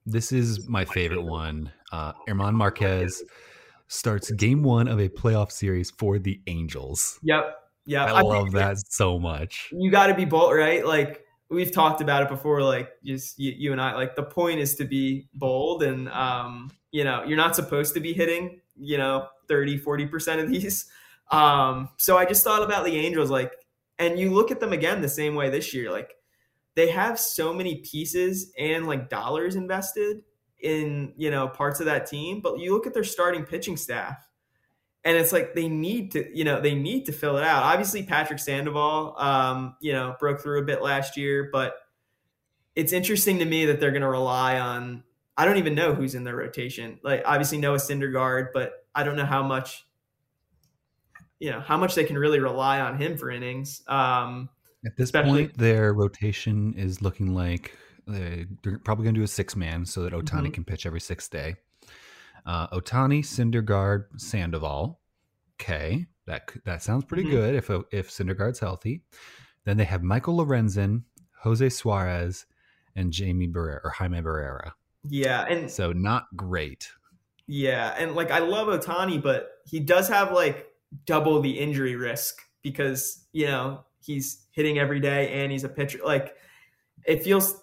This 0.06 0.32
is 0.32 0.68
my 0.68 0.86
favorite 0.86 1.24
one. 1.24 1.72
Uh, 1.92 2.14
German 2.28 2.56
Marquez 2.56 3.24
starts 3.88 4.32
game 4.32 4.64
one 4.64 4.88
of 4.88 5.00
a 5.00 5.10
playoff 5.10 5.52
series 5.52 5.92
for 5.92 6.18
the 6.18 6.40
Angels. 6.48 7.20
Yep. 7.24 7.61
Yep. 7.86 8.08
I 8.08 8.22
think 8.22 8.24
love 8.30 8.52
that 8.52 8.78
so 8.90 9.18
much. 9.20 9.70
you 9.72 9.90
got 9.90 10.08
to 10.08 10.14
be 10.14 10.26
bold, 10.26 10.56
right? 10.56 10.86
Like 10.86 11.26
we've 11.50 11.72
talked 11.72 12.02
about 12.02 12.24
it 12.24 12.30
before. 12.30 12.62
Like 12.62 12.92
just 13.04 13.40
you, 13.40 13.54
you 13.56 13.72
and 13.72 13.82
I. 13.82 13.96
Like 13.96 14.16
the 14.16 14.24
point 14.24 14.60
is 14.60 14.76
to 14.76 14.86
be 14.86 15.28
bold, 15.34 15.84
and 15.84 16.10
um, 16.10 16.72
you 16.92 17.04
know, 17.04 17.24
you're 17.24 17.38
not 17.38 17.56
supposed 17.56 17.94
to 17.96 18.00
be 18.00 18.14
hitting, 18.14 18.62
you 18.76 18.98
know, 18.98 19.28
30, 19.48 19.78
40 19.78 20.06
percent 20.08 20.42
of 20.42 20.50
these. 20.50 20.90
Um, 21.32 21.88
so 21.96 22.18
I 22.18 22.26
just 22.26 22.44
thought 22.44 22.62
about 22.62 22.84
the 22.84 22.98
Angels, 22.98 23.30
like, 23.30 23.54
and 24.00 24.20
you 24.20 24.32
look 24.32 24.52
at 24.52 24.60
them 24.60 24.74
again 24.74 25.00
the 25.00 25.08
same 25.08 25.34
way 25.34 25.50
this 25.50 25.74
year. 25.74 25.90
Like 25.90 26.14
they 26.76 26.90
have 26.90 27.18
so 27.18 27.54
many 27.54 27.76
pieces 27.76 28.52
and 28.60 28.86
like 28.86 29.10
dollars 29.10 29.56
invested 29.56 30.24
in 30.60 31.14
you 31.16 31.32
know 31.32 31.48
parts 31.48 31.80
of 31.80 31.86
that 31.86 32.06
team, 32.06 32.42
but 32.42 32.60
you 32.60 32.74
look 32.74 32.86
at 32.86 32.94
their 32.94 33.06
starting 33.06 33.46
pitching 33.46 33.78
staff 33.78 34.18
and 35.04 35.18
it's 35.18 35.32
like 35.32 35.54
they 35.56 35.68
need 35.68 36.12
to 36.12 36.38
you 36.38 36.44
know 36.44 36.62
they 36.62 36.76
need 36.76 37.06
to 37.06 37.12
fill 37.12 37.38
it 37.38 37.44
out 37.44 37.64
obviously 37.64 38.04
patrick 38.04 38.40
sandoval 38.40 39.16
um, 39.18 39.76
you 39.82 39.92
know 39.94 40.16
broke 40.20 40.40
through 40.42 40.60
a 40.60 40.64
bit 40.66 40.82
last 40.82 41.18
year 41.18 41.50
but 41.52 41.76
it's 42.76 42.94
interesting 42.94 43.40
to 43.40 43.46
me 43.46 43.66
that 43.66 43.80
they're 43.80 43.92
going 43.92 44.02
to 44.02 44.08
rely 44.10 44.60
on 44.60 45.04
i 45.38 45.46
don't 45.46 45.58
even 45.58 45.74
know 45.76 45.94
who's 45.94 46.14
in 46.16 46.24
their 46.24 46.36
rotation 46.36 47.00
like 47.04 47.22
obviously 47.26 47.58
noah 47.58 47.78
syndergaard 47.78 48.48
but 48.54 48.86
i 48.96 49.04
don't 49.04 49.16
know 49.16 49.26
how 49.26 49.42
much 49.44 49.86
you 51.40 51.50
know 51.50 51.60
how 51.60 51.78
much 51.78 51.96
they 51.96 52.04
can 52.04 52.18
really 52.18 52.40
rely 52.40 52.80
on 52.80 52.98
him 52.98 53.18
for 53.18 53.30
innings 53.32 53.82
um, 53.88 54.50
At 54.86 54.96
this 54.98 55.06
Especially- 55.06 55.46
point, 55.48 55.58
their 55.58 55.94
rotation 55.94 56.74
is 56.76 57.02
looking 57.02 57.34
like 57.34 57.76
they- 58.08 58.46
they're 58.64 58.80
probably 58.80 59.04
going 59.04 59.16
to 59.16 59.20
do 59.20 59.24
a 59.24 59.28
six 59.28 59.56
man 59.56 59.86
so 59.86 60.04
that 60.04 60.14
Ohtani 60.14 60.48
Mhm. 60.48 60.54
can 60.54 60.64
pitch 60.64 60.86
every 60.86 61.00
sixth 61.00 61.30
day. 61.32 61.56
Uh, 62.46 62.68
Ohtani, 62.70 63.20
Syndergaard, 63.24 64.06
Sandoval. 64.20 65.00
Okay, 65.60 66.08
that 66.26 66.52
that 66.66 66.82
sounds 66.82 67.06
pretty 67.06 67.24
Mhm. 67.24 67.32
good 67.32 67.56
if 67.56 67.70
if 67.92 68.10
Syndergaard's 68.10 68.60
healthy. 68.60 69.04
Then 69.66 69.78
they 69.78 69.84
have 69.86 70.02
Michael 70.02 70.38
Lorenzen, 70.38 71.04
Jose 71.44 71.70
Suarez, 71.70 72.46
and 72.96 73.12
Jamie 73.14 73.48
Barrera 73.48 73.80
or 73.84 73.92
Jaime 73.92 74.22
Barrera. 74.22 74.72
yeah 75.08 75.46
and 75.50 75.70
So 75.70 75.92
not 75.94 76.28
great. 76.36 76.92
Yeah, 77.48 77.96
and 77.98 78.16
like 78.16 78.32
I 78.32 78.40
love 78.40 78.68
Ohtani, 78.68 79.22
but 79.22 79.50
he 79.66 79.80
does 79.80 80.08
have 80.10 80.32
like 80.32 80.68
double 81.06 81.42
the 81.42 81.60
injury 81.60 81.96
risk 81.96 82.42
because 82.62 83.26
you 83.34 83.46
know 83.48 83.84
he's 84.00 84.46
hitting 84.52 84.78
every 84.80 85.00
day 85.00 85.32
and 85.42 85.52
he's 85.52 85.64
a 85.64 85.70
pitcher. 85.70 86.00
Like 86.04 86.36
it 87.06 87.24
feels. 87.24 87.62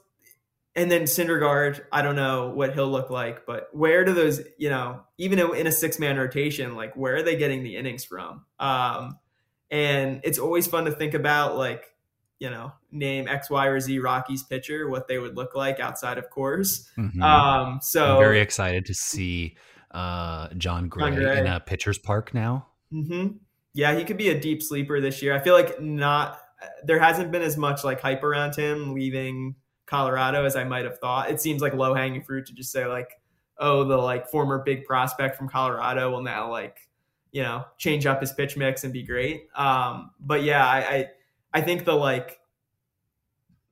And 0.78 0.88
then 0.92 1.02
Syndergaard, 1.02 1.80
I 1.90 2.02
don't 2.02 2.14
know 2.14 2.50
what 2.50 2.72
he'll 2.72 2.88
look 2.88 3.10
like, 3.10 3.44
but 3.46 3.68
where 3.72 4.04
do 4.04 4.12
those, 4.14 4.40
you 4.58 4.70
know, 4.70 5.00
even 5.18 5.40
in 5.40 5.66
a 5.66 5.72
six 5.72 5.98
man 5.98 6.16
rotation, 6.16 6.76
like 6.76 6.94
where 6.94 7.16
are 7.16 7.22
they 7.24 7.34
getting 7.34 7.64
the 7.64 7.76
innings 7.76 8.04
from? 8.04 8.44
Um, 8.60 9.18
and 9.72 10.20
it's 10.22 10.38
always 10.38 10.68
fun 10.68 10.84
to 10.84 10.92
think 10.92 11.14
about, 11.14 11.56
like, 11.56 11.82
you 12.38 12.48
know, 12.48 12.72
name 12.92 13.26
X, 13.26 13.50
Y, 13.50 13.66
or 13.66 13.80
Z 13.80 13.98
Rockies 13.98 14.44
pitcher, 14.44 14.88
what 14.88 15.08
they 15.08 15.18
would 15.18 15.34
look 15.34 15.56
like 15.56 15.80
outside 15.80 16.16
of 16.16 16.30
course. 16.30 16.88
Mhm. 16.96 17.20
Um, 17.20 17.80
so 17.82 18.12
I'm 18.12 18.20
very 18.20 18.40
excited 18.40 18.86
to 18.86 18.94
see 18.94 19.56
uh, 19.90 20.46
Jon 20.56 20.88
Gray, 20.88 21.10
Gray. 21.10 21.40
in 21.40 21.48
a 21.48 21.58
pitcher's 21.58 21.98
park 21.98 22.32
now. 22.32 22.68
Mm-hmm. 22.92 23.38
Yeah, 23.74 23.96
he 23.98 24.04
could 24.04 24.16
be 24.16 24.28
a 24.28 24.38
deep 24.38 24.62
sleeper 24.62 25.00
this 25.00 25.22
year. 25.22 25.34
I 25.34 25.40
feel 25.40 25.54
like 25.54 25.80
not 25.80 26.38
there 26.84 27.00
hasn't 27.00 27.32
been 27.32 27.42
as 27.42 27.56
much 27.56 27.82
like 27.82 28.00
hype 28.00 28.22
around 28.22 28.54
him 28.54 28.94
leaving 28.94 29.56
Colorado 29.88 30.44
as 30.44 30.54
I 30.56 30.64
might 30.64 30.84
have 30.84 30.98
thought. 30.98 31.30
It 31.30 31.40
seems 31.40 31.62
like 31.62 31.74
low 31.74 31.94
hanging 31.94 32.22
fruit 32.22 32.46
to 32.46 32.52
just 32.52 32.70
say 32.70 32.86
like, 32.86 33.10
oh, 33.58 33.84
the 33.84 33.96
like 33.96 34.28
former 34.28 34.62
big 34.64 34.84
prospect 34.84 35.36
from 35.36 35.48
Colorado 35.48 36.10
will 36.10 36.22
now 36.22 36.50
like, 36.50 36.88
you 37.32 37.42
know, 37.42 37.64
change 37.76 38.06
up 38.06 38.20
his 38.20 38.32
pitch 38.32 38.56
mix 38.56 38.84
and 38.84 38.92
be 38.92 39.02
great. 39.02 39.48
Um, 39.56 40.10
but 40.20 40.42
yeah, 40.44 40.64
I, 40.66 40.78
I 40.78 41.06
I 41.54 41.60
think 41.62 41.84
the 41.84 41.94
like 41.94 42.38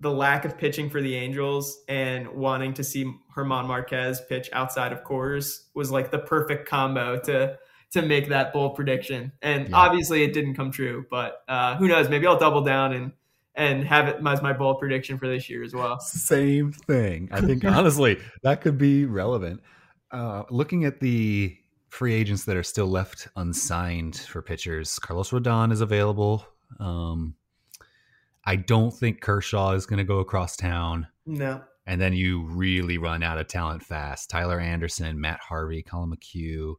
the 0.01 0.11
lack 0.11 0.45
of 0.45 0.59
pitching 0.59 0.91
for 0.91 1.01
the 1.01 1.14
Angels 1.14 1.83
and 1.89 2.29
wanting 2.29 2.75
to 2.75 2.85
see 2.85 3.11
German 3.35 3.67
Marquez 3.67 4.21
pitch 4.29 4.51
outside 4.53 4.93
of 4.93 5.03
Coors 5.05 5.64
was 5.75 5.91
like 5.91 6.11
the 6.11 6.19
perfect 6.19 6.69
combo 6.69 7.19
to 7.21 7.57
to 7.93 8.03
make 8.03 8.29
that 8.29 8.53
bold 8.53 8.75
prediction. 8.75 9.33
And 9.43 9.69
Yeah. 9.71 9.77
obviously 9.77 10.23
it 10.25 10.35
didn't 10.35 10.55
come 10.55 10.71
true, 10.71 11.07
but 11.11 11.43
uh, 11.49 11.77
who 11.77 11.89
knows? 11.89 12.09
Maybe 12.11 12.27
I'll 12.27 12.39
double 12.39 12.62
down 12.62 12.93
and 12.93 13.12
and 13.57 13.85
have 13.85 14.09
it 14.09 14.17
as 14.27 14.43
my 14.43 14.53
bold 14.53 14.79
prediction 14.79 15.19
for 15.19 15.27
this 15.27 15.49
year 15.49 15.65
as 15.65 15.75
well. 15.75 15.99
Same 16.01 16.73
thing. 16.73 17.29
I 17.33 17.41
think 17.41 17.65
honestly 17.65 18.19
that 18.43 18.61
could 18.61 18.79
be 18.79 19.07
relevant. 19.07 19.63
Uh, 20.11 20.45
looking 20.51 20.85
at 20.85 21.01
the 21.01 21.57
free 21.89 22.15
agents 22.15 22.45
that 22.45 22.57
are 22.57 22.63
still 22.63 22.87
left 22.87 23.29
unsigned 23.37 24.17
for 24.17 24.43
pitchers, 24.43 24.99
Carlos 24.99 25.31
Rodon 25.31 25.73
is 25.73 25.81
available. 25.81 26.47
Um, 26.79 27.35
I 28.45 28.57
don't 28.57 28.93
think 28.93 29.21
Kershaw 29.21 29.73
is 29.73 29.87
going 29.87 29.99
to 29.99 30.05
go 30.05 30.19
across 30.19 30.57
town. 30.57 31.09
No. 31.25 31.63
And 31.87 32.01
then 32.01 32.13
you 32.13 32.45
really 32.45 32.99
run 32.99 33.23
out 33.23 33.39
of 33.39 33.49
talent 33.49 33.83
fast. 33.83 34.31
Tyler 34.31 34.61
Anderson, 34.61 35.21
Matt 35.21 35.41
Harvey, 35.41 35.83
Collin 35.83 36.11
McHugh, 36.11 36.75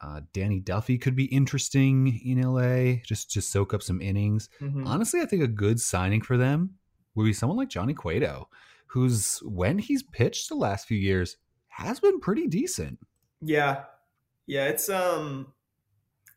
uh, 0.00 0.20
Danny 0.32 0.60
Duffy 0.60 0.98
could 0.98 1.16
be 1.16 1.24
interesting 1.26 2.20
in 2.24 2.40
LA 2.40 3.00
just 3.04 3.30
to 3.32 3.40
soak 3.40 3.74
up 3.74 3.82
some 3.82 4.00
innings. 4.00 4.48
Mhm. 4.60 4.86
Honestly, 4.86 5.20
I 5.20 5.26
think 5.26 5.42
a 5.42 5.48
good 5.48 5.80
signing 5.80 6.22
for 6.22 6.36
them 6.36 6.74
would 7.14 7.24
be 7.24 7.32
someone 7.32 7.58
like 7.58 7.68
Johnny 7.68 7.94
Cueto, 7.94 8.48
who's 8.86 9.38
when 9.42 9.78
he's 9.78 10.02
pitched 10.02 10.48
the 10.48 10.54
last 10.54 10.86
few 10.86 10.98
years 10.98 11.36
has 11.68 12.00
been 12.00 12.20
pretty 12.20 12.46
decent. 12.46 12.98
Yeah. 13.40 13.84
Yeah, 14.46 14.66
it's 14.68 14.88
um 14.88 15.52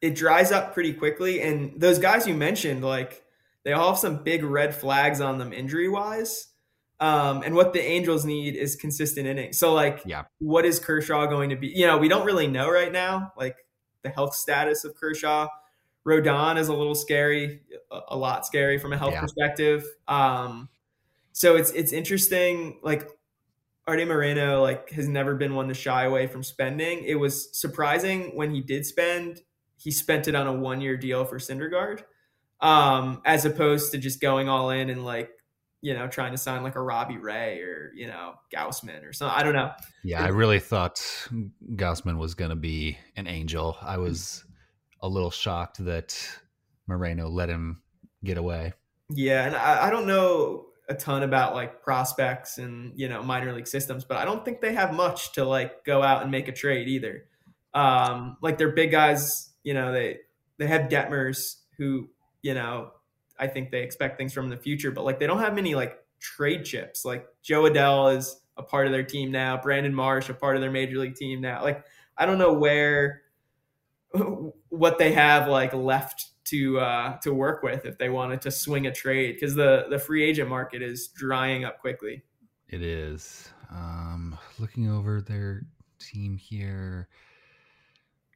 it 0.01 0.16
dries 0.16 0.51
up 0.51 0.74
pretty 0.74 0.93
quickly 0.93 1.41
and 1.41 1.80
those 1.80 1.99
guys 1.99 2.28
you 2.28 2.34
mentioned 2.34 2.84
like 2.84 3.24
they 3.64 3.74
all 3.74 3.89
have 3.91 3.99
some 3.99 4.24
big 4.24 4.43
red 4.43 4.74
flags 4.74 5.22
on 5.22 5.38
them 5.38 5.53
injury 5.53 5.88
wise. 5.88 6.47
Um 7.02 7.41
and 7.43 7.54
what 7.56 7.74
the 7.74 7.82
Angels 7.82 8.24
need 8.26 8.56
is 8.56 8.76
consistent 8.78 9.28
innings. 9.28 9.58
So 9.58 9.74
like 9.74 10.04
Yeah. 10.06 10.24
what 10.39 10.64
is 10.66 10.80
Kershaw 10.80 11.26
going 11.26 11.49
to 11.49 11.56
be? 11.58 11.68
You 11.68 11.88
know, 11.88 11.97
we 11.97 12.08
don't 12.08 12.26
really 12.26 12.47
know 12.47 12.70
right 12.70 12.91
now 12.91 13.34
like 13.36 13.58
the 14.04 14.10
health 14.10 14.36
status 14.36 14.86
of 14.86 14.95
Kershaw. 14.95 15.47
Rodon 16.08 16.58
is 16.58 16.68
a 16.70 16.74
little 16.74 16.95
scary, 16.95 17.62
a, 18.10 18.18
lot 18.18 18.45
scary 18.45 18.78
from 18.80 18.93
a 18.93 18.97
health 18.97 19.14
Yeah. 19.14 19.22
perspective. 19.22 19.84
Um 20.08 20.70
so 21.34 21.56
it's 21.56 21.72
it's 21.72 21.91
interesting 21.91 22.80
like 22.84 23.10
Arte 23.88 24.06
Moreno 24.06 24.62
like 24.62 24.91
has 24.91 25.08
never 25.08 25.34
been 25.36 25.56
one 25.56 25.68
to 25.70 25.74
shy 25.74 26.04
away 26.04 26.28
from 26.28 26.43
spending. 26.43 27.04
It 27.04 27.16
was 27.16 27.49
surprising 27.58 28.36
when 28.36 28.54
he 28.54 28.62
did 28.62 28.86
spend, 28.86 29.41
he 29.78 29.89
spent 29.91 30.28
it 30.28 30.36
on 30.36 30.45
a 30.45 30.54
one 30.54 30.82
year 30.82 30.97
deal 30.97 31.26
for 31.26 31.39
Syndergaard, 31.39 32.04
um, 32.62 33.22
as 33.26 33.43
opposed 33.45 33.91
to 33.93 33.97
just 33.97 34.22
going 34.22 34.47
all 34.49 34.70
in 34.70 34.91
and 34.91 35.04
like, 35.04 35.32
you 35.82 35.93
know, 35.93 36.07
trying 36.07 36.32
to 36.32 36.38
sign 36.38 36.63
like 36.63 36.75
a 36.75 36.82
Robbie 36.82 37.17
Ray 37.17 37.59
or, 37.61 37.91
you 37.95 38.07
know, 38.07 38.36
Gausman 38.53 39.07
or 39.07 39.13
something. 39.13 39.38
I 39.38 39.43
don't 39.43 39.53
know. 39.53 39.71
Yeah, 40.03 40.23
I 40.23 40.27
really 40.27 40.59
thought 40.59 40.95
Gausman 41.75 42.17
was 42.17 42.36
going 42.36 42.51
to 42.51 42.55
be 42.55 42.97
an 43.15 43.27
angel. 43.27 43.77
I 43.82 43.97
was 43.97 44.43
a 45.01 45.07
little 45.07 45.32
shocked 45.32 45.84
that 45.86 46.17
Moreno 46.88 47.29
let 47.29 47.49
him 47.49 47.82
get 48.23 48.38
away. 48.38 48.73
Yeah, 49.09 49.45
and 49.45 49.55
I, 49.55 49.88
I 49.88 49.89
don't 49.89 50.07
know 50.07 50.67
a 50.88 50.93
ton 50.93 51.23
about 51.23 51.55
like 51.55 51.82
prospects 51.82 52.57
and 52.57 52.93
you 52.95 53.09
know 53.09 53.23
minor 53.23 53.53
league 53.53 53.67
systems, 53.67 54.05
but 54.05 54.17
I 54.17 54.25
don't 54.25 54.45
think 54.45 54.61
they 54.61 54.73
have 54.73 54.93
much 54.93 55.34
to 55.34 55.45
like 55.45 55.84
go 55.84 56.03
out 56.03 56.21
and 56.21 56.32
make 56.32 56.47
a 56.47 56.51
trade 56.51 56.88
either. 56.88 57.25
Um, 57.73 58.38
like 58.41 58.57
they're 58.57 58.71
big 58.71 58.91
guys, 58.91 59.51
you 59.63 59.73
know 59.73 59.91
they 59.91 60.19
they 60.59 60.67
have 60.67 60.89
Detmers 60.89 61.55
who 61.77 62.09
you 62.41 62.53
know 62.53 62.91
I 63.41 63.47
think 63.47 63.71
they 63.71 63.81
expect 63.81 64.17
things 64.17 64.31
from 64.31 64.45
in 64.45 64.51
the 64.51 64.57
future, 64.57 64.91
but 64.91 65.03
like 65.03 65.19
they 65.19 65.27
don't 65.27 65.39
have 65.39 65.55
many 65.55 65.75
like 65.75 65.97
trade 66.19 66.63
chips. 66.63 67.03
Like 67.03 67.27
Jo 67.41 67.63
Adell 67.63 68.15
is 68.15 68.39
a 68.55 68.63
part 68.63 68.85
of 68.85 68.93
their 68.93 69.03
team 69.03 69.31
now, 69.31 69.57
Brandon 69.57 69.93
Marsh 69.93 70.29
a 70.29 70.33
part 70.33 70.55
of 70.55 70.61
their 70.61 70.71
major 70.71 70.97
league 70.99 71.15
team 71.15 71.41
now. 71.41 71.63
Like 71.63 71.83
I 72.17 72.25
don't 72.25 72.37
know 72.37 72.53
where 72.53 73.23
what 74.69 74.97
they 74.97 75.11
have 75.11 75.47
like 75.47 75.73
left 75.73 76.27
to 76.45 76.79
uh, 76.79 77.17
to 77.19 77.33
work 77.33 77.63
with 77.63 77.85
if 77.85 77.97
they 77.97 78.09
wanted 78.09 78.41
to 78.41 78.51
swing 78.51 78.85
a 78.87 78.93
trade 78.93 79.33
because 79.33 79.55
the 79.55 79.87
the 79.89 79.97
free 79.97 80.23
agent 80.23 80.49
market 80.49 80.81
is 80.81 81.07
drying 81.07 81.65
up 81.65 81.79
quickly. 81.79 82.23
It 82.69 82.81
is. 82.81 83.49
Um, 83.71 84.37
looking 84.59 84.89
over 84.89 85.21
their 85.21 85.63
team 85.99 86.37
here. 86.37 87.07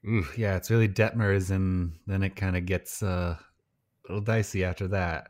Ooh, 0.07 0.25
yeah, 0.37 0.55
it's 0.55 0.69
really 0.69 0.87
Detmers, 0.87 1.51
and 1.51 1.93
then 2.05 2.23
it 2.23 2.35
kind 2.35 2.55
of 2.55 2.65
gets 2.65 3.01
uh, 3.01 3.37
little 4.07 4.23
dicey 4.23 4.63
after 4.63 4.87
that. 4.89 5.27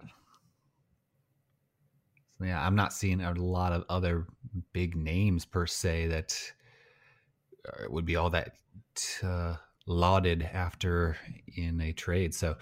yeah, 2.41 2.65
I'm 2.65 2.75
not 2.75 2.93
seeing 2.93 3.21
a 3.21 3.33
lot 3.33 3.71
of 3.71 3.85
other 3.89 4.27
big 4.73 4.95
names 4.95 5.45
per 5.45 5.65
se 5.65 6.07
that 6.07 6.37
uh, 7.67 7.89
would 7.89 8.05
be 8.05 8.15
all 8.15 8.29
that 8.31 8.53
uh, 9.23 9.55
lauded 9.87 10.43
after 10.43 11.17
in 11.55 11.79
a 11.81 11.93
trade. 11.93 12.33
So 12.33 12.55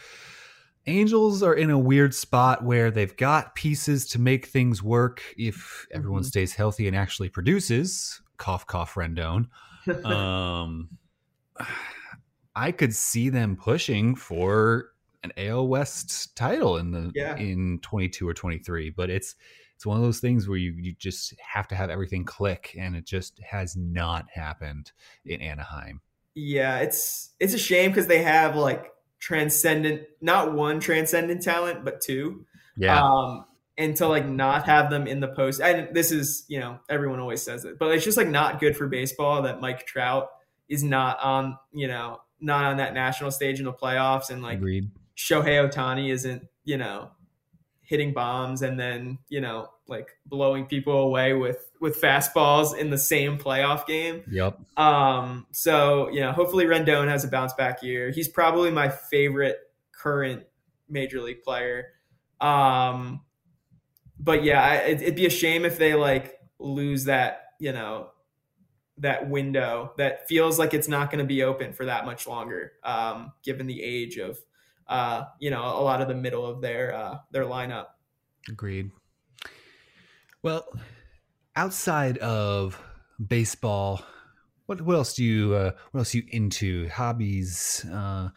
Angels 0.85 1.41
are 1.41 1.53
in 1.53 1.69
a 1.69 1.79
weird 1.79 2.13
spot 2.13 2.65
where 2.65 2.91
they've 2.91 3.15
got 3.15 3.55
pieces 3.55 4.05
to 4.07 4.19
make 4.19 4.47
things 4.47 4.83
work 4.83 5.21
if 5.37 5.87
everyone 5.93 6.23
mm-hmm. 6.23 6.27
stays 6.27 6.53
healthy 6.53 6.87
and 6.87 6.95
actually 6.95 7.29
produces. 7.29 8.21
Cough, 8.37 8.67
cough, 8.67 8.95
Rendon. 8.95 9.47
um, 10.05 10.89
I 12.55 12.71
could 12.71 12.93
see 12.93 13.29
them 13.29 13.55
pushing 13.55 14.15
for 14.15 14.89
an 15.23 15.31
AL 15.37 15.67
West 15.67 16.35
title 16.35 16.77
in 16.77 16.91
the 16.91 17.11
yeah. 17.15 17.35
in 17.37 17.79
22 17.81 18.27
or 18.27 18.33
23, 18.33 18.89
but 18.91 19.09
it's 19.09 19.35
it's 19.75 19.85
one 19.85 19.97
of 19.97 20.03
those 20.03 20.19
things 20.19 20.47
where 20.47 20.57
you 20.57 20.73
you 20.77 20.93
just 20.97 21.33
have 21.39 21.67
to 21.69 21.75
have 21.75 21.89
everything 21.89 22.23
click, 22.23 22.75
and 22.79 22.95
it 22.95 23.05
just 23.05 23.39
has 23.43 23.75
not 23.75 24.25
happened 24.33 24.91
in 25.25 25.41
Anaheim. 25.41 26.01
Yeah, 26.35 26.79
it's 26.79 27.31
it's 27.39 27.53
a 27.53 27.59
shame 27.59 27.91
because 27.91 28.07
they 28.07 28.23
have 28.23 28.55
like 28.55 28.91
transcendent, 29.19 30.03
not 30.21 30.53
one 30.53 30.79
transcendent 30.79 31.41
talent, 31.41 31.85
but 31.85 32.01
two. 32.01 32.45
Yeah. 32.75 33.01
Um, 33.01 33.45
and 33.77 33.95
to 33.97 34.07
like 34.07 34.27
not 34.27 34.65
have 34.67 34.89
them 34.89 35.07
in 35.07 35.19
the 35.19 35.27
post. 35.29 35.59
And 35.59 35.95
this 35.95 36.11
is, 36.11 36.45
you 36.47 36.59
know, 36.59 36.79
everyone 36.89 37.19
always 37.19 37.41
says 37.41 37.65
it, 37.65 37.79
but 37.79 37.91
it's 37.91 38.03
just 38.03 38.17
like 38.17 38.27
not 38.27 38.59
good 38.59 38.77
for 38.77 38.87
baseball 38.87 39.43
that 39.43 39.61
Mike 39.61 39.85
Trout 39.87 40.27
is 40.69 40.83
not 40.83 41.19
on, 41.21 41.57
you 41.71 41.87
know, 41.87 42.19
not 42.39 42.65
on 42.65 42.77
that 42.77 42.93
national 42.93 43.31
stage 43.31 43.59
in 43.59 43.65
the 43.65 43.73
playoffs, 43.73 44.29
and 44.29 44.43
like 44.43 44.57
Agreed. 44.57 44.91
Shohei 45.17 45.69
Ohtani 45.69 46.11
isn't, 46.11 46.47
you 46.63 46.77
know, 46.77 47.11
hitting 47.81 48.13
bombs 48.13 48.61
and 48.61 48.79
then 48.79 49.19
you 49.27 49.41
know 49.41 49.67
like 49.87 50.17
blowing 50.25 50.65
people 50.65 50.99
away 50.99 51.33
with 51.33 51.69
with 51.81 52.01
fastballs 52.01 52.77
in 52.77 52.89
the 52.89 52.97
same 52.97 53.37
playoff 53.37 53.85
game. 53.85 54.23
Yep. 54.29 54.59
Um. 54.77 55.45
So 55.51 56.09
you 56.09 56.21
know, 56.21 56.31
hopefully 56.31 56.65
Rendon 56.65 57.07
has 57.09 57.23
a 57.23 57.27
bounce 57.27 57.53
back 57.53 57.83
year. 57.83 58.09
He's 58.11 58.27
probably 58.27 58.71
my 58.71 58.89
favorite 58.89 59.57
current 59.91 60.43
major 60.89 61.21
league 61.21 61.43
player. 61.43 61.87
Um. 62.39 63.21
But 64.19 64.43
yeah, 64.43 64.75
it, 64.75 65.01
it'd 65.01 65.15
be 65.15 65.25
a 65.25 65.29
shame 65.29 65.65
if 65.65 65.77
they 65.77 65.95
like 65.95 66.39
lose 66.59 67.05
that 67.05 67.43
you 67.59 67.73
know 67.73 68.09
that 68.97 69.29
window 69.29 69.91
that 69.97 70.27
feels 70.27 70.59
like 70.59 70.73
it's 70.73 70.87
not 70.87 71.09
going 71.09 71.19
to 71.19 71.27
be 71.27 71.43
open 71.43 71.73
for 71.73 71.85
that 71.85 72.05
much 72.05 72.27
longer 72.27 72.73
um, 72.83 73.31
given 73.43 73.65
the 73.65 73.81
age 73.81 74.17
of 74.17 74.37
uh, 74.87 75.23
you 75.39 75.49
know, 75.49 75.63
a 75.63 75.81
lot 75.81 76.01
of 76.01 76.07
the 76.07 76.15
middle 76.15 76.45
of 76.45 76.61
their 76.61 76.93
uh, 76.93 77.17
their 77.31 77.45
lineup. 77.45 77.87
Agreed. 78.49 78.91
Well, 80.41 80.67
outside 81.55 82.17
of 82.17 82.81
baseball, 83.25 84.03
what 84.65 84.81
what 84.81 84.95
else 84.95 85.13
do 85.13 85.23
you 85.23 85.53
uh, 85.53 85.71
what 85.91 86.01
else 86.01 86.13
you 86.13 86.23
into? 86.29 86.89
Hobbies, 86.89 87.85
uh, 87.91 88.29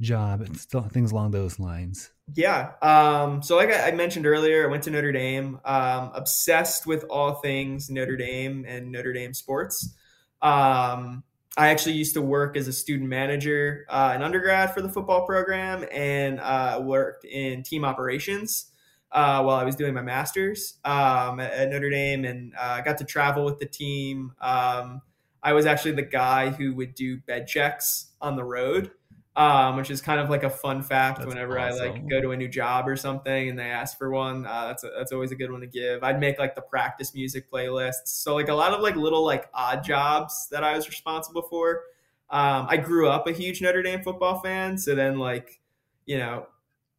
job, 0.00 0.46
things 0.90 1.12
along 1.12 1.30
those 1.30 1.58
lines. 1.58 2.10
Yeah. 2.34 2.72
Um, 2.82 3.42
so 3.42 3.56
like 3.56 3.72
I, 3.72 3.92
mentioned 3.92 4.26
earlier, 4.26 4.66
I 4.66 4.70
went 4.70 4.82
to 4.84 4.90
Notre 4.90 5.12
Dame. 5.12 5.60
Um, 5.64 6.10
obsessed 6.12 6.86
with 6.86 7.04
all 7.04 7.34
things 7.34 7.88
Notre 7.88 8.16
Dame 8.16 8.64
and 8.66 8.90
Notre 8.90 9.12
Dame 9.12 9.32
sports. 9.32 9.94
Um, 10.42 11.22
I 11.56 11.68
actually 11.68 11.94
used 11.94 12.14
to 12.14 12.22
work 12.22 12.56
as 12.56 12.68
a 12.68 12.72
student 12.72 13.08
manager 13.08 13.86
uh, 13.88 14.12
in 14.14 14.22
undergrad 14.22 14.74
for 14.74 14.82
the 14.82 14.90
football 14.90 15.24
program 15.24 15.86
and 15.90 16.38
uh, 16.38 16.80
worked 16.84 17.24
in 17.24 17.62
team 17.62 17.84
operations 17.84 18.72
uh, 19.10 19.42
while 19.42 19.56
I 19.56 19.64
was 19.64 19.74
doing 19.74 19.94
my 19.94 20.02
master's 20.02 20.74
um, 20.84 21.40
at, 21.40 21.70
Notre 21.70 21.88
Dame 21.88 22.26
and 22.26 22.52
uh, 22.58 22.82
got 22.82 22.98
to 22.98 23.04
travel 23.04 23.44
with 23.44 23.58
the 23.58 23.66
team. 23.66 24.32
Um, 24.40 25.00
I 25.42 25.54
was 25.54 25.64
actually 25.64 25.92
the 25.92 26.02
guy 26.02 26.50
who 26.50 26.74
would 26.74 26.94
do 26.94 27.18
bed 27.20 27.46
checks 27.46 28.08
on 28.20 28.36
the 28.36 28.44
road 28.44 28.90
um, 29.36 29.76
which 29.76 29.90
is 29.90 30.00
kind 30.00 30.18
of 30.18 30.30
like 30.30 30.44
a 30.44 30.50
fun 30.50 30.82
fact 30.82 31.18
that's 31.18 31.28
whenever 31.28 31.58
awesome. 31.58 31.82
I 31.82 31.90
like 31.90 32.08
go 32.08 32.22
to 32.22 32.30
a 32.30 32.36
new 32.36 32.48
job 32.48 32.88
or 32.88 32.96
something 32.96 33.50
and 33.50 33.58
they 33.58 33.64
ask 33.64 33.98
for 33.98 34.10
one. 34.10 34.46
Uh, 34.46 34.68
that's 34.68 34.82
a, 34.82 34.90
that's 34.96 35.12
always 35.12 35.30
a 35.30 35.36
good 35.36 35.52
one 35.52 35.60
to 35.60 35.66
give. 35.66 36.02
I'd 36.02 36.18
make 36.18 36.38
like 36.38 36.54
the 36.54 36.62
practice 36.62 37.14
music 37.14 37.50
playlists. 37.50 38.06
So 38.06 38.34
like 38.34 38.48
a 38.48 38.54
lot 38.54 38.72
of 38.72 38.80
like 38.80 38.96
little 38.96 39.24
like 39.24 39.48
odd 39.52 39.84
jobs 39.84 40.48
that 40.50 40.64
I 40.64 40.74
was 40.74 40.88
responsible 40.88 41.42
for. 41.42 41.82
Um, 42.30 42.66
I 42.68 42.78
grew 42.78 43.08
up 43.08 43.28
a 43.28 43.32
huge 43.32 43.60
Notre 43.60 43.82
Dame 43.82 44.02
football 44.02 44.40
fan, 44.40 44.78
so 44.78 44.94
then 44.94 45.18
like 45.18 45.60
you 46.06 46.18
know 46.18 46.46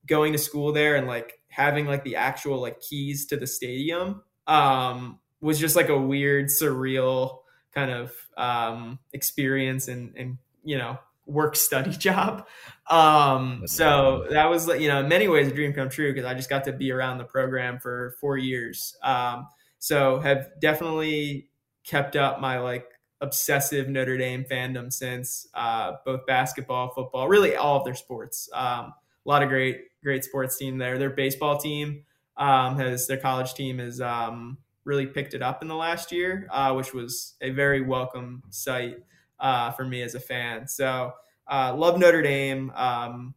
going 0.06 0.32
to 0.34 0.38
school 0.38 0.72
there 0.72 0.96
and 0.96 1.08
like 1.08 1.42
having 1.50 1.88
like 1.88 2.04
the 2.04 2.16
actual 2.16 2.62
like 2.62 2.80
keys 2.80 3.26
to 3.26 3.36
the 3.36 3.48
stadium 3.48 4.22
um, 4.46 5.20
was 5.42 5.60
just 5.60 5.76
like 5.76 5.90
a 5.90 5.98
weird, 5.98 6.46
surreal 6.46 7.40
kind 7.74 7.92
of 7.92 8.14
um, 8.38 9.00
experience 9.12 9.88
and 9.88 10.14
and 10.16 10.38
you 10.64 10.78
know 10.78 11.00
work 11.28 11.56
study 11.56 11.92
job. 11.98 12.48
Um, 12.90 13.64
so 13.66 14.28
that 14.30 14.50
was, 14.50 14.68
you 14.68 14.88
know, 14.88 15.02
in 15.02 15.10
many 15.10 15.28
ways 15.28 15.48
a 15.48 15.52
dream 15.52 15.74
come 15.74 15.90
true 15.90 16.14
because 16.14 16.26
I 16.26 16.34
just 16.34 16.50
got 16.50 16.64
to 16.64 16.74
be 16.74 16.92
around 16.92 17.18
the 17.18 17.26
program 17.26 17.80
for 17.80 18.16
four 18.20 18.38
years. 18.38 18.96
Um, 19.04 19.48
so 19.80 20.20
have 20.20 20.50
definitely 20.60 21.50
kept 21.84 22.16
up 22.16 22.40
my 22.40 22.60
like 22.60 22.86
obsessive 23.22 23.90
Notre 23.90 24.18
Dame 24.18 24.46
fandom 24.50 24.92
since 24.92 25.48
uh, 25.54 25.94
both 26.06 26.26
basketball, 26.26 26.92
football, 26.94 27.28
really 27.28 27.56
all 27.56 27.78
of 27.78 27.86
their 27.86 27.96
sports. 27.96 28.50
Um, 28.54 28.94
a 29.26 29.30
lot 29.30 29.44
of 29.44 29.50
great, 29.50 29.82
great 30.04 30.24
sports 30.24 30.58
team 30.58 30.78
there. 30.78 30.98
Their 30.98 31.10
baseball 31.10 31.58
team 31.58 32.04
um, 32.38 32.78
has 32.78 33.08
their 33.08 33.18
college 33.18 33.54
team 33.54 33.80
has 33.80 34.00
um, 34.00 34.58
really 34.86 35.06
picked 35.06 35.34
it 35.34 35.42
up 35.42 35.62
in 35.62 35.68
the 35.68 35.76
last 35.76 36.12
year, 36.12 36.48
uh, 36.52 36.74
which 36.74 36.94
was 36.94 37.36
a 37.42 37.50
very 37.50 37.82
welcome 37.82 38.44
sight 38.50 38.98
uh, 39.40 39.72
for 39.72 39.86
me 39.86 40.02
as 40.02 40.16
a 40.16 40.20
fan. 40.20 40.68
So 40.68 41.14
uh, 41.48 41.76
love 41.76 42.00
Notre 42.00 42.22
Dame. 42.22 42.72
Um, 42.76 43.34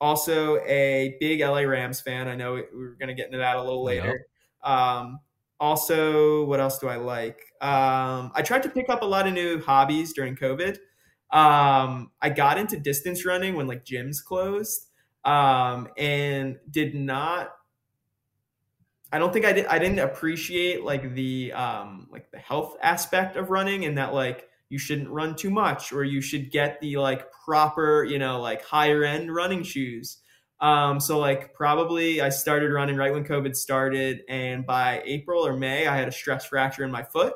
also 0.00 0.58
a 0.64 1.16
big 1.20 1.40
LA 1.40 1.60
Rams 1.60 2.00
fan. 2.00 2.26
I 2.28 2.34
know 2.34 2.54
we 2.54 2.60
are 2.60 2.96
going 2.98 3.08
to 3.08 3.14
get 3.14 3.26
into 3.26 3.38
that 3.38 3.56
a 3.56 3.62
little 3.62 3.84
later. 3.84 4.26
Yep. 4.64 4.72
Um, 4.72 5.20
also, 5.60 6.44
what 6.44 6.58
else 6.58 6.80
do 6.80 6.88
I 6.88 6.96
like? 6.96 7.38
Um, 7.60 8.32
I 8.34 8.42
tried 8.44 8.64
to 8.64 8.68
pick 8.68 8.88
up 8.88 9.02
a 9.02 9.04
lot 9.04 9.28
of 9.28 9.32
new 9.32 9.60
hobbies 9.62 10.12
during 10.12 10.34
COVID. 10.34 10.78
Um, 11.30 12.10
I 12.20 12.30
got 12.30 12.58
into 12.58 12.76
distance 12.78 13.24
running 13.24 13.54
when 13.54 13.68
like 13.68 13.84
gyms 13.84 14.22
closed, 14.22 14.88
um, 15.24 15.88
and 15.96 16.58
did 16.68 16.96
not. 16.96 17.52
I 19.12 19.18
don't 19.18 19.32
think 19.32 19.44
I 19.44 19.52
did. 19.52 19.66
I 19.66 19.78
didn't 19.78 20.00
appreciate 20.00 20.82
like 20.82 21.14
the 21.14 21.52
um, 21.52 22.08
like 22.10 22.30
the 22.32 22.38
health 22.38 22.76
aspect 22.82 23.36
of 23.36 23.50
running, 23.50 23.84
and 23.84 23.96
that 23.98 24.12
like 24.12 24.48
you 24.72 24.78
shouldn't 24.78 25.10
run 25.10 25.36
too 25.36 25.50
much 25.50 25.92
or 25.92 26.02
you 26.02 26.22
should 26.22 26.50
get 26.50 26.80
the 26.80 26.96
like 26.96 27.30
proper 27.44 28.04
you 28.04 28.18
know 28.18 28.40
like 28.40 28.64
higher 28.64 29.04
end 29.04 29.32
running 29.32 29.62
shoes. 29.62 30.16
Um, 30.60 31.00
so 31.00 31.18
like 31.18 31.54
probably 31.54 32.20
i 32.20 32.28
started 32.28 32.70
running 32.72 32.96
right 32.96 33.12
when 33.12 33.24
covid 33.24 33.56
started 33.56 34.20
and 34.28 34.64
by 34.64 35.02
april 35.04 35.44
or 35.44 35.56
may 35.56 35.88
i 35.88 35.96
had 35.96 36.06
a 36.06 36.12
stress 36.12 36.44
fracture 36.44 36.84
in 36.84 36.90
my 36.92 37.02
foot 37.02 37.34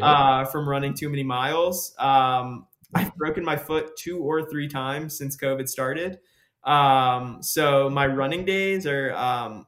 uh, 0.00 0.44
from 0.44 0.68
running 0.68 0.94
too 0.94 1.08
many 1.08 1.24
miles. 1.24 1.92
Um, 1.98 2.66
i've 2.94 3.14
broken 3.16 3.44
my 3.44 3.56
foot 3.56 3.96
two 3.96 4.18
or 4.20 4.48
three 4.48 4.68
times 4.68 5.18
since 5.18 5.36
covid 5.36 5.68
started. 5.68 6.18
Um, 6.64 7.42
so 7.42 7.90
my 7.90 8.06
running 8.06 8.44
days 8.44 8.86
are 8.86 9.12
um, 9.14 9.66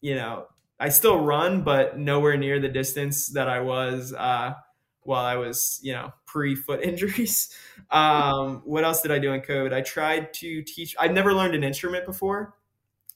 you 0.00 0.14
know 0.14 0.46
i 0.78 0.88
still 0.88 1.20
run 1.20 1.62
but 1.62 1.98
nowhere 1.98 2.36
near 2.36 2.58
the 2.58 2.68
distance 2.68 3.28
that 3.28 3.48
i 3.48 3.60
was 3.60 4.12
uh, 4.12 4.54
while 5.02 5.24
I 5.24 5.36
was, 5.36 5.80
you 5.82 5.92
know, 5.92 6.12
pre 6.26 6.54
foot 6.54 6.82
injuries. 6.84 7.54
Um, 7.90 8.62
what 8.64 8.84
else 8.84 9.02
did 9.02 9.10
I 9.10 9.18
do 9.18 9.32
in 9.32 9.40
COVID? 9.40 9.72
I 9.72 9.80
tried 9.80 10.32
to 10.34 10.62
teach. 10.62 10.94
I'd 10.98 11.14
never 11.14 11.34
learned 11.34 11.54
an 11.54 11.64
instrument 11.64 12.06
before, 12.06 12.54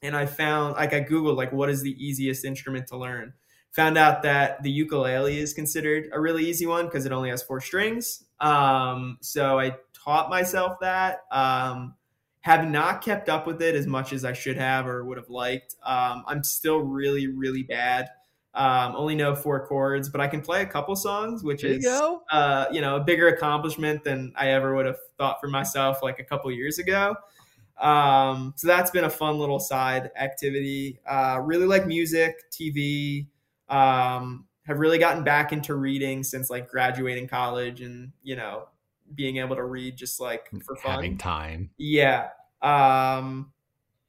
and 0.03 0.17
I 0.17 0.27
found 0.27 0.75
like 0.75 0.93
I 0.93 1.01
googled 1.01 1.37
like 1.37 1.53
what 1.53 1.71
is 1.71 1.83
the 1.83 1.93
easiest 1.93 2.45
instrument 2.45 2.89
to 2.89 2.97
learn. 2.97 3.35
Found 3.73 3.99
out 3.99 4.23
that 4.23 4.63
the 4.63 4.71
ukulele 4.71 5.39
is 5.39 5.53
considered 5.53 6.05
a 6.13 6.21
really 6.21 6.47
easy 6.47 6.65
one 6.65 6.85
because 6.85 7.07
it 7.07 7.13
only 7.13 7.31
has 7.31 7.43
four 7.43 7.61
strings. 7.61 8.25
Um, 8.39 9.19
so 9.21 9.59
I 9.59 9.77
taught 9.93 10.31
myself 10.31 10.79
that. 10.81 11.23
Um, 11.33 11.95
have 12.45 12.69
not 12.69 13.01
kept 13.01 13.31
up 13.31 13.47
with 13.47 13.63
it 13.63 13.75
as 13.75 13.87
much 13.87 14.13
as 14.13 14.23
I 14.23 14.35
should 14.35 14.59
have 14.59 14.87
or 14.87 15.03
would 15.03 15.17
have 15.17 15.31
liked. 15.31 15.77
Um, 15.83 16.25
I'm 16.27 16.45
still 16.45 16.77
really, 16.77 17.27
really 17.27 17.63
bad 17.63 18.11
um, 18.55 18.95
only 18.97 19.15
know 19.17 19.35
four 19.35 19.67
chords, 19.67 20.09
but 20.09 20.21
I 20.21 20.29
can 20.29 20.41
play 20.41 20.63
a 20.63 20.67
couple 20.67 20.95
songs, 20.95 21.43
which 21.43 21.63
there 21.63 21.73
is 21.73 21.85
you, 21.85 22.21
uh, 22.31 22.67
you 22.71 22.81
know 22.81 22.97
a 22.97 23.01
bigger 23.01 23.29
accomplishment 23.29 24.05
than 24.05 24.33
I 24.37 24.51
ever 24.51 24.75
would 24.75 24.87
have 24.87 24.99
thought 25.19 25.41
for 25.41 25.49
myself 25.49 26.03
like 26.03 26.21
a 26.21 26.25
couple 26.25 26.51
years 26.53 26.79
ago. 26.79 27.17
Um, 27.81 28.55
so 28.57 28.69
that's 28.69 28.93
been 28.93 29.05
a 29.05 29.11
fun 29.11 29.39
little 29.39 29.59
side 29.59 30.11
activity. 30.17 31.01
Uh, 31.07 31.41
really 31.43 31.67
like 31.67 31.87
music, 31.87 32.51
TV. 32.51 33.27
Um, 33.69 34.47
have 34.67 34.79
really 34.79 34.99
gotten 34.99 35.25
back 35.25 35.53
into 35.53 35.75
reading 35.75 36.23
since 36.23 36.49
like 36.49 36.69
graduating 36.69 37.29
college 37.29 37.81
and 37.81 38.13
you 38.23 38.37
know 38.37 38.69
being 39.15 39.37
able 39.39 39.57
to 39.57 39.65
read 39.65 39.97
just 39.97 40.21
like 40.21 40.49
for 40.65 40.77
fun. 40.77 40.93
Having 40.93 41.19
time. 41.19 41.71
Yeah. 41.77 42.29
Um, 42.63 43.53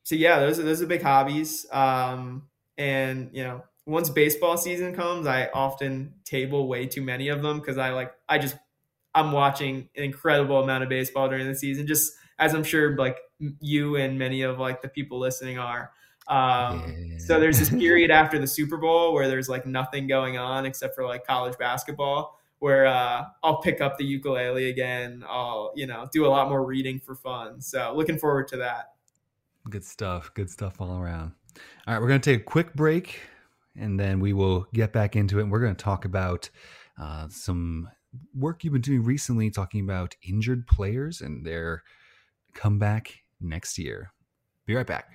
so 0.03 0.13
yeah, 0.13 0.39
those 0.39 0.59
are 0.59 0.63
those 0.63 0.83
are 0.83 0.85
big 0.85 1.01
hobbies. 1.01 1.65
Um, 1.71 2.47
and 2.77 3.29
you 3.33 3.43
know 3.43 3.63
once 3.85 4.09
baseball 4.09 4.57
season 4.57 4.95
comes, 4.95 5.27
I 5.27 5.49
often 5.53 6.13
table 6.23 6.67
way 6.67 6.87
too 6.87 7.01
many 7.01 7.29
of 7.29 7.41
them 7.41 7.59
because 7.59 7.77
I 7.77 7.91
like 7.91 8.11
I 8.27 8.37
just 8.37 8.57
I'm 9.13 9.31
watching 9.31 9.89
an 9.95 10.03
incredible 10.03 10.61
amount 10.61 10.83
of 10.83 10.89
baseball 10.89 11.29
during 11.29 11.47
the 11.47 11.55
season, 11.55 11.87
just 11.87 12.13
as 12.39 12.53
I'm 12.53 12.63
sure 12.63 12.95
like 12.97 13.17
you 13.39 13.95
and 13.95 14.17
many 14.17 14.41
of 14.41 14.59
like 14.59 14.81
the 14.81 14.89
people 14.89 15.19
listening 15.19 15.59
are. 15.59 15.91
Um, 16.27 17.11
yeah. 17.11 17.17
So 17.19 17.39
there's 17.39 17.59
this 17.59 17.69
period 17.81 18.09
after 18.09 18.39
the 18.39 18.47
Super 18.47 18.77
Bowl 18.77 19.13
where 19.13 19.27
there's 19.27 19.47
like 19.47 19.65
nothing 19.65 20.07
going 20.07 20.37
on 20.37 20.65
except 20.65 20.95
for 20.95 21.05
like 21.05 21.25
college 21.25 21.57
basketball, 21.59 22.39
where 22.59 22.87
uh, 22.87 23.25
I'll 23.43 23.61
pick 23.61 23.81
up 23.81 23.97
the 23.97 24.05
ukulele 24.05 24.69
again. 24.69 25.23
I'll 25.27 25.71
you 25.75 25.85
know 25.85 26.07
do 26.11 26.25
a 26.25 26.29
lot 26.29 26.49
more 26.49 26.65
reading 26.65 26.99
for 26.99 27.15
fun. 27.15 27.61
So 27.61 27.93
looking 27.95 28.17
forward 28.17 28.47
to 28.49 28.57
that. 28.57 28.93
Good 29.69 29.83
stuff. 29.83 30.31
Good 30.33 30.49
stuff 30.49 30.81
all 30.81 30.99
around. 30.99 31.33
All 31.87 31.93
right, 31.93 32.01
we're 32.01 32.07
going 32.07 32.19
to 32.19 32.31
take 32.31 32.41
a 32.41 32.43
quick 32.43 32.73
break 32.73 33.21
and 33.77 33.99
then 33.99 34.19
we 34.19 34.33
will 34.33 34.67
get 34.73 34.93
back 34.93 35.15
into 35.15 35.39
it. 35.39 35.43
And 35.43 35.51
we're 35.51 35.59
going 35.59 35.75
to 35.75 35.83
talk 35.83 36.05
about 36.05 36.49
uh, 36.99 37.27
some 37.29 37.89
work 38.33 38.63
you've 38.63 38.73
been 38.73 38.81
doing 38.81 39.03
recently, 39.03 39.49
talking 39.49 39.83
about 39.83 40.15
injured 40.27 40.67
players 40.67 41.21
and 41.21 41.45
their 41.45 41.83
comeback 42.53 43.23
next 43.39 43.77
year. 43.77 44.11
Be 44.65 44.75
right 44.75 44.87
back. 44.87 45.14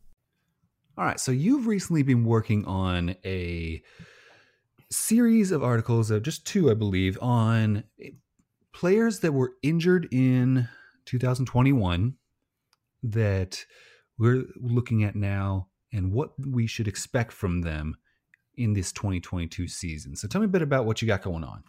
All 0.97 1.05
right, 1.05 1.19
so 1.19 1.31
you've 1.31 1.67
recently 1.67 2.03
been 2.03 2.25
working 2.25 2.65
on 2.65 3.15
a 3.23 3.81
series 4.89 5.51
of 5.51 5.63
articles, 5.63 6.11
of 6.11 6.21
just 6.21 6.45
two, 6.45 6.69
I 6.69 6.73
believe, 6.73 7.17
on 7.21 7.85
players 8.73 9.19
that 9.19 9.31
were 9.31 9.53
injured 9.63 10.09
in 10.11 10.67
2021 11.05 12.15
that 13.03 13.65
we're 14.17 14.43
looking 14.57 15.03
at 15.03 15.15
now 15.15 15.67
and 15.93 16.11
what 16.11 16.33
we 16.37 16.67
should 16.67 16.87
expect 16.87 17.31
from 17.31 17.61
them 17.61 17.95
in 18.55 18.73
this 18.73 18.91
2022 18.91 19.69
season. 19.69 20.15
So 20.15 20.27
tell 20.27 20.41
me 20.41 20.45
a 20.45 20.49
bit 20.49 20.61
about 20.61 20.85
what 20.85 21.01
you 21.01 21.07
got 21.07 21.21
going 21.21 21.45
on. 21.45 21.63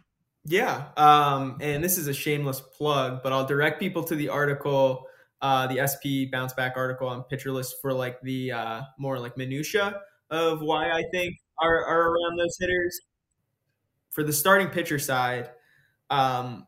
Yeah, 0.44 0.86
um, 0.96 1.58
and 1.60 1.84
this 1.84 1.96
is 1.96 2.08
a 2.08 2.12
shameless 2.12 2.60
plug, 2.60 3.22
but 3.22 3.32
I'll 3.32 3.46
direct 3.46 3.78
people 3.78 4.02
to 4.04 4.16
the 4.16 4.28
article 4.28 5.06
uh, 5.42 5.66
the 5.66 5.84
SP 5.84 6.30
bounce 6.30 6.54
back 6.54 6.74
article 6.76 7.08
on 7.08 7.24
pitcher 7.24 7.50
list 7.50 7.76
for 7.82 7.92
like 7.92 8.20
the 8.22 8.52
uh, 8.52 8.82
more 8.98 9.18
like 9.18 9.36
minutia 9.36 10.00
of 10.30 10.60
why 10.62 10.90
I 10.90 11.02
think 11.12 11.36
are, 11.60 11.84
are 11.84 12.12
around 12.12 12.38
those 12.38 12.56
hitters. 12.58 13.00
For 14.10 14.22
the 14.22 14.32
starting 14.32 14.68
pitcher 14.68 14.98
side, 14.98 15.50
um, 16.10 16.66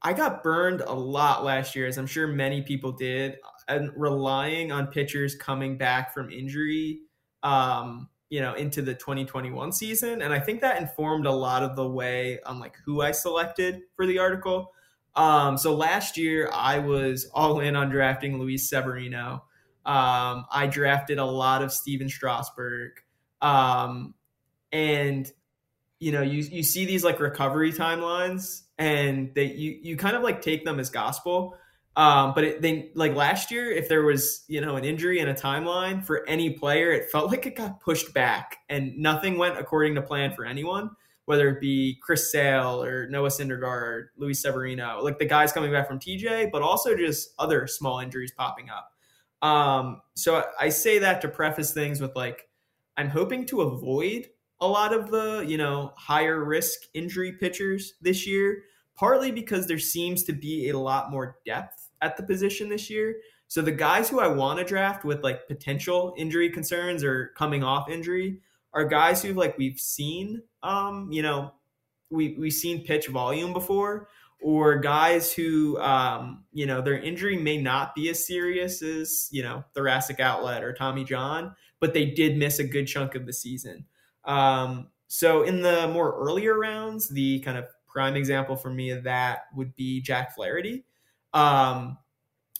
I 0.00 0.12
got 0.12 0.42
burned 0.42 0.82
a 0.82 0.92
lot 0.92 1.44
last 1.44 1.74
year, 1.74 1.86
as 1.86 1.98
I'm 1.98 2.06
sure 2.06 2.26
many 2.26 2.62
people 2.62 2.92
did, 2.92 3.38
and 3.68 3.90
relying 3.96 4.70
on 4.70 4.88
pitchers 4.88 5.34
coming 5.34 5.78
back 5.78 6.12
from 6.12 6.30
injury, 6.30 7.00
um, 7.42 8.10
you 8.28 8.40
know, 8.40 8.52
into 8.54 8.82
the 8.82 8.94
2021 8.94 9.72
season, 9.72 10.20
and 10.20 10.32
I 10.32 10.40
think 10.40 10.60
that 10.60 10.80
informed 10.80 11.26
a 11.26 11.32
lot 11.32 11.62
of 11.62 11.74
the 11.74 11.88
way 11.88 12.38
on 12.44 12.60
like 12.60 12.76
who 12.84 13.00
I 13.00 13.12
selected 13.12 13.80
for 13.96 14.06
the 14.06 14.18
article. 14.18 14.73
Um, 15.16 15.56
so 15.58 15.74
last 15.74 16.16
year 16.16 16.50
I 16.52 16.80
was 16.80 17.30
all 17.32 17.60
in 17.60 17.76
on 17.76 17.90
drafting 17.90 18.38
Luis 18.38 18.68
Severino. 18.68 19.44
Um, 19.86 20.46
I 20.50 20.66
drafted 20.70 21.18
a 21.18 21.24
lot 21.24 21.62
of 21.62 21.72
Stephen 21.72 22.08
Strasburg. 22.08 22.92
Um, 23.40 24.14
and 24.72 25.30
you 26.00 26.12
know, 26.12 26.22
you 26.22 26.42
you 26.42 26.62
see 26.62 26.84
these 26.84 27.04
like 27.04 27.20
recovery 27.20 27.72
timelines 27.72 28.62
and 28.78 29.32
they 29.34 29.44
you 29.44 29.78
you 29.82 29.96
kind 29.96 30.16
of 30.16 30.22
like 30.22 30.42
take 30.42 30.64
them 30.64 30.80
as 30.80 30.90
gospel. 30.90 31.56
Um, 31.96 32.32
but 32.34 32.42
it, 32.42 32.60
they 32.62 32.90
like 32.96 33.14
last 33.14 33.52
year, 33.52 33.70
if 33.70 33.88
there 33.88 34.02
was 34.02 34.44
you 34.48 34.60
know 34.60 34.76
an 34.76 34.84
injury 34.84 35.20
and 35.20 35.30
a 35.30 35.34
timeline 35.34 36.04
for 36.04 36.28
any 36.28 36.50
player, 36.50 36.90
it 36.90 37.10
felt 37.10 37.30
like 37.30 37.46
it 37.46 37.54
got 37.54 37.80
pushed 37.80 38.12
back 38.12 38.58
and 38.68 38.98
nothing 38.98 39.38
went 39.38 39.58
according 39.58 39.94
to 39.94 40.02
plan 40.02 40.34
for 40.34 40.44
anyone 40.44 40.90
whether 41.26 41.48
it 41.48 41.60
be 41.60 41.98
Chris 42.02 42.30
Sale 42.30 42.82
or 42.82 43.08
Noah 43.08 43.28
Syndergaard, 43.28 44.06
Luis 44.16 44.42
Severino, 44.42 45.00
like 45.02 45.18
the 45.18 45.24
guys 45.24 45.52
coming 45.52 45.72
back 45.72 45.88
from 45.88 45.98
TJ, 45.98 46.50
but 46.52 46.62
also 46.62 46.96
just 46.96 47.30
other 47.38 47.66
small 47.66 48.00
injuries 48.00 48.32
popping 48.36 48.68
up. 48.70 48.90
Um, 49.46 50.00
so 50.14 50.44
I 50.60 50.68
say 50.68 50.98
that 51.00 51.20
to 51.22 51.28
preface 51.28 51.72
things 51.72 52.00
with 52.00 52.14
like, 52.14 52.48
I'm 52.96 53.08
hoping 53.08 53.46
to 53.46 53.62
avoid 53.62 54.28
a 54.60 54.66
lot 54.66 54.92
of 54.92 55.10
the, 55.10 55.44
you 55.46 55.58
know, 55.58 55.92
higher 55.96 56.44
risk 56.44 56.80
injury 56.94 57.32
pitchers 57.32 57.94
this 58.00 58.26
year, 58.26 58.62
partly 58.96 59.30
because 59.30 59.66
there 59.66 59.78
seems 59.78 60.24
to 60.24 60.32
be 60.32 60.68
a 60.70 60.78
lot 60.78 61.10
more 61.10 61.38
depth 61.44 61.90
at 62.00 62.16
the 62.16 62.22
position 62.22 62.68
this 62.68 62.88
year. 62.88 63.16
So 63.48 63.62
the 63.62 63.72
guys 63.72 64.08
who 64.08 64.20
I 64.20 64.28
want 64.28 64.58
to 64.58 64.64
draft 64.64 65.04
with 65.04 65.22
like 65.22 65.46
potential 65.46 66.14
injury 66.16 66.50
concerns 66.50 67.04
or 67.04 67.32
coming 67.36 67.62
off 67.62 67.88
injury 67.88 68.40
are 68.72 68.84
guys 68.84 69.22
who 69.22 69.32
like 69.32 69.56
we've 69.58 69.78
seen 69.78 70.42
um, 70.64 71.12
you 71.12 71.22
know, 71.22 71.52
we 72.10 72.36
we've 72.38 72.52
seen 72.52 72.84
pitch 72.84 73.08
volume 73.08 73.52
before, 73.52 74.08
or 74.42 74.78
guys 74.78 75.32
who 75.32 75.78
um, 75.78 76.44
you 76.52 76.66
know, 76.66 76.80
their 76.80 76.98
injury 76.98 77.36
may 77.36 77.58
not 77.58 77.94
be 77.94 78.08
as 78.08 78.26
serious 78.26 78.82
as, 78.82 79.28
you 79.30 79.42
know, 79.42 79.64
thoracic 79.74 80.20
outlet 80.20 80.64
or 80.64 80.72
Tommy 80.72 81.04
John, 81.04 81.54
but 81.80 81.94
they 81.94 82.06
did 82.06 82.36
miss 82.36 82.58
a 82.58 82.64
good 82.64 82.86
chunk 82.86 83.14
of 83.14 83.26
the 83.26 83.32
season. 83.32 83.84
Um, 84.24 84.88
so 85.06 85.42
in 85.42 85.60
the 85.60 85.88
more 85.88 86.16
earlier 86.18 86.58
rounds, 86.58 87.08
the 87.08 87.40
kind 87.40 87.58
of 87.58 87.66
prime 87.86 88.16
example 88.16 88.56
for 88.56 88.70
me 88.70 88.90
of 88.90 89.04
that 89.04 89.42
would 89.54 89.76
be 89.76 90.00
Jack 90.00 90.34
Flaherty. 90.34 90.84
Um, 91.32 91.98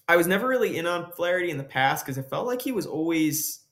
I 0.08 0.16
was 0.16 0.26
never 0.26 0.46
really 0.46 0.76
in 0.76 0.86
on 0.86 1.10
Flaherty 1.12 1.50
in 1.50 1.56
the 1.58 1.64
past 1.64 2.04
because 2.04 2.18
it 2.18 2.28
felt 2.28 2.46
like 2.46 2.60
he 2.60 2.72
was 2.72 2.86
always 2.86 3.63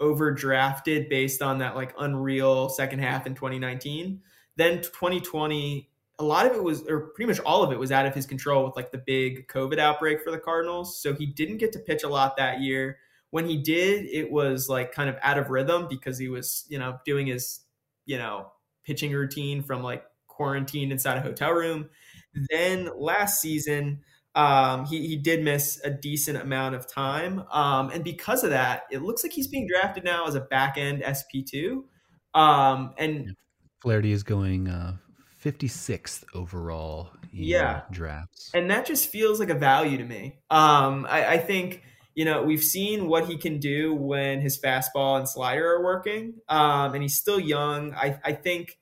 overdrafted 0.00 1.08
based 1.08 1.42
on 1.42 1.58
that 1.58 1.76
like 1.76 1.94
unreal 1.98 2.68
second 2.68 3.00
half 3.00 3.26
in 3.26 3.34
2019. 3.34 4.20
Then 4.56 4.80
2020, 4.82 5.90
a 6.18 6.24
lot 6.24 6.46
of 6.46 6.52
it 6.56 6.62
was, 6.62 6.82
or 6.88 7.12
pretty 7.14 7.28
much 7.28 7.40
all 7.40 7.62
of 7.62 7.72
it 7.72 7.78
was 7.78 7.92
out 7.92 8.06
of 8.06 8.14
his 8.14 8.26
control 8.26 8.64
with 8.64 8.76
like 8.76 8.90
the 8.90 8.98
big 8.98 9.48
COVID 9.48 9.78
outbreak 9.78 10.22
for 10.22 10.30
the 10.30 10.38
Cardinals. 10.38 11.00
So 11.00 11.14
he 11.14 11.26
didn't 11.26 11.58
get 11.58 11.72
to 11.72 11.78
pitch 11.78 12.02
a 12.02 12.08
lot 12.08 12.36
that 12.36 12.60
year. 12.60 12.98
When 13.30 13.46
he 13.46 13.58
did, 13.58 14.06
it 14.06 14.30
was 14.30 14.68
like 14.68 14.92
kind 14.92 15.08
of 15.08 15.16
out 15.22 15.38
of 15.38 15.50
rhythm 15.50 15.86
because 15.88 16.18
he 16.18 16.28
was, 16.28 16.64
you 16.68 16.78
know, 16.78 16.98
doing 17.04 17.26
his, 17.26 17.60
you 18.06 18.18
know, 18.18 18.50
pitching 18.84 19.12
routine 19.12 19.62
from 19.62 19.82
like 19.82 20.04
quarantined 20.26 20.92
inside 20.92 21.18
a 21.18 21.20
hotel 21.20 21.52
room. 21.52 21.90
Then 22.50 22.88
last 22.96 23.40
season, 23.40 24.00
um, 24.34 24.86
he, 24.86 25.06
he 25.06 25.16
did 25.16 25.42
miss 25.42 25.80
a 25.84 25.90
decent 25.90 26.38
amount 26.40 26.74
of 26.74 26.86
time. 26.86 27.44
Um, 27.50 27.90
and 27.90 28.04
because 28.04 28.44
of 28.44 28.50
that, 28.50 28.82
it 28.90 29.02
looks 29.02 29.22
like 29.22 29.32
he's 29.32 29.48
being 29.48 29.66
drafted 29.66 30.04
now 30.04 30.26
as 30.26 30.34
a 30.34 30.40
back 30.40 30.76
end 30.76 31.02
SP2. 31.02 31.82
Um, 32.34 32.94
and 32.98 33.34
Flaherty 33.80 34.12
is 34.12 34.22
going 34.22 34.68
uh, 34.68 34.96
56th 35.42 36.24
overall 36.34 37.10
yeah. 37.32 37.82
drafts. 37.90 38.50
And 38.54 38.70
that 38.70 38.86
just 38.86 39.08
feels 39.08 39.40
like 39.40 39.50
a 39.50 39.54
value 39.54 39.98
to 39.98 40.04
me. 40.04 40.38
Um, 40.50 41.06
I, 41.08 41.34
I 41.34 41.38
think, 41.38 41.82
you 42.14 42.24
know, 42.24 42.42
we've 42.42 42.62
seen 42.62 43.08
what 43.08 43.26
he 43.26 43.36
can 43.38 43.58
do 43.58 43.94
when 43.94 44.40
his 44.40 44.60
fastball 44.60 45.18
and 45.18 45.28
slider 45.28 45.66
are 45.74 45.82
working. 45.82 46.34
Um, 46.48 46.94
and 46.94 47.02
he's 47.02 47.16
still 47.16 47.40
young. 47.40 47.94
I, 47.94 48.18
I 48.24 48.32
think 48.32 48.78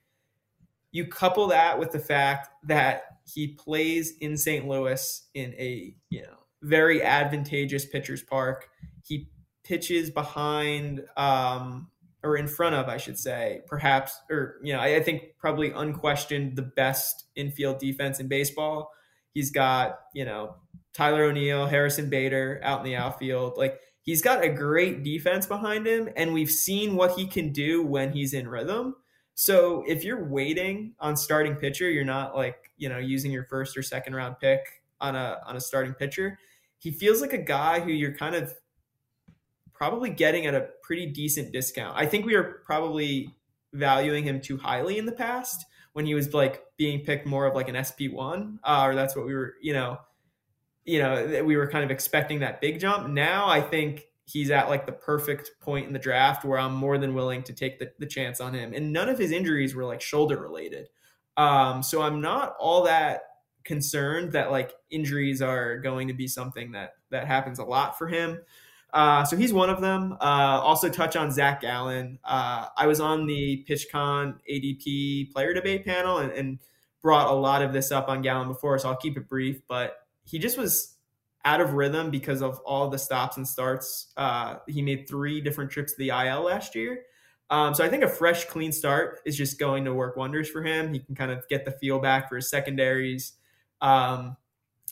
you 0.92 1.06
couple 1.06 1.48
that 1.48 1.78
with 1.78 1.92
the 1.92 1.98
fact 1.98 2.48
that 2.64 3.02
he 3.26 3.48
plays 3.48 4.14
in 4.20 4.36
St. 4.36 4.66
Louis 4.66 5.28
in 5.34 5.52
a 5.54 5.94
you 6.10 6.22
know 6.22 6.38
very 6.62 7.02
advantageous 7.02 7.84
pitcher's 7.86 8.22
park. 8.22 8.68
He 9.02 9.28
pitches 9.64 10.10
behind 10.10 11.02
um, 11.16 11.88
or 12.22 12.36
in 12.36 12.48
front 12.48 12.74
of, 12.74 12.88
I 12.88 12.96
should 12.96 13.18
say, 13.18 13.60
perhaps, 13.66 14.18
or, 14.30 14.56
you 14.62 14.72
know, 14.72 14.80
I, 14.80 14.96
I 14.96 15.02
think 15.02 15.22
probably 15.38 15.70
unquestioned 15.70 16.56
the 16.56 16.62
best 16.62 17.24
infield 17.36 17.78
defense 17.78 18.18
in 18.18 18.28
baseball. 18.28 18.90
He's 19.32 19.50
got, 19.50 20.00
you 20.12 20.24
know, 20.24 20.56
Tyler 20.92 21.24
O'Neill, 21.24 21.66
Harrison 21.66 22.10
Bader 22.10 22.60
out 22.64 22.80
in 22.80 22.86
the 22.86 22.96
outfield. 22.96 23.56
Like, 23.56 23.80
he's 24.02 24.22
got 24.22 24.42
a 24.42 24.48
great 24.48 25.04
defense 25.04 25.46
behind 25.46 25.86
him, 25.86 26.08
and 26.16 26.32
we've 26.32 26.50
seen 26.50 26.96
what 26.96 27.12
he 27.12 27.26
can 27.26 27.52
do 27.52 27.84
when 27.84 28.12
he's 28.12 28.34
in 28.34 28.48
rhythm. 28.48 28.96
So 29.38 29.84
if 29.86 30.02
you're 30.02 30.24
waiting 30.24 30.94
on 30.98 31.14
starting 31.14 31.56
pitcher, 31.56 31.90
you're 31.90 32.04
not 32.06 32.34
like, 32.34 32.70
you 32.78 32.88
know, 32.88 32.96
using 32.96 33.30
your 33.30 33.44
first 33.44 33.76
or 33.76 33.82
second 33.82 34.14
round 34.14 34.40
pick 34.40 34.82
on 34.98 35.14
a 35.14 35.40
on 35.44 35.56
a 35.56 35.60
starting 35.60 35.92
pitcher. 35.92 36.38
He 36.78 36.90
feels 36.90 37.20
like 37.20 37.34
a 37.34 37.38
guy 37.38 37.80
who 37.80 37.90
you're 37.90 38.16
kind 38.16 38.34
of 38.34 38.54
probably 39.74 40.08
getting 40.08 40.46
at 40.46 40.54
a 40.54 40.68
pretty 40.82 41.04
decent 41.04 41.52
discount. 41.52 41.94
I 41.98 42.06
think 42.06 42.24
we 42.24 42.34
are 42.34 42.62
probably 42.64 43.30
valuing 43.74 44.24
him 44.24 44.40
too 44.40 44.56
highly 44.56 44.96
in 44.96 45.04
the 45.04 45.12
past 45.12 45.66
when 45.92 46.06
he 46.06 46.14
was 46.14 46.32
like 46.32 46.64
being 46.78 47.04
picked 47.04 47.26
more 47.26 47.44
of 47.44 47.54
like 47.54 47.68
an 47.68 47.74
SP1 47.74 48.56
uh, 48.64 48.84
or 48.86 48.94
that's 48.94 49.14
what 49.14 49.26
we 49.26 49.34
were, 49.34 49.56
you 49.60 49.74
know, 49.74 49.98
you 50.86 50.98
know, 50.98 51.44
we 51.44 51.56
were 51.56 51.70
kind 51.70 51.84
of 51.84 51.90
expecting 51.90 52.40
that 52.40 52.62
big 52.62 52.80
jump. 52.80 53.10
Now 53.10 53.48
I 53.50 53.60
think 53.60 54.06
he's 54.26 54.50
at 54.50 54.68
like 54.68 54.86
the 54.86 54.92
perfect 54.92 55.52
point 55.60 55.86
in 55.86 55.92
the 55.92 55.98
draft 55.98 56.44
where 56.44 56.58
I'm 56.58 56.74
more 56.74 56.98
than 56.98 57.14
willing 57.14 57.42
to 57.44 57.52
take 57.52 57.78
the, 57.78 57.90
the 57.98 58.06
chance 58.06 58.40
on 58.40 58.54
him. 58.54 58.72
And 58.74 58.92
none 58.92 59.08
of 59.08 59.18
his 59.18 59.30
injuries 59.30 59.74
were 59.74 59.84
like 59.84 60.00
shoulder 60.00 60.36
related. 60.36 60.88
Um, 61.36 61.82
so 61.82 62.02
I'm 62.02 62.20
not 62.20 62.56
all 62.58 62.84
that 62.84 63.22
concerned 63.64 64.32
that 64.32 64.50
like 64.50 64.72
injuries 64.90 65.42
are 65.42 65.78
going 65.78 66.08
to 66.08 66.14
be 66.14 66.26
something 66.28 66.72
that 66.72 66.92
that 67.10 67.26
happens 67.26 67.58
a 67.58 67.64
lot 67.64 67.96
for 67.96 68.08
him. 68.08 68.40
Uh, 68.92 69.24
so 69.24 69.36
he's 69.36 69.52
one 69.52 69.70
of 69.70 69.80
them. 69.80 70.16
Uh, 70.20 70.60
also 70.62 70.88
touch 70.88 71.16
on 71.16 71.30
Zac 71.30 71.60
Gallen. 71.60 72.18
Uh, 72.24 72.66
I 72.76 72.86
was 72.86 73.00
on 73.00 73.26
the 73.26 73.64
PitchCon 73.68 74.38
ADP 74.50 75.32
player 75.32 75.52
debate 75.52 75.84
panel 75.84 76.18
and, 76.18 76.32
and, 76.32 76.58
brought 77.02 77.30
a 77.30 77.34
lot 77.34 77.62
of 77.62 77.72
this 77.72 77.92
up 77.92 78.08
on 78.08 78.20
Gallen 78.20 78.48
before, 78.48 78.76
so 78.80 78.88
I'll 78.88 78.96
keep 78.96 79.16
it 79.16 79.28
brief. 79.28 79.60
But 79.68 79.96
he 80.24 80.40
just 80.40 80.58
was 80.58 80.95
out 81.46 81.60
of 81.60 81.74
rhythm 81.74 82.10
because 82.10 82.42
of 82.42 82.58
all 82.66 82.90
the 82.90 82.98
stops 82.98 83.36
and 83.36 83.46
starts. 83.46 84.08
Uh, 84.16 84.56
he 84.66 84.82
made 84.82 85.08
three 85.08 85.40
different 85.40 85.70
trips 85.70 85.92
to 85.92 85.98
the 85.98 86.08
IL 86.08 86.42
last 86.42 86.74
year. 86.74 87.04
Um, 87.48 87.72
so 87.72 87.84
I 87.84 87.88
think 87.88 88.02
a 88.02 88.08
fresh, 88.08 88.46
clean 88.46 88.72
start 88.72 89.20
is 89.24 89.36
just 89.36 89.56
going 89.58 89.84
to 89.84 89.94
work 89.94 90.16
wonders 90.16 90.50
for 90.50 90.64
him. 90.64 90.92
He 90.92 90.98
can 90.98 91.14
kind 91.14 91.30
of 91.30 91.46
get 91.48 91.64
the 91.64 91.70
feel 91.70 92.00
back 92.00 92.28
for 92.28 92.34
his 92.34 92.50
secondaries. 92.50 93.34
Um, 93.80 94.36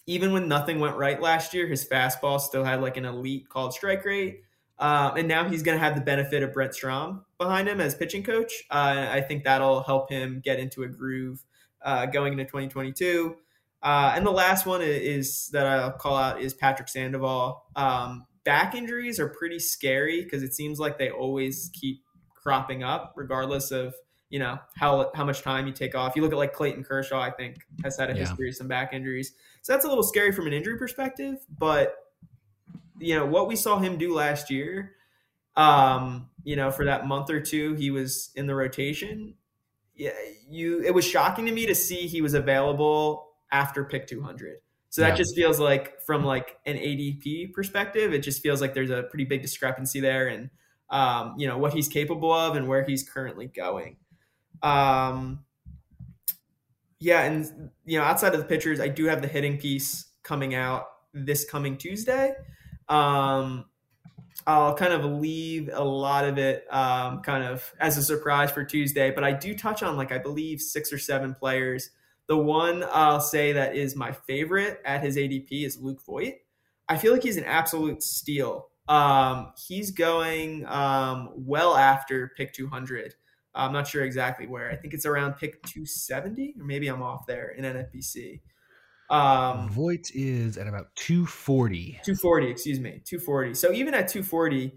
even 0.07 0.33
when 0.33 0.47
nothing 0.47 0.79
went 0.79 0.97
right 0.97 1.21
last 1.21 1.55
year, 1.55 1.67
his 1.67 1.85
fastball 1.85 2.41
still 2.41 2.63
had 2.63 2.81
like 2.81 2.97
an 2.97 3.05
elite 3.05 3.49
called 3.49 3.75
strike 3.75 4.05
rate. 4.05 4.43
Um, 4.79 5.17
and 5.17 5.27
now 5.27 5.49
he's 5.49 5.63
going 5.65 5.77
to 5.77 5.85
have 5.85 5.97
the 5.97 6.03
benefit 6.03 6.45
of 6.45 6.53
Brent 6.53 6.75
Strom 6.75 7.25
behind 7.39 7.69
him 7.69 7.81
as 7.81 7.97
pitching 7.97 8.23
coach. 8.23 8.53
Uh, 8.71 9.09
I 9.11 9.21
think 9.23 9.43
that'll 9.43 9.83
help 9.83 10.09
him 10.09 10.41
get 10.45 10.61
into 10.61 10.85
a 10.85 10.89
groove 10.89 11.43
uh, 11.83 12.07
going 12.07 12.33
into 12.33 12.45
2022. 12.45 13.37
Uh, 13.85 14.15
and 14.17 14.27
the 14.27 14.33
last 14.33 14.65
one 14.65 14.81
is, 14.83 15.51
that 15.53 15.67
I'll 15.67 15.93
call 15.93 16.17
out 16.17 16.41
is 16.41 16.55
Patrick 16.55 16.89
Sandoval. 16.89 17.67
Um, 17.77 18.27
back 18.43 18.75
injuries 18.75 19.21
are 19.21 19.29
pretty 19.29 19.59
scary 19.59 20.25
because 20.25 20.43
it 20.43 20.55
seems 20.55 20.81
like 20.81 20.99
they 20.99 21.11
always 21.11 21.71
keep 21.75 22.03
cropping 22.35 22.83
up, 22.83 23.13
regardless 23.15 23.71
of 23.71 23.95
you 24.31 24.39
know 24.39 24.59
how 24.75 25.13
how 25.15 25.25
much 25.25 25.43
time 25.43 25.67
you 25.67 25.73
take 25.73 25.95
off. 25.95 26.17
You 26.17 26.23
look 26.23 26.33
at 26.33 26.39
like 26.39 26.55
Clayton 26.55 26.83
Kershaw, 26.83 27.21
I 27.21 27.31
think 27.31 27.59
has 27.85 27.99
had 27.99 28.11
a 28.11 28.15
yeah. 28.15 28.21
history 28.21 28.49
of 28.49 28.57
some 28.57 28.69
back 28.69 28.93
injuries, 28.93 29.33
so 29.63 29.73
that's 29.73 29.85
a 29.85 29.89
little 29.89 30.03
scary 30.03 30.33
from 30.33 30.47
an 30.47 30.53
injury 30.53 30.79
perspective. 30.79 31.37
But 31.59 31.95
you 32.99 33.17
know 33.17 33.27
what 33.27 33.49
we 33.49 33.55
saw 33.55 33.79
him 33.79 33.99
do 33.99 34.15
last 34.15 34.51
year, 34.51 34.93
um, 35.57 36.31
you 36.43 36.57
know, 36.57 36.71
for 36.71 36.87
that 36.87 37.07
month 37.07 37.31
or 37.31 37.41
two 37.41 37.75
he 37.75 37.91
was 37.91 38.31
in 38.35 38.47
the 38.47 38.55
rotation. 38.55 39.35
Yeah, 39.95 40.13
you. 40.49 40.83
It 40.83 40.95
was 40.95 41.05
shocking 41.05 41.47
to 41.47 41.53
me 41.53 41.67
to 41.67 41.75
see 41.75 42.07
he 42.07 42.23
was 42.23 42.35
available 42.35 43.34
after 43.55 43.85
pick 43.85 44.07
200. 44.09 44.59
So 44.91 45.03
that 45.03 45.11
yeah. 45.11 45.15
just 45.15 45.35
feels 45.35 45.59
like 45.59 46.01
from 46.03 46.25
like 46.25 46.59
an 46.67 46.77
ADP 46.77 47.53
perspective, 47.53 48.13
it 48.13 48.19
just 48.19 48.43
feels 48.43 48.61
like 48.61 48.75
there's 48.75 48.91
a 48.91 49.05
pretty 49.05 49.25
big 49.25 49.43
discrepancy 49.43 50.01
there, 50.01 50.29
and 50.29 50.51
um, 50.91 51.35
you 51.39 51.49
know 51.49 51.59
what 51.59 51.73
he's 51.73 51.89
capable 51.89 52.33
of 52.33 52.57
and 52.57 52.69
where 52.69 52.85
he's 52.85 53.09
currently 53.09 53.47
going. 53.47 53.97
Um, 54.63 55.45
yeah, 57.01 57.23
and 57.23 57.71
you 57.85 57.99
know, 57.99 58.05
outside 58.05 58.35
of 58.35 58.41
the 58.41 58.47
pitchers, 58.47 58.79
I 58.79 58.89
do 58.89 59.07
have 59.07 59.23
the 59.23 59.29
hitting 59.29 59.59
piece 59.59 60.07
coming 60.23 60.55
out 60.55 60.87
this 61.13 61.45
coming 61.45 61.77
Tuesday. 61.77 62.35
Um, 62.89 63.65
I'll 64.47 64.75
kind 64.75 64.93
of 64.93 65.05
leave 65.05 65.71
a 65.73 65.83
lot 65.83 66.25
of 66.25 66.39
it 66.39 66.67
um, 66.71 67.21
kind 67.23 67.45
of 67.45 67.73
as 67.81 67.97
a 67.99 68.03
surprise 68.03 68.51
for 68.51 68.65
Tuesday, 68.65 69.11
but 69.11 69.25
I 69.25 69.33
do 69.33 69.57
touch 69.57 69.83
on 69.83 69.97
like 69.97 70.13
I 70.13 70.19
believe 70.19 70.61
six 70.61 70.93
or 70.93 70.99
seven 70.99 71.35
players. 71.35 71.91
The 72.27 72.37
one 72.37 72.85
I'll 72.91 73.21
say 73.21 73.53
that 73.53 73.77
is 73.77 73.95
my 73.97 74.13
favorite 74.13 74.81
at 74.85 75.03
his 75.03 75.17
ADP 75.17 75.65
is 75.65 75.79
Luke 75.79 76.01
Voit. 76.05 76.35
I 76.89 76.97
feel 76.97 77.13
like 77.13 77.23
he's 77.23 77.37
an 77.37 77.45
absolute 77.45 78.03
steal. 78.03 78.69
Um, 78.89 79.53
he's 79.67 79.91
going 79.91 80.67
um, 80.67 81.31
well 81.35 81.77
after 81.77 82.33
pick 82.37 82.53
200. 82.53 83.15
I'm 83.55 83.73
not 83.73 83.87
sure 83.87 84.05
exactly 84.05 84.47
where. 84.47 84.71
I 84.71 84.77
think 84.77 84.95
it's 84.95 85.07
around 85.07 85.35
pick 85.35 85.63
270, 85.63 86.55
or 86.59 86.65
maybe 86.65 86.89
I'm 86.89 87.03
off 87.03 87.27
there 87.27 87.51
in 87.51 87.65
NFBC. 87.65 88.41
Um, 89.11 89.69
Voit 89.69 90.11
is 90.15 90.57
at 90.57 90.67
about 90.67 90.95
240. 90.97 92.01
240, 92.05 92.49
excuse 92.49 92.81
me, 92.81 93.01
240. 93.05 93.55
So 93.55 93.73
even 93.73 93.95
at 93.95 94.09
240, 94.09 94.73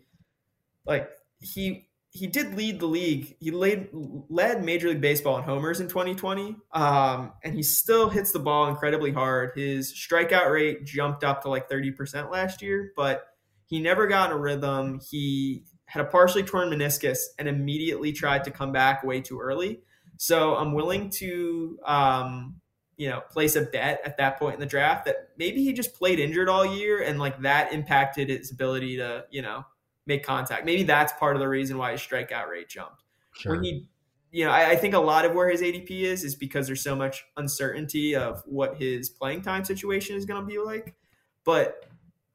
like 0.86 1.10
he 1.40 1.87
he 2.18 2.26
did 2.26 2.56
lead 2.56 2.80
the 2.80 2.88
league. 2.88 3.36
He 3.40 3.52
led 3.52 3.90
led 3.94 4.64
Major 4.64 4.90
League 4.90 5.02
Baseball 5.02 5.38
in 5.38 5.44
homers 5.44 5.80
in 5.80 5.88
2020, 5.88 6.56
um, 6.72 7.32
and 7.44 7.54
he 7.54 7.62
still 7.62 8.10
hits 8.10 8.32
the 8.32 8.40
ball 8.40 8.68
incredibly 8.68 9.12
hard. 9.12 9.52
His 9.56 9.94
strikeout 9.94 10.52
rate 10.52 10.84
jumped 10.84 11.24
up 11.24 11.44
to 11.44 11.50
like 11.50 11.70
30% 11.70 12.32
last 12.32 12.64
year, 12.64 12.92
but 12.96 13.28
he 13.68 13.80
never 13.80 14.08
got 14.08 14.32
in 14.32 14.38
a 14.38 14.40
rhythm. 14.40 15.00
He 15.08 15.66
had 15.86 16.02
a 16.04 16.10
partially 16.10 16.42
torn 16.42 16.70
meniscus 16.70 17.20
and 17.38 17.48
immediately 17.48 18.12
tried 18.12 18.46
to 18.46 18.52
come 18.52 18.72
back 18.72 19.04
way 19.04 19.22
too 19.22 19.40
early. 19.40 19.82
So 20.18 20.56
I'm 20.56 20.74
willing 20.74 21.12
to, 21.12 21.78
um, 21.86 22.56
you 22.98 23.10
know, 23.10 23.22
place 23.30 23.56
a 23.56 23.62
bet 23.62 24.02
at 24.04 24.18
that 24.18 24.40
point 24.40 24.56
in 24.56 24.60
the 24.60 24.66
draft 24.66 25.06
that 25.06 25.30
maybe 25.38 25.64
he 25.64 25.72
just 25.72 25.94
played 25.94 26.20
injured 26.20 26.50
all 26.50 26.66
year 26.66 27.04
and 27.04 27.20
like 27.20 27.42
that 27.42 27.74
impacted 27.74 28.30
his 28.30 28.52
ability 28.52 28.98
to, 28.98 29.26
you 29.30 29.44
know, 29.44 29.66
make 30.08 30.24
contact. 30.24 30.66
Maybe 30.66 30.84
that's 30.84 31.14
part 31.14 31.36
of 31.36 31.42
the 31.42 31.48
reason 31.48 31.78
why 31.78 31.92
his 31.92 32.02
strikeout 32.02 32.50
rate 32.50 32.70
jumped. 32.70 33.04
Sure. 33.34 33.54
When 33.54 33.64
he, 33.64 33.90
you 34.32 34.46
know, 34.46 34.52
I, 34.52 34.72
I 34.72 34.76
think 34.76 34.94
a 34.94 35.00
lot 35.00 35.26
of 35.26 35.34
where 35.34 35.50
his 35.50 35.62
ADP 35.62 35.90
is 35.90 36.24
is 36.24 36.36
because 36.36 36.66
there's 36.66 36.82
so 36.82 36.96
much 36.96 37.24
uncertainty 37.36 38.16
of 38.16 38.42
what 38.46 38.78
his 38.78 39.10
playing 39.10 39.42
time 39.42 39.64
situation 39.64 40.16
is 40.16 40.26
going 40.26 40.42
to 40.42 40.48
be 40.48 40.58
like. 40.58 40.96
But 41.44 41.86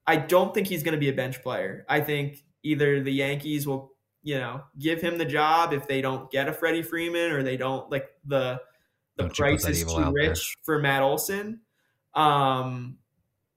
I 0.06 0.16
don't 0.16 0.54
think 0.54 0.66
he's 0.66 0.82
going 0.82 0.94
to 0.94 1.00
be 1.00 1.08
a 1.08 1.12
bench 1.12 1.42
player. 1.42 1.84
I 1.88 2.00
think 2.00 2.44
either 2.62 3.02
the 3.02 3.12
Yankees 3.12 3.66
will, 3.66 3.92
you 4.22 4.38
know, 4.38 4.62
give 4.78 5.00
him 5.00 5.18
the 5.18 5.24
job 5.24 5.72
if 5.72 5.88
they 5.88 6.00
don't 6.00 6.30
get 6.30 6.48
a 6.48 6.52
Freddie 6.52 6.82
Freeman 6.82 7.32
or 7.32 7.42
they 7.42 7.56
don't 7.56 7.90
like 7.90 8.10
the 8.24 8.60
the 9.16 9.24
don't 9.24 9.36
price 9.36 9.66
is 9.66 9.84
too 9.84 10.12
rich 10.12 10.56
there. 10.56 10.62
for 10.64 10.78
Matt 10.78 11.02
Olson. 11.02 11.60
Um, 12.14 12.98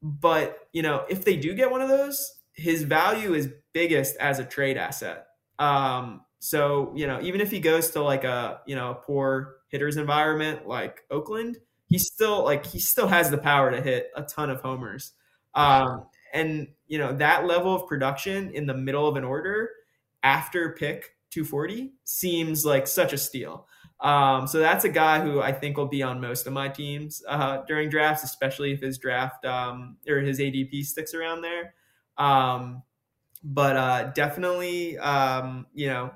but 0.02 0.68
you 0.72 0.82
know, 0.82 1.06
if 1.10 1.24
they 1.24 1.36
do 1.36 1.54
get 1.54 1.72
one 1.72 1.82
of 1.82 1.90
those, 1.90 2.36
his 2.56 2.84
value 2.84 3.34
is 3.34 3.50
biggest 3.74 4.16
as 4.18 4.40
a 4.40 4.46
trade 4.46 4.78
asset. 4.78 5.28
Um, 5.60 6.22
so 6.40 6.92
you 6.96 7.08
know, 7.08 7.20
even 7.22 7.42
if 7.42 7.52
he 7.52 7.60
goes 7.60 7.92
to 7.92 8.02
like 8.02 8.24
a 8.24 8.62
you 8.66 8.76
know 8.76 8.92
a 8.92 8.96
poor 8.96 9.58
hitters 9.70 9.98
environment 9.98 10.68
like 10.68 11.04
Oakland, 11.12 11.58
he 11.88 11.98
still 12.00 12.44
like 12.44 12.66
he 12.66 12.80
still 12.80 13.08
has 13.08 13.30
the 13.30 13.38
power 13.38 13.72
to 13.72 13.82
hit 13.82 14.12
a 14.16 14.24
ton 14.24 14.50
of 14.50 14.62
homers. 14.62 15.14
Um, 15.54 16.06
and 16.34 16.68
you 16.88 16.98
know 16.98 17.14
that 17.14 17.46
level 17.46 17.74
of 17.76 17.88
production 17.88 18.52
in 18.52 18.66
the 18.66 18.74
middle 18.74 19.08
of 19.08 19.16
an 19.16 19.24
order 19.24 19.70
after 20.24 20.72
pick 20.74 21.16
240 21.32 21.94
seems 22.04 22.66
like 22.66 22.88
such 22.88 23.14
a 23.14 23.18
steal. 23.18 23.68
Um, 24.00 24.46
so 24.48 24.60
that's 24.60 24.84
a 24.84 24.90
guy 24.90 25.22
who 25.22 25.42
I 25.42 25.52
think 25.52 25.78
will 25.78 25.88
be 25.88 26.04
on 26.04 26.20
most 26.20 26.48
of 26.48 26.54
my 26.54 26.68
teams 26.68 27.24
uh, 27.28 27.64
during 27.68 27.90
drafts, 27.90 28.24
especially 28.24 28.74
if 28.74 28.82
his 28.82 28.98
draft 28.98 29.46
um, 29.46 29.98
or 30.08 30.20
his 30.20 30.40
ADP 30.40 30.86
sticks 30.86 31.14
around 31.14 31.42
there. 31.42 31.74
Um, 32.18 32.84
but 33.44 33.78
uh, 33.78 34.04
definitely, 34.16 34.98
um, 34.98 35.68
you 35.74 35.88
know, 35.88 36.12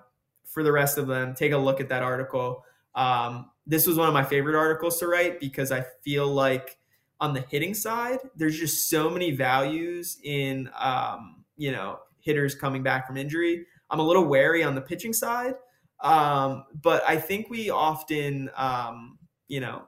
for 0.46 0.64
the 0.64 0.72
rest 0.72 0.98
of 0.98 1.08
them, 1.08 1.36
take 1.36 1.52
a 1.52 1.58
look 1.58 1.80
at 1.80 1.90
that 1.90 2.02
article. 2.02 2.66
Um, 2.96 3.52
this 3.68 3.86
was 3.86 3.98
one 3.98 4.08
of 4.08 4.14
my 4.14 4.24
favorite 4.24 4.56
articles 4.56 5.00
to 5.00 5.08
write 5.08 5.40
because 5.40 5.72
I 5.72 5.86
feel 6.04 6.28
like 6.28 6.78
on 7.22 7.34
the 7.34 7.42
hitting 7.42 7.74
side, 7.74 8.20
there's 8.36 8.58
just 8.58 8.90
so 8.90 9.10
many 9.10 9.32
values 9.32 10.18
in 10.24 10.70
um, 10.78 11.46
you 11.58 11.72
know 11.72 12.00
hitters 12.20 12.56
coming 12.56 12.82
back 12.82 13.06
from 13.06 13.18
injury. 13.18 13.66
I'm 13.90 14.00
a 14.00 14.04
little 14.04 14.26
wary 14.26 14.64
on 14.64 14.76
the 14.76 14.82
pitching 14.82 15.14
side, 15.14 15.54
um, 16.02 16.66
but 16.82 17.04
I 17.08 17.18
think 17.18 17.50
we 17.50 17.70
often 17.70 18.50
um, 18.56 19.20
you 19.48 19.60
know 19.60 19.84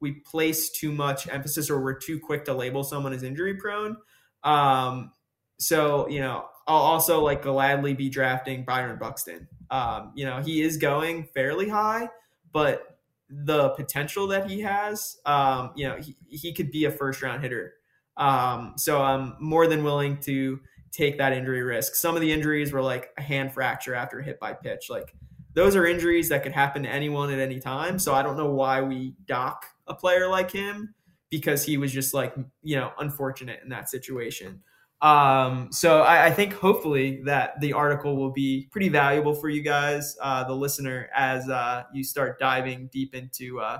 we 0.00 0.12
place 0.12 0.70
too 0.70 0.92
much 0.92 1.28
emphasis 1.28 1.70
or 1.70 1.80
we're 1.80 1.98
too 1.98 2.20
quick 2.20 2.44
to 2.44 2.54
label 2.54 2.84
someone 2.84 3.12
as 3.12 3.22
injury 3.22 3.54
prone. 3.54 3.96
Um, 4.44 5.12
so 5.58 6.08
you 6.08 6.20
know 6.20 6.46
I'll 6.68 6.76
also 6.76 7.22
like 7.22 7.42
gladly 7.42 7.94
be 7.94 8.10
drafting 8.10 8.62
Byron 8.62 8.98
Buxton. 8.98 9.48
Um, 9.70 10.12
you 10.14 10.26
know, 10.26 10.42
he 10.42 10.60
is 10.60 10.76
going 10.76 11.24
fairly 11.24 11.66
high, 11.68 12.10
but 12.52 12.98
the 13.30 13.70
potential 13.70 14.26
that 14.28 14.48
he 14.48 14.60
has, 14.60 15.16
um, 15.24 15.70
you 15.74 15.88
know, 15.88 15.96
he, 15.96 16.14
he 16.28 16.52
could 16.52 16.70
be 16.70 16.84
a 16.84 16.90
first 16.90 17.22
round 17.22 17.42
hitter. 17.42 17.74
Um, 18.18 18.74
so 18.76 19.00
I'm 19.00 19.36
more 19.40 19.66
than 19.66 19.82
willing 19.82 20.18
to 20.20 20.60
take 20.92 21.16
that 21.18 21.32
injury 21.32 21.62
risk. 21.62 21.94
Some 21.94 22.14
of 22.14 22.20
the 22.20 22.30
injuries 22.30 22.70
were 22.70 22.82
like 22.82 23.12
a 23.16 23.22
hand 23.22 23.54
fracture 23.54 23.94
after 23.94 24.20
a 24.20 24.24
hit 24.24 24.38
by 24.38 24.52
pitch. 24.52 24.90
Like 24.90 25.14
those 25.54 25.74
are 25.74 25.86
injuries 25.86 26.28
that 26.28 26.42
could 26.42 26.52
happen 26.52 26.82
to 26.82 26.90
anyone 26.90 27.30
at 27.30 27.38
any 27.38 27.60
time. 27.60 27.98
So 27.98 28.14
I 28.14 28.22
don't 28.22 28.36
know 28.36 28.50
why 28.50 28.82
we 28.82 29.14
dock 29.26 29.64
a 29.86 29.94
player 29.94 30.28
like 30.28 30.50
him 30.50 30.94
because 31.30 31.64
he 31.64 31.78
was 31.78 31.92
just 31.92 32.12
like, 32.12 32.34
you 32.62 32.76
know, 32.76 32.92
unfortunate 32.98 33.60
in 33.62 33.70
that 33.70 33.88
situation. 33.88 34.62
Um, 35.00 35.68
so 35.70 36.02
I, 36.02 36.26
I, 36.26 36.30
think 36.32 36.54
hopefully 36.54 37.22
that 37.24 37.60
the 37.60 37.72
article 37.72 38.16
will 38.16 38.32
be 38.32 38.66
pretty 38.72 38.88
valuable 38.88 39.32
for 39.32 39.48
you 39.48 39.62
guys, 39.62 40.16
uh, 40.20 40.42
the 40.42 40.56
listener, 40.56 41.08
as 41.14 41.48
uh, 41.48 41.84
you 41.94 42.02
start 42.02 42.40
diving 42.40 42.88
deep 42.92 43.14
into 43.14 43.60
uh, 43.60 43.78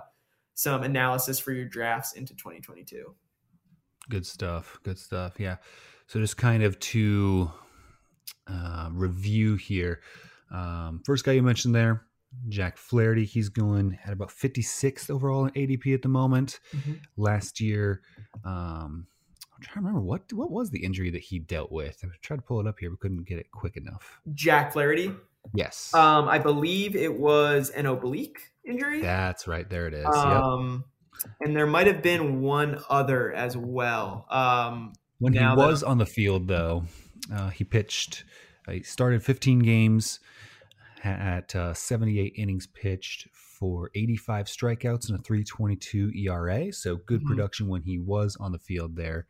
some 0.55 0.85
analysis 0.85 1.41
for 1.41 1.51
your 1.51 1.65
drafts 1.65 2.13
into 2.13 2.37
2022. 2.37 3.17
Good 4.09 4.27
stuff. 4.27 4.79
Good 4.85 4.99
stuff. 4.99 5.41
Yeah. 5.41 5.57
So 6.07 6.21
just 6.21 6.37
kind 6.37 6.63
of 6.63 6.79
to 6.79 7.51
uh, 8.47 8.89
review 8.93 9.57
here. 9.57 10.01
Um, 10.53 11.03
first 11.05 11.25
guy 11.25 11.33
you 11.33 11.43
mentioned 11.43 11.75
there, 11.75 12.07
Jack 12.49 12.79
Flaherty. 12.79 13.25
He's 13.25 13.49
going 13.49 13.99
at 14.07 14.13
about 14.13 14.31
56th 14.31 15.11
overall 15.11 15.47
in 15.47 15.53
ADP 15.53 15.95
at 15.95 16.03
the 16.03 16.09
moment. 16.09 16.61
Mm-hmm. 16.75 16.93
Last 17.17 17.61
year, 17.61 18.03
um, 18.45 19.07
I'm 19.59 19.65
trying 19.65 19.75
to 19.75 19.89
remember 19.89 20.01
what 20.01 20.33
what 20.33 20.51
was 20.51 20.71
the 20.71 20.85
injury 20.85 21.11
that 21.11 21.23
he 21.23 21.41
dealt 21.41 21.73
with. 21.73 21.99
I 22.05 22.09
tried 22.23 22.37
to 22.37 22.43
pull 22.43 22.61
it 22.61 22.67
up 22.67 22.79
here, 22.79 22.91
but 22.91 23.01
couldn't 23.01 23.27
get 23.27 23.39
it 23.39 23.51
quick 23.51 23.77
enough. 23.77 24.21
Jack 24.33 24.73
Flaherty. 24.73 25.13
Yes. 25.55 25.93
Um, 25.95 26.29
I 26.29 26.39
believe 26.39 26.95
it 26.95 27.19
was 27.19 27.71
an 27.71 27.87
oblique 27.87 28.39
injury. 28.65 29.01
That's 29.01 29.49
right. 29.49 29.69
There 29.69 29.89
it 29.89 29.95
is. 29.95 30.07
Um, 30.07 30.85
yep. 31.15 31.33
and 31.41 31.57
there 31.57 31.67
might 31.67 31.89
have 31.89 32.03
been 32.03 32.41
one 32.41 32.83
other 32.89 33.33
as 33.33 33.57
well. 33.57 34.27
Um, 34.31 34.93
when 35.19 35.33
he 35.33 35.41
was 35.41 35.81
that, 35.81 35.87
on 35.87 35.99
the 35.99 36.07
field, 36.07 36.47
though, 36.47 36.85
uh, 37.35 37.49
he 37.49 37.65
pitched. 37.65 38.25
Uh, 38.67 38.73
he 38.73 38.83
started 38.83 39.25
15 39.25 39.61
games 39.61 40.21
at 41.03 41.55
uh, 41.57 41.75
78 41.75 42.35
innings 42.37 42.67
pitched 42.67 43.29
for 43.59 43.91
85 43.95 44.47
strikeouts 44.47 45.09
and 45.09 45.19
a 45.19 45.23
322 45.23 46.13
ERA. 46.15 46.73
So 46.73 46.97
good 46.97 47.21
mm-hmm. 47.21 47.29
production 47.29 47.69
when 47.69 47.83
he 47.83 47.99
was 47.99 48.37
on 48.39 48.53
the 48.53 48.59
field 48.59 48.97
there. 48.97 49.27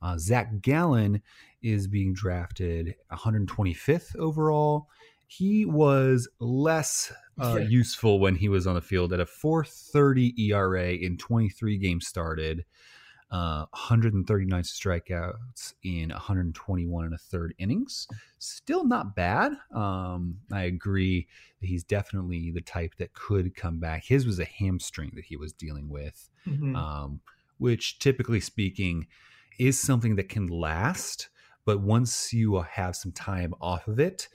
Uh, 0.00 0.16
Zac 0.18 0.60
Gallen 0.60 1.22
is 1.62 1.88
being 1.88 2.12
drafted 2.12 2.94
125th 3.10 4.14
overall. 4.16 4.88
He 5.26 5.64
was 5.64 6.28
less 6.38 7.12
uh, 7.42 7.56
yeah. 7.58 7.66
useful 7.66 8.20
when 8.20 8.36
he 8.36 8.48
was 8.48 8.66
on 8.66 8.76
the 8.76 8.80
field 8.80 9.12
at 9.12 9.20
a 9.20 9.26
430 9.26 10.34
ERA 10.50 10.92
in 10.92 11.16
23 11.16 11.78
games 11.78 12.06
started 12.06 12.64
uh, 13.30 13.66
139 13.70 14.62
strikeouts 14.62 15.74
in 15.82 16.10
121 16.10 17.04
and 17.04 17.14
a 17.14 17.18
third 17.18 17.54
innings. 17.58 18.06
Still 18.38 18.84
not 18.84 19.16
bad. 19.16 19.52
Um, 19.74 20.38
I 20.52 20.62
agree 20.62 21.26
that 21.60 21.66
he's 21.66 21.82
definitely 21.82 22.52
the 22.52 22.60
type 22.60 22.94
that 22.98 23.14
could 23.14 23.56
come 23.56 23.80
back. 23.80 24.04
His 24.04 24.26
was 24.26 24.38
a 24.38 24.44
hamstring 24.44 25.12
that 25.16 25.24
he 25.24 25.36
was 25.36 25.52
dealing 25.52 25.88
with, 25.88 26.28
mm-hmm. 26.46 26.76
um, 26.76 27.20
which 27.58 27.98
typically 27.98 28.40
speaking 28.40 29.06
is 29.58 29.80
something 29.80 30.16
that 30.16 30.28
can 30.28 30.46
last. 30.46 31.28
But 31.64 31.80
once 31.80 32.32
you 32.32 32.60
have 32.60 32.94
some 32.94 33.10
time 33.10 33.54
off 33.60 33.88
of 33.88 33.98
it, 33.98 34.28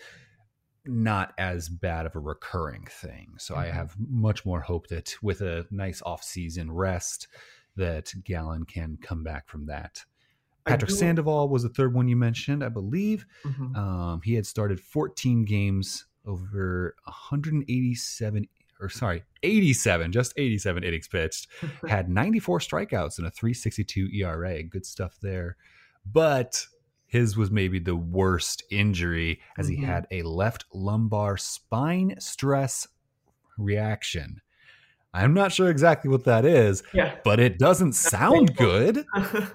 not 0.86 1.34
as 1.38 1.70
bad 1.70 2.06
of 2.06 2.16
a 2.16 2.20
recurring 2.20 2.88
thing. 2.90 3.36
So 3.38 3.54
mm-hmm. 3.54 3.64
I 3.64 3.68
have 3.68 3.96
much 3.98 4.46
more 4.46 4.62
hope 4.62 4.88
that 4.88 5.16
with 5.22 5.42
a 5.42 5.66
nice 5.72 6.02
off 6.02 6.24
season 6.24 6.72
rest, 6.72 7.28
that 7.76 8.12
Gallen 8.24 8.66
can 8.66 8.98
come 9.02 9.24
back 9.24 9.48
from 9.48 9.66
that. 9.68 10.04
Patrick 10.66 10.92
Sandoval 10.92 11.50
was 11.50 11.64
the 11.64 11.70
third 11.70 11.94
one 11.94 12.08
you 12.08 12.16
mentioned, 12.16 12.64
I 12.64 12.70
believe. 12.70 13.26
Mm-hmm. 13.44 13.76
Um, 13.76 14.22
he 14.24 14.36
had 14.36 14.46
started 14.46 14.80
14 14.80 15.44
games 15.44 16.06
over 16.26 16.96
187 17.06 18.48
or 18.80 18.90
sorry, 18.90 19.24
87, 19.44 20.12
just 20.12 20.34
87 20.38 20.84
innings 20.84 21.08
pitched, 21.08 21.48
had 21.88 22.10
94 22.10 22.60
strikeouts 22.60 23.20
and 23.20 23.28
a 23.28 23.32
362 23.32 24.10
ERA. 24.14 24.64
Good 24.64 24.86
stuff 24.86 25.18
there. 25.22 25.56
But 26.06 26.66
his 27.06 27.38
was 27.38 27.52
maybe 27.52 27.78
the 27.78 27.96
worst 27.96 28.64
injury 28.72 29.40
as 29.58 29.68
mm-hmm. 29.68 29.82
he 29.82 29.86
had 29.86 30.08
a 30.12 30.24
left 30.24 30.66
lumbar 30.74 31.38
spine 31.38 32.16
stress 32.20 32.88
reaction. 33.58 34.42
I'm 35.14 35.34
not 35.34 35.52
sure 35.52 35.70
exactly 35.70 36.10
what 36.10 36.24
that 36.26 36.46
is, 36.46 36.84
yeah. 36.94 37.16
but 37.24 37.40
it 37.40 37.60
doesn't 37.60 37.94
sound 37.94 38.56
good. 38.56 39.06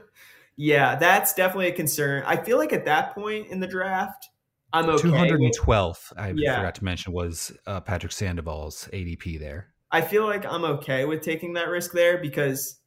yeah, 0.56 0.96
that's 0.96 1.34
definitely 1.34 1.68
a 1.68 1.72
concern. 1.72 2.22
I 2.26 2.36
feel 2.36 2.58
like 2.58 2.72
at 2.72 2.84
that 2.84 3.14
point 3.14 3.48
in 3.48 3.60
the 3.60 3.66
draft, 3.66 4.28
I'm 4.72 4.88
okay. 4.90 5.08
212th, 5.08 6.12
I 6.16 6.34
yeah. 6.36 6.56
forgot 6.56 6.74
to 6.76 6.84
mention, 6.84 7.12
was 7.12 7.52
uh, 7.66 7.80
Patrick 7.80 8.12
Sandoval's 8.12 8.88
ADP 8.92 9.38
there. 9.40 9.68
I 9.90 10.02
feel 10.02 10.26
like 10.26 10.44
I'm 10.44 10.64
okay 10.64 11.04
with 11.04 11.22
taking 11.22 11.54
that 11.54 11.68
risk 11.68 11.92
there 11.92 12.18
because 12.18 12.78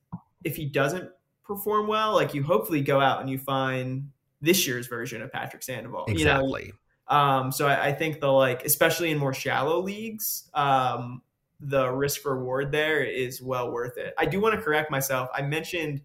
if 0.43 0.55
he 0.55 0.65
doesn't 0.65 1.09
perform 1.43 1.87
well, 1.87 2.13
like 2.13 2.33
you 2.33 2.43
hopefully 2.43 2.81
go 2.81 2.99
out 2.99 3.21
and 3.21 3.29
you 3.29 3.39
find 3.39 4.09
this 4.41 4.67
year's 4.67 4.87
version 4.87 5.21
of 5.21 5.31
Patrick 5.31 5.63
Sandoval. 5.63 6.05
Exactly. 6.07 6.65
You 6.65 6.73
know? 7.09 7.17
Um, 7.17 7.51
so 7.51 7.67
I, 7.67 7.87
I, 7.87 7.91
think 7.91 8.19
the 8.19 8.31
like, 8.31 8.63
especially 8.63 9.09
in 9.09 9.17
more 9.17 9.33
shallow 9.33 9.81
leagues, 9.81 10.47
um, 10.53 11.23
the 11.59 11.89
risk 11.91 12.25
reward 12.25 12.71
there 12.71 13.03
is 13.03 13.41
well 13.41 13.71
worth 13.71 13.97
it. 13.97 14.13
I 14.17 14.25
do 14.25 14.39
want 14.39 14.55
to 14.55 14.61
correct 14.61 14.89
myself. 14.89 15.29
I 15.33 15.41
mentioned 15.41 16.01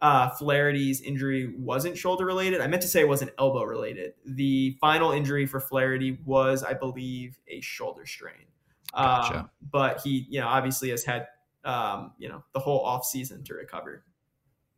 uh, 0.00 0.30
Flaherty's 0.30 1.00
injury 1.00 1.54
wasn't 1.58 1.96
shoulder 1.96 2.24
related. 2.24 2.60
I 2.60 2.66
meant 2.66 2.82
to 2.82 2.88
say 2.88 3.00
it 3.00 3.08
wasn't 3.08 3.32
elbow 3.38 3.64
related. 3.64 4.14
The 4.24 4.76
final 4.80 5.12
injury 5.12 5.46
for 5.46 5.60
Flaherty 5.60 6.18
was, 6.24 6.62
I 6.62 6.74
believe, 6.74 7.38
a 7.48 7.60
shoulder 7.60 8.06
strain. 8.06 8.46
Gotcha. 8.94 9.38
Um, 9.40 9.50
but 9.70 10.00
he, 10.02 10.26
you 10.28 10.40
know, 10.40 10.48
obviously 10.48 10.90
has 10.90 11.04
had, 11.04 11.26
um, 11.64 12.12
you 12.18 12.28
know, 12.28 12.44
the 12.52 12.60
whole 12.60 12.80
off 12.80 13.04
season 13.04 13.42
to 13.44 13.54
recover. 13.54 14.04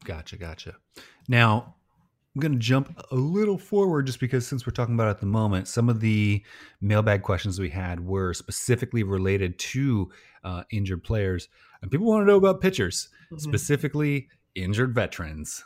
Gotcha, 0.05 0.37
gotcha. 0.37 0.77
Now, 1.29 1.75
I'm 2.39 2.43
going 2.43 2.53
to 2.53 2.59
jump 2.61 2.97
a 3.11 3.17
little 3.17 3.59
forward 3.59 4.07
just 4.07 4.21
because 4.21 4.47
since 4.47 4.65
we're 4.65 4.71
talking 4.71 4.95
about 4.95 5.09
at 5.09 5.19
the 5.19 5.27
moment, 5.27 5.67
some 5.67 5.89
of 5.89 5.99
the 5.99 6.41
mailbag 6.81 7.23
questions 7.23 7.59
we 7.59 7.69
had 7.69 7.99
were 7.99 8.33
specifically 8.33 9.03
related 9.03 9.59
to 9.59 10.13
uh, 10.45 10.63
injured 10.71 11.03
players. 11.03 11.49
And 11.83 11.91
people 11.91 12.07
want 12.07 12.23
to 12.23 12.27
know 12.27 12.37
about 12.37 12.61
pitchers, 12.61 13.09
mm-hmm. 13.25 13.39
specifically 13.39 14.29
injured 14.55 14.95
veterans. 14.95 15.65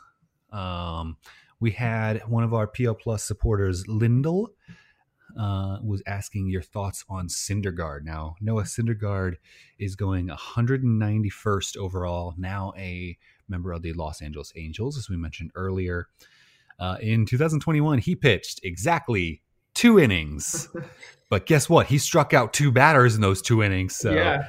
Um, 0.50 1.18
we 1.60 1.72
had 1.72 2.22
one 2.26 2.42
of 2.42 2.54
our 2.54 2.66
PL 2.66 2.94
Plus 2.94 3.22
supporters, 3.22 3.86
Lindell, 3.86 4.54
uh, 5.38 5.76
was 5.84 6.02
asking 6.06 6.48
your 6.48 6.62
thoughts 6.62 7.04
on 7.06 7.28
Syndergaard. 7.28 8.02
Now, 8.04 8.36
Noah 8.40 8.62
Syndergaard 8.62 9.34
is 9.78 9.94
going 9.94 10.28
191st 10.28 11.76
overall, 11.76 12.32
now 12.38 12.72
a 12.78 13.18
member 13.46 13.72
of 13.72 13.82
the 13.82 13.92
Los 13.92 14.22
Angeles 14.22 14.54
Angels, 14.56 14.96
as 14.96 15.10
we 15.10 15.18
mentioned 15.18 15.50
earlier. 15.54 16.08
Uh, 16.78 16.96
in 17.00 17.26
2021, 17.26 17.98
he 17.98 18.14
pitched 18.14 18.60
exactly 18.62 19.42
two 19.74 19.98
innings. 19.98 20.68
but 21.30 21.46
guess 21.46 21.68
what? 21.68 21.86
He 21.86 21.98
struck 21.98 22.34
out 22.34 22.52
two 22.52 22.72
batters 22.72 23.14
in 23.14 23.20
those 23.20 23.42
two 23.42 23.62
innings. 23.62 23.96
So, 23.96 24.12
yeah, 24.12 24.48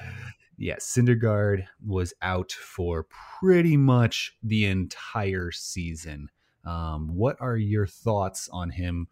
yeah 0.57 0.75
Syndergaard 0.77 1.65
was 1.85 2.13
out 2.21 2.51
for 2.51 3.07
pretty 3.39 3.77
much 3.77 4.35
the 4.43 4.65
entire 4.65 5.51
season. 5.51 6.29
Um, 6.65 7.15
what 7.15 7.37
are 7.39 7.57
your 7.57 7.87
thoughts 7.87 8.49
on 8.51 8.69
him 8.69 9.07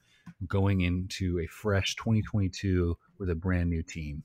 going 0.47 0.81
into 0.81 1.39
a 1.39 1.47
fresh 1.47 1.95
2022 1.95 2.97
with 3.19 3.29
a 3.29 3.35
brand 3.35 3.69
new 3.69 3.83
team? 3.83 4.23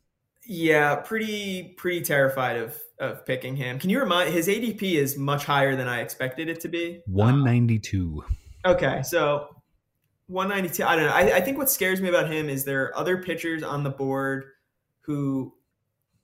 Yeah, 0.48 0.94
pretty 0.96 1.74
pretty 1.76 2.02
terrified 2.02 2.56
of 2.56 2.80
of 3.00 3.26
picking 3.26 3.56
him. 3.56 3.80
Can 3.80 3.90
you 3.90 3.98
remind 3.98 4.32
his 4.32 4.46
ADP 4.46 4.94
is 4.94 5.16
much 5.16 5.44
higher 5.44 5.74
than 5.74 5.88
I 5.88 6.00
expected 6.00 6.48
it 6.48 6.60
to 6.60 6.68
be? 6.68 7.02
192. 7.06 8.24
Um, 8.26 8.36
Okay, 8.66 9.02
so 9.04 9.56
192. 10.26 10.84
I 10.84 10.96
don't 10.96 11.06
know. 11.06 11.12
I, 11.12 11.36
I 11.36 11.40
think 11.40 11.56
what 11.56 11.70
scares 11.70 12.00
me 12.00 12.08
about 12.08 12.30
him 12.30 12.48
is 12.48 12.64
there 12.64 12.82
are 12.84 12.96
other 12.96 13.22
pitchers 13.22 13.62
on 13.62 13.84
the 13.84 13.90
board 13.90 14.44
who 15.02 15.54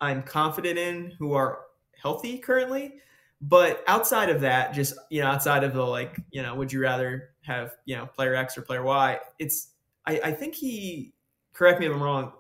I'm 0.00 0.24
confident 0.24 0.76
in 0.76 1.12
who 1.18 1.34
are 1.34 1.60
healthy 1.96 2.38
currently. 2.38 2.94
But 3.40 3.82
outside 3.86 4.28
of 4.28 4.40
that, 4.40 4.74
just 4.74 4.94
you 5.08 5.20
know, 5.20 5.28
outside 5.28 5.62
of 5.62 5.72
the 5.72 5.84
like, 5.84 6.20
you 6.32 6.42
know, 6.42 6.54
would 6.56 6.72
you 6.72 6.80
rather 6.80 7.30
have 7.42 7.76
you 7.84 7.96
know 7.96 8.06
player 8.06 8.34
X 8.34 8.58
or 8.58 8.62
player 8.62 8.82
Y? 8.82 9.18
It's 9.38 9.70
I, 10.06 10.20
I 10.24 10.32
think 10.32 10.54
he. 10.54 11.14
Correct 11.52 11.78
me 11.80 11.86
if 11.86 11.92
I'm 11.92 12.02
wrong. 12.02 12.32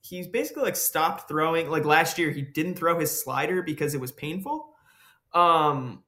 He's 0.00 0.26
basically 0.26 0.64
like 0.64 0.76
stopped 0.76 1.28
throwing. 1.28 1.70
Like 1.70 1.84
last 1.84 2.18
year, 2.18 2.30
he 2.30 2.42
didn't 2.42 2.74
throw 2.74 2.98
his 2.98 3.22
slider 3.22 3.62
because 3.62 3.94
it 3.94 4.00
was 4.00 4.10
painful. 4.10 4.74
Um, 5.32 6.02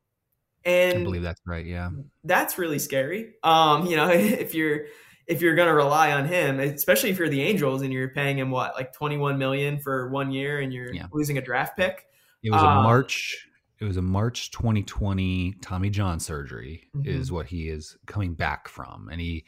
and 0.67 0.99
I 0.99 1.03
believe 1.05 1.23
that's 1.23 1.41
right. 1.47 1.65
Yeah. 1.65 1.91
That's 2.25 2.59
really 2.59 2.81
scary. 2.81 3.35
Um, 3.43 3.87
you 3.87 3.97
know, 3.97 4.11
if 4.11 4.55
you're 4.55 4.87
if 5.27 5.41
you're 5.41 5.55
going 5.55 5.69
to 5.69 5.75
rely 5.75 6.13
on 6.13 6.27
him, 6.27 6.61
especially 6.61 7.11
if 7.11 7.19
you're 7.19 7.29
the 7.29 7.43
Angels 7.43 7.83
and 7.83 7.93
you're 7.93 8.11
paying 8.11 8.39
him 8.39 8.51
what 8.51 8.75
like 8.75 8.93
21 8.93 9.39
million 9.39 9.79
for 9.79 10.09
one 10.11 10.31
year 10.31 10.61
and 10.61 10.73
you're 10.73 10.93
yeah. 10.93 11.07
losing 11.13 11.39
a 11.39 11.41
draft 11.41 11.77
pick. 11.77 12.07
It 12.43 12.51
was 12.51 12.63
um, 12.63 12.79
a 12.79 12.83
March. 12.83 13.49
It 13.81 13.85
was 13.85 13.97
a 13.97 14.03
March 14.03 14.51
2020 14.53 15.55
Tommy 15.63 15.91
John 15.91 16.19
surgery 16.19 16.89
mm-hmm. 16.95 17.09
is 17.09 17.31
what 17.31 17.47
he 17.47 17.69
is 17.69 17.97
coming 18.07 18.35
back 18.35 18.69
from, 18.69 19.09
and 19.11 19.21
he 19.21 19.45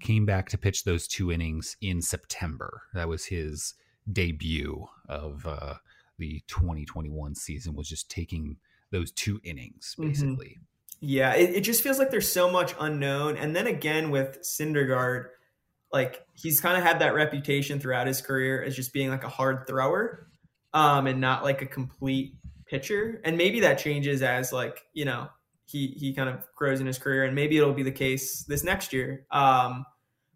came 0.00 0.24
back 0.24 0.48
to 0.50 0.58
pitch 0.58 0.84
those 0.84 1.06
two 1.06 1.32
innings 1.32 1.76
in 1.80 2.00
September. 2.00 2.82
That 2.94 3.08
was 3.08 3.26
his 3.26 3.74
debut 4.10 4.86
of 5.08 5.44
uh, 5.46 5.74
the 6.18 6.42
2021 6.46 7.34
season. 7.34 7.74
Was 7.74 7.88
just 7.88 8.10
taking 8.10 8.56
those 8.90 9.10
two 9.10 9.40
innings 9.44 9.94
mm-hmm. 9.98 10.08
basically. 10.08 10.46
Mm-hmm. 10.46 10.62
Yeah, 11.00 11.34
it, 11.34 11.56
it 11.56 11.60
just 11.60 11.82
feels 11.82 11.98
like 11.98 12.10
there's 12.10 12.30
so 12.30 12.50
much 12.50 12.74
unknown. 12.80 13.36
And 13.36 13.54
then 13.54 13.66
again 13.66 14.10
with 14.10 14.40
Syndergaard, 14.42 15.26
like 15.92 16.26
he's 16.34 16.60
kind 16.60 16.76
of 16.76 16.82
had 16.82 16.98
that 17.00 17.14
reputation 17.14 17.80
throughout 17.80 18.06
his 18.06 18.20
career 18.20 18.62
as 18.62 18.74
just 18.74 18.92
being 18.92 19.08
like 19.08 19.24
a 19.24 19.28
hard 19.28 19.66
thrower 19.66 20.28
um, 20.74 21.06
and 21.06 21.20
not 21.20 21.44
like 21.44 21.62
a 21.62 21.66
complete 21.66 22.34
pitcher. 22.66 23.20
And 23.24 23.36
maybe 23.36 23.60
that 23.60 23.78
changes 23.78 24.22
as 24.22 24.52
like, 24.52 24.84
you 24.92 25.04
know, 25.04 25.28
he 25.66 25.94
he 25.98 26.14
kind 26.14 26.28
of 26.28 26.44
grows 26.56 26.80
in 26.80 26.86
his 26.86 26.98
career 26.98 27.24
and 27.24 27.34
maybe 27.34 27.56
it'll 27.56 27.74
be 27.74 27.82
the 27.82 27.92
case 27.92 28.44
this 28.44 28.64
next 28.64 28.92
year. 28.92 29.26
Um, 29.30 29.84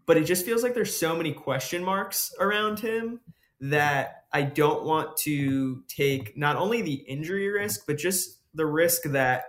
but 0.06 0.16
it 0.16 0.24
just 0.24 0.44
feels 0.44 0.62
like 0.62 0.74
there's 0.74 0.94
so 0.94 1.16
many 1.16 1.32
question 1.32 1.82
marks 1.82 2.32
around 2.38 2.80
him 2.80 3.20
that 3.60 4.24
I 4.32 4.42
don't 4.42 4.84
want 4.84 5.16
to 5.18 5.84
take 5.88 6.36
not 6.36 6.56
only 6.56 6.82
the 6.82 6.94
injury 6.94 7.48
risk, 7.48 7.86
but 7.86 7.96
just 7.96 8.41
the 8.54 8.66
risk 8.66 9.02
that 9.04 9.44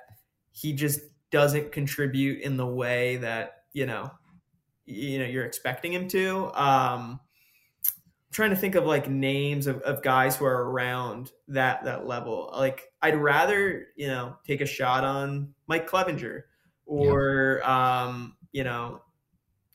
he 0.52 0.74
just 0.74 1.02
doesn't 1.32 1.72
contribute 1.72 2.42
in 2.42 2.58
the 2.58 2.66
way 2.66 3.18
that 3.18 3.64
you 3.74 3.86
know 3.86 4.12
you 4.86 5.20
know 5.20 5.26
you're 5.26 5.46
expecting 5.46 5.92
him 5.92 6.08
to 6.08 6.52
um 6.54 7.20
trying 8.32 8.50
to 8.50 8.56
think 8.56 8.76
of 8.76 8.86
like 8.86 9.10
names 9.10 9.68
of, 9.68 9.82
of 9.82 10.02
guys 10.02 10.36
who 10.36 10.46
are 10.46 10.72
around 10.72 11.32
that 11.48 11.84
that 11.84 12.08
level 12.08 12.54
like 12.56 12.92
i'd 13.02 13.16
rather 13.16 13.88
you 13.96 14.08
know 14.08 14.36
take 14.46 14.62
a 14.62 14.66
shot 14.66 15.04
on 15.04 15.54
mike 15.68 15.90
clevinger 15.90 16.44
or 16.86 17.62
yeah. 17.62 18.04
um 18.04 18.36
you 18.52 18.64
know 18.64 19.02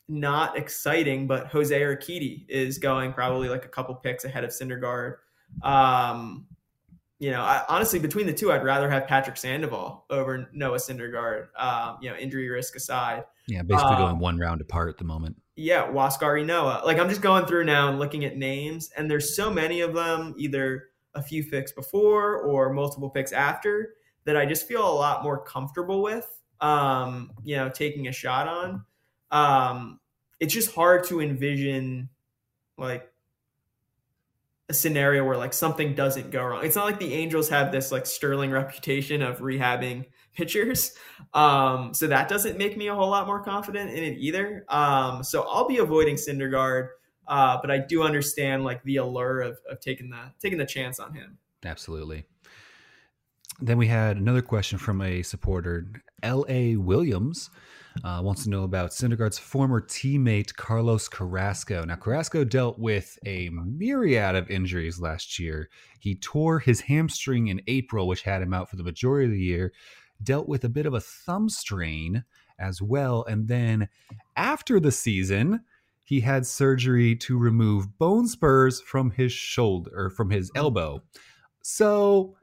not 0.08 0.56
exciting 0.56 1.26
but 1.26 1.46
jose 1.48 1.78
urquidy 1.80 2.44
is 2.48 2.78
going 2.78 3.12
probably 3.12 3.48
like 3.48 3.64
a 3.64 3.68
couple 3.68 3.94
picks 3.94 4.24
ahead 4.24 4.44
of 4.44 4.50
Syndergaard. 4.50 5.16
um 5.62 6.46
you 7.18 7.30
know, 7.30 7.40
I, 7.40 7.64
honestly, 7.68 7.98
between 7.98 8.26
the 8.26 8.32
two, 8.32 8.52
I'd 8.52 8.62
rather 8.62 8.88
have 8.88 9.06
Patrick 9.06 9.36
Sandoval 9.36 10.04
over 10.08 10.48
Noah 10.52 10.76
Syndergaard. 10.76 11.48
Um, 11.56 11.98
you 12.00 12.10
know, 12.10 12.16
injury 12.16 12.48
risk 12.48 12.76
aside. 12.76 13.24
Yeah, 13.48 13.62
basically 13.62 13.96
um, 13.96 14.02
going 14.02 14.18
one 14.18 14.38
round 14.38 14.60
apart 14.60 14.88
at 14.88 14.98
the 14.98 15.04
moment. 15.04 15.36
Yeah, 15.56 15.88
Huascar 15.88 16.40
Ynoa. 16.40 16.84
Like 16.84 16.98
I'm 16.98 17.08
just 17.08 17.20
going 17.20 17.46
through 17.46 17.64
now 17.64 17.88
and 17.88 17.98
looking 17.98 18.24
at 18.24 18.36
names, 18.36 18.90
and 18.96 19.10
there's 19.10 19.34
so 19.34 19.50
many 19.52 19.80
of 19.80 19.94
them, 19.94 20.34
either 20.38 20.84
a 21.14 21.22
few 21.22 21.44
picks 21.44 21.72
before 21.72 22.36
or 22.42 22.72
multiple 22.72 23.10
picks 23.10 23.32
after, 23.32 23.94
that 24.24 24.36
I 24.36 24.46
just 24.46 24.68
feel 24.68 24.88
a 24.88 24.94
lot 24.94 25.24
more 25.24 25.42
comfortable 25.42 26.02
with. 26.02 26.26
Um, 26.60 27.32
you 27.44 27.56
know, 27.56 27.68
taking 27.68 28.06
a 28.06 28.12
shot 28.12 28.46
on. 28.48 28.84
Um, 29.30 30.00
it's 30.38 30.54
just 30.54 30.74
hard 30.74 31.04
to 31.04 31.20
envision 31.20 32.08
like 32.76 33.10
a 34.68 34.74
scenario 34.74 35.24
where 35.24 35.36
like 35.36 35.52
something 35.52 35.94
doesn't 35.94 36.30
go 36.30 36.44
wrong. 36.44 36.64
It's 36.64 36.76
not 36.76 36.84
like 36.84 36.98
the 36.98 37.14
Angels 37.14 37.48
have 37.48 37.72
this 37.72 37.90
like 37.90 38.06
sterling 38.06 38.50
reputation 38.50 39.22
of 39.22 39.38
rehabbing 39.38 40.06
pitchers. 40.34 40.92
Um, 41.34 41.92
so 41.92 42.06
that 42.06 42.28
doesn't 42.28 42.56
make 42.56 42.76
me 42.76 42.88
a 42.88 42.94
whole 42.94 43.10
lot 43.10 43.26
more 43.26 43.42
confident 43.42 43.90
in 43.90 44.02
it 44.02 44.16
either. 44.18 44.64
Um, 44.68 45.22
so 45.22 45.42
I'll 45.42 45.68
be 45.68 45.76
avoiding 45.76 46.14
Syndergaard, 46.14 46.88
uh, 47.26 47.58
but 47.60 47.70
I 47.70 47.78
do 47.78 48.02
understand 48.02 48.64
like 48.64 48.82
the 48.84 48.96
allure 48.96 49.40
of, 49.40 49.58
of 49.68 49.78
taking 49.80 50.08
the 50.08 50.32
taking 50.40 50.58
the 50.58 50.64
chance 50.64 50.98
on 50.98 51.12
him. 51.12 51.36
Absolutely. 51.64 52.24
Then 53.60 53.76
we 53.76 53.88
had 53.88 54.16
another 54.16 54.40
question 54.40 54.78
from 54.78 55.02
a 55.02 55.22
supporter, 55.22 55.86
L.A. 56.22 56.76
Williams 56.76 57.50
uh, 58.04 58.20
wants 58.22 58.44
to 58.44 58.50
know 58.50 58.64
about 58.64 58.90
Syndergaard's 58.90 59.38
former 59.38 59.80
teammate 59.80 60.54
Carlos 60.54 61.08
Carrasco. 61.08 61.84
Now, 61.84 61.96
Carrasco 61.96 62.44
dealt 62.44 62.78
with 62.78 63.18
a 63.26 63.50
myriad 63.50 64.34
of 64.36 64.50
injuries 64.50 65.00
last 65.00 65.38
year. 65.38 65.68
He 65.98 66.14
tore 66.14 66.58
his 66.58 66.80
hamstring 66.80 67.48
in 67.48 67.60
April, 67.66 68.06
which 68.06 68.22
had 68.22 68.42
him 68.42 68.54
out 68.54 68.70
for 68.70 68.76
the 68.76 68.82
majority 68.82 69.26
of 69.26 69.32
the 69.32 69.42
year, 69.42 69.72
dealt 70.22 70.48
with 70.48 70.64
a 70.64 70.68
bit 70.68 70.86
of 70.86 70.94
a 70.94 71.00
thumb 71.00 71.48
strain 71.48 72.24
as 72.58 72.80
well. 72.80 73.24
And 73.28 73.48
then 73.48 73.88
after 74.36 74.80
the 74.80 74.92
season, 74.92 75.60
he 76.04 76.20
had 76.20 76.46
surgery 76.46 77.14
to 77.16 77.36
remove 77.36 77.98
bone 77.98 78.26
spurs 78.26 78.80
from 78.80 79.10
his 79.10 79.32
shoulder 79.32 79.90
or 79.94 80.10
from 80.10 80.30
his 80.30 80.50
elbow. 80.54 81.02
So 81.62 82.37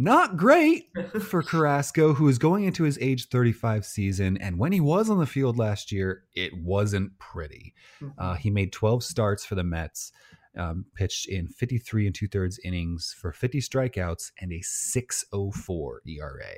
not 0.00 0.36
great 0.36 0.88
for 1.20 1.42
Carrasco, 1.42 2.14
who 2.14 2.28
is 2.28 2.38
going 2.38 2.64
into 2.64 2.84
his 2.84 2.98
age 3.00 3.28
35 3.28 3.84
season. 3.84 4.36
And 4.38 4.58
when 4.58 4.72
he 4.72 4.80
was 4.80 5.10
on 5.10 5.18
the 5.18 5.26
field 5.26 5.58
last 5.58 5.92
year, 5.92 6.24
it 6.34 6.52
wasn't 6.56 7.18
pretty. 7.18 7.74
Mm-hmm. 8.00 8.18
Uh, 8.18 8.34
he 8.34 8.50
made 8.50 8.72
12 8.72 9.04
starts 9.04 9.44
for 9.44 9.54
the 9.54 9.64
Mets, 9.64 10.12
um, 10.56 10.86
pitched 10.94 11.28
in 11.28 11.46
53 11.46 12.06
and 12.06 12.14
two 12.14 12.28
thirds 12.28 12.58
innings 12.64 13.14
for 13.18 13.30
50 13.30 13.60
strikeouts 13.60 14.32
and 14.40 14.52
a 14.52 14.60
604 14.62 16.02
ERA. 16.06 16.54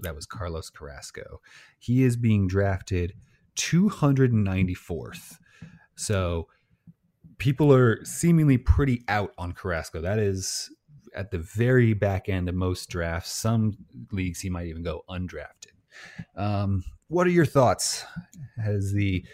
That 0.00 0.14
was 0.14 0.26
Carlos 0.26 0.70
Carrasco. 0.70 1.40
He 1.78 2.04
is 2.04 2.16
being 2.16 2.46
drafted 2.46 3.14
294th. 3.56 5.38
So 5.96 6.48
people 7.38 7.72
are 7.72 8.04
seemingly 8.04 8.58
pretty 8.58 9.02
out 9.08 9.32
on 9.38 9.52
Carrasco. 9.52 10.00
That 10.00 10.18
is 10.18 10.70
at 11.16 11.30
the 11.30 11.38
very 11.38 11.94
back 11.94 12.28
end 12.28 12.48
of 12.48 12.54
most 12.54 12.88
drafts. 12.88 13.32
Some 13.32 13.76
leagues 14.12 14.40
he 14.40 14.50
might 14.50 14.66
even 14.66 14.82
go 14.82 15.02
undrafted. 15.08 15.72
Um, 16.36 16.84
what 17.08 17.26
are 17.26 17.30
your 17.30 17.46
thoughts 17.46 18.04
as 18.62 18.92
the 18.92 19.24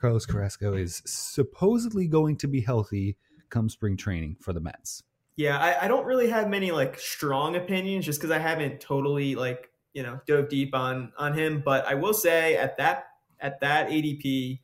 Carlos 0.00 0.26
Carrasco 0.26 0.74
is 0.74 1.02
supposedly 1.04 2.06
going 2.06 2.36
to 2.38 2.46
be 2.46 2.60
healthy 2.60 3.16
come 3.50 3.68
spring 3.68 3.96
training 3.96 4.36
for 4.40 4.52
the 4.52 4.60
Mets? 4.60 5.02
Yeah, 5.36 5.58
I, 5.58 5.84
I 5.84 5.88
don't 5.88 6.06
really 6.06 6.30
have 6.30 6.48
many 6.48 6.72
like 6.72 6.98
strong 6.98 7.56
opinions 7.56 8.06
just 8.06 8.20
because 8.20 8.30
I 8.30 8.38
haven't 8.38 8.80
totally 8.80 9.34
like 9.34 9.70
you 9.92 10.02
know 10.02 10.20
dove 10.26 10.48
deep 10.48 10.74
on 10.74 11.12
on 11.18 11.34
him. 11.34 11.62
But 11.64 11.86
I 11.86 11.94
will 11.94 12.14
say 12.14 12.56
at 12.56 12.78
that 12.78 13.06
at 13.40 13.60
that 13.60 13.90
ADP, 13.90 14.60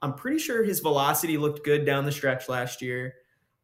I'm 0.00 0.14
pretty 0.14 0.38
sure 0.38 0.62
his 0.62 0.80
velocity 0.80 1.36
looked 1.36 1.64
good 1.64 1.84
down 1.84 2.06
the 2.06 2.12
stretch 2.12 2.48
last 2.48 2.80
year. 2.80 3.14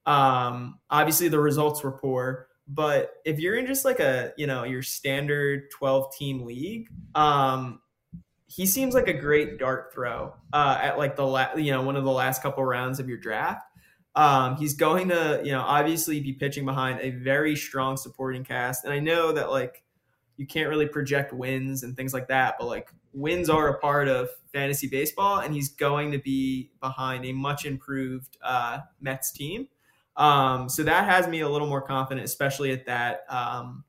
Um, 0.07 0.79
obviously, 0.91 1.29
the 1.29 1.39
results 1.39 1.83
were 1.83 1.93
poor, 1.93 2.49
but 2.67 3.15
if 3.25 3.39
you're 3.39 3.57
in 3.57 3.67
just 3.67 3.85
like 3.85 4.01
a 4.01 4.33
you 4.37 4.47
know 4.47 4.65
your 4.65 4.83
standard 4.83 5.71
12 5.71 6.15
team 6.17 6.45
league, 6.45 6.89
um, 7.15 7.81
he 8.47 8.67
seems 8.67 8.95
like 8.95 9.09
a 9.09 9.13
great 9.13 9.59
dart 9.59 9.93
throw 9.93 10.35
uh, 10.53 10.79
at 10.81 10.99
like 10.99 11.17
the 11.17 11.27
la- 11.27 11.55
you 11.55 11.73
know 11.73 11.83
one 11.83 11.97
of 11.97 12.05
the 12.05 12.11
last 12.11 12.43
couple 12.43 12.65
rounds 12.65 13.01
of 13.01 13.09
your 13.09 13.19
draft. 13.19 13.67
Um, 14.15 14.57
he's 14.57 14.75
going 14.75 15.09
to 15.09 15.41
you 15.45 15.53
know 15.53 15.61
obviously 15.61 16.21
be 16.21 16.33
pitching 16.33 16.65
behind 16.65 17.01
a 17.01 17.11
very 17.11 17.57
strong 17.57 17.97
supporting 17.97 18.45
cast, 18.45 18.85
and 18.85 18.93
I 18.93 18.99
know 18.99 19.33
that 19.33 19.51
like 19.51 19.83
you 20.37 20.47
can't 20.47 20.69
really 20.69 20.87
project 20.87 21.33
wins 21.33 21.83
and 21.83 21.97
things 21.97 22.13
like 22.13 22.29
that, 22.29 22.57
but 22.59 22.67
like 22.67 22.93
wins 23.13 23.49
are 23.49 23.69
a 23.69 23.79
part 23.79 24.09
of 24.09 24.29
fantasy 24.53 24.87
baseball, 24.87 25.39
and 25.39 25.55
he's 25.55 25.69
going 25.69 26.13
to 26.13 26.19
be 26.19 26.71
behind 26.81 27.25
a 27.25 27.33
much 27.33 27.65
improved 27.65 28.37
uh, 28.43 28.81
Mets 29.01 29.31
team. 29.33 29.69
Um, 30.17 30.69
so 30.69 30.83
that 30.83 31.09
has 31.09 31.27
me 31.27 31.41
a 31.41 31.49
little 31.49 31.69
more 31.69 31.83
confident, 31.83 32.25
especially 32.25 32.73
at 32.73 32.87
that 32.87 33.25
um, 33.29 33.85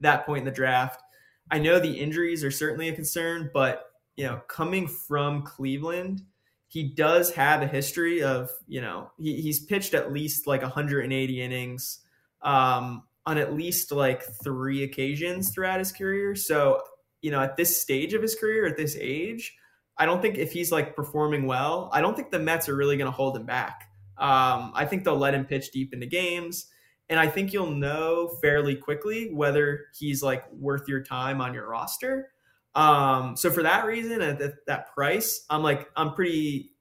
that 0.00 0.26
point 0.26 0.40
in 0.40 0.44
the 0.44 0.50
draft. 0.50 1.02
I 1.50 1.58
know 1.58 1.78
the 1.78 1.98
injuries 1.98 2.44
are 2.44 2.50
certainly 2.50 2.88
a 2.88 2.94
concern, 2.94 3.50
but 3.52 3.86
you 4.16 4.26
know, 4.26 4.40
coming 4.48 4.86
from 4.86 5.42
Cleveland, 5.42 6.22
he 6.66 6.82
does 6.82 7.32
have 7.32 7.62
a 7.62 7.66
history 7.66 8.22
of 8.22 8.50
you 8.66 8.80
know 8.80 9.10
he, 9.18 9.40
he's 9.40 9.60
pitched 9.60 9.94
at 9.94 10.12
least 10.12 10.46
like 10.46 10.62
180 10.62 11.42
innings 11.42 12.00
um, 12.42 13.04
on 13.24 13.38
at 13.38 13.54
least 13.54 13.90
like 13.92 14.22
three 14.42 14.82
occasions 14.82 15.50
throughout 15.54 15.78
his 15.78 15.92
career. 15.92 16.34
So 16.34 16.82
you 17.22 17.30
know, 17.30 17.40
at 17.40 17.56
this 17.56 17.80
stage 17.80 18.14
of 18.14 18.22
his 18.22 18.34
career, 18.34 18.66
at 18.66 18.76
this 18.76 18.96
age, 19.00 19.56
I 19.96 20.06
don't 20.06 20.22
think 20.22 20.38
if 20.38 20.52
he's 20.52 20.70
like 20.70 20.94
performing 20.94 21.46
well, 21.46 21.90
I 21.92 22.00
don't 22.00 22.14
think 22.14 22.30
the 22.30 22.38
Mets 22.38 22.68
are 22.68 22.76
really 22.76 22.96
going 22.96 23.10
to 23.10 23.16
hold 23.16 23.36
him 23.36 23.44
back. 23.46 23.87
Um, 24.18 24.72
I 24.74 24.84
think 24.84 25.04
they'll 25.04 25.16
let 25.16 25.34
him 25.34 25.44
pitch 25.44 25.70
deep 25.70 25.92
into 25.92 26.06
games. 26.06 26.66
And 27.10 27.18
I 27.18 27.26
think 27.26 27.52
you'll 27.52 27.70
know 27.70 28.36
fairly 28.42 28.74
quickly 28.74 29.32
whether 29.32 29.86
he's 29.98 30.22
like 30.22 30.50
worth 30.52 30.88
your 30.88 31.02
time 31.02 31.40
on 31.40 31.54
your 31.54 31.68
roster. 31.68 32.30
Um, 32.74 33.36
so 33.36 33.50
for 33.50 33.62
that 33.62 33.86
reason, 33.86 34.20
at 34.20 34.38
that, 34.38 34.66
that 34.66 34.94
price, 34.94 35.46
I'm 35.48 35.62
like, 35.62 35.90
I'm 35.96 36.12
pretty, 36.12 36.72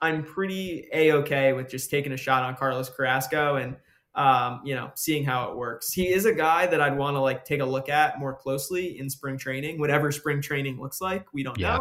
I'm 0.00 0.24
pretty 0.24 0.88
a 0.92 1.12
okay 1.12 1.52
with 1.52 1.68
just 1.68 1.90
taking 1.90 2.12
a 2.12 2.16
shot 2.16 2.42
on 2.42 2.56
Carlos 2.56 2.88
Carrasco 2.88 3.56
and, 3.56 3.76
um, 4.14 4.62
you 4.64 4.74
know, 4.74 4.90
seeing 4.94 5.24
how 5.24 5.50
it 5.50 5.56
works. 5.56 5.92
He 5.92 6.08
is 6.08 6.24
a 6.24 6.32
guy 6.32 6.66
that 6.66 6.80
I'd 6.80 6.96
want 6.96 7.16
to 7.16 7.20
like 7.20 7.44
take 7.44 7.60
a 7.60 7.66
look 7.66 7.88
at 7.88 8.18
more 8.18 8.34
closely 8.34 8.98
in 8.98 9.10
spring 9.10 9.36
training, 9.36 9.78
whatever 9.78 10.10
spring 10.10 10.40
training 10.40 10.80
looks 10.80 11.00
like. 11.00 11.26
We 11.34 11.42
don't 11.42 11.58
yeah. 11.58 11.76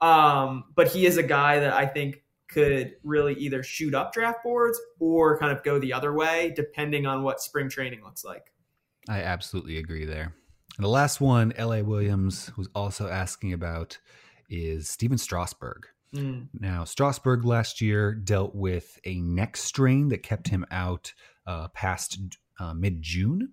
know. 0.00 0.08
Um, 0.08 0.64
but 0.74 0.88
he 0.88 1.06
is 1.06 1.18
a 1.18 1.22
guy 1.22 1.60
that 1.60 1.74
I 1.74 1.84
think 1.84 2.22
could 2.48 2.94
really 3.02 3.34
either 3.34 3.62
shoot 3.62 3.94
up 3.94 4.12
draft 4.12 4.42
boards 4.42 4.80
or 4.98 5.38
kind 5.38 5.52
of 5.52 5.62
go 5.62 5.78
the 5.78 5.92
other 5.92 6.12
way, 6.12 6.52
depending 6.56 7.06
on 7.06 7.22
what 7.22 7.40
spring 7.40 7.68
training 7.68 8.02
looks 8.02 8.24
like. 8.24 8.52
I 9.08 9.22
absolutely 9.22 9.78
agree 9.78 10.04
there. 10.04 10.34
And 10.76 10.84
the 10.84 10.88
last 10.88 11.20
one, 11.20 11.52
L.A. 11.56 11.82
Williams 11.82 12.50
was 12.56 12.68
also 12.74 13.08
asking 13.08 13.52
about 13.52 13.98
is 14.48 14.88
Stephen 14.88 15.18
Strasburg. 15.18 15.86
Mm. 16.14 16.48
Now, 16.54 16.84
Strasburg 16.84 17.44
last 17.44 17.80
year 17.80 18.14
dealt 18.14 18.54
with 18.54 18.98
a 19.04 19.20
neck 19.20 19.56
strain 19.56 20.08
that 20.08 20.22
kept 20.22 20.48
him 20.48 20.64
out 20.70 21.12
uh, 21.46 21.68
past 21.68 22.18
uh, 22.58 22.74
mid 22.74 23.02
June. 23.02 23.52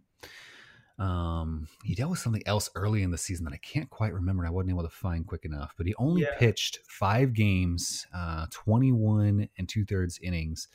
Um, 0.97 1.67
he 1.83 1.93
dealt 1.93 2.11
with 2.11 2.19
something 2.19 2.43
else 2.45 2.69
early 2.75 3.03
in 3.03 3.11
the 3.11 3.17
season 3.17 3.43
that 3.45 3.53
I 3.53 3.57
can't 3.57 3.89
quite 3.89 4.13
remember. 4.13 4.45
I 4.45 4.49
wasn't 4.49 4.69
able 4.71 4.83
to 4.83 4.89
find 4.89 5.27
quick 5.27 5.43
enough, 5.43 5.73
but 5.77 5.85
he 5.87 5.93
only 5.95 6.21
Yeah. 6.21 6.37
pitched 6.37 6.79
five 6.87 7.33
games, 7.33 8.07
uh, 8.13 8.47
21 8.51 9.49
and 9.57 9.67
two 9.67 9.85
thirds 9.85 10.17
innings. 10.19 10.67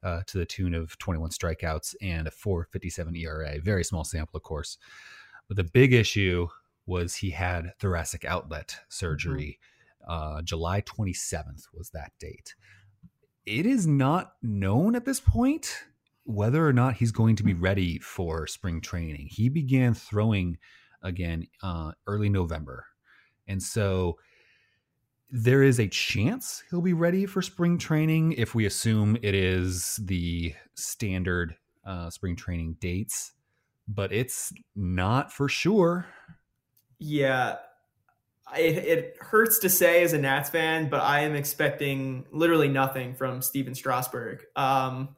Uh, 0.00 0.22
to 0.28 0.38
the 0.38 0.46
tune 0.46 0.74
of 0.74 0.96
21 0.98 1.28
strikeouts 1.30 1.96
and 2.00 2.28
a 2.28 2.30
457 2.30 3.16
ERA. 3.16 3.58
Very 3.58 3.82
small 3.82 4.04
sample, 4.04 4.36
of 4.36 4.44
course. 4.44 4.78
But 5.48 5.56
the 5.56 5.64
big 5.64 5.92
issue 5.92 6.46
was 6.86 7.16
he 7.16 7.30
had 7.30 7.72
thoracic 7.80 8.24
outlet 8.24 8.78
surgery. 8.88 9.58
Uh, 10.06 10.40
July 10.42 10.82
27th 10.82 11.66
was 11.74 11.90
that 11.90 12.12
date. 12.20 12.54
It 13.44 13.66
is 13.66 13.88
not 13.88 14.34
known 14.40 14.94
at 14.94 15.04
this 15.04 15.18
point 15.18 15.82
whether 16.28 16.68
or 16.68 16.74
not 16.74 16.92
he's 16.92 17.10
going 17.10 17.34
to 17.34 17.42
be 17.42 17.54
ready 17.54 17.98
for 18.00 18.46
spring 18.46 18.82
training. 18.82 19.26
He 19.30 19.48
began 19.48 19.94
throwing 19.94 20.58
again 21.02 21.46
uh, 21.62 21.92
early 22.06 22.28
November. 22.28 22.84
And 23.46 23.62
so 23.62 24.18
there 25.30 25.62
is 25.62 25.80
a 25.80 25.88
chance 25.88 26.62
he'll 26.68 26.82
be 26.82 26.92
ready 26.92 27.24
for 27.24 27.40
spring 27.40 27.78
training 27.78 28.32
if 28.32 28.54
we 28.54 28.66
assume 28.66 29.16
it 29.22 29.34
is 29.34 29.98
the 30.02 30.54
standard 30.74 31.56
uh, 31.86 32.10
spring 32.10 32.36
training 32.36 32.76
dates, 32.78 33.32
but 33.88 34.12
it's 34.12 34.52
not 34.76 35.32
for 35.32 35.48
sure. 35.48 36.04
Yeah, 36.98 37.56
it, 38.54 38.76
it 38.76 39.16
hurts 39.18 39.60
to 39.60 39.70
say 39.70 40.02
as 40.02 40.12
a 40.12 40.18
Nats 40.18 40.50
fan, 40.50 40.90
but 40.90 41.00
I 41.00 41.20
am 41.20 41.34
expecting 41.34 42.26
literally 42.32 42.68
nothing 42.68 43.14
from 43.14 43.40
Stephen 43.40 43.74
Strasburg 43.74 44.44
um, 44.56 45.16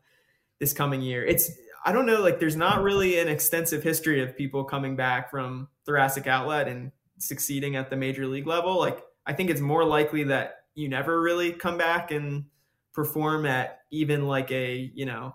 this 0.60 0.72
coming 0.72 1.02
year. 1.02 1.24
It's 1.24 1.50
I 1.84 1.92
don't 1.92 2.06
know, 2.06 2.20
like 2.20 2.38
there's 2.38 2.56
not 2.56 2.82
really 2.82 3.18
an 3.18 3.28
extensive 3.28 3.82
history 3.82 4.22
of 4.22 4.36
people 4.36 4.64
coming 4.64 4.96
back 4.96 5.30
from 5.30 5.68
thoracic 5.86 6.26
outlet 6.26 6.68
and 6.68 6.92
succeeding 7.18 7.76
at 7.76 7.88
the 7.90 7.96
major 7.96 8.26
league 8.26 8.46
level. 8.46 8.78
Like 8.78 9.02
I 9.26 9.32
think 9.32 9.50
it's 9.50 9.60
more 9.60 9.84
likely 9.84 10.24
that 10.24 10.64
you 10.74 10.88
never 10.88 11.20
really 11.20 11.52
come 11.52 11.78
back 11.78 12.10
and 12.10 12.44
perform 12.92 13.46
at 13.46 13.80
even 13.90 14.26
like 14.26 14.50
a 14.52 14.90
you 14.94 15.06
know 15.06 15.34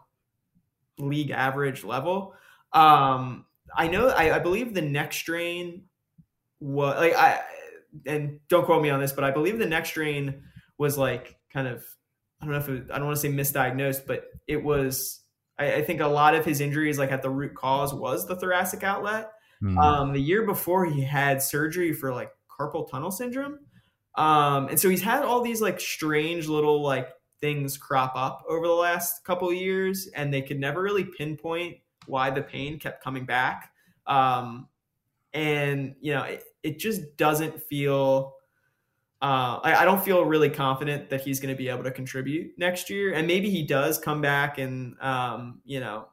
league 0.99 1.31
average 1.31 1.83
level. 1.83 2.33
Um, 2.73 3.45
I 3.75 3.87
know 3.87 4.09
I, 4.09 4.35
I 4.35 4.39
believe 4.39 4.73
the 4.73 4.81
next 4.81 5.17
strain 5.17 5.83
was 6.59 6.97
like 6.97 7.15
I 7.15 7.41
and 8.05 8.39
don't 8.49 8.65
quote 8.65 8.81
me 8.81 8.89
on 8.89 8.99
this, 8.99 9.13
but 9.13 9.23
I 9.23 9.31
believe 9.31 9.57
the 9.57 9.65
next 9.65 9.89
strain 9.89 10.43
was 10.77 10.97
like 10.97 11.37
kind 11.51 11.67
of 11.67 11.83
I 12.41 12.45
don't 12.45 12.53
know 12.53 12.59
if 12.59 12.69
it, 12.69 12.91
I 12.91 12.97
don't 12.97 13.07
want 13.07 13.17
to 13.17 13.21
say 13.21 13.29
misdiagnosed, 13.29 14.05
but 14.05 14.25
it 14.47 14.63
was 14.63 15.21
I, 15.57 15.75
I 15.75 15.81
think 15.83 16.01
a 16.01 16.07
lot 16.07 16.35
of 16.35 16.45
his 16.45 16.61
injuries 16.61 16.97
like 16.97 17.11
at 17.11 17.21
the 17.21 17.29
root 17.29 17.55
cause 17.55 17.93
was 17.93 18.27
the 18.27 18.35
thoracic 18.35 18.83
outlet. 18.83 19.31
Hmm. 19.61 19.77
Um, 19.77 20.13
the 20.13 20.21
year 20.21 20.45
before 20.45 20.85
he 20.85 21.01
had 21.01 21.41
surgery 21.41 21.93
for 21.93 22.13
like 22.13 22.31
carpal 22.59 22.89
tunnel 22.89 23.11
syndrome. 23.11 23.59
Um, 24.15 24.69
and 24.69 24.79
so 24.79 24.89
he's 24.89 25.01
had 25.01 25.23
all 25.23 25.41
these 25.41 25.61
like 25.61 25.79
strange 25.79 26.47
little 26.47 26.81
like 26.81 27.09
things 27.41 27.77
crop 27.77 28.13
up 28.15 28.43
over 28.47 28.67
the 28.67 28.73
last 28.73 29.23
couple 29.23 29.49
of 29.49 29.55
years, 29.55 30.07
and 30.15 30.33
they 30.33 30.41
could 30.41 30.59
never 30.59 30.81
really 30.81 31.03
pinpoint 31.03 31.77
why 32.05 32.29
the 32.29 32.41
pain 32.41 32.79
kept 32.79 33.03
coming 33.03 33.25
back. 33.25 33.71
Um, 34.07 34.67
and 35.33 35.95
you 35.99 36.13
know, 36.13 36.23
it, 36.23 36.43
it 36.63 36.79
just 36.79 37.17
doesn't 37.17 37.61
feel. 37.63 38.33
Uh, 39.25 39.59
I, 39.63 39.75
I 39.77 39.85
don't 39.85 40.05
feel 40.05 40.23
really 40.23 40.51
confident 40.51 41.09
that 41.09 41.21
he's 41.21 41.39
going 41.39 41.51
to 41.51 41.57
be 41.57 41.67
able 41.67 41.83
to 41.83 41.89
contribute 41.89 42.51
next 42.59 42.91
year, 42.91 43.11
and 43.11 43.25
maybe 43.25 43.49
he 43.49 43.63
does 43.63 43.97
come 43.97 44.21
back, 44.21 44.59
and 44.59 44.95
um, 45.01 45.61
you 45.65 45.79
know, 45.79 46.09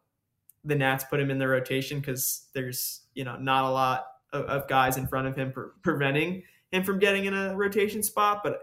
the 0.65 0.75
Nats 0.75 1.05
put 1.05 1.21
him 1.21 1.31
in 1.31 1.37
the 1.37 1.47
rotation 1.47 2.01
because 2.01 2.47
there's 2.55 3.03
you 3.13 3.25
know 3.25 3.37
not 3.37 3.65
a 3.65 3.69
lot 3.69 4.07
of, 4.33 4.47
of 4.47 4.67
guys 4.67 4.97
in 4.97 5.07
front 5.07 5.29
of 5.29 5.37
him 5.37 5.53
pre- 5.53 5.67
preventing 5.83 6.45
him 6.71 6.85
from 6.85 6.99
getting 6.99 7.27
in 7.27 7.35
a 7.35 7.55
rotation 7.55 8.03
spot. 8.03 8.41
But 8.43 8.63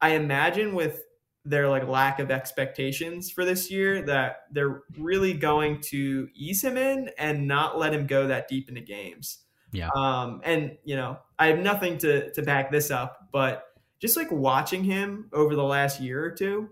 I 0.00 0.14
imagine 0.14 0.74
with 0.74 1.02
their 1.44 1.68
like 1.68 1.86
lack 1.86 2.18
of 2.18 2.32
expectations 2.32 3.30
for 3.30 3.44
this 3.44 3.70
year 3.70 4.02
that 4.02 4.46
they're 4.50 4.82
really 4.98 5.32
going 5.32 5.80
to 5.80 6.26
ease 6.34 6.60
him 6.60 6.76
in 6.76 7.08
and 7.18 7.46
not 7.46 7.78
let 7.78 7.94
him 7.94 8.08
go 8.08 8.26
that 8.26 8.48
deep 8.48 8.68
into 8.68 8.80
games. 8.80 9.44
Yeah. 9.70 9.90
Um, 9.94 10.40
and 10.42 10.76
you 10.84 10.96
know, 10.96 11.18
I 11.38 11.46
have 11.46 11.60
nothing 11.60 11.98
to 11.98 12.32
to 12.32 12.42
back 12.42 12.72
this 12.72 12.90
up, 12.90 13.28
but 13.30 13.62
just 14.00 14.16
like 14.16 14.30
watching 14.30 14.84
him 14.84 15.28
over 15.32 15.54
the 15.54 15.64
last 15.64 16.00
year 16.00 16.24
or 16.24 16.30
two, 16.30 16.70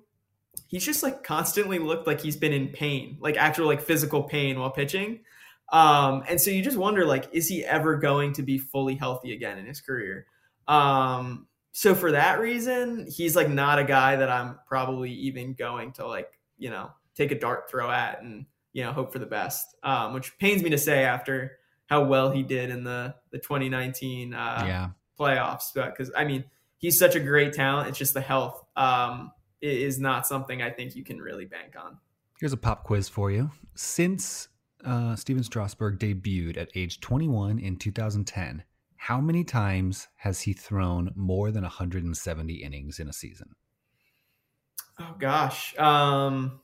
he's 0.69 0.85
just 0.85 1.03
like 1.03 1.23
constantly 1.25 1.79
looked 1.79 2.07
like 2.07 2.21
he's 2.21 2.37
been 2.37 2.53
in 2.53 2.69
pain, 2.69 3.17
like 3.21 3.37
actual 3.37 3.67
like 3.67 3.81
physical 3.81 4.23
pain 4.23 4.59
while 4.59 4.71
pitching. 4.71 5.21
Um, 5.73 6.23
and 6.29 6.41
so 6.41 6.51
you 6.51 6.63
just 6.63 6.77
wonder 6.77 7.07
like, 7.07 7.29
is 7.33 7.49
he 7.49 7.65
ever 7.65 7.97
going 7.97 8.33
to 8.35 8.43
be 8.43 8.59
fully 8.59 8.95
healthy 8.95 9.33
again 9.33 9.59
in 9.59 9.67
his 9.67 9.81
career? 9.81 10.27
Um, 10.69 11.47
so 11.73 11.95
for 11.95 12.13
that 12.13 12.39
reason, 12.39 13.07
he's 13.11 13.35
like 13.35 13.49
not 13.49 13.79
a 13.79 13.85
guy 13.85 14.17
that 14.17 14.31
I'm 14.31 14.59
probably 14.69 15.11
even 15.11 15.55
going 15.55 15.93
to 15.95 16.07
like, 16.07 16.31
you 16.59 16.71
know, 16.71 16.91
take 17.17 17.33
a 17.33 17.39
dart 17.39 17.71
throw 17.71 17.91
at 17.91 18.23
and, 18.23 18.47
you 18.73 18.85
know, 18.85 18.93
hope 18.93 19.13
for 19.13 19.19
the 19.19 19.27
best. 19.27 19.75
Um, 19.83 20.15
which 20.15 20.39
pains 20.39 20.63
me 20.63 20.71
to 20.71 20.79
say 20.79 21.05
after 21.05 21.59
how 21.87 22.05
well 22.05 22.31
he 22.31 22.43
did 22.43 22.71
in 22.71 22.85
the, 22.85 23.15
the 23.33 23.39
2019 23.39 24.35
uh, 24.35 24.65
yeah. 24.67 24.89
playoffs. 25.19 25.75
Because 25.75 26.13
I 26.17 26.25
mean, 26.25 26.45
he's 26.85 26.99
such 26.99 27.15
a 27.15 27.21
great 27.21 27.55
talent. 27.55 27.89
It's 27.89 27.97
just 27.97 28.13
the 28.13 28.21
health 28.21 28.63
um, 28.77 29.33
is 29.63 29.99
not 29.99 30.27
something 30.27 30.61
I 30.61 30.69
think 30.69 30.95
you 30.95 31.03
can 31.03 31.19
really 31.19 31.47
bank 31.47 31.73
on. 31.83 31.97
Here's 32.39 32.53
a 32.53 32.59
pop 32.59 32.85
quiz 32.85 33.09
for 33.09 33.31
you. 33.31 33.51
Since 33.75 34.49
uh, 34.85 35.17
Stephen 35.17 35.43
Strasburg 35.43 35.99
debuted 35.99 36.59
at 36.59 36.69
age 36.75 37.01
21 37.01 37.59
in 37.59 37.77
2010, 37.77 38.65
how 38.97 39.19
many 39.19 39.45
times 39.45 40.09
has 40.17 40.43
he 40.43 40.53
thrown 40.53 41.11
more 41.15 41.51
than 41.51 41.63
170 41.63 42.53
innings 42.53 42.99
in 42.99 43.09
a 43.09 43.15
season? 43.15 43.55
Oh 45.01 45.15
gosh. 45.19 45.75
Um, 45.79 46.61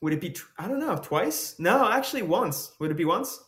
would 0.00 0.12
it 0.12 0.20
be? 0.20 0.36
I 0.58 0.68
don't 0.68 0.78
know. 0.78 0.96
Twice? 0.96 1.56
No, 1.58 1.90
actually 1.90 2.22
once. 2.22 2.72
Would 2.78 2.92
it 2.92 2.96
be 2.96 3.04
once? 3.04 3.40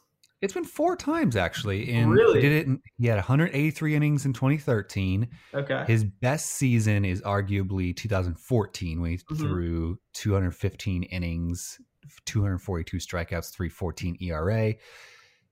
It's 0.42 0.52
been 0.52 0.64
four 0.64 0.96
times 0.96 1.34
actually. 1.36 1.90
And 1.92 2.10
Really? 2.10 2.40
he 2.40 2.48
did 2.48 2.52
it. 2.52 2.66
In, 2.66 2.82
he 2.98 3.06
had 3.06 3.16
183 3.16 3.94
innings 3.94 4.26
in 4.26 4.32
2013. 4.32 5.28
Okay. 5.54 5.84
His 5.86 6.04
best 6.04 6.46
season 6.52 7.04
is 7.04 7.22
arguably 7.22 7.96
2014 7.96 9.00
when 9.00 9.10
he 9.12 9.16
Mhm. 9.18 9.38
threw 9.38 9.98
215 10.12 11.04
innings, 11.04 11.80
242 12.26 12.98
strikeouts, 12.98 13.50
314 13.52 14.16
ERA. 14.20 14.74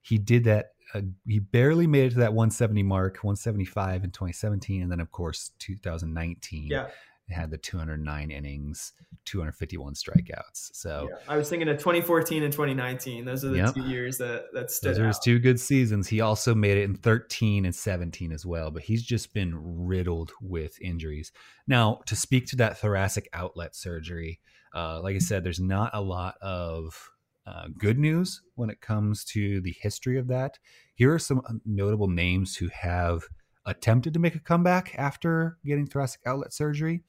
He 0.02 0.19
did 0.19 0.44
that. 0.44 0.73
Uh, 0.93 1.01
he 1.27 1.39
barely 1.39 1.86
made 1.86 2.05
it 2.06 2.11
to 2.11 2.19
that 2.19 2.35
170 2.35 2.82
mark, 2.82 3.24
175 3.24 4.05
in 4.05 4.11
2017, 4.11 4.82
and 4.82 4.93
then 4.93 5.01
of 5.01 5.11
course 5.11 5.52
2019 5.59 6.69
yeah. 6.70 6.90
Had 7.30 7.51
the 7.51 7.56
209 7.59 8.30
innings, 8.30 8.92
251 9.24 9.94
strikeouts. 9.94 10.70
So 10.74 11.09
yeah. 11.10 11.16
I 11.28 11.36
was 11.36 11.48
thinking 11.48 11.68
of 11.68 11.78
2014 11.78 12.42
and 12.42 12.52
2019. 12.52 13.24
Those 13.24 13.44
are 13.44 13.48
the 13.48 13.56
Yep. 13.59 13.74
two 13.74 13.88
years 13.88 14.18
that 14.18 14.52
that 14.52 14.70
stood 14.70 14.90
Those 14.90 14.98
are 14.98 15.06
his 15.06 15.16
out. 15.16 15.22
two 15.22 15.38
good 15.38 15.59
seasons. 15.59 16.09
He 16.09 16.20
also 16.20 16.55
made 16.55 16.76
it 16.76 16.84
in 16.84 16.94
13 16.94 17.64
and 17.64 17.74
17 17.74 18.32
as 18.32 18.44
well, 18.44 18.70
but 18.70 18.82
he's 18.82 19.02
just 19.02 19.32
been 19.32 19.52
riddled 19.86 20.32
with 20.42 20.80
injuries. 20.80 21.32
Now, 21.66 22.01
to 22.06 22.14
speak 22.16 22.46
to 22.48 22.56
that 22.56 22.78
thoracic 22.78 23.28
outlet 23.32 23.74
surgery, 23.74 24.40
uh, 24.74 25.01
like 25.02 25.16
I 25.16 25.20
said, 25.20 25.44
there's 25.44 25.60
not 25.60 25.90
a 25.94 26.02
lot 26.02 26.36
of 26.42 27.10
uh, 27.46 27.68
good 27.78 27.98
news 27.98 28.42
when 28.55 28.70
it 28.70 28.80
comes 28.80 29.24
to 29.24 29.60
the 29.60 29.74
history 29.80 30.18
of 30.18 30.28
that. 30.28 30.59
Here 30.94 31.12
are 31.12 31.18
some 31.18 31.42
notable 31.64 32.09
names 32.09 32.56
who 32.56 32.68
have 32.68 33.24
attempted 33.66 34.12
to 34.15 34.20
make 34.20 34.35
a 34.35 34.39
comeback 34.41 34.95
after 34.99 35.59
getting 35.65 35.86
thoracic 35.86 36.20
outlet 36.27 36.53
surgery 36.53 37.03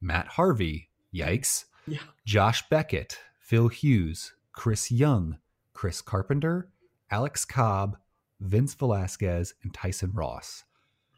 Matt 0.00 0.26
Harvey, 0.26 0.90
yikes. 1.14 1.64
Yeah. 1.86 1.98
Josh 2.26 2.68
Beckett, 2.68 3.18
Phil 3.40 3.68
Hughes, 3.68 4.34
Chris 4.52 4.90
Young, 4.90 5.38
Chris 5.74 6.00
Carpenter, 6.02 6.70
Alex 7.10 7.44
Cobb, 7.44 7.96
Vince 8.40 8.74
Velasquez, 8.74 9.54
and 9.62 9.72
Tyson 9.72 10.10
Ross. 10.12 10.64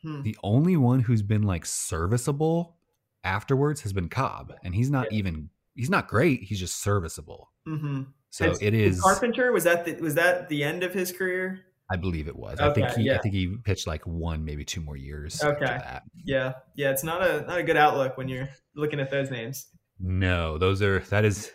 Hmm. 0.02 0.22
The 0.22 0.36
only 0.42 0.76
one 0.76 1.00
who's 1.00 1.22
been 1.22 1.42
like 1.42 1.64
serviceable 1.66 2.76
afterwards 3.24 3.80
has 3.82 3.92
been 3.94 4.08
Cobb, 4.10 4.52
and 4.62 4.74
he's 4.74 4.90
not 4.90 5.10
Yeah. 5.10 5.18
even 5.18 5.50
he's 5.74 5.90
not 5.90 6.08
great. 6.08 6.42
He's 6.42 6.60
just 6.60 6.80
serviceable. 6.82 7.50
Mm-hmm. 7.66 8.02
So 8.30 8.54
it 8.60 8.74
is 8.74 9.00
Carpenter. 9.00 9.50
Was 9.52 9.64
that 9.64 9.84
the, 9.86 9.94
was 9.94 10.14
that 10.16 10.48
the 10.50 10.62
end 10.64 10.82
of 10.82 10.92
his 10.92 11.10
career? 11.12 11.60
I 11.90 11.96
believe 11.96 12.28
it 12.28 12.36
was. 12.36 12.58
I 12.60 12.72
think 12.72 12.90
he 12.92 13.02
yeah. 13.02 13.16
I 13.16 13.18
think 13.18 13.34
he 13.34 13.56
pitched 13.62 13.86
like 13.86 14.06
one, 14.06 14.44
maybe 14.44 14.64
two 14.64 14.80
more 14.80 14.96
years. 14.96 15.42
Okay. 15.42 15.64
after 15.64 15.64
that. 15.66 16.02
Yeah, 16.24 16.52
yeah, 16.76 16.90
it's 16.90 17.04
not 17.04 17.22
a 17.22 17.42
not 17.42 17.58
a 17.58 17.62
good 17.62 17.76
outlook 17.76 18.16
when 18.16 18.28
you're 18.28 18.48
looking 18.74 19.00
at 19.00 19.10
those 19.10 19.30
names. 19.30 19.66
No, 20.00 20.56
those 20.58 20.80
are 20.82 21.00
that 21.10 21.24
is 21.24 21.52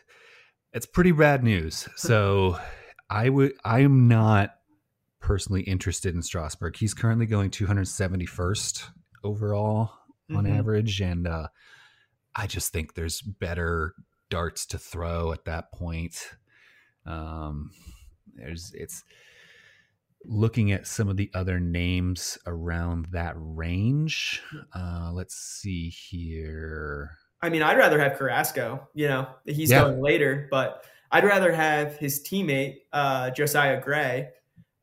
it's 0.72 0.86
pretty 0.86 1.12
bad 1.12 1.44
news. 1.44 1.90
So 1.96 2.60
I 3.10 3.30
would 3.30 3.54
I 3.66 3.80
am 3.80 4.08
not 4.08 4.52
personally 5.20 5.62
interested 5.64 6.14
in 6.14 6.22
Strasburg. 6.22 6.78
He's 6.78 6.94
currently 6.94 7.26
going 7.26 7.50
271st 7.50 8.88
overall 9.24 9.92
on 10.34 10.46
Mhm. 10.46 10.58
average 10.60 11.02
and 11.02 11.28
uh 11.28 11.48
I 12.36 12.46
just 12.48 12.72
think 12.72 12.94
there's 12.94 13.22
better 13.22 13.96
darts 14.30 14.66
to 14.68 14.78
throw 14.78 15.34
at 15.34 15.46
that 15.46 15.72
point. 15.74 16.36
Um 17.06 17.72
there's 18.36 18.72
it's 18.76 19.04
looking 20.26 20.72
at 20.72 20.86
some 20.88 21.08
of 21.10 21.18
the 21.18 21.32
other 21.34 21.60
names 21.60 22.38
around 22.46 23.08
that 23.12 23.34
range. 23.38 24.42
Uh 24.76 25.12
let's 25.14 25.36
see 25.36 25.90
here. 25.90 27.12
I 27.42 27.50
mean, 27.50 27.62
I'd 27.62 27.78
rather 27.78 28.00
have 28.00 28.18
Carrasco. 28.18 28.88
You 28.94 29.08
know, 29.08 29.28
he's 29.46 29.72
Yeah. 29.72 29.84
going 29.84 30.02
later, 30.02 30.48
but 30.52 30.84
I'd 31.12 31.24
rather 31.24 31.52
have 31.54 31.96
his 31.98 32.22
teammate 32.22 32.80
uh, 32.94 33.30
Josiah 33.32 33.82
Gray. 33.82 34.30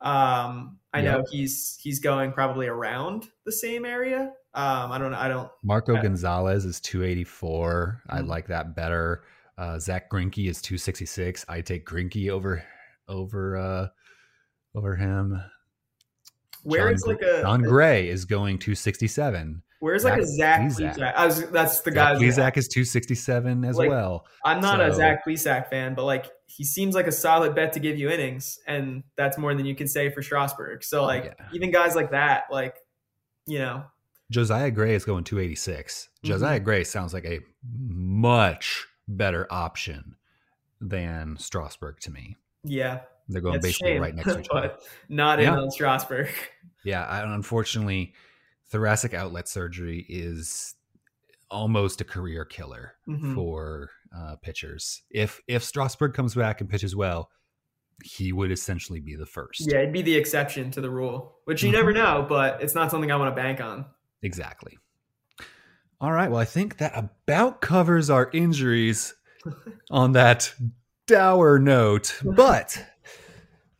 Um, 0.01 0.79
I 0.93 1.01
know 1.01 1.23
he's 1.29 1.77
he's 1.81 1.99
going 1.99 2.31
probably 2.33 2.67
around 2.67 3.27
the 3.45 3.51
same 3.51 3.85
area. 3.85 4.33
Um, 4.55 4.91
I 4.91 4.97
don't 4.97 5.11
know. 5.11 5.17
I 5.19 5.27
don't. 5.27 5.51
Marco 5.63 5.93
Yeah. 5.93 6.01
Gonzalez 6.01 6.65
is 6.65 6.79
284. 6.81 8.01
I 8.09 8.19
Mhm. 8.21 8.27
like 8.27 8.47
that 8.47 8.75
better. 8.75 9.23
Uh, 9.57 9.77
Zack 9.79 10.09
Greinke 10.09 10.49
is 10.49 10.61
266. 10.61 11.45
I 11.47 11.61
take 11.61 11.85
Greinke 11.87 12.29
over 12.31 12.63
over 13.07 13.55
uh, 13.57 13.87
over 14.77 14.95
him. 14.95 15.41
Where's 16.63 17.01
John, 17.03 17.13
like 17.15 17.21
a 17.23 17.41
Jon 17.41 17.61
Gray 17.63 18.09
is 18.09 18.25
going 18.25 18.57
to 18.59 18.65
267. 18.65 19.61
where's 19.79 20.03
like 20.03 20.19
a 20.19 20.25
Zach 20.25 20.69
Zach 20.71 20.95
Plesac. 20.97 21.17
Was 21.25 21.49
that's 21.51 21.81
the 21.81 21.91
guy. 21.91 22.13
Zach 22.29 22.53
Plesac 22.55 22.57
is 22.57 22.67
267 22.67 23.63
as 23.65 23.77
Like, 23.77 23.89
well. 23.89 24.25
I'm 24.43 24.59
not 24.61 24.81
a 24.81 24.91
So- 24.91 24.97
Zach 24.97 25.25
Plesac 25.25 25.69
fan, 25.69 25.93
but 25.95 26.03
like 26.05 26.29
he 26.47 26.63
seems 26.63 26.95
like 26.95 27.07
a 27.07 27.11
solid 27.11 27.55
bet 27.55 27.73
to 27.73 27.79
give 27.79 27.97
you 27.97 28.09
innings, 28.09 28.59
and 28.67 29.03
that's 29.15 29.37
more 29.37 29.53
than 29.53 29.65
you 29.65 29.75
can 29.75 29.87
say 29.87 30.09
for 30.09 30.21
Strasburg. 30.21 30.83
So 30.83 31.03
like 31.03 31.25
Yeah. 31.25 31.45
even 31.53 31.71
guys 31.71 31.95
like 31.95 32.11
that, 32.11 32.45
like 32.51 32.75
you 33.45 33.59
know, 33.59 33.83
Josiah 34.29 34.71
Gray 34.71 34.93
is 34.93 35.05
going 35.05 35.23
286. 35.23 36.09
Mhm. 36.23 36.27
Josiah 36.27 36.59
Gray 36.59 36.83
sounds 36.83 37.13
like 37.13 37.25
a 37.25 37.39
much 37.63 38.85
better 39.07 39.47
option 39.49 40.15
than 40.81 41.37
Strasburg 41.37 41.99
to 42.01 42.11
me. 42.11 42.35
yeah, 42.63 43.01
They're 43.29 43.41
going 43.41 43.55
a 43.57 43.59
basically 43.59 43.91
shame, 43.93 44.01
right 44.01 44.15
next 44.15 44.33
to 44.33 44.39
each 44.41 44.47
other. 44.51 44.75
not 45.09 45.39
in 45.39 45.45
Yeah. 45.45 45.59
on 45.59 45.71
Strasburg. 45.71 46.29
Yeah, 46.83 47.03
I, 47.05 47.21
unfortunately, 47.33 48.13
thoracic 48.69 49.13
outlet 49.13 49.47
surgery 49.47 50.05
is 50.07 50.75
almost 51.49 52.01
a 52.01 52.03
career 52.05 52.45
killer 52.45 52.93
Mhm. 53.07 53.33
for 53.35 53.89
uh, 54.15 54.35
pitchers. 54.37 55.01
If 55.09 55.41
if 55.47 55.63
Strasburg 55.63 56.13
comes 56.13 56.33
back 56.35 56.61
and 56.61 56.69
pitches 56.69 56.95
well, 56.95 57.29
he 58.03 58.31
would 58.31 58.51
essentially 58.51 58.99
be 59.01 59.15
the 59.15 59.25
first. 59.25 59.61
Yeah, 59.69 59.79
it'd 59.79 59.91
be 59.91 60.01
the 60.01 60.15
exception 60.15 60.71
to 60.71 60.81
the 60.81 60.89
rule, 60.89 61.39
which 61.45 61.63
you 61.63 61.71
never 61.71 61.91
know, 61.91 62.25
but 62.27 62.61
it's 62.61 62.75
not 62.75 62.91
something 62.91 63.11
I 63.11 63.15
want 63.17 63.35
to 63.35 63.41
bank 63.41 63.59
on. 63.59 63.85
Exactly. 64.21 64.77
All 65.99 66.11
right. 66.11 66.29
Well, 66.29 66.39
I 66.39 66.45
think 66.45 66.77
that 66.77 66.93
about 66.95 67.59
covers 67.59 68.09
our 68.09 68.29
injuries 68.31 69.13
on 69.91 70.11
that 70.13 70.53
dour 71.07 71.57
note. 71.59 72.19
But 72.23 72.85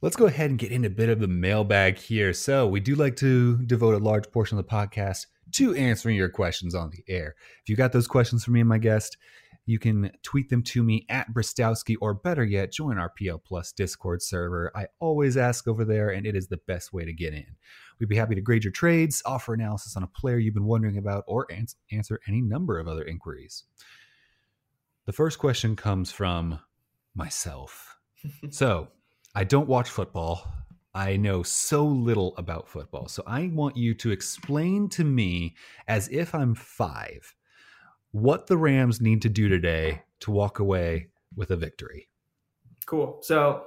let's 0.02 0.16
go 0.16 0.26
ahead 0.26 0.50
and 0.50 0.60
get 0.60 0.72
into 0.72 0.88
a 0.88 0.92
bit 0.92 1.10
of 1.10 1.20
the 1.20 1.28
mailbag 1.28 1.98
here. 1.98 2.34
So, 2.34 2.68
we 2.68 2.80
do 2.80 2.96
like 2.96 3.16
to 3.18 3.58
devote 3.64 3.96
a 3.96 4.04
large 4.04 4.32
portion 4.32 4.58
of 4.58 4.66
the 4.66 4.72
podcast 4.72 5.28
to 5.54 5.74
answering 5.76 6.16
your 6.16 6.30
questions 6.30 6.76
on 6.76 6.92
the 6.92 7.04
air. 7.08 7.36
If 7.62 7.70
you 7.70 7.76
got 7.76 7.92
those 7.92 8.08
questions 8.08 8.44
for 8.44 8.52
me 8.52 8.60
and 8.60 8.70
my 8.70 8.78
guest, 8.78 9.18
you 9.68 9.80
can 9.80 10.12
tweet 10.24 10.50
them 10.50 10.64
to 10.64 10.82
me 10.82 11.06
at 11.10 11.34
Bristowski, 11.34 11.98
or 12.00 12.14
better 12.14 12.44
yet, 12.44 12.72
join 12.72 12.98
our 12.98 13.10
PL 13.10 13.40
Plus 13.40 13.74
Discord 13.74 14.22
server. 14.22 14.72
I 14.74 14.88
always 15.00 15.36
ask 15.36 15.68
over 15.68 15.84
there, 15.84 16.10
and 16.10 16.26
it 16.26 16.38
is 16.38 16.48
the 16.48 16.62
best 16.68 16.94
way 16.94 17.04
to 17.04 17.12
get 17.12 17.34
in. 17.34 17.58
We'd 18.00 18.08
be 18.08 18.16
happy 18.16 18.36
to 18.36 18.42
grade 18.42 18.64
your 18.64 18.72
trades, 18.72 19.22
offer 19.26 19.54
analysis 19.54 19.98
on 19.98 20.04
a 20.04 20.08
player 20.08 20.38
you've 20.38 20.54
been 20.54 20.66
wondering 20.66 20.98
about, 20.98 21.26
or 21.28 21.52
ans- 21.52 21.76
answer 21.92 22.22
any 22.28 22.42
number 22.42 22.80
of 22.80 22.88
other 22.88 23.04
inquiries. 23.04 23.66
The 25.06 25.14
first 25.14 25.38
question 25.38 25.76
comes 25.76 26.12
from 26.12 26.60
myself. 27.14 27.98
so, 28.50 28.88
I 29.38 29.44
don't 29.44 29.68
watch 29.68 29.92
football. 29.92 30.52
I 30.96 31.16
know 31.16 31.44
so 31.44 31.86
little 31.86 32.36
about 32.38 32.68
football. 32.68 33.08
So, 33.08 33.22
I 33.28 33.52
want 33.54 33.78
you 33.78 33.94
to 33.94 34.10
explain 34.10 34.90
to 34.90 35.04
me, 35.04 35.54
as 35.88 36.08
if 36.08 36.34
I'm 36.34 36.56
five, 36.56 37.36
what 38.10 38.48
the 38.48 38.58
Rams 38.58 39.00
need 39.00 39.22
to 39.22 39.30
do 39.30 39.48
today 39.48 40.02
to 40.22 40.32
walk 40.32 40.58
away 40.58 41.10
with 41.36 41.52
a 41.52 41.56
victory. 41.56 42.10
Cool. 42.88 43.20
So 43.22 43.66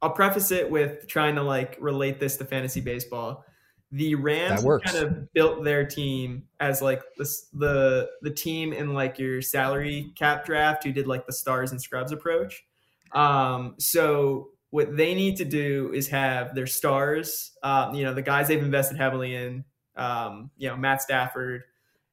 I'll 0.00 0.10
preface 0.10 0.50
it 0.50 0.68
with 0.68 1.06
trying 1.06 1.36
to 1.36 1.44
like 1.44 1.76
relate 1.78 2.18
this 2.18 2.36
to 2.38 2.44
fantasy 2.44 2.80
baseball. 2.80 3.44
The 3.92 4.16
Rams 4.16 4.64
kind 4.64 5.06
of 5.06 5.32
built 5.34 5.62
their 5.62 5.86
team 5.86 6.48
as 6.58 6.82
like 6.82 7.00
this, 7.16 7.46
the 7.52 8.10
the 8.22 8.30
team 8.30 8.72
in 8.72 8.92
like 8.92 9.20
your 9.20 9.40
salary 9.40 10.12
cap 10.16 10.44
draft 10.44 10.82
who 10.82 10.90
did 10.90 11.06
like 11.06 11.26
the 11.26 11.32
stars 11.32 11.70
and 11.70 11.80
scrubs 11.80 12.10
approach. 12.10 12.64
Um, 13.12 13.76
so 13.78 14.48
what 14.72 14.96
they 14.96 15.14
need 15.14 15.36
to 15.36 15.44
do 15.44 15.92
is 15.94 16.08
have 16.08 16.54
their 16.54 16.66
stars, 16.66 17.52
um, 17.62 17.94
you 17.94 18.04
know, 18.04 18.14
the 18.14 18.22
guys 18.22 18.48
they've 18.48 18.62
invested 18.62 18.96
heavily 18.96 19.34
in, 19.34 19.62
um, 19.96 20.50
you 20.56 20.66
know, 20.66 20.78
Matt 20.78 21.02
Stafford, 21.02 21.64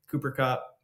Cooper 0.07 0.31
Kupp, 0.31 0.77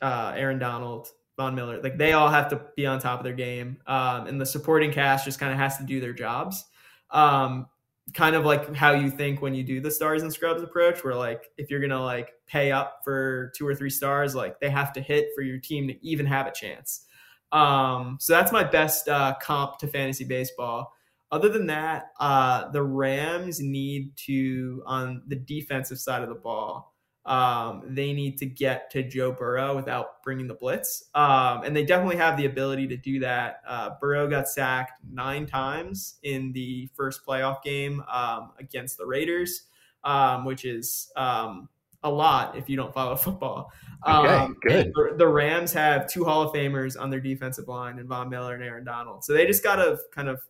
uh, 0.00 0.32
Aaron 0.34 0.58
Donald, 0.58 1.08
Von 1.36 1.54
Miller, 1.54 1.78
like 1.82 1.98
they 1.98 2.14
all 2.14 2.30
have 2.30 2.48
to 2.48 2.62
be 2.74 2.86
on 2.86 3.00
top 3.00 3.20
of 3.20 3.24
their 3.24 3.34
game. 3.34 3.76
Um, 3.86 4.28
and 4.28 4.40
the 4.40 4.46
supporting 4.46 4.92
cast 4.92 5.26
just 5.26 5.38
kind 5.38 5.52
of 5.52 5.58
has 5.58 5.76
to 5.76 5.84
do 5.84 6.00
their 6.00 6.14
jobs. 6.14 6.64
Um, 7.10 7.66
kind 8.14 8.34
of 8.34 8.46
like 8.46 8.74
how 8.74 8.92
you 8.92 9.10
think 9.10 9.42
when 9.42 9.54
you 9.54 9.62
do 9.62 9.78
the 9.78 9.90
stars 9.90 10.22
and 10.22 10.32
scrubs 10.32 10.62
approach, 10.62 11.04
where 11.04 11.14
like 11.14 11.50
if 11.58 11.70
you're 11.70 11.80
gonna 11.80 12.02
like 12.02 12.32
pay 12.46 12.72
up 12.72 13.00
for 13.04 13.52
two 13.54 13.66
or 13.66 13.74
three 13.74 13.90
stars, 13.90 14.34
like 14.34 14.58
they 14.58 14.70
have 14.70 14.90
to 14.94 15.02
hit 15.02 15.28
for 15.34 15.42
your 15.42 15.58
team 15.58 15.86
to 15.88 16.02
even 16.02 16.24
have 16.24 16.46
a 16.46 16.52
chance. 16.52 17.04
Um, 17.52 18.16
so 18.20 18.32
that's 18.32 18.52
my 18.52 18.64
best 18.64 19.06
uh, 19.06 19.34
comp 19.42 19.76
to 19.80 19.86
fantasy 19.86 20.24
baseball. 20.24 20.94
Other 21.32 21.48
than 21.48 21.66
that, 21.68 22.10
uh, 22.18 22.68
the 22.70 22.82
Rams 22.82 23.60
need 23.60 24.16
to 24.26 24.82
on 24.86 25.22
the 25.28 25.36
defensive 25.36 25.98
side 25.98 26.22
of 26.22 26.28
the 26.28 26.34
ball 26.34 26.90
um, 27.26 27.82
they 27.86 28.12
need 28.12 28.38
to 28.38 28.46
get 28.46 28.90
to 28.90 29.02
Joe 29.02 29.32
Burrow 29.32 29.76
without 29.76 30.22
bringing 30.22 30.46
the 30.46 30.54
blitz. 30.54 31.10
Um, 31.14 31.62
and 31.64 31.76
they 31.76 31.84
definitely 31.84 32.16
have 32.16 32.36
the 32.36 32.46
ability 32.46 32.88
to 32.88 32.96
do 32.96 33.20
that. 33.20 33.60
Uh, 33.66 33.90
Burrow 34.00 34.28
got 34.28 34.48
sacked 34.48 34.92
nine 35.12 35.46
times 35.46 36.18
in 36.22 36.52
the 36.52 36.88
first 36.96 37.24
playoff 37.26 37.62
game 37.62 38.02
um, 38.10 38.52
against 38.58 38.96
the 38.96 39.06
Raiders, 39.06 39.64
um, 40.02 40.44
which 40.44 40.64
is 40.64 41.12
um, 41.14 41.68
a 42.02 42.10
lot 42.10 42.56
if 42.56 42.70
you 42.70 42.76
don't 42.76 42.92
follow 42.92 43.16
football. 43.16 43.70
Okay, 44.08 44.28
Um, 44.28 44.56
good. 44.62 44.92
The, 44.94 45.14
the 45.18 45.28
Rams 45.28 45.74
have 45.74 46.10
two 46.10 46.24
Hall 46.24 46.40
of 46.42 46.54
Famers 46.54 46.98
on 46.98 47.10
their 47.10 47.20
defensive 47.20 47.68
line, 47.68 47.98
and 47.98 48.08
Von 48.08 48.30
Miller 48.30 48.54
and 48.54 48.64
Aaron 48.64 48.84
Donald. 48.84 49.24
So 49.24 49.34
they 49.34 49.46
just 49.46 49.62
got 49.62 49.76
to 49.76 49.98
kind 50.10 50.28
of 50.28 50.40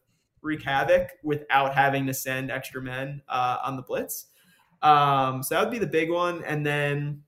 wreak 0.42 0.62
havoc 0.62 1.10
without 1.22 1.74
having 1.74 2.06
to 2.06 2.14
send 2.14 2.50
extra 2.50 2.80
men 2.80 3.22
uh, 3.28 3.58
on 3.64 3.76
the 3.76 3.82
blitz. 3.82 4.26
Um, 4.82 5.42
so 5.42 5.54
that 5.54 5.62
would 5.62 5.70
be 5.70 5.78
the 5.78 5.86
big 5.86 6.10
one. 6.10 6.42
And 6.44 6.64
then 6.64 7.22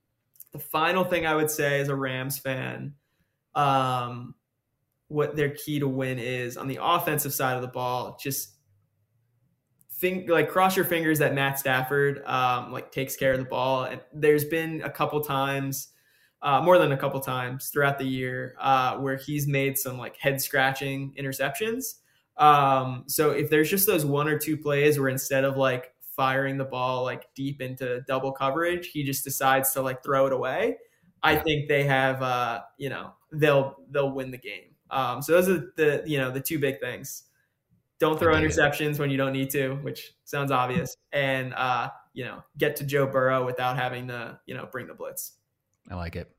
the 0.52 0.59
final 0.59 1.05
thing 1.05 1.26
I 1.26 1.34
would 1.34 1.51
say 1.51 1.80
as 1.80 1.89
a 1.89 1.94
Rams 1.94 2.39
fan, 2.39 2.94
um, 3.55 4.34
what 5.09 5.36
their 5.36 5.51
key 5.51 5.78
to 5.78 5.89
win 5.89 6.18
is 6.18 6.56
on 6.56 6.68
the 6.68 6.78
offensive 6.80 7.34
side 7.34 7.56
of 7.56 7.62
the 7.62 7.68
ball, 7.68 8.18
just 8.20 8.55
think 9.90 10.28
like 10.28 10.51
cross 10.51 10.74
your 10.74 10.84
fingers 10.84 11.18
that 11.20 11.34
Matt 11.34 11.59
Stafford 11.59 12.24
um, 12.24 12.72
like 12.72 12.90
takes 12.90 13.14
care 13.16 13.32
of 13.32 13.39
the 13.39 13.44
ball. 13.44 13.84
And 13.84 14.01
there's 14.12 14.44
been 14.44 14.82
a 14.82 14.90
couple 14.90 15.20
times, 15.20 15.89
uh, 16.40 16.60
more 16.60 16.78
than 16.78 16.93
a 16.93 16.97
couple 16.97 17.20
times 17.20 17.68
throughout 17.68 17.98
the 17.98 18.05
year, 18.05 18.56
uh, 18.59 18.97
where 18.97 19.16
he's 19.16 19.47
made 19.47 19.78
some 19.78 19.98
like 19.98 20.16
head 20.16 20.40
scratching 20.40 21.14
interceptions. 21.18 21.98
Um, 22.36 23.04
so 23.06 23.30
if 23.30 23.50
there's 23.50 23.70
just 23.70 23.86
those 23.86 24.04
one 24.04 24.28
or 24.28 24.38
two 24.38 24.56
plays 24.56 24.98
where 24.98 25.09
instead 25.09 25.44
of 25.44 25.56
like 25.56 25.92
firing 26.16 26.59
the 26.59 26.64
ball 26.64 27.04
like 27.04 27.26
deep 27.34 27.60
into 27.60 28.00
double 28.02 28.32
coverage, 28.32 28.88
he 28.88 29.04
just 29.04 29.24
decides 29.24 29.72
to 29.72 29.82
like 29.82 30.02
throw 30.02 30.26
it 30.26 30.32
away. 30.32 30.76
I 31.22 31.36
think 31.36 31.68
they 31.68 31.84
have, 31.84 32.20
uh, 32.22 32.62
you 32.78 32.88
know, 32.88 33.12
they'll 33.32 33.76
they'll 33.90 34.10
win 34.10 34.30
the 34.30 34.38
game. 34.38 34.74
Um, 34.90 35.22
so 35.22 35.32
those 35.32 35.48
are 35.48 35.72
the 35.76 36.02
you 36.06 36.18
know 36.18 36.30
the 36.30 36.40
two 36.40 36.59
big 36.59 36.80
things. 36.80 37.24
Don't 37.98 38.18
throw 38.18 38.34
I 38.34 38.40
dig 38.40 38.50
it. 38.50 38.56
interceptions 38.56 38.98
when 38.98 39.10
you 39.10 39.16
don't 39.16 39.32
need 39.32 39.50
to, 39.50 39.74
which 39.76 40.12
sounds 40.24 40.50
obvious, 40.50 40.96
and 41.12 41.54
uh, 41.54 41.90
you 42.12 42.24
know 42.24 42.42
get 42.59 42.76
to 42.76 42.84
Joe 42.84 43.06
Burrow 43.06 43.46
without 43.46 43.76
having 43.76 44.09
to 44.09 44.38
you 44.46 44.54
know 44.54 44.68
bring 44.70 44.86
the 44.86 44.94
blitz. 44.94 45.32
I 45.90 45.94
like 45.94 46.16
it. 46.16 46.30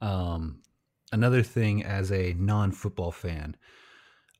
Um, 0.00 0.62
another 1.12 1.42
thing 1.42 1.84
as 1.84 2.10
a 2.12 2.34
non 2.34 2.72
football 2.72 3.12
fan, 3.12 3.56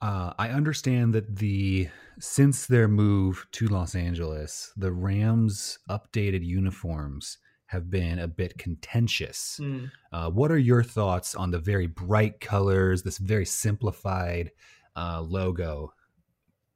Uh, 0.02 0.32
I 0.38 0.48
understand 0.48 1.14
that 1.14 1.36
the 1.36 1.88
since 2.18 2.66
their 2.66 2.88
move 2.88 3.46
to 3.52 3.68
Los 3.68 3.94
Angeles, 3.94 4.72
the 4.76 4.92
Rams' 4.92 5.78
updated 5.88 6.44
uniforms 6.44 7.38
have 7.66 7.90
been 7.90 8.18
a 8.18 8.28
bit 8.28 8.58
contentious. 8.58 9.60
Mm. 9.62 9.90
Uh, 10.12 10.30
what 10.30 10.50
are 10.50 10.58
your 10.58 10.82
thoughts 10.82 11.34
on 11.34 11.50
the 11.50 11.58
very 11.58 11.86
bright 11.86 12.40
colors, 12.40 13.02
this 13.02 13.18
very 13.18 13.46
simplified 13.46 14.50
uh, 14.96 15.20
logo? 15.20 15.92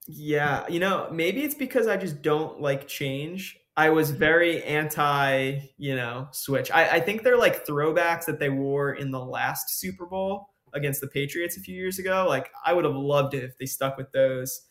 Yeah, 0.07 0.67
you 0.69 0.79
know, 0.79 1.09
maybe 1.11 1.43
it's 1.43 1.55
because 1.55 1.89
I 1.89 1.97
just 1.97 2.23
don't 2.23 2.61
like 2.61 2.87
change. 2.87 3.59
I 3.77 3.91
was 3.91 4.13
very 4.13 4.63
anti, 4.63 5.61
you 5.79 5.97
know, 5.97 6.29
switch. 6.31 6.71
I, 6.71 6.89
I 6.89 7.01
think 7.01 7.23
they're 7.23 7.39
like 7.39 7.67
throwbacks 7.67 8.27
that 8.27 8.39
they 8.39 8.51
wore 8.51 8.93
in 8.93 9.11
the 9.11 9.25
last 9.25 9.81
Super 9.81 10.07
Bowl 10.07 10.54
against 10.75 11.01
the 11.01 11.07
Patriots 11.07 11.57
a 11.57 11.61
few 11.61 11.75
years 11.75 11.99
ago. 11.99 12.27
Like 12.29 12.51
I 12.65 12.73
would 12.73 12.85
have 12.85 12.95
loved 12.95 13.35
it 13.35 13.45
if 13.45 13.57
they 13.59 13.67
stuck 13.67 13.97
with 13.97 14.13
those. 14.13 14.63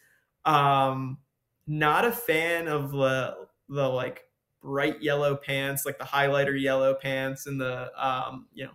Um, 0.45 1.17
not 1.65 2.05
a 2.05 2.11
fan 2.11 2.67
of 2.67 2.91
the 2.91 3.35
the 3.69 3.87
like 3.87 4.23
bright 4.61 5.01
yellow 5.01 5.35
pants, 5.35 5.85
like 5.85 5.97
the 5.97 6.05
highlighter 6.05 6.59
yellow 6.59 6.93
pants 6.93 7.47
and 7.47 7.59
the 7.59 7.91
um, 7.97 8.47
you 8.53 8.65
know, 8.65 8.71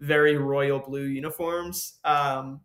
very 0.00 0.36
royal 0.36 0.78
blue 0.78 1.04
uniforms. 1.04 1.98
Um, 2.04 2.60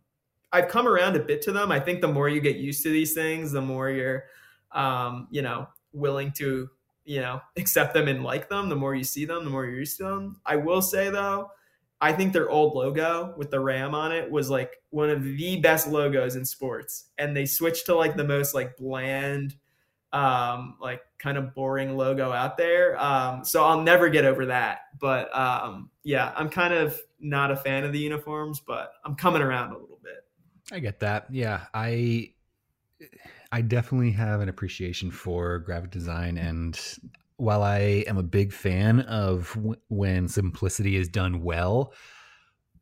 I've 0.52 0.68
come 0.68 0.86
around 0.86 1.16
a 1.16 1.20
bit 1.20 1.42
to 1.42 1.52
them. 1.52 1.72
I 1.72 1.80
think 1.80 2.00
the 2.00 2.08
more 2.08 2.28
you 2.28 2.40
get 2.40 2.56
used 2.56 2.84
to 2.84 2.90
these 2.90 3.12
things, 3.12 3.50
the 3.50 3.60
more 3.60 3.90
you're 3.90 4.24
um, 4.74 5.28
you 5.30 5.40
know, 5.40 5.68
willing 5.92 6.32
to, 6.32 6.68
you 7.04 7.20
know, 7.20 7.40
accept 7.56 7.94
them 7.94 8.08
and 8.08 8.22
like 8.22 8.48
them, 8.48 8.68
the 8.68 8.76
more 8.76 8.94
you 8.94 9.04
see 9.04 9.24
them, 9.24 9.44
the 9.44 9.50
more 9.50 9.64
you're 9.64 9.78
used 9.78 9.96
to 9.98 10.04
them. 10.04 10.40
I 10.44 10.56
will 10.56 10.82
say 10.82 11.10
though, 11.10 11.50
I 12.04 12.12
think 12.12 12.34
their 12.34 12.50
old 12.50 12.74
logo 12.74 13.32
with 13.34 13.50
the 13.50 13.58
ram 13.58 13.94
on 13.94 14.12
it 14.12 14.30
was 14.30 14.50
like 14.50 14.76
one 14.90 15.08
of 15.08 15.24
the 15.24 15.58
best 15.60 15.88
logos 15.88 16.36
in 16.36 16.44
sports. 16.44 17.06
And 17.16 17.34
they 17.34 17.46
switched 17.46 17.86
to 17.86 17.94
like 17.94 18.14
the 18.14 18.24
most 18.24 18.52
like 18.52 18.76
bland, 18.76 19.54
um, 20.12 20.76
like 20.82 21.00
kind 21.18 21.38
of 21.38 21.54
boring 21.54 21.96
logo 21.96 22.30
out 22.30 22.58
there. 22.58 23.02
Um, 23.02 23.42
so 23.42 23.64
I'll 23.64 23.80
never 23.80 24.10
get 24.10 24.26
over 24.26 24.44
that. 24.44 24.80
But 25.00 25.34
um, 25.34 25.88
yeah, 26.02 26.34
I'm 26.36 26.50
kind 26.50 26.74
of 26.74 27.00
not 27.20 27.50
a 27.50 27.56
fan 27.56 27.84
of 27.84 27.94
the 27.94 28.00
uniforms, 28.00 28.60
but 28.60 28.92
I'm 29.06 29.14
coming 29.14 29.40
around 29.40 29.70
a 29.70 29.78
little 29.78 29.98
bit. 30.02 30.26
I 30.70 30.80
get 30.80 31.00
that. 31.00 31.28
Yeah, 31.30 31.62
I 31.72 32.34
I 33.50 33.62
definitely 33.62 34.10
have 34.10 34.42
an 34.42 34.50
appreciation 34.50 35.10
for 35.10 35.58
graphic 35.60 35.90
design 35.90 36.36
and 36.36 36.78
while 37.36 37.62
I 37.62 38.04
am 38.06 38.16
a 38.16 38.22
big 38.22 38.52
fan 38.52 39.00
of 39.00 39.52
w- 39.54 39.76
when 39.88 40.28
simplicity 40.28 40.96
is 40.96 41.08
done 41.08 41.42
well, 41.42 41.92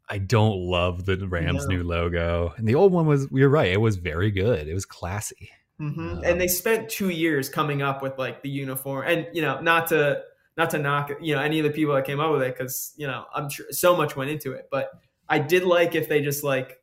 I 0.08 0.18
don't 0.18 0.56
love 0.56 1.06
the 1.06 1.26
Rams' 1.26 1.66
No. 1.66 1.76
new 1.76 1.84
logo. 1.84 2.52
And 2.56 2.68
the 2.68 2.74
old 2.74 2.92
one 2.92 3.06
was, 3.06 3.28
you're 3.30 3.48
right, 3.48 3.72
it 3.72 3.80
was 3.80 3.96
very 3.96 4.30
good. 4.30 4.68
It 4.68 4.74
was 4.74 4.84
classy. 4.84 5.50
hmm 5.78 5.98
Um, 5.98 6.20
and 6.24 6.40
they 6.40 6.48
spent 6.48 6.88
two 6.90 7.08
years 7.08 7.48
coming 7.48 7.82
up 7.82 8.02
with 8.02 8.18
like 8.18 8.42
the 8.42 8.50
uniform, 8.50 9.06
and 9.06 9.26
you 9.32 9.42
know, 9.42 9.60
not 9.60 9.88
to 9.88 10.22
not 10.56 10.70
to 10.70 10.78
knock 10.78 11.10
you 11.22 11.34
know 11.34 11.40
any 11.40 11.58
of 11.58 11.64
the 11.64 11.70
people 11.70 11.94
that 11.94 12.04
came 12.04 12.20
up 12.20 12.30
with 12.30 12.42
it 12.42 12.56
because 12.56 12.92
you 12.96 13.06
know 13.06 13.24
I'm 13.34 13.48
sure 13.48 13.66
so 13.70 13.96
much 13.96 14.16
went 14.16 14.30
into 14.30 14.52
it, 14.52 14.68
but 14.70 14.90
I 15.28 15.38
did 15.38 15.64
like 15.64 15.94
if 15.94 16.08
they 16.08 16.20
just 16.20 16.44
like 16.44 16.78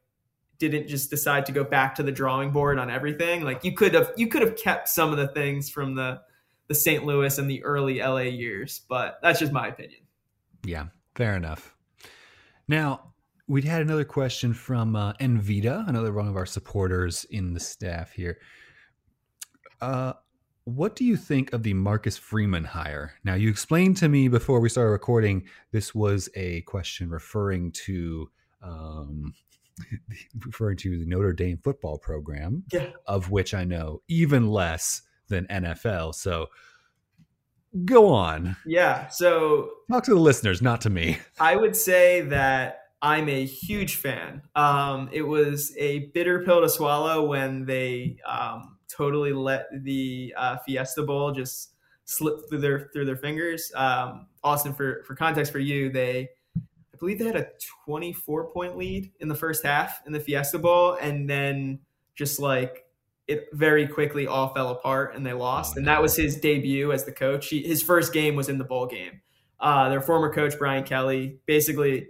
didn't 0.58 0.88
just 0.88 1.10
decide 1.10 1.46
to 1.46 1.52
go 1.52 1.64
back 1.64 1.96
to 1.96 2.04
the 2.04 2.12
drawing 2.12 2.52
board 2.52 2.80
on 2.80 2.90
everything. 2.90 3.44
Like 3.44 3.64
you 3.64 3.74
could 3.74 3.94
have 3.94 4.12
you 4.18 4.28
could 4.28 4.42
have 4.42 4.56
kept 4.56 4.90
some 4.90 5.12
of 5.12 5.18
the 5.18 5.28
things 5.28 5.70
from 5.70 5.96
the 5.96 6.20
the 6.70 6.76
St. 6.76 7.04
Louis 7.04 7.38
and 7.38 7.50
the 7.50 7.62
early 7.64 8.00
LA 8.00 8.20
years, 8.20 8.82
but 8.88 9.20
that's 9.22 9.40
just 9.40 9.52
my 9.52 9.68
opinion. 9.68 10.00
Yeah, 10.64 10.86
fair 11.16 11.36
enough. 11.36 11.76
Now, 12.68 13.14
we'd 13.48 13.64
had 13.66 13.82
another 13.82 14.06
question 14.06 14.54
from 14.54 14.96
uh, 14.96 15.14
Envita, 15.14 15.88
another 15.90 16.14
one 16.14 16.28
of 16.28 16.38
our 16.38 16.46
supporters 16.46 17.26
in 17.26 17.54
the 17.54 17.60
staff 17.60 18.12
here. 18.12 18.38
Uh, 19.82 20.14
what 20.66 20.96
do 20.96 21.04
you 21.04 21.18
think 21.18 21.52
of 21.54 21.64
the 21.64 21.74
Marcus 21.74 22.18
Freeman 22.18 22.64
hire? 22.64 23.14
Now, 23.24 23.34
you 23.34 23.50
explained 23.50 23.98
to 23.98 24.10
me 24.10 24.28
before 24.28 24.60
we 24.60 24.70
started 24.70 24.92
recording 24.92 25.46
this 25.72 25.96
was 25.96 26.30
a 26.36 26.62
question 26.62 27.10
referring 27.10 27.72
to 27.86 28.30
um, 28.62 29.34
referring 30.46 30.78
to 30.78 31.00
the 31.00 31.06
Notre 31.06 31.34
Dame 31.34 31.58
football 31.64 31.98
program, 31.98 32.64
Yeah. 32.72 32.90
of 33.08 33.32
which 33.32 33.54
I 33.54 33.64
know 33.64 34.02
even 34.08 34.50
less 34.50 35.02
than 35.30 35.46
NFL. 35.48 36.16
So, 36.16 36.48
go 37.86 38.08
on. 38.10 38.56
Yeah. 38.66 39.08
So 39.08 39.70
Talk 39.92 40.04
to 40.06 40.12
the 40.12 40.20
listeners, 40.20 40.62
not 40.62 40.82
to 40.82 40.90
me. 40.90 41.20
I 41.40 41.56
would 41.56 41.76
say 41.76 42.22
that 42.22 42.84
I'm 43.02 43.30
a 43.30 43.46
huge 43.46 43.96
fan. 43.96 44.42
Um, 44.56 45.10
it 45.12 45.22
was 45.22 45.74
a 45.78 46.08
bitter 46.14 46.44
pill 46.44 46.62
to 46.62 46.70
swallow 46.70 47.26
when 47.26 47.66
they 47.66 48.18
um, 48.26 48.78
totally 48.90 49.32
let 49.32 49.68
the 49.84 50.34
uh, 50.36 50.58
Fiesta 50.66 51.04
Bowl 51.04 51.32
just 51.32 51.74
slip 52.06 52.50
through 52.50 52.60
their 52.60 52.90
through 52.92 53.06
their 53.06 53.16
fingers. 53.16 53.72
Um, 53.76 54.28
Austin, 54.44 54.74
for 54.74 55.04
for 55.06 55.16
context 55.16 55.52
for 55.52 55.60
you, 55.60 55.92
they 55.92 56.30
I 56.58 56.98
believe 57.00 57.20
they 57.20 57.26
had 57.26 57.38
a 57.38 57.48
24 57.86 58.52
point 58.52 58.78
lead 58.78 59.12
in 59.20 59.28
the 59.28 59.36
first 59.36 59.64
half 59.64 60.02
in 60.06 60.12
the 60.12 60.20
Fiesta 60.20 60.60
Bowl, 60.60 60.98
and 61.00 61.30
then 61.30 61.80
just 62.16 62.40
like 62.40 62.84
it 63.30 63.48
very 63.54 63.88
quickly 63.88 64.26
all 64.26 64.54
fell 64.56 64.70
apart 64.70 65.16
and 65.16 65.24
they 65.24 65.34
lost. 65.34 65.78
And 65.78 65.88
that 65.88 66.02
was 66.02 66.16
his 66.16 66.36
debut 66.36 66.92
as 66.92 67.06
the 67.06 67.12
coach. 67.12 67.48
He, 67.48 67.62
his 67.62 67.84
first 67.84 68.12
game 68.12 68.36
was 68.36 68.50
in 68.50 68.58
the 68.58 68.64
bowl 68.64 68.88
game. 68.88 69.22
Uh, 69.60 69.90
their 69.90 70.02
former 70.02 70.34
coach 70.34 70.58
Brian 70.58 70.84
Kelly 70.84 71.40
basically 71.46 72.08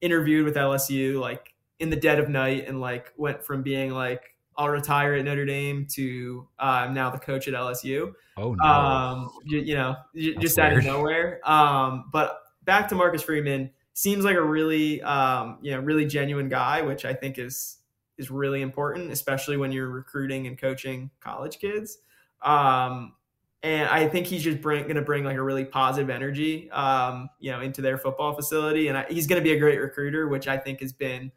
interviewed 0.00 0.44
with 0.44 0.54
LSU 0.54 1.18
like 1.18 1.52
in 1.80 1.90
the 1.90 1.96
dead 1.96 2.20
of 2.20 2.28
night 2.28 2.68
and 2.68 2.80
like 2.80 3.12
went 3.16 3.42
from 3.42 3.62
being 3.62 3.90
like 3.90 4.22
I'll 4.56 4.68
retire 4.68 5.14
at 5.14 5.24
Notre 5.24 5.44
Dame 5.44 5.86
to 5.94 6.46
uh, 6.58 6.62
I'm 6.62 6.94
now 6.94 7.10
the 7.10 7.18
coach 7.18 7.48
at 7.48 7.54
LSU. 7.54 8.12
Oh 8.36 8.54
no. 8.54 8.64
Um, 8.64 9.30
you, 9.44 9.58
you 9.60 9.74
know, 9.74 9.96
j- 10.14 10.36
just 10.36 10.58
out 10.58 10.74
of 10.76 10.84
nowhere. 10.84 11.40
Um, 11.44 12.10
but 12.12 12.38
back 12.62 12.88
to 12.90 12.94
Marcus 12.94 13.22
Freeman 13.22 13.70
seems 13.94 14.24
like 14.24 14.36
a 14.36 14.42
really 14.42 15.02
um, 15.02 15.58
you 15.62 15.72
know 15.72 15.80
really 15.80 16.06
genuine 16.06 16.48
guy, 16.48 16.82
which 16.82 17.04
I 17.04 17.14
think 17.14 17.38
is 17.38 17.78
is 18.20 18.30
really 18.30 18.60
important, 18.62 19.10
especially 19.10 19.56
when 19.56 19.72
you're 19.72 19.88
recruiting 19.88 20.46
and 20.46 20.58
coaching 20.58 21.10
college 21.20 21.58
kids. 21.58 21.98
Um, 22.42 23.14
and 23.62 23.88
I 23.88 24.08
think 24.08 24.26
he's 24.26 24.42
just 24.42 24.60
bring, 24.60 24.86
to 24.88 25.02
bring 25.02 25.24
like 25.24 25.36
a 25.36 25.42
really 25.42 25.64
positive 25.64 26.10
energy, 26.10 26.70
um, 26.70 27.28
you 27.40 27.50
know, 27.50 27.60
into 27.60 27.82
their 27.82 27.98
football 27.98 28.34
facility, 28.34 28.88
and 28.88 28.96
I, 28.96 29.06
he's 29.08 29.26
to 29.40 29.44
be 29.44 29.52
a 29.52 29.58
great 29.58 29.78
recruiter, 29.78 30.28
which 30.28 30.48
I 30.48 30.56
think 30.56 30.80
has 30.80 30.92
been 30.92 31.32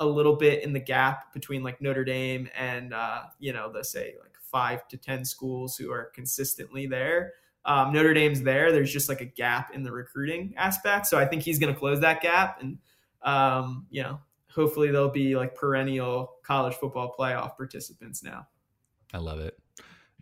a 0.00 0.06
little 0.06 0.36
bit 0.36 0.62
in 0.62 0.72
the 0.72 0.80
gap 0.80 1.32
between 1.32 1.62
like 1.62 1.80
Notre 1.80 2.04
Dame 2.04 2.48
and 2.56 2.92
uh, 2.92 3.22
you 3.38 3.52
know 3.52 3.72
the 3.72 3.82
say 3.82 4.14
like 4.20 4.36
five 4.40 4.86
to 4.88 4.96
ten 4.96 5.24
schools 5.24 5.76
who 5.76 5.90
are 5.90 6.10
consistently 6.14 6.86
there. 6.86 7.32
Um, 7.64 7.92
Notre 7.92 8.14
Dame's 8.14 8.42
there. 8.42 8.70
There's 8.70 8.92
just 8.92 9.08
like 9.08 9.20
a 9.20 9.26
gap 9.26 9.74
in 9.74 9.82
the 9.82 9.90
recruiting 9.90 10.54
aspect, 10.56 11.06
so 11.06 11.18
I 11.18 11.26
think 11.26 11.42
he's 11.42 11.58
to 11.74 11.78
close 11.78 12.00
that 12.00 12.20
gap, 12.20 12.60
and 12.60 12.78
um, 13.22 13.86
you 13.90 14.02
know, 14.02 14.20
hopefully 14.54 14.90
they'll 14.90 15.10
be 15.10 15.36
like 15.36 15.54
perennial 15.54 16.36
college 16.42 16.74
football 16.74 17.14
playoff 17.18 17.56
participants 17.56 18.22
now. 18.22 18.46
I 19.12 19.18
love 19.18 19.40
it. 19.40 19.58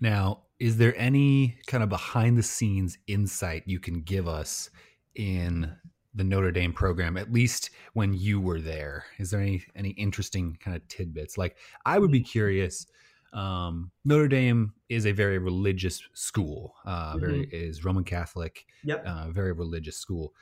Now, 0.01 0.43
is 0.59 0.77
there 0.77 0.95
any 0.97 1.57
kind 1.67 1.83
of 1.83 1.89
behind 1.89 2.37
the 2.37 2.43
scenes 2.43 2.99
insight 3.07 3.65
you 3.67 3.79
can 3.79 4.03
give 4.03 4.29
us 4.29 4.71
in 5.15 5.73
the 6.15 6.25
Notre 6.25 6.51
Dame 6.51 6.73
program, 6.73 7.17
at 7.17 7.33
least 7.33 7.71
when 7.95 8.13
you 8.13 8.41
were 8.41 8.61
there? 8.61 9.05
Is 9.19 9.31
there 9.31 9.41
any 9.41 9.65
any 9.75 9.91
interesting 9.91 10.57
kind 10.61 10.77
of 10.77 10.87
tidbits? 10.89 11.39
Like, 11.39 11.57
I 11.87 11.99
would 11.99 12.11
be 12.11 12.21
curious. 12.21 12.87
Um, 13.33 13.91
Notre 14.05 14.29
Dame 14.29 14.75
is 14.89 15.07
a 15.07 15.13
very 15.13 15.39
religious 15.39 16.03
school. 16.13 16.75
Uh, 16.85 17.17
Very 17.17 17.45
is 17.51 17.83
Roman 17.83 18.05
Catholic. 18.05 18.67
Yep. 18.85 19.07
Uh, 19.07 19.31
very 19.31 19.53
religious 19.53 19.97
school. 19.97 20.35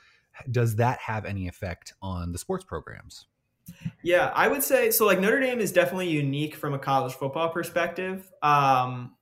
Does 0.51 0.75
that 0.77 0.99
have 0.99 1.25
any 1.25 1.47
effect 1.47 1.93
on 2.03 2.33
the 2.33 2.39
sports 2.39 2.65
programs? 2.65 3.27
Yeah, 4.03 4.33
I 4.35 4.49
would 4.49 4.63
say 4.63 4.91
so. 4.91 5.07
Like 5.07 5.21
Notre 5.21 5.41
Dame 5.41 5.61
is 5.61 5.73
definitely 5.73 6.09
unique 6.09 6.55
from 6.55 6.75
a 6.75 6.79
college 6.79 7.13
football 7.15 7.51
perspective. 7.51 8.31
Um, 8.43 9.15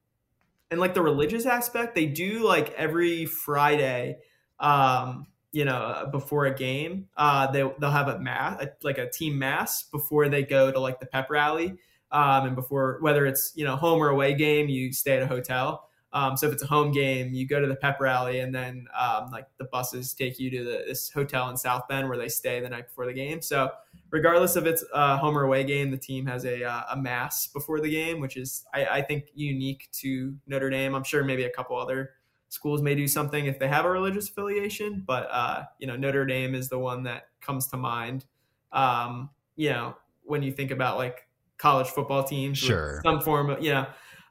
and 0.71 0.81
like 0.81 0.95
the 0.95 1.03
religious 1.03 1.47
aspect, 1.47 1.95
they 1.95 2.07
do 2.07 2.45
like 2.45 2.73
every 2.75 3.25
Friday, 3.27 4.19
um, 4.61 5.27
you 5.51 5.65
know, 5.65 6.09
before 6.13 6.47
a 6.47 6.55
game, 6.55 7.09
uh, 7.17 7.51
they 7.51 7.61
they'll 7.81 7.91
have 7.91 8.09
a 8.09 8.19
mass, 8.19 8.65
like 8.83 8.99
a 8.99 9.11
team 9.11 9.39
mass 9.39 9.85
before 9.85 10.29
they 10.29 10.43
go 10.43 10.71
to 10.71 10.79
like 10.79 11.01
the 11.01 11.07
pep 11.07 11.31
rally, 11.31 11.79
um, 12.13 12.47
and 12.47 12.57
before 12.57 12.99
whether 13.01 13.25
it's 13.27 13.53
you 13.55 13.65
know 13.65 13.77
home 13.77 14.03
or 14.03 14.09
away 14.09 14.35
game, 14.35 14.69
you 14.69 14.93
stay 14.93 15.17
at 15.17 15.23
a 15.23 15.27
hotel. 15.27 15.88
Um, 16.13 16.37
so 16.37 16.47
if 16.47 16.55
it's 16.55 16.63
a 16.63 16.67
home 16.67 16.91
game, 16.91 17.35
you 17.35 17.47
go 17.47 17.61
to 17.61 17.67
the 17.67 17.77
pep 17.77 18.01
rally, 18.01 18.41
and 18.41 18.55
then 18.55 18.87
um, 18.99 19.31
like 19.31 19.47
the 19.59 19.65
buses 19.65 20.15
take 20.15 20.39
you 20.39 20.51
to 20.51 20.65
the, 20.65 20.85
this 20.87 21.11
hotel 21.11 21.51
in 21.51 21.57
South 21.57 21.87
Bend 21.89 22.09
where 22.09 22.17
they 22.17 22.29
stay 22.29 22.61
the 22.61 22.69
night 22.69 22.89
before 22.89 23.07
the 23.07 23.13
game. 23.13 23.43
So 23.43 23.71
regardless 24.11 24.57
of 24.57 24.67
its 24.67 24.85
uh, 24.95 25.19
home 25.19 25.37
or 25.37 25.45
away 25.45 25.65
game, 25.65 25.91
the 25.91 25.99
team 25.99 26.27
has 26.27 26.45
a, 26.45 26.65
uh, 26.65 26.83
a 26.93 26.97
mass 26.97 27.47
before 27.47 27.81
the 27.81 27.91
game, 27.91 28.21
which 28.21 28.37
is 28.37 28.65
I, 28.73 28.87
I 28.87 29.03
think 29.03 29.27
unique 29.35 29.89
to 30.01 30.35
Notre 30.47 30.71
Dame. 30.71 30.95
I'm 30.95 31.05
sure 31.05 31.23
maybe 31.25 31.45
a 31.45 31.51
couple 31.51 31.77
other 31.77 32.13
schools 32.49 32.81
may 32.81 32.95
do 32.95 33.07
something 33.07 33.45
if 33.45 33.59
they 33.59 33.69
have 33.69 33.85
a 33.85 33.91
religious 33.91 34.31
affiliation, 34.31 35.05
but 35.07 35.29
uh, 35.31 35.65
you 35.79 35.87
know 35.87 35.97
Notre 35.97 36.25
Dame 36.25 36.55
is 36.55 36.71
the 36.71 36.79
one 36.79 37.03
that 37.03 37.29
comes 37.43 37.67
to 37.69 37.77
mind. 37.77 38.25
Um, 38.73 39.31
you 39.57 39.71
know 39.71 39.97
when 40.25 40.43
you 40.43 40.53
think 40.53 40.71
about 40.71 40.97
like 40.97 41.29
college 41.59 41.89
football 41.89 42.25
teams. 42.25 42.57
Sure. 42.57 43.01
Some 43.05 43.21
form 43.21 43.51
of, 43.51 43.63
you 43.63 43.73
know. 43.73 43.87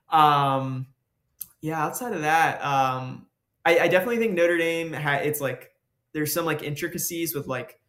Um, 0.10 0.88
yeah, 1.62 1.84
outside 1.84 2.14
of 2.14 2.22
that, 2.22 2.64
um, 2.64 3.28
I, 3.66 3.80
I 3.80 3.88
definitely 3.88 4.18
think 4.18 4.34
Notre 4.34 4.58
Dame 4.58 4.94
ha- 4.94 5.22
it's 5.24 5.42
like 5.42 5.72
there's 6.14 6.34
some 6.34 6.46
like 6.46 6.64
intricacies 6.64 7.36
with 7.36 7.48
like 7.48 7.80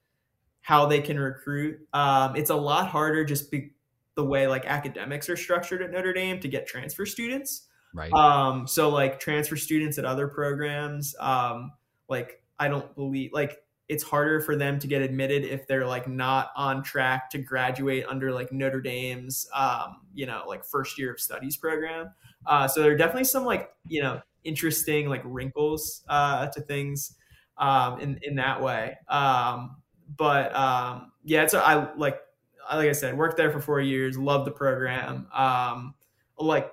how 0.61 0.87
they 0.87 1.01
can 1.01 1.19
recruit. 1.19 1.81
Um, 1.93 2.37
it's 2.37 2.51
a 2.51 2.57
lot 2.57 2.89
harder 2.89 3.25
just 3.25 3.51
be, 3.51 3.73
the 4.17 4.25
way 4.25 4.49
like 4.49 4.67
academics 4.67 5.29
are 5.29 5.37
structured 5.37 5.81
at 5.81 5.91
Notre 5.91 6.13
Dame 6.13 6.41
to 6.41 6.49
get 6.49 6.67
transfer 6.67 7.07
students. 7.07 7.69
Right. 7.95 8.13
Um, 8.13 8.67
so 8.67 8.91
like 8.91 9.21
transfer 9.21 9.57
students 9.57 9.97
at 9.99 10.05
other 10.05 10.29
programs, 10.29 11.15
um, 11.21 11.73
like 12.09 12.43
I 12.59 12.69
don't 12.69 12.95
believe 12.95 13.31
like 13.33 13.63
it's 13.89 14.03
harder 14.03 14.41
for 14.41 14.57
them 14.57 14.79
to 14.81 14.87
get 14.87 15.01
admitted 15.01 15.45
if 15.45 15.67
they're 15.67 15.87
like 15.87 16.07
not 16.07 16.51
on 16.55 16.83
track 16.83 17.31
to 17.31 17.39
graduate 17.39 18.05
under 18.09 18.33
like 18.33 18.53
Notre 18.53 18.81
Dame's 18.81 19.49
um, 19.55 20.01
you 20.13 20.27
know 20.27 20.43
like 20.47 20.65
first 20.65 20.99
year 20.99 21.13
of 21.13 21.21
studies 21.21 21.57
program. 21.57 22.11
Uh, 22.47 22.69
so 22.69 22.83
there 22.83 22.93
are 22.93 22.97
definitely 22.97 23.25
some 23.25 23.45
like 23.45 23.71
you 23.87 24.03
know 24.03 24.21
interesting 24.45 25.09
like 25.09 25.23
wrinkles 25.25 26.03
uh, 26.09 26.47
to 26.49 26.61
things 26.61 27.17
um, 27.59 28.01
in 28.01 28.19
in 28.23 28.37
that 28.37 28.63
way. 28.63 28.97
Um, 29.09 29.77
but 30.17 30.55
um, 30.55 31.13
yeah, 31.25 31.43
it's 31.43 31.55
I 31.55 31.93
like 31.95 32.21
I 32.69 32.77
like 32.77 32.89
I 32.89 32.93
said, 32.93 33.17
worked 33.17 33.37
there 33.37 33.51
for 33.51 33.61
four 33.61 33.81
years, 33.81 34.17
loved 34.19 34.47
the 34.47 34.53
program. 34.53 35.27
Um, 35.33 35.95
like 36.39 36.73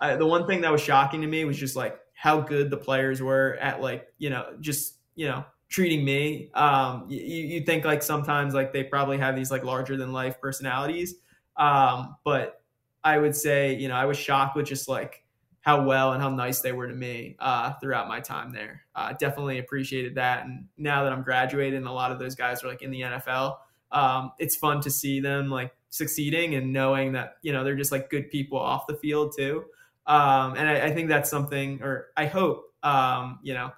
I, 0.00 0.16
the 0.16 0.26
one 0.26 0.46
thing 0.46 0.62
that 0.62 0.72
was 0.72 0.80
shocking 0.80 1.20
to 1.22 1.26
me 1.26 1.44
was 1.44 1.56
just 1.58 1.76
like 1.76 1.98
how 2.14 2.40
good 2.40 2.70
the 2.70 2.76
players 2.76 3.20
were 3.22 3.56
at 3.60 3.80
like 3.80 4.08
you 4.18 4.30
know 4.30 4.56
just 4.60 4.96
you 5.14 5.26
know 5.28 5.44
treating 5.68 6.04
me. 6.04 6.50
Um, 6.54 7.06
you, 7.08 7.20
you 7.20 7.60
think 7.62 7.84
like 7.84 8.02
sometimes 8.02 8.54
like 8.54 8.72
they 8.72 8.84
probably 8.84 9.18
have 9.18 9.36
these 9.36 9.50
like 9.50 9.64
larger 9.64 9.96
than 9.96 10.12
life 10.12 10.40
personalities. 10.40 11.16
Um, 11.56 12.16
but 12.24 12.62
I 13.04 13.18
would 13.18 13.36
say, 13.36 13.74
you 13.74 13.88
know, 13.88 13.94
I 13.94 14.06
was 14.06 14.16
shocked 14.16 14.56
with 14.56 14.66
just 14.66 14.88
like 14.88 15.22
how 15.60 15.84
well 15.84 16.12
and 16.12 16.22
how 16.22 16.28
nice 16.28 16.60
they 16.60 16.72
were 16.72 16.88
to 16.88 16.94
me 16.94 17.36
uh, 17.38 17.74
throughout 17.74 18.08
my 18.08 18.20
time 18.20 18.52
there. 18.52 18.82
Uh, 18.94 19.12
definitely 19.12 19.58
appreciated 19.58 20.14
that. 20.16 20.44
And 20.44 20.66
now 20.76 21.04
that 21.04 21.12
I'm 21.12 21.22
graduating, 21.22 21.84
a 21.84 21.92
lot 21.92 22.12
of 22.12 22.18
those 22.18 22.34
guys 22.34 22.64
are 22.64 22.68
like 22.68 22.82
in 22.82 22.90
the 22.90 23.02
NFL, 23.02 23.56
um, 23.92 24.32
it's 24.38 24.56
fun 24.56 24.80
to 24.82 24.90
see 24.90 25.20
them 25.20 25.50
like 25.50 25.72
succeeding 25.90 26.54
and 26.54 26.72
knowing 26.72 27.12
that, 27.12 27.36
you 27.42 27.52
know, 27.52 27.62
they're 27.62 27.76
just 27.76 27.92
like 27.92 28.10
good 28.10 28.30
people 28.30 28.58
off 28.58 28.86
the 28.86 28.96
field 28.96 29.34
too. 29.36 29.64
Um, 30.06 30.54
and 30.56 30.68
I, 30.68 30.86
I, 30.86 30.94
think 30.94 31.08
that's 31.08 31.30
something, 31.30 31.82
or 31.82 32.08
I 32.14 32.26
hope, 32.26 32.74
um, 32.82 33.38
you 33.42 33.54
know, 33.54 33.72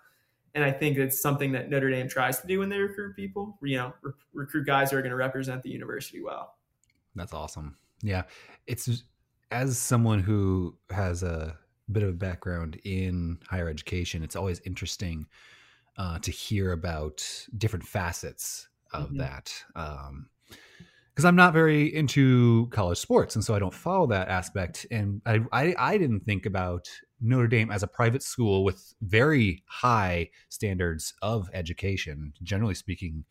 and 0.57 0.65
I 0.65 0.73
think 0.73 0.97
it's 0.97 1.20
something 1.20 1.53
that 1.53 1.70
Notre 1.70 1.90
Dame 1.90 2.09
tries 2.09 2.40
to 2.40 2.47
do 2.47 2.59
when 2.59 2.69
they 2.69 2.78
recruit 2.78 3.15
people. 3.15 3.59
You 3.62 3.77
know, 3.77 3.94
re- 4.03 4.12
recruit 4.32 4.66
guys 4.66 4.90
who 4.90 4.97
are 4.97 5.03
going 5.03 5.11
to 5.11 5.16
represent 5.16 5.62
the 5.62 5.70
university 5.70 6.23
well. 6.23 6.55
That's 7.15 7.35
awesome. 7.35 7.77
Yeah, 8.03 8.23
it's 8.66 9.05
as 9.51 9.78
someone 9.78 10.20
who 10.20 10.77
has 10.90 11.23
a 11.23 11.56
bit 11.90 12.02
of 12.02 12.10
a 12.10 12.12
background 12.12 12.81
in 12.85 13.39
higher 13.48 13.68
education, 13.68 14.23
it's 14.23 14.36
always 14.36 14.60
interesting 14.64 15.27
uh, 15.98 16.18
to 16.18 16.31
hear 16.31 16.73
about 16.73 17.27
different 17.56 17.85
facets 17.85 18.68
of 18.93 19.09
mm-hmm. 19.09 19.18
that. 19.18 19.52
Um, 19.74 20.28
because 21.14 21.24
I'm 21.24 21.36
not 21.36 21.55
very 21.55 21.94
into 21.94 22.68
college 22.73 22.98
sports, 22.98 23.36
and 23.36 23.43
so 23.43 23.55
I 23.55 23.59
don't 23.59 23.73
follow 23.73 24.06
that 24.09 24.28
aspect. 24.28 24.85
And 24.90 25.23
I, 25.24 25.40
I, 25.51 25.74
I 25.78 25.97
didn't 25.97 26.27
think 26.27 26.44
about 26.44 26.90
Notre 27.23 27.48
Dame 27.48 27.70
as 27.70 27.82
a 27.82 27.86
private 27.86 28.23
school 28.23 28.64
with 28.64 28.93
very 29.01 29.62
high 29.66 30.28
standards 30.51 31.14
of 31.23 31.48
education. 31.55 32.35
Generally 32.43 32.74
speaking, 32.74 33.24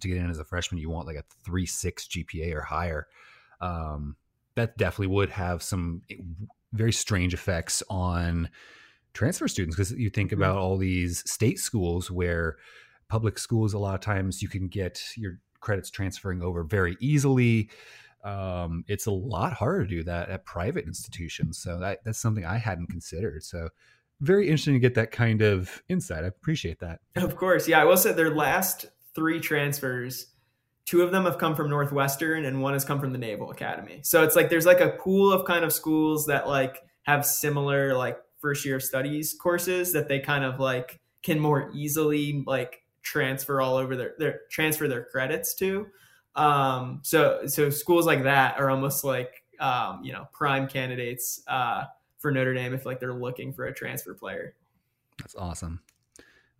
to 0.00 0.08
get 0.08 0.16
in 0.16 0.30
as 0.30 0.38
a 0.38 0.44
freshman, 0.44 0.80
you 0.80 0.88
want 0.88 1.06
like 1.06 1.16
a 1.16 1.24
three 1.44 1.66
six 1.66 2.08
GPA 2.08 2.54
or 2.54 2.62
higher. 2.62 3.06
Um, 3.60 4.16
that 4.56 4.76
definitely 4.76 5.14
would 5.14 5.30
have 5.30 5.62
some 5.62 6.02
very 6.72 6.92
strange 6.92 7.32
effects 7.32 7.82
on 7.88 8.50
transfer 9.14 9.48
students 9.48 9.76
because 9.76 9.92
you 9.92 10.10
think 10.10 10.30
mm-hmm. 10.30 10.42
about 10.42 10.58
all 10.58 10.76
these 10.76 11.28
state 11.30 11.58
schools 11.58 12.10
where 12.10 12.56
public 13.08 13.38
schools 13.38 13.72
a 13.72 13.78
lot 13.78 13.94
of 13.94 14.00
times 14.00 14.42
you 14.42 14.48
can 14.48 14.68
get 14.68 15.02
your 15.16 15.38
credits 15.60 15.90
transferring 15.90 16.42
over 16.42 16.62
very 16.62 16.96
easily 17.00 17.70
um, 18.26 18.84
it's 18.88 19.06
a 19.06 19.12
lot 19.12 19.52
harder 19.52 19.84
to 19.84 19.88
do 19.88 20.02
that 20.02 20.30
at 20.30 20.44
private 20.44 20.84
institutions. 20.84 21.58
So 21.58 21.78
that, 21.78 22.02
that's 22.04 22.18
something 22.18 22.44
I 22.44 22.56
hadn't 22.56 22.88
considered. 22.88 23.44
So 23.44 23.68
very 24.20 24.46
interesting 24.46 24.74
to 24.74 24.80
get 24.80 24.94
that 24.96 25.12
kind 25.12 25.42
of 25.42 25.82
insight. 25.88 26.24
I 26.24 26.26
appreciate 26.26 26.80
that. 26.80 27.00
Of 27.14 27.36
course. 27.36 27.68
Yeah. 27.68 27.80
I 27.80 27.84
will 27.84 27.96
say 27.96 28.12
their 28.12 28.34
last 28.34 28.86
three 29.14 29.38
transfers, 29.38 30.26
two 30.86 31.02
of 31.02 31.10
them 31.10 31.24
have 31.24 31.36
come 31.36 31.54
from 31.54 31.68
Northwestern 31.68 32.44
and 32.44 32.62
one 32.62 32.72
has 32.72 32.84
come 32.84 33.00
from 33.00 33.12
the 33.12 33.18
Naval 33.18 33.50
Academy. 33.50 34.00
So 34.02 34.22
it's 34.22 34.36
like 34.36 34.48
there's 34.48 34.66
like 34.66 34.80
a 34.80 34.90
pool 34.90 35.32
of 35.32 35.44
kind 35.44 35.64
of 35.64 35.72
schools 35.72 36.26
that 36.26 36.48
like 36.48 36.82
have 37.02 37.26
similar 37.26 37.94
like 37.94 38.18
first 38.40 38.64
year 38.64 38.80
studies 38.80 39.34
courses 39.38 39.92
that 39.92 40.08
they 40.08 40.20
kind 40.20 40.44
of 40.44 40.60
like 40.60 41.00
can 41.22 41.40
more 41.40 41.70
easily 41.74 42.44
like 42.46 42.84
transfer 43.02 43.60
all 43.60 43.76
over 43.76 43.96
their, 43.96 44.14
their 44.18 44.40
transfer 44.50 44.86
their 44.86 45.04
credits 45.04 45.54
to. 45.56 45.86
Um, 46.36 47.00
so 47.02 47.46
so 47.46 47.68
schools 47.68 48.06
like 48.06 48.22
that 48.22 48.58
are 48.60 48.70
almost 48.70 49.02
like 49.04 49.42
um, 49.58 50.00
you 50.04 50.12
know 50.12 50.28
prime 50.32 50.68
candidates 50.68 51.42
uh, 51.48 51.84
for 52.18 52.30
Notre 52.30 52.54
Dame 52.54 52.74
if 52.74 52.86
like 52.86 53.00
they're 53.00 53.14
looking 53.14 53.52
for 53.52 53.66
a 53.66 53.74
transfer 53.74 54.14
player. 54.14 54.54
That's 55.18 55.34
awesome. 55.34 55.80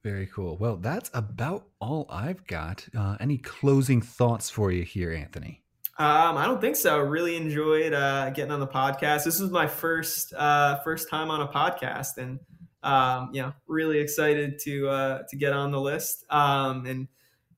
Very 0.07 0.29
cool. 0.29 0.57
Well, 0.57 0.77
that's 0.77 1.11
about 1.15 1.67
all 1.81 2.07
I've 2.09 2.47
got. 2.47 2.87
Uh, 2.97 3.17
any 3.19 3.39
closing 3.39 4.01
thoughts 4.01 4.49
for 4.49 4.71
you 4.71 4.85
here, 4.85 5.13
Anthony? 5.13 5.65
Um, 5.99 6.37
I 6.37 6.47
don't 6.47 6.61
think 6.61 6.77
so. 6.77 7.01
Really 7.01 7.35
enjoyed 7.35 7.93
uh, 7.93 8.31
getting 8.31 8.53
on 8.53 8.61
the 8.61 8.69
podcast. 8.69 9.25
This 9.25 9.41
is 9.41 9.51
my 9.51 9.67
first 9.67 10.33
uh, 10.33 10.79
first 10.85 11.11
time 11.11 11.29
on 11.29 11.41
a 11.41 11.49
podcast, 11.49 12.19
and 12.19 12.39
um, 12.85 13.31
you 13.33 13.43
know, 13.43 13.53
really 13.67 13.99
excited 13.99 14.61
to 14.61 14.89
uh, 14.89 15.23
to 15.29 15.37
get 15.37 15.53
on 15.53 15.73
the 15.73 15.81
list. 15.81 16.25
Um, 16.31 16.87
and 16.87 17.09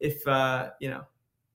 if 0.01 0.27
uh, 0.27 0.71
you 0.81 0.89
know 0.89 1.03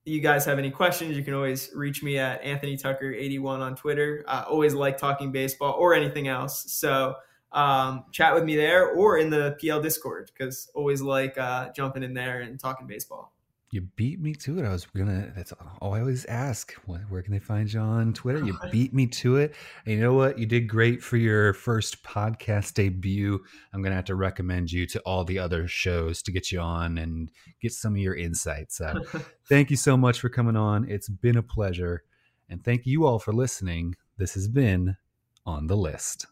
you 0.04 0.20
guys 0.20 0.44
have 0.44 0.60
any 0.60 0.70
questions, 0.70 1.16
you 1.16 1.24
can 1.24 1.34
always 1.34 1.72
reach 1.74 2.04
me 2.04 2.18
at 2.18 2.40
Anthony 2.44 2.76
Tucker81 2.76 3.58
on 3.58 3.74
Twitter. 3.74 4.24
I 4.28 4.42
always 4.42 4.74
like 4.74 4.98
talking 4.98 5.32
baseball 5.32 5.72
or 5.72 5.92
anything 5.92 6.28
else. 6.28 6.66
So 6.68 7.16
um, 7.54 8.04
chat 8.12 8.34
with 8.34 8.44
me 8.44 8.56
there 8.56 8.90
or 8.90 9.18
in 9.18 9.30
the 9.30 9.56
PL 9.60 9.80
Discord 9.80 10.30
because 10.32 10.68
always 10.74 11.00
like 11.00 11.38
uh, 11.38 11.70
jumping 11.74 12.02
in 12.02 12.12
there 12.12 12.40
and 12.40 12.60
talking 12.60 12.86
baseball 12.86 13.34
you 13.74 13.80
beat 13.96 14.20
me 14.20 14.34
to 14.34 14.60
it. 14.60 14.64
I 14.64 14.70
was 14.70 14.86
gonna. 14.86 15.32
That's 15.34 15.52
all 15.80 15.92
I 15.94 15.98
always 15.98 16.24
ask. 16.26 16.72
Where 16.84 17.22
can 17.22 17.32
they 17.32 17.40
find 17.40 17.70
you 17.70 17.80
on 17.80 18.12
Twitter? 18.12 18.38
You 18.38 18.56
beat 18.70 18.94
me 18.94 19.08
to 19.08 19.38
it. 19.38 19.56
And 19.84 19.96
you 19.96 20.00
know 20.00 20.14
what? 20.14 20.38
You 20.38 20.46
did 20.46 20.68
great 20.68 21.02
for 21.02 21.16
your 21.16 21.54
first 21.54 22.04
podcast 22.04 22.74
debut. 22.74 23.42
I'm 23.72 23.82
gonna 23.82 23.96
have 23.96 24.04
to 24.04 24.14
recommend 24.14 24.70
you 24.70 24.86
to 24.86 25.00
all 25.00 25.24
the 25.24 25.40
other 25.40 25.66
shows 25.66 26.22
to 26.22 26.30
get 26.30 26.52
you 26.52 26.60
on 26.60 26.98
and 26.98 27.32
get 27.60 27.72
some 27.72 27.94
of 27.94 27.98
your 27.98 28.14
insights. 28.14 28.80
Thank 29.48 29.72
you 29.72 29.76
so 29.76 29.96
much 29.96 30.20
for 30.20 30.28
coming 30.28 30.54
on. 30.54 30.88
It's 30.88 31.08
been 31.08 31.36
a 31.36 31.42
pleasure, 31.42 32.04
and 32.48 32.62
thank 32.62 32.86
you 32.86 33.04
all 33.04 33.18
for 33.18 33.32
listening. 33.32 33.96
This 34.18 34.34
has 34.34 34.46
been 34.46 34.96
on 35.44 35.66
the 35.66 35.76
list. 35.76 36.26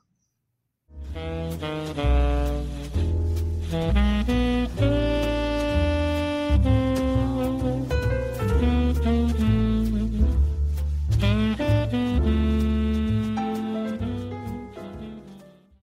Thank 3.72 4.28
you. 4.28 4.41